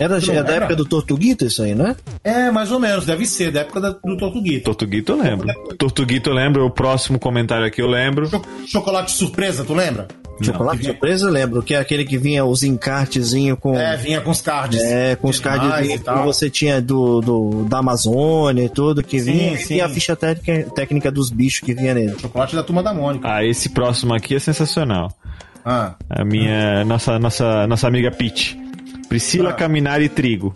Era, 0.00 0.18
não 0.18 0.32
era 0.34 0.42
da 0.42 0.52
época 0.54 0.74
do 0.76 0.84
Tortuguito 0.86 1.44
isso 1.44 1.62
aí, 1.62 1.74
né? 1.74 1.94
É, 2.24 2.50
mais 2.50 2.72
ou 2.72 2.80
menos, 2.80 3.04
deve 3.04 3.26
ser, 3.26 3.52
da 3.52 3.60
época 3.60 3.80
da- 3.80 3.90
do 3.90 4.16
Tortuguito. 4.16 4.64
Tortuguito 4.64 5.12
eu 5.12 5.22
lembro. 5.22 5.48
Tortuguito 5.78 6.30
eu 6.30 6.34
lembro. 6.34 6.64
O 6.66 6.70
próximo 6.70 7.18
comentário 7.18 7.66
aqui 7.66 7.82
eu 7.82 7.86
lembro. 7.86 8.26
Cho- 8.28 8.42
Chocolate 8.66 9.12
surpresa, 9.12 9.62
tu 9.64 9.74
lembra? 9.74 10.08
Chocolate 10.42 10.82
surpresa, 10.84 11.26
eu 11.26 11.30
lembro. 11.30 11.62
Que 11.62 11.74
é 11.74 11.78
aquele 11.78 12.04
que 12.06 12.16
vinha 12.16 12.46
os 12.46 12.62
encartezinhos 12.62 13.58
com. 13.60 13.76
É, 13.76 13.94
vinha 13.98 14.22
com 14.22 14.30
os 14.30 14.40
cards. 14.40 14.80
É, 14.80 15.14
com 15.16 15.28
os 15.28 15.38
cards 15.38 15.86
e 15.90 15.98
que 15.98 16.04
tal. 16.04 16.24
você 16.24 16.48
tinha 16.48 16.80
do, 16.80 17.20
do, 17.20 17.64
da 17.68 17.78
Amazônia 17.80 18.64
e 18.64 18.68
tudo, 18.70 19.02
que 19.02 19.20
Sim, 19.20 19.32
vinha. 19.32 19.58
sim. 19.58 19.74
E 19.76 19.80
a 19.82 19.88
ficha 19.90 20.16
técnica, 20.16 20.70
técnica 20.74 21.10
dos 21.12 21.28
bichos 21.30 21.60
que 21.60 21.74
vinha 21.74 21.92
nele. 21.92 22.18
Chocolate 22.18 22.56
da 22.56 22.62
turma 22.62 22.82
da 22.82 22.94
Mônica. 22.94 23.28
Ah, 23.30 23.44
esse 23.44 23.68
próximo 23.68 24.14
aqui 24.14 24.34
é 24.34 24.38
sensacional. 24.38 25.12
Ah. 25.62 25.94
A 26.08 26.24
minha. 26.24 26.86
Nossa, 26.86 27.18
nossa, 27.18 27.66
nossa 27.66 27.86
amiga 27.86 28.10
Pete. 28.10 28.58
Priscila 29.10 29.50
Ah. 29.50 29.52
Caminari 29.52 30.08
Trigo. 30.08 30.54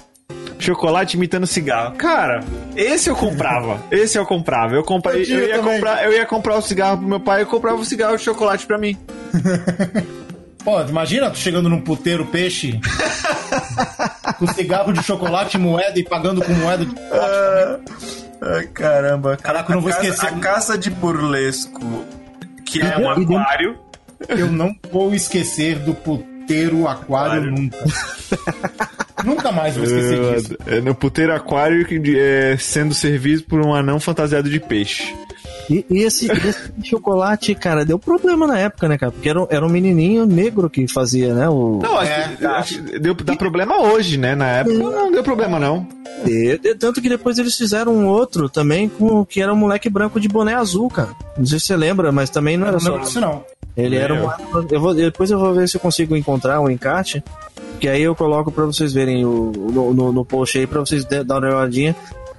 Chocolate 0.59 1.17
imitando 1.17 1.47
cigarro. 1.47 1.97
Cara, 1.97 2.43
esse 2.77 3.11
eu 3.11 3.17
comprava. 3.17 3.83
Esse 3.91 4.17
eu 4.17 4.25
comprava. 4.25 4.75
Eu, 4.75 4.85
compra... 4.85 5.19
Eu 5.19 5.47
ia 5.47 5.59
comprar, 5.59 6.05
eu 6.05 6.13
ia 6.13 6.25
comprar 6.25 6.57
o 6.57 6.63
cigarro 6.63 6.99
pro 6.99 7.07
meu 7.09 7.21
pai 7.21 7.43
e 7.43 7.45
comprava 7.45 7.77
o 7.79 7.85
cigarro 7.85 8.17
de 8.17 8.23
chocolate 8.23 8.65
pra 8.65 8.79
mim. 8.79 8.97
Pô, 10.65 10.81
imagina 10.81 11.29
tu 11.31 11.37
chegando 11.37 11.69
num 11.69 11.81
puteiro 11.81 12.25
peixe 12.27 12.81
com 14.39 14.47
cigarro 14.47 14.93
de 14.93 15.03
chocolate, 15.03 15.59
moeda 15.59 15.99
e 15.99 16.05
pagando 16.05 16.43
com 16.43 16.53
moeda 16.55 16.87
de 16.87 16.95
Ai, 18.41 18.67
caramba. 18.73 19.37
Caraca, 19.37 19.73
eu 19.73 19.75
não 19.75 19.83
vou 19.83 19.91
esquecer. 19.91 20.31
caça 20.39 20.79
de 20.79 20.89
burlesco, 20.89 22.05
que 22.65 22.81
é 22.81 22.97
um 22.97 23.11
aquário. 23.11 23.77
Eu 24.29 24.47
não 24.47 24.75
vou 24.91 25.13
esquecer 25.15 25.79
do 25.81 25.93
puteiro 25.93 26.34
aquário 26.45 26.89
Aquário. 26.89 27.51
nunca. 27.53 27.77
nunca 29.25 29.53
mais 29.53 29.75
vou 29.77 29.85
esquecer 29.85 30.35
disso. 30.37 30.57
É, 30.67 30.81
no 30.81 30.95
puteiro 30.95 31.35
aquário 31.35 31.85
que, 31.87 32.01
é, 32.19 32.57
sendo 32.59 32.95
servido 32.95 33.43
por 33.45 33.61
um 33.65 33.75
anão 33.75 33.99
fantasiado 34.01 34.49
de 34.49 34.61
peixe. 34.61 35.15
E, 35.71 35.85
e 35.91 36.03
esse, 36.03 36.31
esse 36.31 36.71
chocolate, 36.85 37.55
cara, 37.55 37.85
deu 37.87 37.99
problema 37.99 38.47
na 38.47 38.59
época, 38.59 38.87
né, 38.87 38.99
cara? 38.99 39.11
Porque 39.13 39.29
era, 39.29 39.41
um- 39.43 39.47
era 39.49 39.65
um 39.65 39.69
menininho 39.71 40.27
negro 40.27 40.69
que 40.69 40.87
fazia, 40.87 41.33
né? 41.33 41.49
O... 41.49 41.81
Não, 41.83 41.99
acho, 41.99 42.11
É. 42.13 42.29
que- 42.37 42.47
acho 42.47 42.83
que 42.83 42.99
deu, 42.99 43.15
dá 43.15 43.35
problema 43.35 43.81
hoje, 43.81 44.19
né? 44.19 44.35
Na 44.35 44.47
época 44.59 44.77
não 44.77 45.11
deu 45.11 45.23
problema, 45.23 45.59
não. 45.59 45.87
E- 46.27 46.61
e 46.63 46.75
Tanto 46.75 47.01
que 47.01 47.09
depois 47.09 47.39
eles 47.39 47.57
fizeram 47.57 47.95
um 47.95 48.07
outro 48.07 48.49
também, 48.51 48.91
com 48.91 49.25
que 49.25 49.41
era 49.41 49.53
um 49.53 49.57
moleque 49.57 49.89
branco 49.89 50.21
de 50.21 50.29
boné 50.29 50.55
azul, 50.55 50.89
cara. 50.91 51.11
Não 51.39 51.47
sei 51.47 51.59
se 51.59 51.67
você 51.67 51.77
lembra, 51.77 52.13
mas 52.13 52.29
também 52.29 52.59
não 52.59 52.67
era 52.67 52.75
não 52.75 52.81
só. 52.81 52.91
lembro 52.91 53.07
disso 53.07 53.21
não. 53.23 53.43
Ele 53.77 53.97
era 53.97 54.15
um. 54.15 54.29
Eu 54.71 54.81
vou, 54.81 54.95
depois 54.95 55.31
eu 55.31 55.39
vou 55.39 55.53
ver 55.55 55.69
se 55.69 55.77
eu 55.77 55.81
consigo 55.81 56.17
encontrar 56.17 56.61
um 56.61 56.71
encarte. 56.71 57.23
Que 57.81 57.89
aí 57.89 58.03
eu 58.03 58.15
coloco 58.15 58.51
pra 58.53 58.65
vocês 58.65 58.93
verem 58.93 59.25
o, 59.25 59.53
no, 59.55 59.93
no, 59.93 60.13
no 60.13 60.25
post 60.25 60.57
aí, 60.59 60.67
pra 60.67 60.81
vocês 60.81 61.05
darem 61.05 61.51
uma 61.51 61.59
olhadinha 61.59 61.95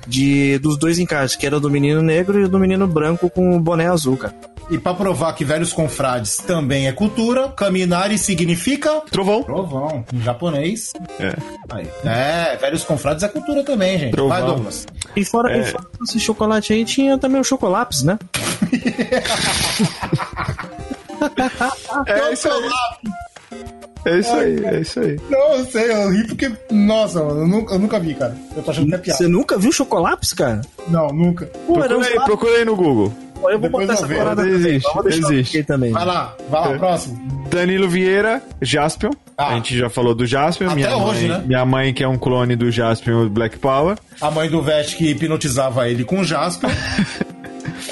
de, 0.07 0.57
dos 0.59 0.77
dois 0.77 0.97
encartes, 0.97 1.35
que 1.35 1.45
era 1.45 1.57
o 1.57 1.59
do 1.59 1.69
menino 1.69 2.01
negro 2.01 2.39
e 2.39 2.43
o 2.45 2.49
do 2.49 2.57
menino 2.57 2.87
branco 2.87 3.29
com 3.29 3.55
o 3.55 3.59
boné 3.59 3.87
azul, 3.87 4.17
cara. 4.17 4.33
E 4.71 4.79
pra 4.79 4.95
provar 4.95 5.33
que 5.33 5.45
velhos 5.45 5.71
confrades 5.71 6.37
também 6.37 6.87
é 6.87 6.91
cultura, 6.91 7.49
caminhare 7.49 8.17
significa 8.17 8.99
Trovão. 9.11 9.43
trovão, 9.43 10.03
em 10.11 10.21
japonês. 10.21 10.91
É. 11.19 11.35
Aí. 11.69 11.87
É, 12.03 12.57
velhos 12.57 12.83
confrades 12.83 13.23
é 13.23 13.27
cultura 13.27 13.63
também, 13.63 13.99
gente. 13.99 14.11
Trovão. 14.13 14.29
Vai, 14.35 14.43
Douglas. 14.47 14.87
E 15.15 15.23
fora, 15.23 15.55
É. 15.55 15.59
e 15.59 15.63
fora 15.65 15.85
esse 16.01 16.19
chocolate 16.19 16.73
aí, 16.73 16.83
tinha 16.83 17.15
também 17.19 17.39
o 17.39 17.43
chocolapes, 17.43 18.01
né? 18.01 18.17
É 22.07 22.33
isso 22.33 22.49
aí. 22.49 22.69
É 24.05 24.19
isso 24.19 24.33
aí, 24.33 24.65
é 24.65 24.79
isso 24.81 24.99
aí. 24.99 25.19
Não, 25.31 25.55
eu 25.55 25.65
sei, 25.65 25.91
eu 25.91 26.11
ri 26.11 26.27
porque. 26.27 26.51
Nossa, 26.69 27.23
mano, 27.23 27.41
eu 27.41 27.47
nunca, 27.47 27.73
eu 27.73 27.79
nunca 27.79 27.99
vi, 27.99 28.13
cara. 28.13 28.37
Eu 28.55 28.61
tô 28.61 28.69
achando 28.69 28.87
que 28.87 28.93
é 28.93 28.97
piada. 28.99 29.17
Você 29.17 29.27
nunca 29.27 29.57
viu 29.57 29.71
Chocolápis, 29.71 30.31
cara? 30.33 30.61
Não, 30.87 31.07
nunca. 31.07 31.47
Pô, 31.65 31.73
Procura 31.73 32.05
aí, 32.07 32.19
procura 32.23 32.57
aí 32.57 32.65
no 32.65 32.75
Google. 32.75 33.11
Eu 33.37 33.41
vou 33.41 33.59
Depois 33.59 33.87
botar 33.87 33.93
essa 33.93 34.07
parada 34.07 34.47
Existe, 34.47 34.89
existe. 35.07 35.63
também. 35.63 35.91
Vai 35.91 36.05
lá, 36.05 36.35
vai 36.49 36.71
lá, 36.71 36.77
próximo. 36.77 37.45
Danilo 37.49 37.87
Vieira, 37.89 38.41
Jaspion. 38.61 39.11
Ah. 39.37 39.49
a 39.49 39.55
gente 39.55 39.77
já 39.77 39.89
falou 39.89 40.15
do 40.15 40.25
Jaspion. 40.25 40.67
Até 40.67 40.75
minha 40.75 40.97
hoje, 40.97 41.27
mãe, 41.27 41.37
né? 41.37 41.43
Minha 41.45 41.65
mãe, 41.65 41.93
que 41.93 42.03
é 42.03 42.07
um 42.07 42.17
clone 42.17 42.55
do 42.55 42.71
Jaspion 42.71 43.23
do 43.25 43.29
Black 43.29 43.57
Power. 43.57 43.97
A 44.21 44.31
mãe 44.31 44.49
do 44.49 44.61
Vest 44.61 44.95
que 44.95 45.09
hipnotizava 45.11 45.89
ele 45.89 46.03
com 46.03 46.19
o 46.19 46.23
Jasper. 46.23 46.69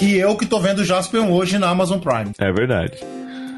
e 0.04 0.18
eu 0.18 0.36
que 0.36 0.46
tô 0.46 0.60
vendo 0.60 0.80
o 0.80 0.86
Jasper 0.86 1.22
hoje 1.30 1.58
na 1.58 1.70
Amazon 1.70 2.00
Prime. 2.00 2.32
É 2.40 2.52
verdade. 2.52 2.98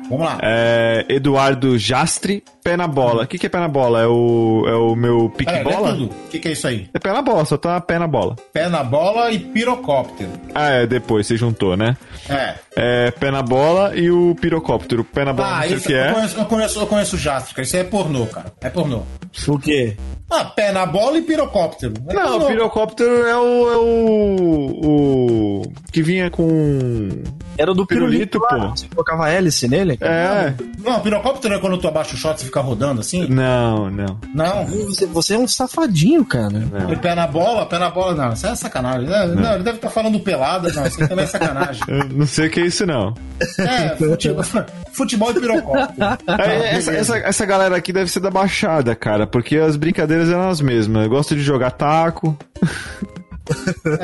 Vamos 0.07 0.23
lá. 0.23 0.37
É, 0.43 1.03
Eduardo 1.09 1.79
Jastre, 1.79 2.43
pé 2.63 2.77
na 2.77 2.87
bola. 2.87 3.23
O 3.23 3.27
que, 3.27 3.39
que 3.39 3.47
é 3.47 3.49
pé 3.49 3.57
na 3.59 3.67
bola? 3.67 4.01
É 4.03 4.05
o, 4.05 4.63
é 4.67 4.75
o 4.75 4.95
meu 4.95 5.31
pique 5.35 5.51
Pera, 5.51 5.67
lê 5.67 5.75
bola? 5.75 5.91
tudo. 5.93 6.05
O 6.05 6.29
que, 6.29 6.37
que 6.37 6.47
é 6.47 6.51
isso 6.51 6.67
aí? 6.67 6.87
É 6.93 6.99
pé 6.99 7.11
na 7.11 7.23
bola, 7.23 7.43
só 7.43 7.57
tá 7.57 7.81
pé 7.81 7.97
na 7.97 8.05
bola. 8.05 8.35
Pé 8.53 8.69
na 8.69 8.83
bola 8.83 9.31
e 9.31 9.39
pirocóptero. 9.39 10.29
Ah, 10.53 10.69
é, 10.69 10.85
depois 10.85 11.25
você 11.25 11.35
juntou, 11.35 11.75
né? 11.75 11.97
É. 12.29 12.53
É 12.75 13.11
pé 13.11 13.31
na 13.31 13.41
bola 13.41 13.95
e 13.95 14.11
o 14.11 14.35
pirocóptero. 14.39 15.03
Pé 15.03 15.25
na 15.25 15.33
bola, 15.33 15.49
Ah, 15.49 15.55
não 15.55 15.61
sei 15.63 15.73
o 15.73 15.77
isso, 15.77 15.87
que 15.87 15.93
eu, 15.93 15.97
é. 15.99 16.13
conheço, 16.13 16.37
eu, 16.37 16.45
conheço, 16.45 16.79
eu 16.81 16.87
conheço 16.87 17.15
o 17.15 17.19
Jasper, 17.19 17.55
cara. 17.55 17.63
Isso 17.63 17.75
aí 17.75 17.81
é 17.81 17.85
pornô, 17.85 18.27
cara. 18.27 18.53
É 18.61 18.69
pornô. 18.69 19.01
O 19.47 19.57
quê? 19.57 19.97
Ah, 20.29 20.45
pé 20.45 20.71
na 20.71 20.85
bola 20.85 21.17
e 21.17 21.21
pirocóptero. 21.21 21.93
É 22.09 22.13
Não, 22.13 22.47
pirocóptero 22.47 23.27
é 23.27 23.37
o, 23.37 23.71
é 23.71 23.77
o. 23.77 24.81
o. 24.83 25.61
que 25.91 26.01
vinha 26.01 26.29
com. 26.31 27.09
Era 27.57 27.71
o 27.71 27.73
do 27.73 27.85
Pirulito, 27.85 28.39
pirulito, 28.39 28.39
lá, 28.39 28.69
pô. 28.69 28.75
Você 28.75 28.87
colocava 28.87 29.29
hélice 29.29 29.67
nele? 29.67 29.97
cara? 29.97 30.13
É. 30.13 30.55
Não, 30.83 30.99
pirocóptero 30.99 31.53
é 31.55 31.59
quando 31.59 31.77
tu 31.77 31.87
abaixa 31.87 32.15
o 32.15 32.17
shot 32.17 32.41
e 32.41 32.45
fica 32.45 32.59
rodando 32.59 33.01
assim? 33.01 33.27
Não, 33.27 33.89
não. 33.89 34.19
Não. 34.33 34.65
Você, 34.65 35.05
você 35.05 35.35
é 35.35 35.37
um 35.37 35.47
safadinho, 35.47 36.25
cara. 36.25 36.63
E 36.89 36.95
pé 36.95 37.15
na 37.15 37.27
bola, 37.27 37.65
pé 37.65 37.79
na 37.79 37.89
bola, 37.89 38.13
não. 38.13 38.33
Isso 38.33 38.45
é 38.45 38.55
sacanagem. 38.55 39.07
Não, 39.09 39.27
não, 39.27 39.53
ele 39.55 39.63
deve 39.63 39.77
estar 39.77 39.89
falando 39.89 40.19
pelada, 40.19 40.71
não. 40.73 40.85
Isso 40.85 41.07
também 41.07 41.25
é 41.25 41.27
sacanagem. 41.27 41.83
Eu 41.87 42.09
não 42.09 42.27
sei 42.27 42.47
o 42.47 42.49
que 42.49 42.59
é 42.59 42.65
isso, 42.65 42.85
não. 42.85 43.13
É, 43.59 43.95
futebol, 43.97 44.43
futebol 44.91 45.31
e 45.31 45.39
pirocóptero. 45.39 46.17
É, 46.39 46.75
essa, 46.75 46.91
essa, 46.91 47.17
essa 47.17 47.45
galera 47.45 47.75
aqui 47.75 47.93
deve 47.93 48.09
ser 48.11 48.19
da 48.19 48.29
Baixada, 48.29 48.95
cara, 48.95 49.25
porque 49.25 49.57
as 49.57 49.75
brincadeiras 49.75 50.29
eram 50.29 50.49
as 50.49 50.61
mesmas. 50.61 51.03
Eu 51.03 51.09
gosto 51.09 51.35
de 51.35 51.41
jogar 51.41 51.71
taco. 51.71 52.37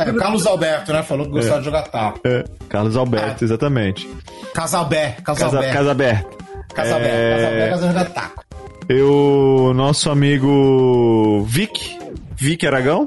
É, 0.06 0.12
o 0.12 0.16
Carlos 0.18 0.46
Alberto, 0.46 0.92
né? 0.94 1.04
Falou 1.04 1.26
que 1.26 1.32
gostava 1.32 1.60
de 1.60 1.66
jogar 1.66 1.84
taco. 1.84 2.20
É, 2.24 2.44
Carlos 2.70 2.96
Alberto, 2.96 3.44
exatamente. 3.44 4.08
Casalbé, 4.54 5.18
Casa, 5.24 5.42
Casalbé. 5.46 5.72
casa 5.74 5.92
aberta. 5.92 6.30
Casalbé, 6.74 7.08
É, 7.08 7.74
de 7.76 7.82
jogar 7.88 8.06
taco. 8.06 8.44
Eu, 8.90 9.72
nosso 9.76 10.10
amigo 10.10 11.44
Vic, 11.48 11.98
Vic 12.36 12.66
Aragão. 12.68 13.06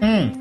Hum, 0.00 0.32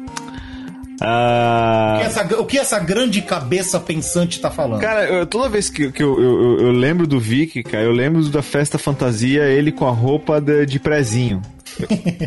Ah, 1.03 1.95
o, 1.95 1.99
que 1.99 2.05
essa, 2.05 2.41
o 2.41 2.45
que 2.45 2.57
essa 2.59 2.80
grande 2.80 3.22
cabeça 3.24 3.80
pensante 3.80 4.39
tá 4.39 4.51
falando? 4.51 4.80
Cara, 4.82 5.03
eu- 5.05 5.26
toda 5.26 5.49
vez 5.49 5.67
que, 5.69 5.91
que 5.91 6.03
eu, 6.03 6.22
eu, 6.22 6.41
eu- 6.41 6.61
eu 6.67 6.72
lembro 6.72 7.07
do 7.07 7.19
Vic, 7.19 7.63
cara, 7.63 7.84
eu 7.84 7.91
lembro 7.91 8.24
da 8.30 8.43
festa 8.43 8.78
fantasia, 8.78 9.45
ele 9.45 9.72
com 9.72 9.88
a 9.88 9.91
roupa 9.91 10.39
de, 10.39 10.63
de 10.67 10.80
prezinho. 10.80 11.41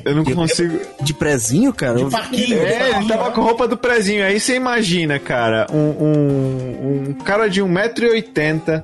Eu 0.04 0.14
não 0.14 0.24
consigo. 0.24 0.78
De 1.02 1.14
prezinho, 1.14 1.72
cara? 1.72 1.96
de 1.96 2.10
parquinho. 2.10 2.46
de 2.46 2.54
É, 2.54 2.58
ele 2.58 2.90
parquinho, 2.90 3.08
tava 3.08 3.28
né? 3.28 3.34
com 3.34 3.40
a 3.40 3.44
roupa 3.44 3.68
do 3.68 3.76
prezinho. 3.76 4.24
Aí 4.24 4.38
você 4.40 4.54
imagina, 4.54 5.18
cara, 5.18 5.66
um, 5.72 5.76
um, 5.78 7.04
um 7.10 7.14
cara 7.24 7.48
de 7.48 7.62
1,80m, 7.62 8.82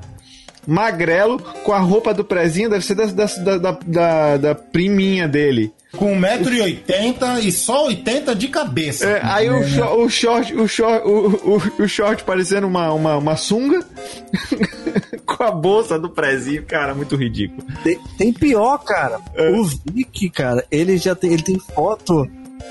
magrelo, 0.67 1.39
com 1.65 1.73
a 1.73 1.79
roupa 1.79 2.13
do 2.15 2.25
prezinho, 2.25 2.71
deve 2.71 2.85
ser 2.85 2.95
da, 2.95 3.07
da, 3.07 3.59
da, 3.59 3.79
da, 3.87 4.37
da 4.37 4.55
priminha 4.55 5.27
dele. 5.27 5.73
Com 5.97 6.21
1,80m 6.21 7.43
e 7.43 7.51
só 7.51 7.87
80 7.87 8.35
de 8.37 8.47
cabeça. 8.47 9.07
É, 9.07 9.21
aí 9.25 9.51
o, 9.51 9.67
short, 9.67 9.99
o 9.99 10.09
short, 10.09 10.55
o 10.55 10.69
short, 10.69 11.07
o, 11.07 11.57
o, 11.57 11.83
o 11.83 11.89
short 11.89 12.23
parecendo 12.23 12.69
uma, 12.69 12.93
uma, 12.93 13.17
uma 13.17 13.37
sunga 13.37 13.85
com 15.27 15.43
a 15.43 15.51
bolsa 15.51 15.99
do 15.99 16.09
prezinho, 16.09 16.65
cara, 16.65 16.95
muito 16.95 17.17
ridículo. 17.17 17.67
Tem, 17.83 17.99
tem 18.17 18.33
pior, 18.33 18.79
cara. 18.79 19.21
O 19.53 19.65
Vic, 19.93 20.31
cara, 20.31 20.65
ele 20.71 20.97
já 20.97 21.17
tem, 21.17 21.33
ele 21.33 21.43
tem 21.43 21.59
foto. 21.59 22.25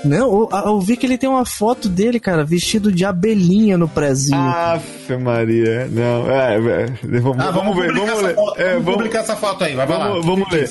Não, 0.04 0.28
o, 0.30 0.48
a- 0.52 0.70
o 0.70 0.80
Vic 0.80 1.04
ele 1.04 1.18
tem 1.18 1.28
uma 1.28 1.44
foto 1.44 1.88
dele, 1.88 2.18
cara, 2.18 2.44
vestido 2.44 2.90
de 2.90 3.04
abelhinha 3.04 3.76
no 3.76 3.88
prezinho. 3.88 4.38
Afe 4.40 5.16
Maria, 5.16 5.86
não, 5.90 6.30
é, 6.30 6.54
é, 6.56 7.18
vamos, 7.20 7.38
Ah, 7.44 7.50
vamos 7.50 7.76
ver, 7.76 7.88
publicar 7.88 8.06
vamos 8.06 8.18
essa 8.18 8.26
ler. 8.26 8.34
foto, 8.34 8.60
É, 8.60 8.64
vamos 8.70 8.84
vamos, 8.84 8.96
publicar 8.98 9.18
essa 9.20 9.36
foto 9.36 9.64
aí, 9.64 9.74
vai, 9.74 9.86
vai 9.86 9.98
lá. 9.98 10.08
vamos, 10.08 10.26
vamos 10.26 10.50
ler. 10.50 10.70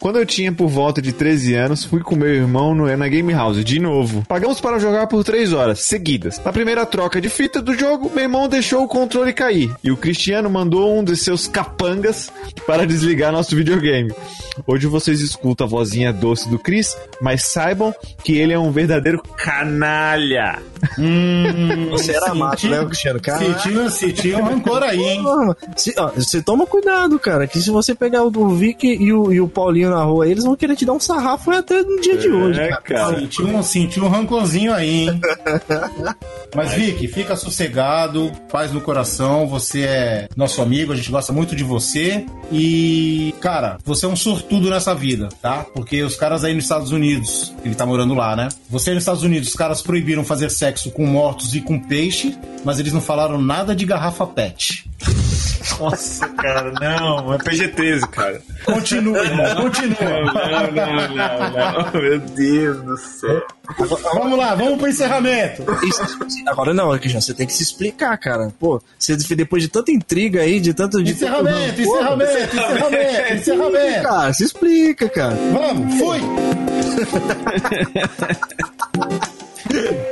Quando 0.00 0.18
eu 0.18 0.26
tinha 0.26 0.52
por 0.52 0.68
volta 0.68 1.00
de 1.00 1.12
13 1.12 1.54
anos, 1.54 1.84
fui 1.84 2.00
com 2.00 2.14
meu 2.14 2.28
irmão 2.28 2.74
no, 2.74 2.94
na 2.94 3.08
Game 3.08 3.32
House, 3.32 3.64
de 3.64 3.80
novo. 3.80 4.22
Pagamos 4.28 4.60
para 4.60 4.78
jogar 4.78 5.06
por 5.06 5.24
3 5.24 5.52
horas, 5.54 5.80
seguidas. 5.80 6.38
Na 6.44 6.52
primeira 6.52 6.84
troca 6.84 7.20
de 7.22 7.30
fita 7.30 7.62
do 7.62 7.72
jogo, 7.72 8.10
meu 8.14 8.24
irmão 8.24 8.46
deixou 8.46 8.84
o 8.84 8.88
controle 8.88 9.32
cair. 9.32 9.70
E 9.82 9.90
o 9.90 9.96
Cristiano 9.96 10.50
mandou 10.50 10.94
um 10.94 11.02
de 11.02 11.16
seus 11.16 11.46
capangas 11.48 12.30
para 12.66 12.86
desligar 12.86 13.32
nosso 13.32 13.56
videogame. 13.56 14.12
Hoje 14.66 14.86
vocês 14.86 15.20
escutam 15.20 15.66
a 15.66 15.70
vozinha 15.70 16.12
doce 16.12 16.50
do 16.50 16.58
Chris, 16.58 16.94
mas 17.20 17.44
saibam 17.44 17.94
que 18.22 18.36
ele 18.36 18.52
é 18.52 18.58
um 18.58 18.70
verdadeiro 18.70 19.22
canalha. 19.36 20.58
Você 21.90 22.14
era 22.14 22.34
macho, 22.34 22.66
tinha- 22.66 22.80
né, 22.80 22.86
Cristiano? 22.86 23.20
Cara, 23.20 23.38
Se 23.38 23.62
tinha, 23.68 23.88
se 23.90 24.12
tinha 24.12 24.38
um 24.38 24.44
rancor 24.44 24.82
aí, 24.82 25.00
hein? 25.02 25.24
Se- 25.76 25.94
ó, 25.96 26.10
você 26.10 26.42
toma 26.42 26.66
cuidado, 26.66 27.18
cara, 27.18 27.46
que 27.46 27.58
se 27.60 27.70
você 27.70 27.94
pegar 27.94 28.22
o 28.22 28.30
do 28.30 28.50
Vic 28.50 28.84
e 28.86 29.12
o, 29.12 29.32
e 29.32 29.40
o 29.40 29.48
Paulinho 29.48 29.83
na 29.90 30.02
rua, 30.02 30.28
eles 30.28 30.44
vão 30.44 30.56
querer 30.56 30.76
te 30.76 30.84
dar 30.84 30.92
um 30.92 31.00
sarrafo 31.00 31.50
até 31.50 31.82
no 31.82 32.00
dia 32.00 32.16
de 32.16 32.28
hoje, 32.28 32.60
É, 32.60 32.68
cara. 32.68 32.82
cara. 32.82 33.18
Senti 33.20 33.42
um, 33.42 33.62
senti 33.62 34.00
um 34.00 34.08
rancorzinho 34.08 34.72
aí, 34.72 35.08
hein? 35.08 35.20
Mas, 36.54 36.72
Vic, 36.74 37.08
fica 37.08 37.34
sossegado, 37.36 38.30
paz 38.50 38.72
no 38.72 38.80
coração. 38.80 39.46
Você 39.48 39.82
é 39.82 40.28
nosso 40.36 40.62
amigo, 40.62 40.92
a 40.92 40.96
gente 40.96 41.10
gosta 41.10 41.32
muito 41.32 41.56
de 41.56 41.64
você. 41.64 42.24
E, 42.52 43.34
cara, 43.40 43.78
você 43.84 44.06
é 44.06 44.08
um 44.08 44.14
sortudo 44.16 44.70
nessa 44.70 44.94
vida, 44.94 45.28
tá? 45.42 45.64
Porque 45.74 46.02
os 46.02 46.14
caras 46.14 46.44
aí 46.44 46.54
nos 46.54 46.64
Estados 46.64 46.92
Unidos, 46.92 47.52
ele 47.64 47.74
tá 47.74 47.84
morando 47.84 48.14
lá, 48.14 48.36
né? 48.36 48.48
Você 48.70 48.90
aí 48.90 48.94
nos 48.94 49.02
Estados 49.02 49.22
Unidos, 49.24 49.48
os 49.48 49.54
caras 49.54 49.82
proibiram 49.82 50.24
fazer 50.24 50.48
sexo 50.50 50.90
com 50.92 51.04
mortos 51.06 51.54
e 51.54 51.60
com 51.60 51.78
peixe, 51.78 52.36
mas 52.64 52.78
eles 52.78 52.92
não 52.92 53.00
falaram 53.00 53.40
nada 53.40 53.74
de 53.74 53.84
garrafa 53.84 54.24
pet. 54.26 54.88
Nossa, 55.80 56.28
cara, 56.28 56.72
não, 56.80 57.34
é 57.34 57.38
PG-13, 57.38 58.06
cara. 58.08 58.40
Continua, 58.64 59.18
irmão, 59.18 59.56
continua. 59.56 59.96
Não, 60.00 60.72
não, 60.72 61.08
não, 61.08 61.92
não. 61.92 62.00
Meu 62.00 62.18
Deus 62.20 62.80
do 62.82 62.96
céu. 62.96 63.42
Vamos 64.14 64.38
lá, 64.38 64.54
vamos 64.54 64.78
pro 64.78 64.88
encerramento. 64.88 65.64
Agora 66.46 66.72
não, 66.74 66.90
Cristiano, 66.98 67.22
você 67.22 67.34
tem 67.34 67.46
que 67.46 67.52
se 67.52 67.62
explicar, 67.62 68.16
cara. 68.18 68.52
Pô, 68.58 68.80
você 68.98 69.16
depois 69.34 69.62
de 69.62 69.68
tanta 69.68 69.90
intriga 69.90 70.40
aí, 70.42 70.60
de 70.60 70.72
tanto. 70.74 71.02
De 71.02 71.12
Encerramento, 71.12 71.76
tanto- 71.76 71.80
encerramento, 71.80 72.56
encerramento, 72.56 73.34
encerramento. 73.34 74.02
Cara, 74.14 74.32
se 74.32 74.44
explica, 74.44 75.08
cara. 75.08 75.34
Vamos, 75.52 75.98
fui! 75.98 76.20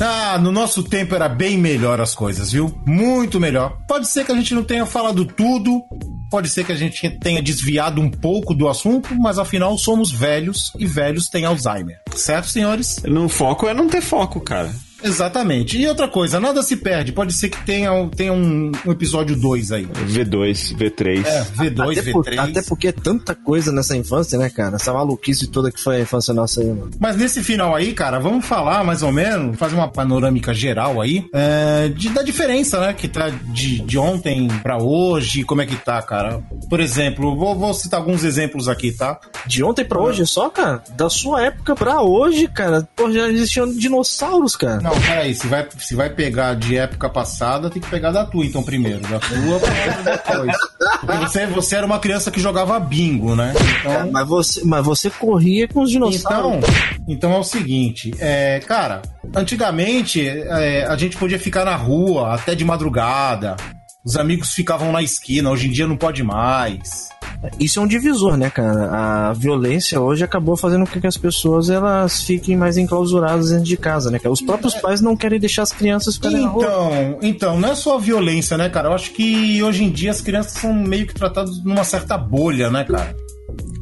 Ah, 0.00 0.38
no 0.38 0.50
nosso 0.50 0.82
tempo 0.82 1.14
era 1.14 1.28
bem 1.28 1.58
melhor 1.58 2.00
as 2.00 2.14
coisas, 2.14 2.50
viu? 2.50 2.74
Muito 2.86 3.38
melhor. 3.38 3.76
Pode 3.86 4.08
ser 4.08 4.24
que 4.24 4.32
a 4.32 4.34
gente 4.34 4.54
não 4.54 4.64
tenha 4.64 4.86
falado 4.86 5.26
tudo, 5.26 5.82
pode 6.30 6.48
ser 6.48 6.64
que 6.64 6.72
a 6.72 6.76
gente 6.76 7.10
tenha 7.18 7.42
desviado 7.42 8.00
um 8.00 8.10
pouco 8.10 8.54
do 8.54 8.66
assunto, 8.66 9.14
mas 9.20 9.38
afinal 9.38 9.76
somos 9.76 10.10
velhos 10.10 10.72
e 10.78 10.86
velhos 10.86 11.28
têm 11.28 11.44
Alzheimer. 11.44 12.00
Certo, 12.14 12.48
senhores? 12.48 13.02
No 13.04 13.28
foco 13.28 13.68
é 13.68 13.74
não 13.74 13.88
ter 13.88 14.00
foco, 14.00 14.40
cara. 14.40 14.72
Exatamente. 15.02 15.78
E 15.80 15.86
outra 15.86 16.08
coisa, 16.08 16.38
nada 16.40 16.62
se 16.62 16.76
perde. 16.76 17.12
Pode 17.12 17.32
ser 17.32 17.48
que 17.48 17.64
tenha, 17.64 17.90
tenha 18.16 18.32
um, 18.32 18.70
um 18.86 18.92
episódio 18.92 19.36
2 19.36 19.72
aí. 19.72 19.86
V2, 19.86 20.76
V3. 20.76 21.24
É, 21.26 21.44
V2, 21.44 21.98
até, 21.98 22.12
por- 22.12 22.24
V3. 22.24 22.38
até 22.38 22.62
porque 22.62 22.88
é 22.88 22.92
tanta 22.92 23.34
coisa 23.34 23.72
nessa 23.72 23.96
infância, 23.96 24.38
né, 24.38 24.50
cara? 24.50 24.76
Essa 24.76 24.92
maluquice 24.92 25.46
toda 25.48 25.70
que 25.70 25.80
foi 25.80 25.96
a 25.96 26.00
infância 26.00 26.32
nossa 26.34 26.60
aí, 26.60 26.68
mano. 26.68 26.90
Mas 26.98 27.16
nesse 27.16 27.42
final 27.42 27.74
aí, 27.74 27.92
cara, 27.92 28.18
vamos 28.18 28.44
falar 28.44 28.84
mais 28.84 29.02
ou 29.02 29.12
menos, 29.12 29.58
fazer 29.58 29.74
uma 29.74 29.88
panorâmica 29.88 30.52
geral 30.54 31.00
aí, 31.00 31.24
é, 31.34 31.88
de, 31.88 32.08
da 32.10 32.22
diferença, 32.22 32.80
né, 32.80 32.92
que 32.92 33.08
tá 33.08 33.28
de, 33.30 33.80
de 33.80 33.98
ontem 33.98 34.48
pra 34.62 34.78
hoje, 34.82 35.44
como 35.44 35.62
é 35.62 35.66
que 35.66 35.76
tá, 35.76 36.00
cara. 36.02 36.40
Por 36.68 36.80
exemplo, 36.80 37.36
vou, 37.36 37.54
vou 37.54 37.72
citar 37.74 38.00
alguns 38.00 38.24
exemplos 38.24 38.68
aqui, 38.68 38.92
tá? 38.92 39.18
De 39.46 39.62
ontem 39.62 39.84
pra 39.84 40.00
hoje 40.00 40.26
só, 40.26 40.48
cara? 40.50 40.82
Da 40.96 41.08
sua 41.10 41.42
época 41.44 41.74
pra 41.74 42.02
hoje, 42.02 42.46
cara? 42.48 42.88
Pô, 42.96 43.10
já 43.10 43.28
existiam 43.28 43.70
dinossauros, 43.72 44.56
cara. 44.56 44.80
Não, 44.80 44.89
peraí, 45.00 45.34
se 45.34 45.46
vai, 45.46 45.66
se 45.78 45.94
vai 45.94 46.10
pegar 46.10 46.54
de 46.54 46.76
época 46.76 47.08
passada, 47.08 47.70
tem 47.70 47.80
que 47.80 47.88
pegar 47.88 48.10
da 48.10 48.24
tua, 48.24 48.44
então, 48.44 48.62
primeiro. 48.62 49.00
Da 49.00 49.18
tua, 49.18 49.60
depois. 50.04 50.56
Porque 51.00 51.16
você, 51.18 51.46
você 51.46 51.76
era 51.76 51.86
uma 51.86 51.98
criança 51.98 52.30
que 52.30 52.40
jogava 52.40 52.78
bingo, 52.78 53.34
né? 53.34 53.52
Então, 53.80 54.10
Mas 54.10 54.28
você, 54.28 54.64
mas 54.64 54.84
você 54.84 55.10
corria 55.10 55.68
com 55.68 55.82
os 55.82 55.90
dinossauros. 55.90 56.56
então, 56.56 56.60
então 57.08 57.32
é 57.32 57.38
o 57.38 57.44
seguinte, 57.44 58.12
é, 58.18 58.60
cara, 58.66 59.02
antigamente 59.34 60.26
é, 60.28 60.84
a 60.86 60.96
gente 60.96 61.16
podia 61.16 61.38
ficar 61.38 61.64
na 61.64 61.76
rua 61.76 62.34
até 62.34 62.54
de 62.54 62.64
madrugada. 62.64 63.56
Os 64.04 64.16
amigos 64.16 64.54
ficavam 64.54 64.90
na 64.92 65.02
esquina, 65.02 65.50
hoje 65.50 65.68
em 65.68 65.70
dia 65.70 65.86
não 65.86 65.96
pode 65.96 66.22
mais. 66.22 67.10
Isso 67.58 67.78
é 67.78 67.82
um 67.82 67.86
divisor, 67.86 68.36
né, 68.36 68.50
cara? 68.50 69.28
A 69.28 69.32
violência 69.32 70.00
hoje 70.00 70.24
acabou 70.24 70.56
fazendo 70.56 70.86
com 70.86 71.00
que 71.00 71.06
as 71.06 71.16
pessoas 71.16 71.70
elas 71.70 72.22
fiquem 72.22 72.56
mais 72.56 72.76
enclausuradas 72.76 73.50
dentro 73.50 73.64
de 73.64 73.76
casa, 73.76 74.10
né? 74.10 74.18
cara? 74.18 74.32
Os 74.32 74.40
próprios 74.40 74.74
pais 74.74 75.00
não 75.00 75.16
querem 75.16 75.38
deixar 75.38 75.62
as 75.62 75.72
crianças 75.72 76.16
ficarem 76.16 76.42
na 76.42 76.48
rua. 76.48 76.64
Então, 76.64 77.18
então, 77.22 77.60
não 77.60 77.70
é 77.70 77.74
só 77.74 77.96
a 77.96 78.00
violência, 78.00 78.56
né, 78.56 78.68
cara? 78.68 78.88
Eu 78.88 78.94
acho 78.94 79.12
que 79.12 79.62
hoje 79.62 79.84
em 79.84 79.90
dia 79.90 80.10
as 80.10 80.20
crianças 80.20 80.52
são 80.52 80.72
meio 80.72 81.06
que 81.06 81.14
tratadas 81.14 81.62
numa 81.62 81.84
certa 81.84 82.16
bolha, 82.16 82.70
né, 82.70 82.84
cara? 82.84 83.14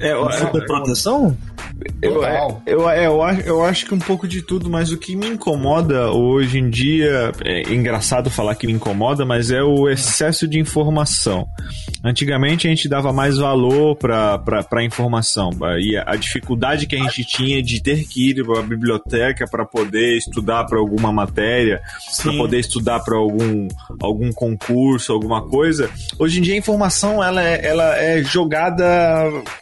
É, 0.00 0.12
eu, 0.12 0.30
Super 0.32 0.66
proteção? 0.66 1.36
Eu, 2.00 2.24
é, 2.24 2.56
eu, 2.66 2.88
é, 2.88 3.06
eu, 3.06 3.20
eu 3.44 3.64
acho 3.64 3.86
que 3.86 3.94
um 3.94 3.98
pouco 3.98 4.28
de 4.28 4.42
tudo, 4.42 4.70
mas 4.70 4.92
o 4.92 4.98
que 4.98 5.16
me 5.16 5.28
incomoda 5.28 6.10
hoje 6.10 6.58
em 6.58 6.70
dia, 6.70 7.32
é 7.44 7.72
engraçado 7.72 8.30
falar 8.30 8.54
que 8.54 8.66
me 8.66 8.72
incomoda, 8.72 9.24
mas 9.24 9.50
é 9.50 9.62
o 9.62 9.88
excesso 9.88 10.46
de 10.46 10.58
informação. 10.58 11.46
Antigamente 12.04 12.66
a 12.66 12.70
gente 12.70 12.88
dava 12.88 13.12
mais 13.12 13.38
valor 13.38 13.96
para 13.96 14.40
a 14.70 14.84
informação 14.84 15.50
e 15.80 15.96
a, 15.96 16.04
a 16.12 16.16
dificuldade 16.16 16.86
que 16.86 16.94
a 16.94 16.98
gente 17.02 17.24
tinha 17.24 17.62
de 17.62 17.82
ter 17.82 18.04
que 18.06 18.30
ir 18.30 18.44
para 18.44 18.60
a 18.60 18.62
biblioteca 18.62 19.46
para 19.50 19.64
poder 19.64 20.16
estudar 20.16 20.64
para 20.64 20.78
alguma 20.78 21.12
matéria, 21.12 21.80
para 22.22 22.32
poder 22.32 22.60
estudar 22.60 23.00
para 23.00 23.16
algum, 23.16 23.66
algum 24.00 24.32
concurso, 24.32 25.12
alguma 25.12 25.42
coisa. 25.42 25.90
Hoje 26.18 26.38
em 26.38 26.42
dia 26.42 26.54
a 26.54 26.58
informação 26.58 27.22
ela 27.22 27.42
é, 27.42 27.66
ela 27.66 27.96
é 27.96 28.22
jogada 28.22 28.84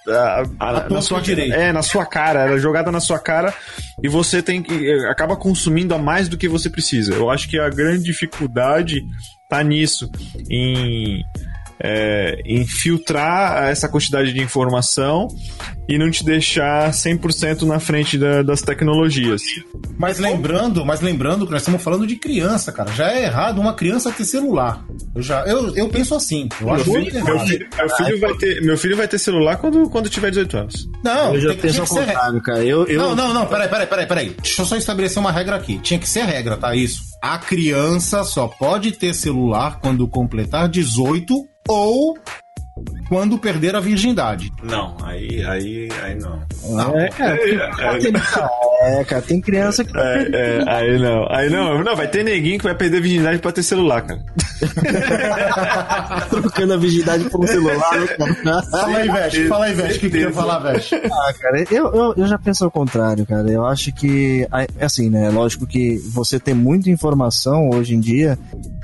ah, 0.09 0.43
ah, 0.61 0.73
na 0.73 0.81
torta 0.81 1.03
sua 1.03 1.21
direita. 1.21 1.55
é, 1.55 1.73
na 1.73 1.83
sua 1.83 2.05
cara, 2.05 2.43
ela 2.43 2.57
é 2.57 2.59
jogada 2.59 2.93
na 2.93 3.01
sua 3.01 3.19
cara 3.19 3.55
e 4.03 4.09
você 4.09 4.43
tem 4.43 4.63
que 4.63 4.91
eh, 4.91 5.11
acaba 5.11 5.37
consumindo 5.37 5.95
a 5.95 5.99
mais 5.99 6.29
do 6.29 6.37
que 6.37 6.49
você 6.49 6.69
precisa. 6.69 7.15
Eu 7.15 7.31
acho 7.31 7.49
que 7.49 7.59
a 7.59 7.69
grande 7.71 8.05
dificuldade 8.05 9.03
tá 9.49 9.63
nisso, 9.63 10.11
em 10.51 11.25
é, 11.81 12.41
em 12.45 12.67
filtrar 12.67 13.65
essa 13.69 13.89
quantidade 13.89 14.33
de 14.33 14.41
informação 14.43 15.29
e 15.89 15.99
não 15.99 16.11
te 16.11 16.25
deixar 16.25 16.91
100% 16.93 17.63
na 17.63 17.79
frente 17.79 18.19
da- 18.19 18.43
das 18.43 18.61
tecnologias. 18.63 19.43
Mas 19.99 20.19
lembrando, 20.19 20.85
mas 20.85 21.01
lembrando 21.01 21.47
que 21.47 21.53
nós 21.53 21.63
estamos 21.63 21.83
falando 21.83 22.07
de 22.07 22.17
criança, 22.17 22.73
cara. 22.73 22.91
Já 22.93 23.11
é 23.13 23.25
errado 23.25 23.61
uma 23.61 23.75
criança 23.75 24.11
ter 24.11 24.25
celular. 24.25 24.85
Eu 25.15 25.23
já, 25.23 25.45
eu, 25.47 25.75
eu 25.77 25.89
penso 25.89 26.15
assim. 26.15 26.49
Eu 26.61 26.67
Meu 26.67 26.75
acho 26.75 26.91
muito 26.91 27.11
filho, 27.13 27.25
meu, 27.25 27.39
filho, 27.41 27.69
meu 27.77 27.89
filho 27.97 28.21
vai 28.21 28.35
ter, 28.35 28.63
meu 28.63 28.79
filho 28.79 28.97
vai 28.97 29.09
ter 29.09 29.19
celular 29.19 29.57
quando, 29.57 29.89
quando 29.91 30.09
tiver 30.11 30.31
18 30.31 30.57
anos. 30.57 30.89
Não, 31.05 31.35
Eu 31.35 31.41
já 31.41 31.49
tem, 31.51 31.59
penso 31.59 31.81
ao 31.83 31.87
contrário, 31.87 32.43
cara. 32.43 32.65
Eu, 32.65 32.87
eu, 32.87 33.01
Não, 33.01 33.15
não, 33.15 33.33
não, 33.35 33.47
peraí, 33.47 33.69
peraí, 33.69 33.87
peraí, 33.87 34.07
peraí. 34.07 34.37
Deixa 34.43 34.63
eu 34.63 34.67
só 34.67 34.77
estabelecer 34.77 35.19
uma 35.19 35.31
regra 35.31 35.57
aqui. 35.57 35.79
Tinha 35.79 36.01
que 36.01 36.09
ser 36.09 36.25
regra, 36.25 36.57
tá? 36.57 36.75
Isso. 36.75 37.01
A 37.23 37.39
criança 37.39 38.25
só 38.25 38.49
pode 38.49 38.93
ter 38.93 39.15
celular 39.15 39.79
quando 39.81 40.07
completar 40.09 40.69
18 40.69 41.35
ou 41.69 42.17
quando 43.09 43.39
perder 43.39 43.75
a 43.75 43.81
virgindade. 43.81 44.53
Não, 44.63 44.97
aí, 45.03 45.45
aí, 45.45 45.89
aí 46.03 46.15
não. 46.17 46.41
É, 46.99 47.09
cara, 47.09 47.37
tem, 47.99 48.13
é, 48.83 49.05
cara, 49.05 49.23
tem 49.23 49.41
criança 49.41 49.85
que 49.85 49.97
É, 49.97 50.29
é, 50.33 50.65
aí 50.67 50.99
não, 50.99 51.27
aí 51.31 51.49
não, 51.49 51.83
não, 51.83 51.97
vai 51.97 52.09
ter 52.09 52.25
neguinho 52.25 52.59
que 52.59 52.65
vai 52.65 52.75
perder 52.75 52.99
a 52.99 53.01
virgindade 53.01 53.39
pra 53.39 53.53
ter 53.53 53.63
celular, 53.63 54.03
cara. 54.03 54.21
trocando 56.31 56.75
a 56.75 56.77
virgindade 56.77 57.25
por 57.31 57.45
um 57.45 57.47
celular, 57.47 58.01
né, 58.01 58.07
cara? 58.09 58.63
Fala 58.63 58.99
aí, 58.99 59.09
Veste. 59.09 59.47
Fala 59.47 59.65
aí, 59.67 59.75
Veste. 59.75 59.99
O 59.99 60.01
que, 60.01 60.11
que 60.11 60.11
tu 60.11 60.17
ia 60.17 60.33
falar, 60.33 60.59
Veste? 60.59 60.95
Ah, 60.95 61.33
cara, 61.41 61.65
eu, 61.71 61.95
eu, 61.95 62.15
eu 62.17 62.27
já 62.27 62.39
penso 62.39 62.65
ao 62.65 62.71
contrário, 62.71 63.25
cara. 63.27 63.49
Eu 63.49 63.65
acho 63.65 63.93
que, 63.93 64.47
é 64.79 64.85
assim, 64.85 65.09
né? 65.09 65.31
Lógico 65.31 65.67
que 65.67 65.99
você 66.13 66.41
ter 66.41 66.55
muita 66.55 66.91
informação 66.91 67.71
hoje 67.71 67.95
em 67.95 68.01
dia 68.01 68.39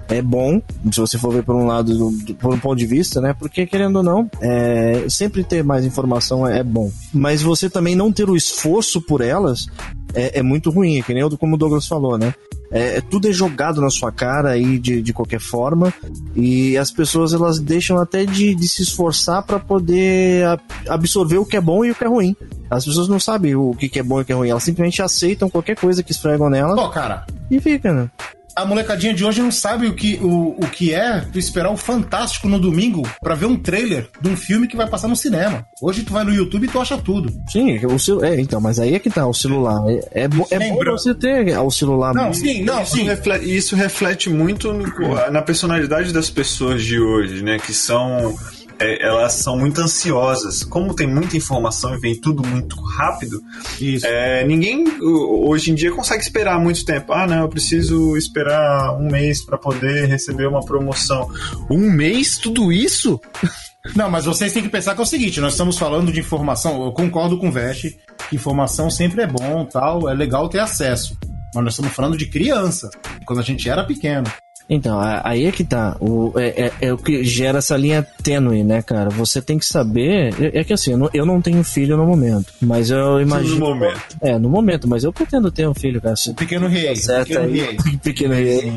é 0.08 0.20
bom, 0.20 0.60
se 0.92 1.00
você 1.00 1.16
for 1.18 1.32
ver 1.32 1.42
por 1.44 1.54
um 1.54 1.66
lado, 1.66 1.96
do- 1.96 2.10
do- 2.10 2.34
por 2.34 2.52
um 2.52 2.58
ponto 2.58 2.76
de 2.76 2.86
vista, 2.86 3.20
né? 3.20 3.34
Porque, 3.38 3.66
querendo 3.66 3.96
ou 3.96 4.02
não, 4.02 4.30
é, 4.40 5.04
sempre 5.08 5.42
ter 5.44 5.62
mais 5.64 5.84
informação 5.84 6.46
é, 6.46 6.58
é 6.58 6.62
bom. 6.62 6.90
Mas 7.12 7.40
você 7.42 7.70
também 7.70 7.94
não 7.94 8.12
ter 8.12 8.28
o 8.28 8.36
esforço 8.36 9.00
por 9.00 9.20
elas 9.20 9.66
é, 10.14 10.40
é 10.40 10.42
muito 10.42 10.70
ruim, 10.70 11.00
que 11.02 11.14
nem 11.14 11.24
o- 11.24 11.38
como 11.38 11.54
o 11.54 11.58
Douglas 11.58 11.86
falou, 11.86 12.18
né? 12.18 12.34
É, 12.70 12.96
é- 12.96 13.00
tudo 13.02 13.28
é 13.28 13.32
jogado 13.32 13.80
na 13.82 13.90
sua 13.90 14.10
cara 14.10 14.50
aí 14.50 14.78
de, 14.78 15.02
de 15.02 15.12
qualquer 15.12 15.40
forma 15.40 15.92
e 16.34 16.76
as 16.78 16.90
pessoas 16.90 17.32
elas 17.34 17.58
deixam 17.58 17.98
até 17.98 18.24
de, 18.24 18.54
de 18.54 18.66
se 18.68 18.82
esforçar 18.82 19.42
para 19.42 19.58
poder 19.58 20.46
a- 20.46 20.58
absorver 20.88 21.36
o 21.38 21.44
que 21.44 21.56
é 21.56 21.60
bom 21.60 21.84
e 21.84 21.90
o 21.90 21.94
que 21.94 22.04
é 22.04 22.08
ruim. 22.08 22.34
As 22.70 22.84
pessoas 22.86 23.08
não 23.08 23.20
sabem 23.20 23.54
o 23.54 23.74
que 23.74 23.88
que 23.90 23.98
é 23.98 24.02
bom 24.02 24.18
e 24.18 24.22
o 24.22 24.24
que 24.24 24.32
é 24.32 24.34
ruim, 24.34 24.48
elas 24.48 24.62
simplesmente 24.62 25.02
aceitam 25.02 25.50
qualquer 25.50 25.76
coisa 25.76 26.02
que 26.02 26.12
esfregam 26.12 26.48
nelas 26.48 26.76
Pô, 26.76 26.88
cara, 26.88 27.26
e 27.50 27.60
fica, 27.60 27.92
né? 27.92 28.10
A 28.54 28.64
molecadinha 28.64 29.14
de 29.14 29.24
hoje 29.24 29.40
não 29.42 29.50
sabe 29.50 29.86
o 29.86 29.94
que, 29.94 30.18
o, 30.22 30.50
o 30.58 30.66
que 30.70 30.92
é 30.94 31.20
tu 31.32 31.38
esperar 31.38 31.70
o 31.70 31.76
Fantástico 31.76 32.48
no 32.48 32.58
domingo 32.58 33.02
pra 33.20 33.34
ver 33.34 33.46
um 33.46 33.56
trailer 33.56 34.08
de 34.20 34.28
um 34.28 34.36
filme 34.36 34.66
que 34.68 34.76
vai 34.76 34.86
passar 34.88 35.08
no 35.08 35.16
cinema. 35.16 35.66
Hoje 35.80 36.02
tu 36.02 36.12
vai 36.12 36.24
no 36.24 36.32
YouTube 36.32 36.64
e 36.64 36.68
tu 36.68 36.80
acha 36.80 36.96
tudo. 36.98 37.32
Sim, 37.50 37.84
o 37.86 37.98
celu- 37.98 38.24
é, 38.24 38.40
então, 38.40 38.60
mas 38.60 38.78
aí 38.78 38.94
é 38.94 38.98
que 38.98 39.10
tá, 39.10 39.26
o 39.26 39.34
celular. 39.34 39.82
É, 39.88 40.24
é, 40.24 40.28
bo- 40.28 40.46
é 40.50 40.58
bom 40.70 40.84
você 40.84 41.14
ter 41.14 41.58
o 41.58 41.70
celular. 41.70 42.14
Não, 42.14 42.32
sim, 42.32 42.62
não, 42.62 42.82
Isso 42.82 42.96
sim. 42.96 43.04
reflete, 43.04 43.56
isso 43.56 43.76
reflete 43.76 44.30
muito 44.30 44.72
no- 44.72 45.30
na 45.30 45.42
personalidade 45.42 46.12
das 46.12 46.30
pessoas 46.30 46.82
de 46.84 46.98
hoje, 47.00 47.42
né? 47.42 47.58
Que 47.58 47.72
são. 47.72 48.34
É, 48.82 49.02
elas 49.02 49.34
são 49.34 49.56
muito 49.56 49.80
ansiosas. 49.80 50.62
Como 50.64 50.94
tem 50.94 51.06
muita 51.06 51.36
informação 51.36 51.94
e 51.94 51.98
vem 51.98 52.20
tudo 52.20 52.46
muito 52.46 52.80
rápido, 52.80 53.40
Isso. 53.80 54.06
é, 54.06 54.44
ninguém 54.44 54.84
hoje 55.00 55.70
em 55.70 55.74
dia 55.74 55.92
consegue 55.92 56.22
esperar 56.22 56.58
muito 56.58 56.84
tempo. 56.84 57.12
Ah, 57.12 57.26
não, 57.26 57.42
eu 57.42 57.48
preciso 57.48 58.16
esperar 58.16 58.96
um 58.98 59.10
mês 59.10 59.44
para 59.44 59.56
poder 59.56 60.06
receber 60.06 60.46
uma 60.46 60.64
promoção. 60.64 61.30
Um 61.70 61.90
mês? 61.90 62.36
Tudo 62.36 62.72
isso? 62.72 63.20
Não, 63.96 64.08
mas 64.08 64.26
vocês 64.26 64.52
têm 64.52 64.62
que 64.62 64.68
pensar 64.68 64.94
que 64.94 65.00
é 65.00 65.02
o 65.02 65.06
seguinte: 65.06 65.40
nós 65.40 65.54
estamos 65.54 65.76
falando 65.76 66.12
de 66.12 66.20
informação. 66.20 66.84
Eu 66.84 66.92
concordo 66.92 67.36
com 67.36 67.48
o 67.48 67.52
Veste, 67.52 67.98
que 68.30 68.36
informação 68.36 68.88
sempre 68.88 69.22
é 69.22 69.26
bom, 69.26 69.64
tal, 69.64 70.08
é 70.08 70.14
legal 70.14 70.48
ter 70.48 70.60
acesso. 70.60 71.18
Mas 71.52 71.64
nós 71.64 71.72
estamos 71.74 71.92
falando 71.92 72.16
de 72.16 72.26
criança, 72.26 72.88
quando 73.26 73.40
a 73.40 73.42
gente 73.42 73.68
era 73.68 73.84
pequeno. 73.84 74.30
Então, 74.70 74.98
aí 75.24 75.44
é 75.46 75.52
que 75.52 75.64
tá. 75.64 75.96
O, 76.00 76.32
é, 76.38 76.66
é- 76.66 76.72
é 76.88 76.92
o 76.92 76.96
que 76.96 77.22
gera 77.24 77.58
essa 77.58 77.76
linha 77.76 78.06
tênue, 78.22 78.64
né, 78.64 78.80
cara? 78.80 79.10
Você 79.10 79.42
tem 79.42 79.58
que 79.58 79.66
saber. 79.66 80.32
É, 80.40 80.60
é 80.60 80.64
que 80.64 80.72
assim, 80.72 80.92
eu 80.92 80.98
não, 80.98 81.10
eu 81.12 81.26
não 81.26 81.40
tenho 81.42 81.62
filho 81.62 81.96
no 81.96 82.06
momento. 82.06 82.52
Mas 82.60 82.90
eu 82.90 83.20
imagino. 83.20 83.56
No 83.58 83.66
momento. 83.74 84.16
É, 84.20 84.38
no 84.38 84.48
momento, 84.48 84.88
mas 84.88 85.04
eu 85.04 85.12
pretendo 85.12 85.50
ter 85.50 85.68
um 85.68 85.74
filho, 85.74 86.00
cara. 86.00 86.16
Se- 86.16 86.32
Pequeno 86.34 86.68
rei. 86.68 86.94
Pequeno 87.24 87.48
rei. 87.52 87.76
Pequeno 88.02 88.34
rei. 88.34 88.72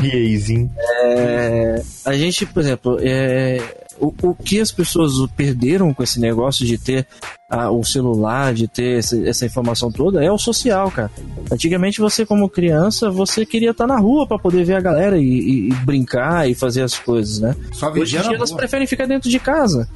Riezinho. 0.00 0.70
É, 1.08 1.80
a 2.04 2.12
gente, 2.14 2.44
por 2.46 2.60
exemplo, 2.60 2.98
é, 3.00 3.60
o, 4.00 4.12
o 4.22 4.34
que 4.34 4.60
as 4.60 4.70
pessoas 4.70 5.12
perderam 5.36 5.92
com 5.94 6.02
esse 6.02 6.20
negócio 6.20 6.64
de 6.66 6.76
ter 6.78 7.06
ah, 7.50 7.70
o 7.70 7.84
celular, 7.84 8.52
de 8.54 8.66
ter 8.68 8.98
essa, 8.98 9.16
essa 9.28 9.46
informação 9.46 9.90
toda, 9.90 10.24
é 10.24 10.30
o 10.30 10.38
social, 10.38 10.90
cara. 10.90 11.10
Antigamente 11.50 12.00
você, 12.00 12.26
como 12.26 12.48
criança, 12.48 13.10
você 13.10 13.46
queria 13.46 13.70
estar 13.70 13.86
na 13.86 13.98
rua 13.98 14.26
para 14.26 14.38
poder 14.38 14.64
ver 14.64 14.74
a 14.74 14.80
galera 14.80 15.18
e, 15.18 15.22
e- 15.24 15.68
e 15.68 15.74
brincar 15.84 16.48
e 16.50 16.54
fazer 16.54 16.82
as 16.82 16.98
coisas, 16.98 17.38
né? 17.40 17.54
Hoje 18.02 18.16
em 18.16 18.20
dia 18.20 18.36
elas 18.36 18.50
preferem 18.56 18.86
ficar 18.86 19.06
dentro 19.06 19.30
de 19.30 19.38
casa. 19.38 19.88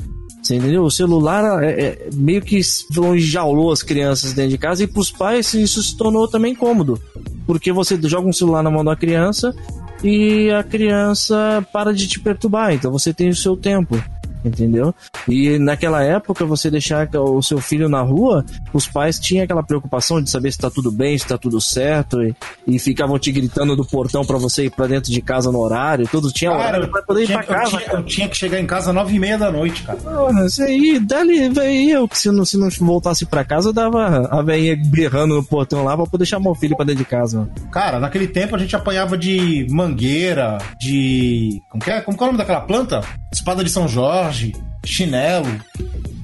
Você 0.42 0.57
entendeu? 0.57 0.84
O 0.84 0.90
celular 0.90 1.62
é, 1.62 1.70
é 1.70 2.09
meio 2.14 2.40
que 2.40 2.61
enjaulou 3.14 3.70
as 3.72 3.82
crianças 3.82 4.32
dentro 4.32 4.51
de 4.53 4.59
casa 4.59 4.82
e 4.82 4.86
pros 4.86 5.11
pais 5.11 5.53
isso 5.55 5.82
se 5.82 5.96
tornou 5.96 6.26
também 6.26 6.55
cômodo. 6.55 6.98
Porque 7.46 7.70
você 7.72 7.98
joga 8.05 8.26
um 8.26 8.32
celular 8.32 8.62
na 8.62 8.70
mão 8.70 8.82
da 8.84 8.96
criança 8.96 9.55
e 10.03 10.51
a 10.51 10.62
criança 10.62 11.64
para 11.72 11.92
de 11.92 12.09
te 12.09 12.20
perturbar, 12.20 12.72
então 12.72 12.90
você 12.90 13.12
tem 13.12 13.28
o 13.28 13.36
seu 13.36 13.57
tempo. 13.57 14.03
Entendeu? 14.45 14.95
E 15.28 15.59
naquela 15.59 16.03
época, 16.03 16.45
você 16.45 16.70
deixar 16.70 17.09
o 17.16 17.43
seu 17.43 17.61
filho 17.61 17.88
na 17.88 18.01
rua, 18.01 18.45
os 18.72 18.86
pais 18.86 19.18
tinham 19.18 19.45
aquela 19.45 19.62
preocupação 19.62 20.22
de 20.22 20.30
saber 20.30 20.53
se 20.53 20.59
tá 20.59 20.70
tudo 20.70 20.91
bem, 20.91 21.16
se 21.18 21.26
tá 21.26 21.36
tudo 21.36 21.61
certo, 21.61 22.22
e, 22.22 22.34
e 22.66 22.78
ficavam 22.78 23.18
te 23.18 23.30
gritando 23.30 23.76
do 23.76 23.84
portão 23.84 24.24
para 24.24 24.38
você 24.38 24.64
ir 24.64 24.70
para 24.70 24.86
dentro 24.86 25.12
de 25.12 25.20
casa 25.20 25.53
no 25.53 25.59
horário, 25.59 26.09
tudo 26.09 26.32
tinha 26.32 26.51
Cara, 26.51 26.68
horário 26.68 26.88
pra 26.88 27.03
poder 27.03 27.24
ir 27.24 27.32
pra 27.32 27.43
casa. 27.43 27.76
eu, 27.76 27.78
tinha, 27.80 27.93
eu 27.93 28.03
tinha 28.05 28.28
que 28.28 28.36
chegar 28.36 28.61
em 28.61 28.66
casa 28.66 28.91
às 28.91 28.95
nove 28.95 29.14
e 29.14 29.18
meia 29.18 29.38
da 29.38 29.51
noite, 29.51 29.82
cara. 29.82 29.99
Porra, 29.99 30.47
isso 30.47 30.62
aí, 30.62 30.99
dali, 30.99 31.49
véi, 31.49 31.91
eu 31.91 32.09
que 32.09 32.18
se 32.18 32.30
não, 32.30 32.45
se 32.45 32.59
não 32.59 32.68
voltasse 32.80 33.26
pra 33.26 33.45
casa, 33.45 33.68
eu 33.68 33.72
dava 33.72 34.26
a 34.30 34.43
velhinha 34.43 34.76
berrando 34.86 35.34
no 35.34 35.45
portão 35.45 35.84
lá 35.84 35.97
pra 35.97 36.07
poder 36.07 36.24
chamar 36.26 36.51
o 36.51 36.55
filho 36.55 36.76
pra 36.76 36.84
dentro 36.84 37.03
de 37.03 37.09
casa. 37.09 37.49
Cara, 37.71 37.99
naquele 38.00 38.26
tempo 38.26 38.54
a 38.57 38.58
gente 38.58 38.75
apanhava 38.75 39.17
de 39.18 39.67
mangueira, 39.71 40.58
de. 40.79 41.61
Como 41.68 41.83
que 41.83 41.91
é? 41.91 42.00
Como 42.00 42.17
que 42.17 42.22
é 42.22 42.25
o 42.25 42.29
nome 42.29 42.38
daquela 42.38 42.61
planta? 42.61 43.00
Espada 43.33 43.62
de 43.62 43.71
São 43.71 43.87
Jorge, 43.87 44.29
chinelo. 44.84 45.46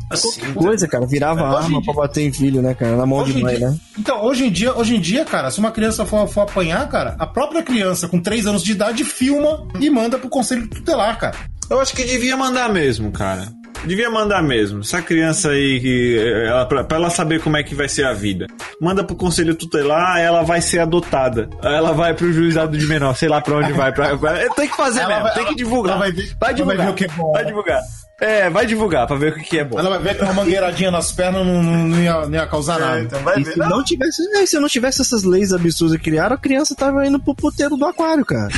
Assim, 0.08 0.40
Qualquer 0.40 0.54
coisa, 0.54 0.86
cara, 0.86 1.04
virava 1.04 1.40
em 1.40 1.44
arma 1.44 1.82
pra 1.82 1.92
bater 1.92 2.22
em 2.22 2.32
filho, 2.32 2.62
né, 2.62 2.74
cara? 2.74 2.96
Na 2.96 3.04
mão 3.04 3.24
de 3.24 3.32
mãe, 3.42 3.56
dia- 3.56 3.70
né? 3.70 3.76
Então, 3.98 4.24
hoje 4.24 4.46
em 4.46 4.50
dia, 4.52 4.72
hoje 4.72 4.94
em 4.94 5.00
dia, 5.00 5.24
cara, 5.24 5.50
se 5.50 5.58
uma 5.58 5.72
criança 5.72 6.06
for, 6.06 6.28
for 6.28 6.42
apanhar, 6.42 6.88
cara, 6.88 7.16
a 7.18 7.26
própria 7.26 7.60
criança 7.62 8.06
com 8.06 8.20
3 8.20 8.46
anos 8.46 8.62
de 8.62 8.70
idade 8.70 9.02
filma 9.02 9.66
e 9.80 9.90
manda 9.90 10.16
pro 10.16 10.28
conselho 10.28 10.68
tutelar, 10.68 11.18
cara. 11.18 11.36
Eu 11.68 11.80
acho 11.80 11.92
que 11.96 12.04
devia 12.04 12.36
mandar 12.36 12.72
mesmo, 12.72 13.10
cara. 13.10 13.48
Devia 13.84 14.10
mandar 14.10 14.42
mesmo. 14.42 14.80
Essa 14.80 15.00
criança 15.02 15.50
aí, 15.50 15.80
que, 15.80 16.18
eh, 16.18 16.46
ela, 16.48 16.66
pra, 16.66 16.82
pra 16.84 16.96
ela 16.98 17.10
saber 17.10 17.40
como 17.40 17.56
é 17.56 17.62
que 17.62 17.74
vai 17.74 17.88
ser 17.88 18.04
a 18.04 18.12
vida. 18.12 18.46
Manda 18.80 19.04
pro 19.04 19.14
conselho 19.16 19.54
tutelar, 19.54 20.18
ela 20.18 20.42
vai 20.42 20.60
ser 20.60 20.80
adotada. 20.80 21.48
Ela 21.62 21.92
vai 21.92 22.14
pro 22.14 22.32
juizado 22.32 22.76
de 22.76 22.86
menor, 22.86 23.14
sei 23.14 23.28
lá 23.28 23.40
pra 23.40 23.56
onde 23.56 23.72
vai. 23.72 23.92
Pra, 23.92 24.16
pra- 24.18 24.48
tem 24.54 24.68
que 24.68 24.76
fazer 24.76 25.00
Ela 25.00 25.08
mesmo, 25.08 25.22
vai- 25.24 25.34
tem 25.34 25.44
que 25.46 25.54
divulgar. 25.54 25.92
ela 25.96 26.00
vai 26.00 26.12
ver- 26.12 26.36
vai 26.40 26.50
ela 26.52 26.64
vai 26.64 26.76
divulgar. 26.76 26.86
ver 26.86 26.90
o 26.92 26.94
que 26.94 27.04
é 27.04 27.08
bom. 27.08 27.32
Vai 27.32 27.44
divulgar. 27.44 27.80
É, 28.18 28.48
vai 28.50 28.66
divulgar 28.66 29.06
pra 29.06 29.16
ver 29.16 29.32
o 29.32 29.36
que 29.36 29.58
é 29.58 29.64
bom. 29.64 29.78
Ela 29.78 29.90
vai 29.90 29.98
ver 29.98 30.16
que 30.16 30.24
uma 30.24 30.32
mangueiradinha 30.32 30.90
nas 30.90 31.12
pernas 31.12 31.46
não, 31.46 31.62
não, 31.62 31.88
não 31.88 31.98
ia, 32.02 32.12
não 32.26 32.32
ia 32.34 32.46
causar 32.46 32.78
nada. 32.80 33.00
então 33.02 33.20
vai 33.20 33.38
E 33.40 33.44
se 33.44 33.58
não 33.58 33.84
tivesse, 33.84 34.22
é, 34.38 34.46
se 34.46 34.58
não 34.58 34.68
tivesse 34.68 35.02
essas 35.02 35.22
leis 35.22 35.52
absurdas 35.52 35.98
que 35.98 36.04
criaram, 36.04 36.34
a 36.34 36.38
criança 36.38 36.74
tava 36.74 37.06
indo 37.06 37.20
pro 37.20 37.34
puteiro 37.34 37.76
do 37.76 37.84
aquário, 37.84 38.24
cara. 38.24 38.48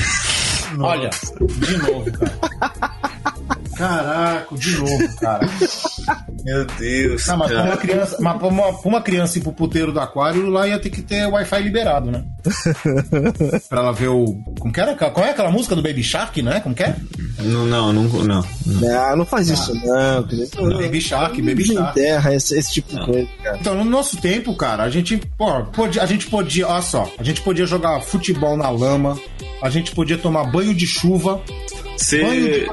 Olha, 0.79 1.11
de 1.11 1.77
novo, 1.79 2.11
cara. 2.13 2.89
Caraca, 3.79 4.57
de 4.57 4.77
novo, 4.77 5.17
cara. 5.21 5.49
Meu 6.45 6.65
Deus. 6.65 7.27
Não, 7.27 7.37
mas 7.37 7.53
pra 7.53 7.63
uma 7.63 7.77
criança, 7.77 8.17
mas 8.21 8.39
pra 8.39 8.49
uma, 8.49 8.73
pra 8.73 8.89
uma 8.89 9.01
criança 9.01 9.39
ir 9.39 9.43
pro 9.43 9.53
puteiro 9.53 9.93
do 9.93 10.01
aquário, 10.01 10.49
lá 10.51 10.67
ia 10.67 10.79
ter 10.79 10.91
que 10.91 11.01
ter 11.01 11.27
Wi-Fi 11.27 11.63
liberado, 11.63 12.11
né? 12.11 12.25
pra 13.69 13.81
ela 13.81 13.93
ver 13.93 14.09
o. 14.09 14.35
Como 14.59 14.73
que 14.73 14.81
era? 14.81 14.95
Qual 14.95 15.25
é 15.25 15.31
aquela 15.31 15.51
música 15.51 15.77
do 15.77 15.83
Baby 15.83 16.03
Shark, 16.03 16.43
né? 16.43 16.61
Como 16.61 16.75
que 16.75 16.83
é? 16.83 16.97
Não, 17.39 17.67
não, 17.67 17.93
não. 17.93 18.03
não. 18.25 18.45
Não, 18.67 19.17
não 19.17 19.25
faz 19.27 19.49
isso, 19.49 19.73
não. 19.75 20.25
querido. 20.25 20.79
Baby 20.79 21.01
Shark, 21.01 21.41
Baby 21.41 21.65
Shark. 21.65 21.95
Desenterra 21.95 22.35
esse, 22.35 22.59
esse 22.59 22.73
tipo 22.73 22.97
de 22.97 23.07
coisa, 23.07 23.29
cara. 23.43 23.59
Então, 23.59 23.75
no 23.75 23.85
nosso 23.85 24.17
tempo, 24.17 24.55
cara, 24.55 24.83
a 24.83 24.91
gente, 24.91 25.17
pô, 25.37 25.63
podia, 25.67 26.03
a 26.03 26.07
gente 26.07 26.27
podia, 26.27 26.67
olha 26.67 26.83
só, 26.83 27.09
a 27.19 27.23
gente 27.23 27.43
podia 27.43 27.67
jogar 27.67 28.01
futebol 28.01 28.57
na 28.57 28.71
lama, 28.71 29.19
a 29.63 29.71
gente 29.71 29.93
podia 29.93 30.19
tomar 30.19 30.45
banho 30.45 30.75
de 30.75 30.87
chuva, 30.87 31.37
banho 31.37 31.97
Você 31.97 32.23
de, 32.23 32.69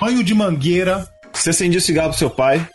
banho 0.00 0.24
de 0.24 0.34
mangueira. 0.34 1.06
você 1.32 1.50
acendia 1.50 1.78
o 1.78 1.82
cigarro 1.82 2.10
pro 2.10 2.18
seu 2.18 2.30
pai. 2.30 2.66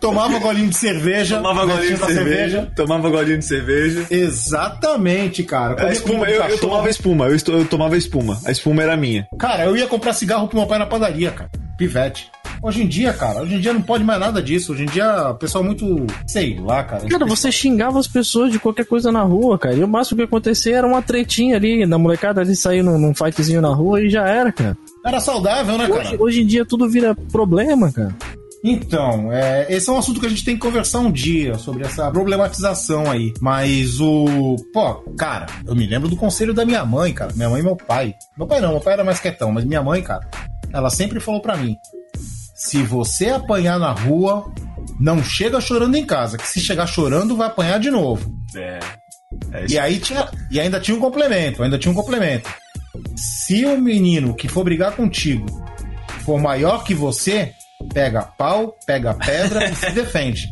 Tomava 0.00 0.38
golinho 0.38 0.68
de 0.68 0.76
cerveja. 0.76 1.36
Tomava 1.36 1.66
golinho 1.66 1.94
de 1.94 2.00
da 2.00 2.06
cerveja. 2.06 2.72
Tomava 2.74 3.10
golinho 3.10 3.38
de 3.38 3.44
cerveja. 3.44 4.06
Exatamente, 4.10 5.42
cara. 5.42 5.74
A 5.74 5.76
Comia 5.76 5.92
espuma, 5.92 6.26
eu, 6.26 6.42
eu 6.44 6.58
tomava 6.58 6.90
espuma, 6.90 7.26
eu, 7.26 7.36
eu 7.48 7.64
tomava 7.66 7.96
espuma. 7.96 8.40
A 8.46 8.50
espuma 8.50 8.82
era 8.82 8.96
minha. 8.96 9.26
Cara, 9.38 9.64
eu 9.64 9.76
ia 9.76 9.86
comprar 9.86 10.12
cigarro 10.12 10.48
pro 10.48 10.58
meu 10.58 10.66
pai 10.66 10.78
na 10.78 10.86
padaria, 10.86 11.30
cara. 11.30 11.50
Pivete. 11.76 12.30
Hoje 12.64 12.82
em 12.82 12.86
dia, 12.86 13.12
cara, 13.12 13.42
hoje 13.42 13.56
em 13.56 13.60
dia 13.60 13.74
não 13.74 13.82
pode 13.82 14.02
mais 14.02 14.18
nada 14.18 14.42
disso. 14.42 14.72
Hoje 14.72 14.84
em 14.84 14.86
dia 14.86 15.28
o 15.28 15.34
pessoal 15.34 15.62
é 15.62 15.66
muito. 15.66 16.06
Sei 16.26 16.58
lá, 16.58 16.82
cara. 16.82 17.06
Cara, 17.06 17.26
você 17.26 17.52
xingava 17.52 17.98
as 17.98 18.08
pessoas 18.08 18.50
de 18.50 18.58
qualquer 18.58 18.86
coisa 18.86 19.12
na 19.12 19.20
rua, 19.20 19.58
cara. 19.58 19.74
E 19.74 19.84
o 19.84 19.88
máximo 19.88 20.16
que 20.16 20.24
acontecia 20.24 20.78
era 20.78 20.86
uma 20.86 21.02
tretinha 21.02 21.56
ali, 21.56 21.84
na 21.84 21.98
molecada 21.98 22.40
ali 22.40 22.56
sair 22.56 22.82
num, 22.82 22.98
num 22.98 23.14
fightzinho 23.14 23.60
na 23.60 23.68
rua 23.68 24.00
e 24.00 24.08
já 24.08 24.26
era, 24.26 24.50
cara. 24.50 24.78
Era 25.04 25.20
saudável, 25.20 25.76
né, 25.76 25.86
cara? 25.86 26.00
Hoje, 26.00 26.16
hoje 26.18 26.40
em 26.40 26.46
dia 26.46 26.64
tudo 26.64 26.88
vira 26.88 27.14
problema, 27.30 27.92
cara. 27.92 28.16
Então, 28.64 29.30
é, 29.30 29.66
esse 29.68 29.90
é 29.90 29.92
um 29.92 29.98
assunto 29.98 30.18
que 30.18 30.24
a 30.24 30.30
gente 30.30 30.42
tem 30.42 30.54
que 30.54 30.62
conversar 30.62 31.00
um 31.00 31.12
dia 31.12 31.58
sobre 31.58 31.84
essa 31.84 32.10
problematização 32.10 33.10
aí. 33.10 33.34
Mas 33.42 34.00
o. 34.00 34.56
Pô, 34.72 34.94
cara, 35.18 35.44
eu 35.66 35.76
me 35.76 35.86
lembro 35.86 36.08
do 36.08 36.16
conselho 36.16 36.54
da 36.54 36.64
minha 36.64 36.82
mãe, 36.82 37.12
cara. 37.12 37.30
Minha 37.34 37.50
mãe 37.50 37.60
e 37.60 37.62
meu 37.62 37.76
pai. 37.76 38.14
Meu 38.38 38.46
pai 38.46 38.62
não, 38.62 38.70
meu 38.70 38.80
pai 38.80 38.94
era 38.94 39.04
mais 39.04 39.20
quietão, 39.20 39.52
mas 39.52 39.66
minha 39.66 39.82
mãe, 39.82 40.00
cara, 40.00 40.26
ela 40.72 40.88
sempre 40.88 41.20
falou 41.20 41.42
pra 41.42 41.58
mim: 41.58 41.76
se 42.64 42.82
você 42.82 43.28
apanhar 43.28 43.78
na 43.78 43.92
rua, 43.92 44.50
não 44.98 45.22
chega 45.22 45.60
chorando 45.60 45.96
em 45.96 46.06
casa, 46.06 46.38
que 46.38 46.48
se 46.48 46.60
chegar 46.60 46.86
chorando, 46.86 47.36
vai 47.36 47.48
apanhar 47.48 47.78
de 47.78 47.90
novo. 47.90 48.34
É. 48.56 48.80
E 49.68 49.78
aí 49.78 49.98
tinha, 49.98 50.30
e 50.50 50.58
ainda 50.58 50.80
tinha 50.80 50.96
um 50.96 51.00
complemento, 51.00 51.62
ainda 51.62 51.78
tinha 51.78 51.92
um 51.92 51.94
complemento. 51.94 52.48
Se 53.14 53.66
o 53.66 53.78
menino 53.78 54.34
que 54.34 54.48
for 54.48 54.64
brigar 54.64 54.92
contigo 54.92 55.44
for 56.24 56.40
maior 56.40 56.84
que 56.84 56.94
você, 56.94 57.52
pega 57.92 58.22
pau, 58.22 58.74
pega 58.86 59.12
pedra 59.12 59.68
e 59.68 59.74
se 59.74 59.90
defende. 59.90 60.48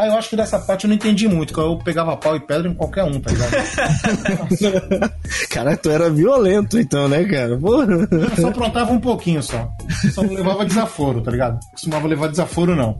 Ah, 0.00 0.06
eu 0.06 0.14
acho 0.14 0.30
que 0.30 0.36
dessa 0.36 0.58
parte 0.58 0.84
eu 0.84 0.88
não 0.88 0.94
entendi 0.94 1.28
muito, 1.28 1.52
que 1.52 1.60
eu 1.60 1.76
pegava 1.76 2.16
pau 2.16 2.34
e 2.34 2.40
pedra 2.40 2.66
em 2.70 2.72
qualquer 2.72 3.04
um, 3.04 3.20
tá 3.20 3.30
ligado? 3.30 3.52
Cara, 5.50 5.76
tu 5.76 5.90
era 5.90 6.08
violento 6.08 6.78
então, 6.78 7.06
né, 7.06 7.22
cara? 7.24 7.58
Porra. 7.58 8.08
Eu 8.10 8.36
só 8.40 8.48
aprontava 8.48 8.92
um 8.92 8.98
pouquinho 8.98 9.42
só. 9.42 9.70
Só 10.14 10.22
não 10.22 10.32
levava 10.32 10.64
desaforo, 10.64 11.20
tá 11.20 11.30
ligado? 11.30 11.60
Costumava 11.72 12.08
levar 12.08 12.28
desaforo, 12.28 12.74
não. 12.74 12.98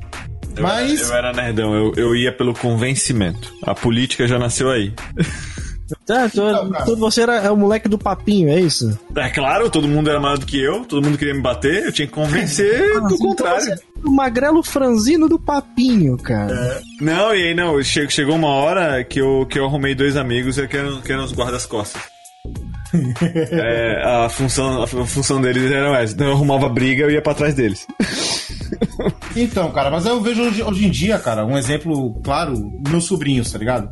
Eu, 0.54 0.62
Mas. 0.62 1.00
era, 1.00 1.08
eu 1.08 1.16
era 1.16 1.32
nerdão, 1.32 1.74
eu, 1.74 1.94
eu 1.96 2.14
ia 2.14 2.36
pelo 2.36 2.52
convencimento. 2.52 3.50
A 3.62 3.74
política 3.74 4.28
já 4.28 4.38
nasceu 4.38 4.68
aí. 4.68 4.92
Tá, 6.06 6.28
tu, 6.28 6.40
tu- 6.84 6.96
você 6.96 7.22
era 7.22 7.36
é 7.36 7.50
o 7.50 7.56
moleque 7.56 7.88
do 7.88 7.98
papinho, 7.98 8.48
é 8.48 8.60
isso? 8.60 8.98
É 9.16 9.28
claro, 9.28 9.68
todo 9.70 9.88
mundo 9.88 10.08
era 10.10 10.20
maior 10.20 10.38
do 10.38 10.46
que 10.46 10.60
eu, 10.62 10.84
todo 10.84 11.04
mundo 11.04 11.16
queria 11.18 11.34
me 11.34 11.40
bater, 11.40 11.84
eu 11.86 11.92
tinha 11.92 12.06
que 12.06 12.12
convencer 12.14 13.00
do 13.08 13.16
contrário. 13.18 13.78
O 14.04 14.10
magrelo 14.10 14.62
franzino 14.62 15.28
do 15.28 15.38
papinho, 15.38 16.16
cara. 16.16 16.80
Não, 17.00 17.34
e 17.34 17.48
aí 17.48 17.54
não, 17.54 17.82
che- 17.82 18.08
chegou 18.08 18.34
uma 18.36 18.48
hora 18.48 19.02
que 19.04 19.20
eu, 19.20 19.46
que 19.46 19.58
eu 19.58 19.64
arrumei 19.66 19.94
dois 19.94 20.16
amigos 20.16 20.56
que 20.56 20.76
eram, 20.76 21.00
que 21.00 21.12
eram 21.12 21.24
os 21.24 21.32
guardas-costas. 21.32 22.00
É, 23.52 24.02
a, 24.04 24.28
função, 24.28 24.82
a 24.82 24.86
função 24.86 25.40
deles 25.40 25.70
era 25.70 25.96
essa. 26.02 26.12
Então 26.12 26.26
eu 26.26 26.32
arrumava 26.32 26.68
briga 26.68 27.04
eu 27.04 27.10
ia 27.10 27.22
pra 27.22 27.34
trás 27.34 27.54
deles. 27.54 27.86
Então, 29.36 29.70
cara, 29.70 29.90
mas 29.90 30.04
eu 30.06 30.20
vejo 30.20 30.42
hoje, 30.42 30.62
hoje 30.62 30.86
em 30.86 30.90
dia, 30.90 31.18
cara, 31.18 31.44
um 31.46 31.56
exemplo 31.56 32.20
claro, 32.22 32.52
meus 32.88 33.04
sobrinhos, 33.04 33.50
tá 33.50 33.58
ligado? 33.58 33.88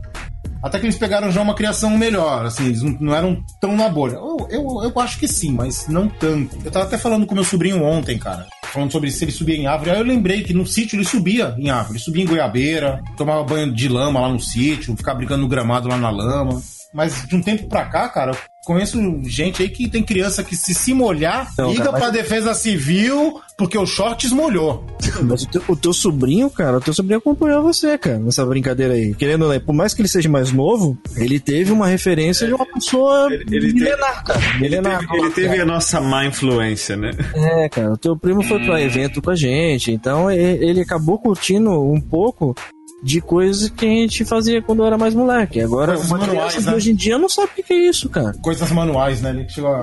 Até 0.62 0.78
que 0.78 0.86
eles 0.86 0.98
pegaram 0.98 1.30
já 1.30 1.40
uma 1.40 1.54
criação 1.54 1.96
melhor, 1.96 2.44
assim, 2.44 2.66
eles 2.66 2.82
não, 2.82 2.96
não 3.00 3.14
eram 3.14 3.42
tão 3.60 3.76
na 3.76 3.88
bolha. 3.88 4.14
Eu, 4.14 4.48
eu, 4.50 4.82
eu 4.82 5.00
acho 5.00 5.18
que 5.18 5.28
sim, 5.28 5.52
mas 5.52 5.86
não 5.88 6.08
tanto. 6.08 6.56
Eu 6.64 6.70
tava 6.70 6.84
até 6.86 6.98
falando 6.98 7.26
com 7.26 7.34
meu 7.34 7.44
sobrinho 7.44 7.82
ontem, 7.82 8.18
cara, 8.18 8.46
falando 8.64 8.90
sobre 8.90 9.10
se 9.10 9.24
ele 9.24 9.32
subia 9.32 9.56
em 9.56 9.66
árvore. 9.66 9.90
Aí 9.90 9.98
eu 9.98 10.04
lembrei 10.04 10.42
que 10.42 10.52
no 10.52 10.66
sítio 10.66 10.96
ele 10.96 11.04
subia 11.04 11.54
em 11.58 11.70
árvore, 11.70 11.98
subia 11.98 12.24
em 12.24 12.26
goiabeira, 12.26 13.00
tomava 13.16 13.44
banho 13.44 13.72
de 13.72 13.88
lama 13.88 14.20
lá 14.20 14.28
no 14.28 14.40
sítio, 14.40 14.96
ficava 14.96 15.18
brincando 15.18 15.42
no 15.42 15.48
gramado 15.48 15.88
lá 15.88 15.96
na 15.96 16.10
lama. 16.10 16.60
Mas 16.92 17.26
de 17.26 17.36
um 17.36 17.42
tempo 17.42 17.68
pra 17.68 17.84
cá, 17.84 18.08
cara, 18.08 18.32
conheço 18.68 18.98
gente 19.24 19.62
aí 19.62 19.68
que 19.70 19.88
tem 19.88 20.02
criança 20.02 20.44
que 20.44 20.54
se 20.54 20.74
se 20.74 20.92
molhar, 20.92 21.50
Não, 21.58 21.70
liga 21.70 21.84
cara, 21.84 21.92
mas- 21.92 22.00
pra 22.02 22.10
defesa 22.10 22.52
civil 22.54 23.40
porque 23.56 23.76
o 23.76 23.84
shorts 23.86 24.30
molhou. 24.30 24.86
Mas 25.22 25.42
o 25.42 25.48
teu, 25.48 25.62
o 25.68 25.74
teu 25.74 25.92
sobrinho, 25.92 26.48
cara, 26.50 26.76
o 26.76 26.80
teu 26.80 26.92
sobrinho 26.94 27.18
acompanhou 27.18 27.60
você, 27.62 27.96
cara, 27.98 28.18
nessa 28.18 28.44
brincadeira 28.46 28.94
aí. 28.94 29.14
Querendo 29.14 29.46
ou 29.46 29.52
não, 29.52 29.58
por 29.60 29.72
mais 29.74 29.94
que 29.94 30.00
ele 30.02 30.08
seja 30.08 30.28
mais 30.28 30.52
novo, 30.52 30.96
ele 31.16 31.40
teve 31.40 31.72
uma 31.72 31.86
referência 31.88 32.46
de 32.46 32.52
uma 32.54 32.64
pessoa 32.66 33.26
Ele- 33.32 33.44
ele 33.56 33.72
milenar, 33.72 34.22
cara. 34.24 34.40
Ele 34.56 34.60
Milenar. 34.60 35.00
teve, 35.00 35.18
ele 35.20 35.30
teve 35.30 35.60
a 35.60 35.64
nossa 35.66 36.00
má 36.00 36.24
influência, 36.26 36.96
né? 36.96 37.10
É, 37.34 37.68
cara, 37.68 37.92
o 37.94 37.96
teu 37.96 38.16
primo 38.16 38.42
foi 38.44 38.64
pra 38.64 38.80
evento 38.80 39.20
com 39.20 39.30
a 39.30 39.34
gente, 39.36 39.90
então 39.90 40.30
ele 40.30 40.80
acabou 40.82 41.18
curtindo 41.18 41.70
um 41.82 42.00
pouco 42.00 42.54
de 43.02 43.20
coisas 43.20 43.68
que 43.70 43.86
a 43.86 43.88
gente 43.88 44.24
fazia 44.24 44.60
quando 44.62 44.84
era 44.84 44.98
mais 44.98 45.14
moleque. 45.14 45.60
Agora, 45.60 45.92
Coisas 45.92 46.10
uma 46.10 46.18
manuais, 46.18 46.38
criança 46.52 46.60
de 46.60 46.66
né? 46.66 46.74
hoje 46.76 46.90
em 46.90 46.94
dia 46.94 47.18
não 47.18 47.28
sabe 47.28 47.50
o 47.58 47.62
que 47.62 47.72
é 47.72 47.88
isso, 47.88 48.08
cara. 48.08 48.34
coisas 48.42 48.70
manuais, 48.72 49.20
né? 49.20 49.30
Ele 49.30 49.48
chegou 49.48 49.70
a... 49.74 49.82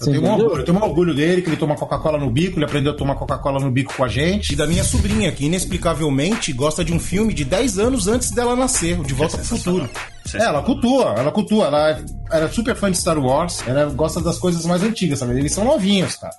Eu 0.00 0.04
Você 0.04 0.12
tenho, 0.12 0.22
um 0.24 0.30
orgulho, 0.32 0.60
eu 0.60 0.64
tenho 0.64 0.78
um 0.78 0.82
orgulho 0.82 1.12
dele, 1.14 1.42
que 1.42 1.48
ele 1.48 1.56
toma 1.56 1.74
Coca-Cola 1.74 2.18
no 2.18 2.30
bico, 2.30 2.56
ele 2.56 2.64
aprendeu 2.64 2.92
a 2.92 2.96
tomar 2.96 3.16
Coca-Cola 3.16 3.58
no 3.58 3.68
bico 3.68 3.92
com 3.96 4.04
a 4.04 4.08
gente. 4.08 4.52
E 4.52 4.56
da 4.56 4.64
minha 4.64 4.84
sobrinha, 4.84 5.32
que 5.32 5.44
inexplicavelmente 5.46 6.52
gosta 6.52 6.84
de 6.84 6.92
um 6.92 7.00
filme 7.00 7.34
de 7.34 7.44
10 7.44 7.78
anos 7.80 8.06
antes 8.06 8.30
dela 8.30 8.54
nascer, 8.54 8.98
o 9.00 9.02
De 9.04 9.12
Volta 9.12 9.36
pro 9.36 9.46
Futuro. 9.46 9.88
É, 10.34 10.44
ela 10.44 10.62
cultua, 10.62 11.14
ela 11.18 11.32
cultua, 11.32 11.66
ela 11.66 11.90
é- 11.90 12.04
era 12.30 12.48
super 12.48 12.76
fã 12.76 12.90
de 12.90 12.96
Star 12.98 13.18
Wars, 13.18 13.60
ela 13.66 13.86
gosta 13.86 14.20
das 14.20 14.38
coisas 14.38 14.64
mais 14.66 14.82
antigas, 14.84 15.18
sabe? 15.18 15.36
Eles 15.38 15.52
são 15.52 15.64
novinhos, 15.64 16.14
cara. 16.16 16.34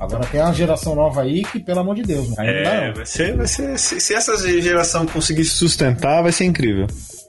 Agora 0.00 0.24
tem 0.26 0.40
uma 0.40 0.52
geração 0.52 0.94
nova 0.94 1.22
aí 1.22 1.42
que, 1.44 1.58
pelo 1.60 1.80
amor 1.80 1.96
de 1.96 2.02
Deus, 2.02 2.28
dá 2.34 2.44
É, 2.44 2.92
vai 2.92 3.06
ser, 3.06 3.36
vai 3.36 3.46
ser. 3.46 3.78
Se, 3.78 3.98
se 4.00 4.14
essa 4.14 4.36
geração 4.60 5.06
conseguir 5.06 5.44
se 5.44 5.50
sustentar, 5.56 6.22
vai 6.22 6.32
ser 6.32 6.44
incrível. 6.44 6.86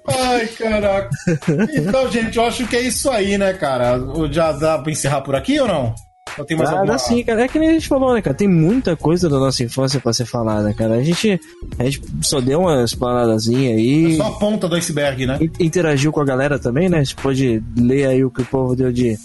Ai, 0.07 0.48
caraca. 0.48 1.10
Então, 1.73 2.10
gente, 2.11 2.38
eu 2.38 2.45
acho 2.45 2.65
que 2.68 2.76
é 2.76 2.81
isso 2.81 3.10
aí, 3.10 3.38
né, 3.38 3.53
cara? 3.53 3.99
Já 4.31 4.52
dá 4.52 4.77
pra 4.80 4.91
encerrar 4.91 5.22
por 5.22 5.36
aqui 5.36 5.60
ou 5.60 5.68
não? 5.68 5.94
Ou 6.38 6.45
tem 6.45 6.56
mais 6.56 6.69
Ah, 6.69 6.80
alguma... 6.80 6.98
sim, 6.99 7.23
cara. 7.23 7.44
É 7.44 7.48
que 7.48 7.57
nem 7.60 7.69
a 7.69 7.73
gente 7.73 7.88
falou, 7.88 8.14
né, 8.14 8.22
cara? 8.22 8.36
Tem 8.36 8.48
muita 8.48 8.95
coisa 8.95 9.27
da 9.27 9.40
nossa 9.40 9.64
infância 9.64 9.99
pra 9.99 10.14
ser 10.14 10.26
falada, 10.26 10.72
cara. 10.73 10.95
A 10.95 11.03
gente, 11.03 11.40
a 11.77 11.84
gente 11.84 12.02
só 12.22 12.40
deu 12.40 12.61
uma 12.61 12.84
explanadazinha 12.84 13.76
aí. 13.76 14.14
É 14.14 14.18
só 14.18 14.27
a 14.27 14.31
ponta 14.40 14.68
do 14.68 14.76
iceberg, 14.76 15.26
né? 15.26 15.38
in- 15.41 15.65
Interagiu 15.65 16.11
com 16.11 16.22
a 16.22 16.26
galera 16.26 16.60
também, 16.60 16.88
né? 16.88 16.99
A 16.99 17.03
gente 17.03 17.15
pode 17.15 17.61
ler 17.76 18.06
aí 18.07 18.23
o 18.23 18.30
que 18.31 18.41
o 18.41 18.45
povo 18.45 18.76
deu 18.76 18.91
de, 18.91 19.18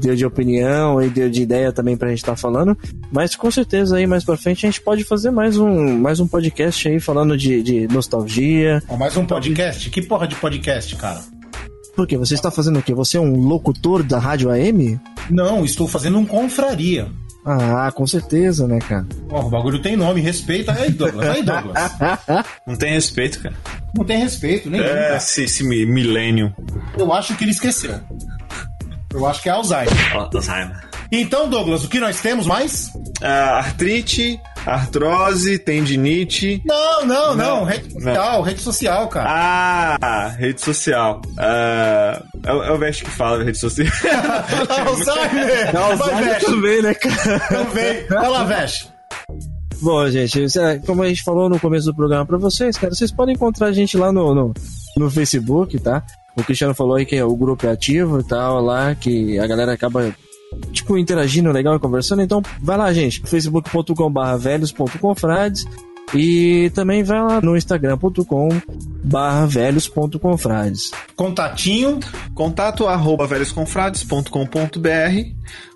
deu 0.00 0.16
de 0.16 0.24
opinião 0.26 1.00
e 1.02 1.08
deu 1.08 1.28
de 1.30 1.42
ideia 1.42 1.72
também 1.72 1.96
pra 1.96 2.08
gente 2.08 2.18
estar 2.18 2.36
falando. 2.36 2.76
Mas 3.12 3.36
com 3.36 3.50
certeza 3.50 3.96
aí 3.96 4.06
mais 4.06 4.24
pra 4.24 4.36
frente 4.36 4.66
a 4.66 4.68
gente 4.70 4.80
pode 4.80 5.04
fazer 5.04 5.30
mais 5.30 5.56
um, 5.58 5.98
mais 5.98 6.18
um 6.20 6.26
podcast 6.26 6.88
aí 6.88 6.98
falando 6.98 7.36
de, 7.36 7.62
de 7.62 7.86
nostalgia. 7.88 8.82
Mais 8.98 9.16
um 9.16 9.24
podcast? 9.24 9.88
Que 9.90 10.02
porra 10.02 10.26
de 10.26 10.34
podcast, 10.36 10.96
cara? 10.96 11.20
Porque 11.94 12.16
você 12.16 12.34
está 12.34 12.50
fazendo 12.50 12.78
o 12.78 12.82
quê? 12.82 12.94
Você 12.94 13.16
é 13.16 13.20
um 13.20 13.36
locutor 13.46 14.02
da 14.02 14.18
rádio 14.18 14.48
AM? 14.50 14.98
Não, 15.28 15.64
estou 15.64 15.86
fazendo 15.86 16.18
um 16.18 16.24
confraria. 16.24 17.08
Ah, 17.44 17.90
com 17.94 18.06
certeza, 18.06 18.66
né, 18.68 18.78
cara? 18.80 19.06
O 19.30 19.48
bagulho 19.48 19.80
tem 19.80 19.96
nome, 19.96 20.20
respeita. 20.20 20.72
Aí, 20.72 20.90
Douglas, 20.90 21.26
aí, 21.26 21.42
Douglas. 21.42 21.90
Não 22.66 22.76
tem 22.76 22.92
respeito, 22.92 23.40
cara. 23.40 23.54
Não 23.96 24.04
tem 24.04 24.18
respeito, 24.18 24.68
nem. 24.70 24.80
É, 24.80 25.16
esse, 25.16 25.44
esse 25.44 25.64
mi- 25.64 25.86
milênio. 25.86 26.54
Eu 26.98 27.12
acho 27.12 27.34
que 27.36 27.44
ele 27.44 27.50
esqueceu. 27.50 27.94
Eu 29.12 29.26
acho 29.26 29.42
que 29.42 29.48
é 29.48 29.52
Alzheimer. 29.52 30.16
Alzheimer. 30.34 30.88
Então, 31.12 31.48
Douglas, 31.50 31.82
o 31.84 31.88
que 31.88 31.98
nós 31.98 32.20
temos 32.20 32.46
mais? 32.46 32.92
Ah, 33.20 33.56
artrite, 33.58 34.40
artrose, 34.64 35.58
tendinite. 35.58 36.62
Não, 36.64 37.04
não, 37.04 37.34
não. 37.34 37.56
Não, 37.60 37.64
rede 37.64 37.92
social, 37.92 38.42
rede 38.42 38.60
social, 38.60 39.08
cara. 39.08 39.98
Ah, 40.00 40.28
rede 40.28 40.60
social. 40.60 41.20
Ah, 41.36 42.22
é, 42.46 42.52
o- 42.52 42.62
é 42.62 42.70
o 42.72 42.78
Veste 42.78 43.04
que 43.04 43.10
fala 43.10 43.42
rede 43.42 43.58
social. 43.58 43.88
Alzheimer! 44.86 45.72
Vai, 45.72 45.82
Alzheimer 45.82 46.40
também, 46.44 46.82
né, 46.82 46.94
cara? 46.94 47.40
Também. 47.40 48.06
Vai 48.08 48.28
lá, 48.28 48.44
Veste. 48.44 48.88
Bom, 49.82 50.08
gente, 50.10 50.44
é- 50.58 50.78
como 50.78 51.02
a 51.02 51.08
gente 51.08 51.22
falou 51.24 51.48
no 51.48 51.58
começo 51.58 51.86
do 51.86 51.94
programa 51.94 52.24
pra 52.26 52.38
vocês, 52.38 52.76
cara, 52.76 52.94
vocês 52.94 53.10
podem 53.10 53.34
encontrar 53.34 53.68
a 53.68 53.72
gente 53.72 53.96
lá 53.96 54.12
no, 54.12 54.34
no, 54.34 54.54
no 54.96 55.10
Facebook, 55.10 55.78
tá? 55.80 56.02
O 56.36 56.44
Cristiano 56.44 56.74
falou 56.74 56.96
aí 56.96 57.04
que 57.04 57.20
o 57.22 57.36
grupo 57.36 57.66
é 57.66 57.70
ativo 57.70 58.20
e 58.20 58.24
tal, 58.24 58.62
lá, 58.62 58.94
que 58.94 59.38
a 59.38 59.46
galera 59.46 59.72
acaba, 59.72 60.14
tipo, 60.72 60.96
interagindo 60.96 61.50
legal 61.50 61.76
e 61.76 61.80
conversando. 61.80 62.22
Então, 62.22 62.42
vai 62.60 62.76
lá, 62.76 62.92
gente, 62.92 63.20
facebook.com.br 63.26 64.36
velhos.confrades 64.38 65.66
e 66.14 66.70
também 66.74 67.02
vai 67.02 67.22
lá 67.22 67.40
no 67.40 67.56
instagram.com.br 67.56 69.46
velhos.confrades. 69.48 70.90
Contatinho. 71.14 72.00
Contato 72.34 72.86
arroba 72.86 73.26
velhosconfrades.com.br 73.26 74.30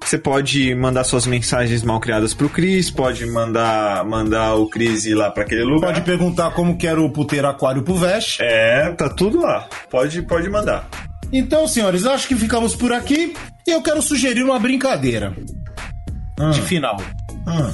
Você 0.03 0.19
pode 0.19 0.75
mandar 0.75 1.05
suas 1.05 1.27
mensagens 1.27 1.83
mal 1.83 2.01
criadas 2.01 2.35
pro 2.35 2.49
Cris, 2.49 2.91
pode 2.91 3.27
mandar, 3.27 4.05
mandar 4.05 4.55
o 4.55 4.69
Cris 4.69 5.05
ir 5.05 5.15
lá 5.15 5.31
pra 5.31 5.45
aquele 5.45 5.65
lugar. 5.65 5.93
Pode 5.93 6.01
perguntar 6.03 6.51
como 6.51 6.77
que 6.77 6.87
era 6.87 7.01
o 7.01 7.11
puteiro 7.11 7.49
aquário 7.49 7.83
pro 7.83 7.95
Veste. 7.95 8.43
É, 8.43 8.91
tá 8.93 9.09
tudo 9.09 9.41
lá. 9.41 9.69
Pode, 9.91 10.23
pode 10.23 10.49
mandar. 10.49 10.89
Então, 11.33 11.67
senhores, 11.67 12.07
acho 12.07 12.29
que 12.29 12.37
ficamos 12.37 12.77
por 12.77 12.93
aqui 12.93 13.35
e 13.67 13.71
eu 13.71 13.83
quero 13.83 14.03
sugerir 14.03 14.43
uma 14.43 14.59
brincadeira. 14.59 15.35
De 16.53 16.63
final. 16.63 16.97
Ah, 17.47 17.73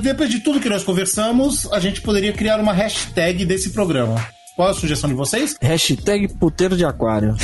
depois 0.00 0.30
de 0.30 0.40
tudo 0.40 0.60
que 0.60 0.68
nós 0.68 0.84
conversamos, 0.84 1.70
a 1.72 1.80
gente 1.80 2.00
poderia 2.00 2.32
criar 2.32 2.60
uma 2.60 2.72
hashtag 2.72 3.44
desse 3.44 3.70
programa. 3.70 4.24
Qual 4.56 4.70
a 4.70 4.74
sugestão 4.74 5.10
de 5.10 5.14
vocês? 5.14 5.54
Hashtag 5.60 6.28
puteiro 6.28 6.78
de 6.78 6.84
aquário. 6.84 7.36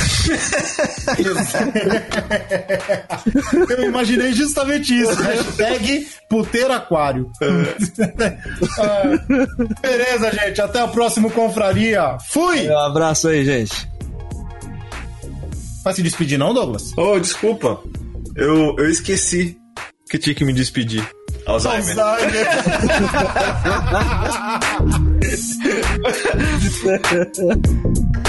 Eu 3.69 3.83
imaginei 3.83 4.33
justamente 4.33 4.99
isso. 4.99 5.13
Hashtag 5.21 6.07
puteiro 6.27 6.73
aquário. 6.73 7.31
Ah, 8.79 9.03
beleza, 9.79 10.31
gente. 10.31 10.59
Até 10.59 10.83
o 10.83 10.87
próximo 10.87 11.29
Confraria. 11.29 12.17
Fui! 12.29 12.67
Um 12.67 12.79
abraço 12.79 13.27
aí, 13.27 13.45
gente. 13.45 13.87
Vai 15.83 15.93
se 15.93 16.01
despedir 16.01 16.39
não, 16.39 16.51
Douglas? 16.51 16.93
Oh, 16.97 17.19
desculpa. 17.19 17.79
Eu, 18.35 18.75
eu 18.79 18.89
esqueci 18.89 19.55
que 20.09 20.17
tinha 20.17 20.33
que 20.33 20.43
me 20.43 20.53
despedir. 20.53 21.07
Alzheimer. 21.45 21.93
Alzheimer. 21.93 22.17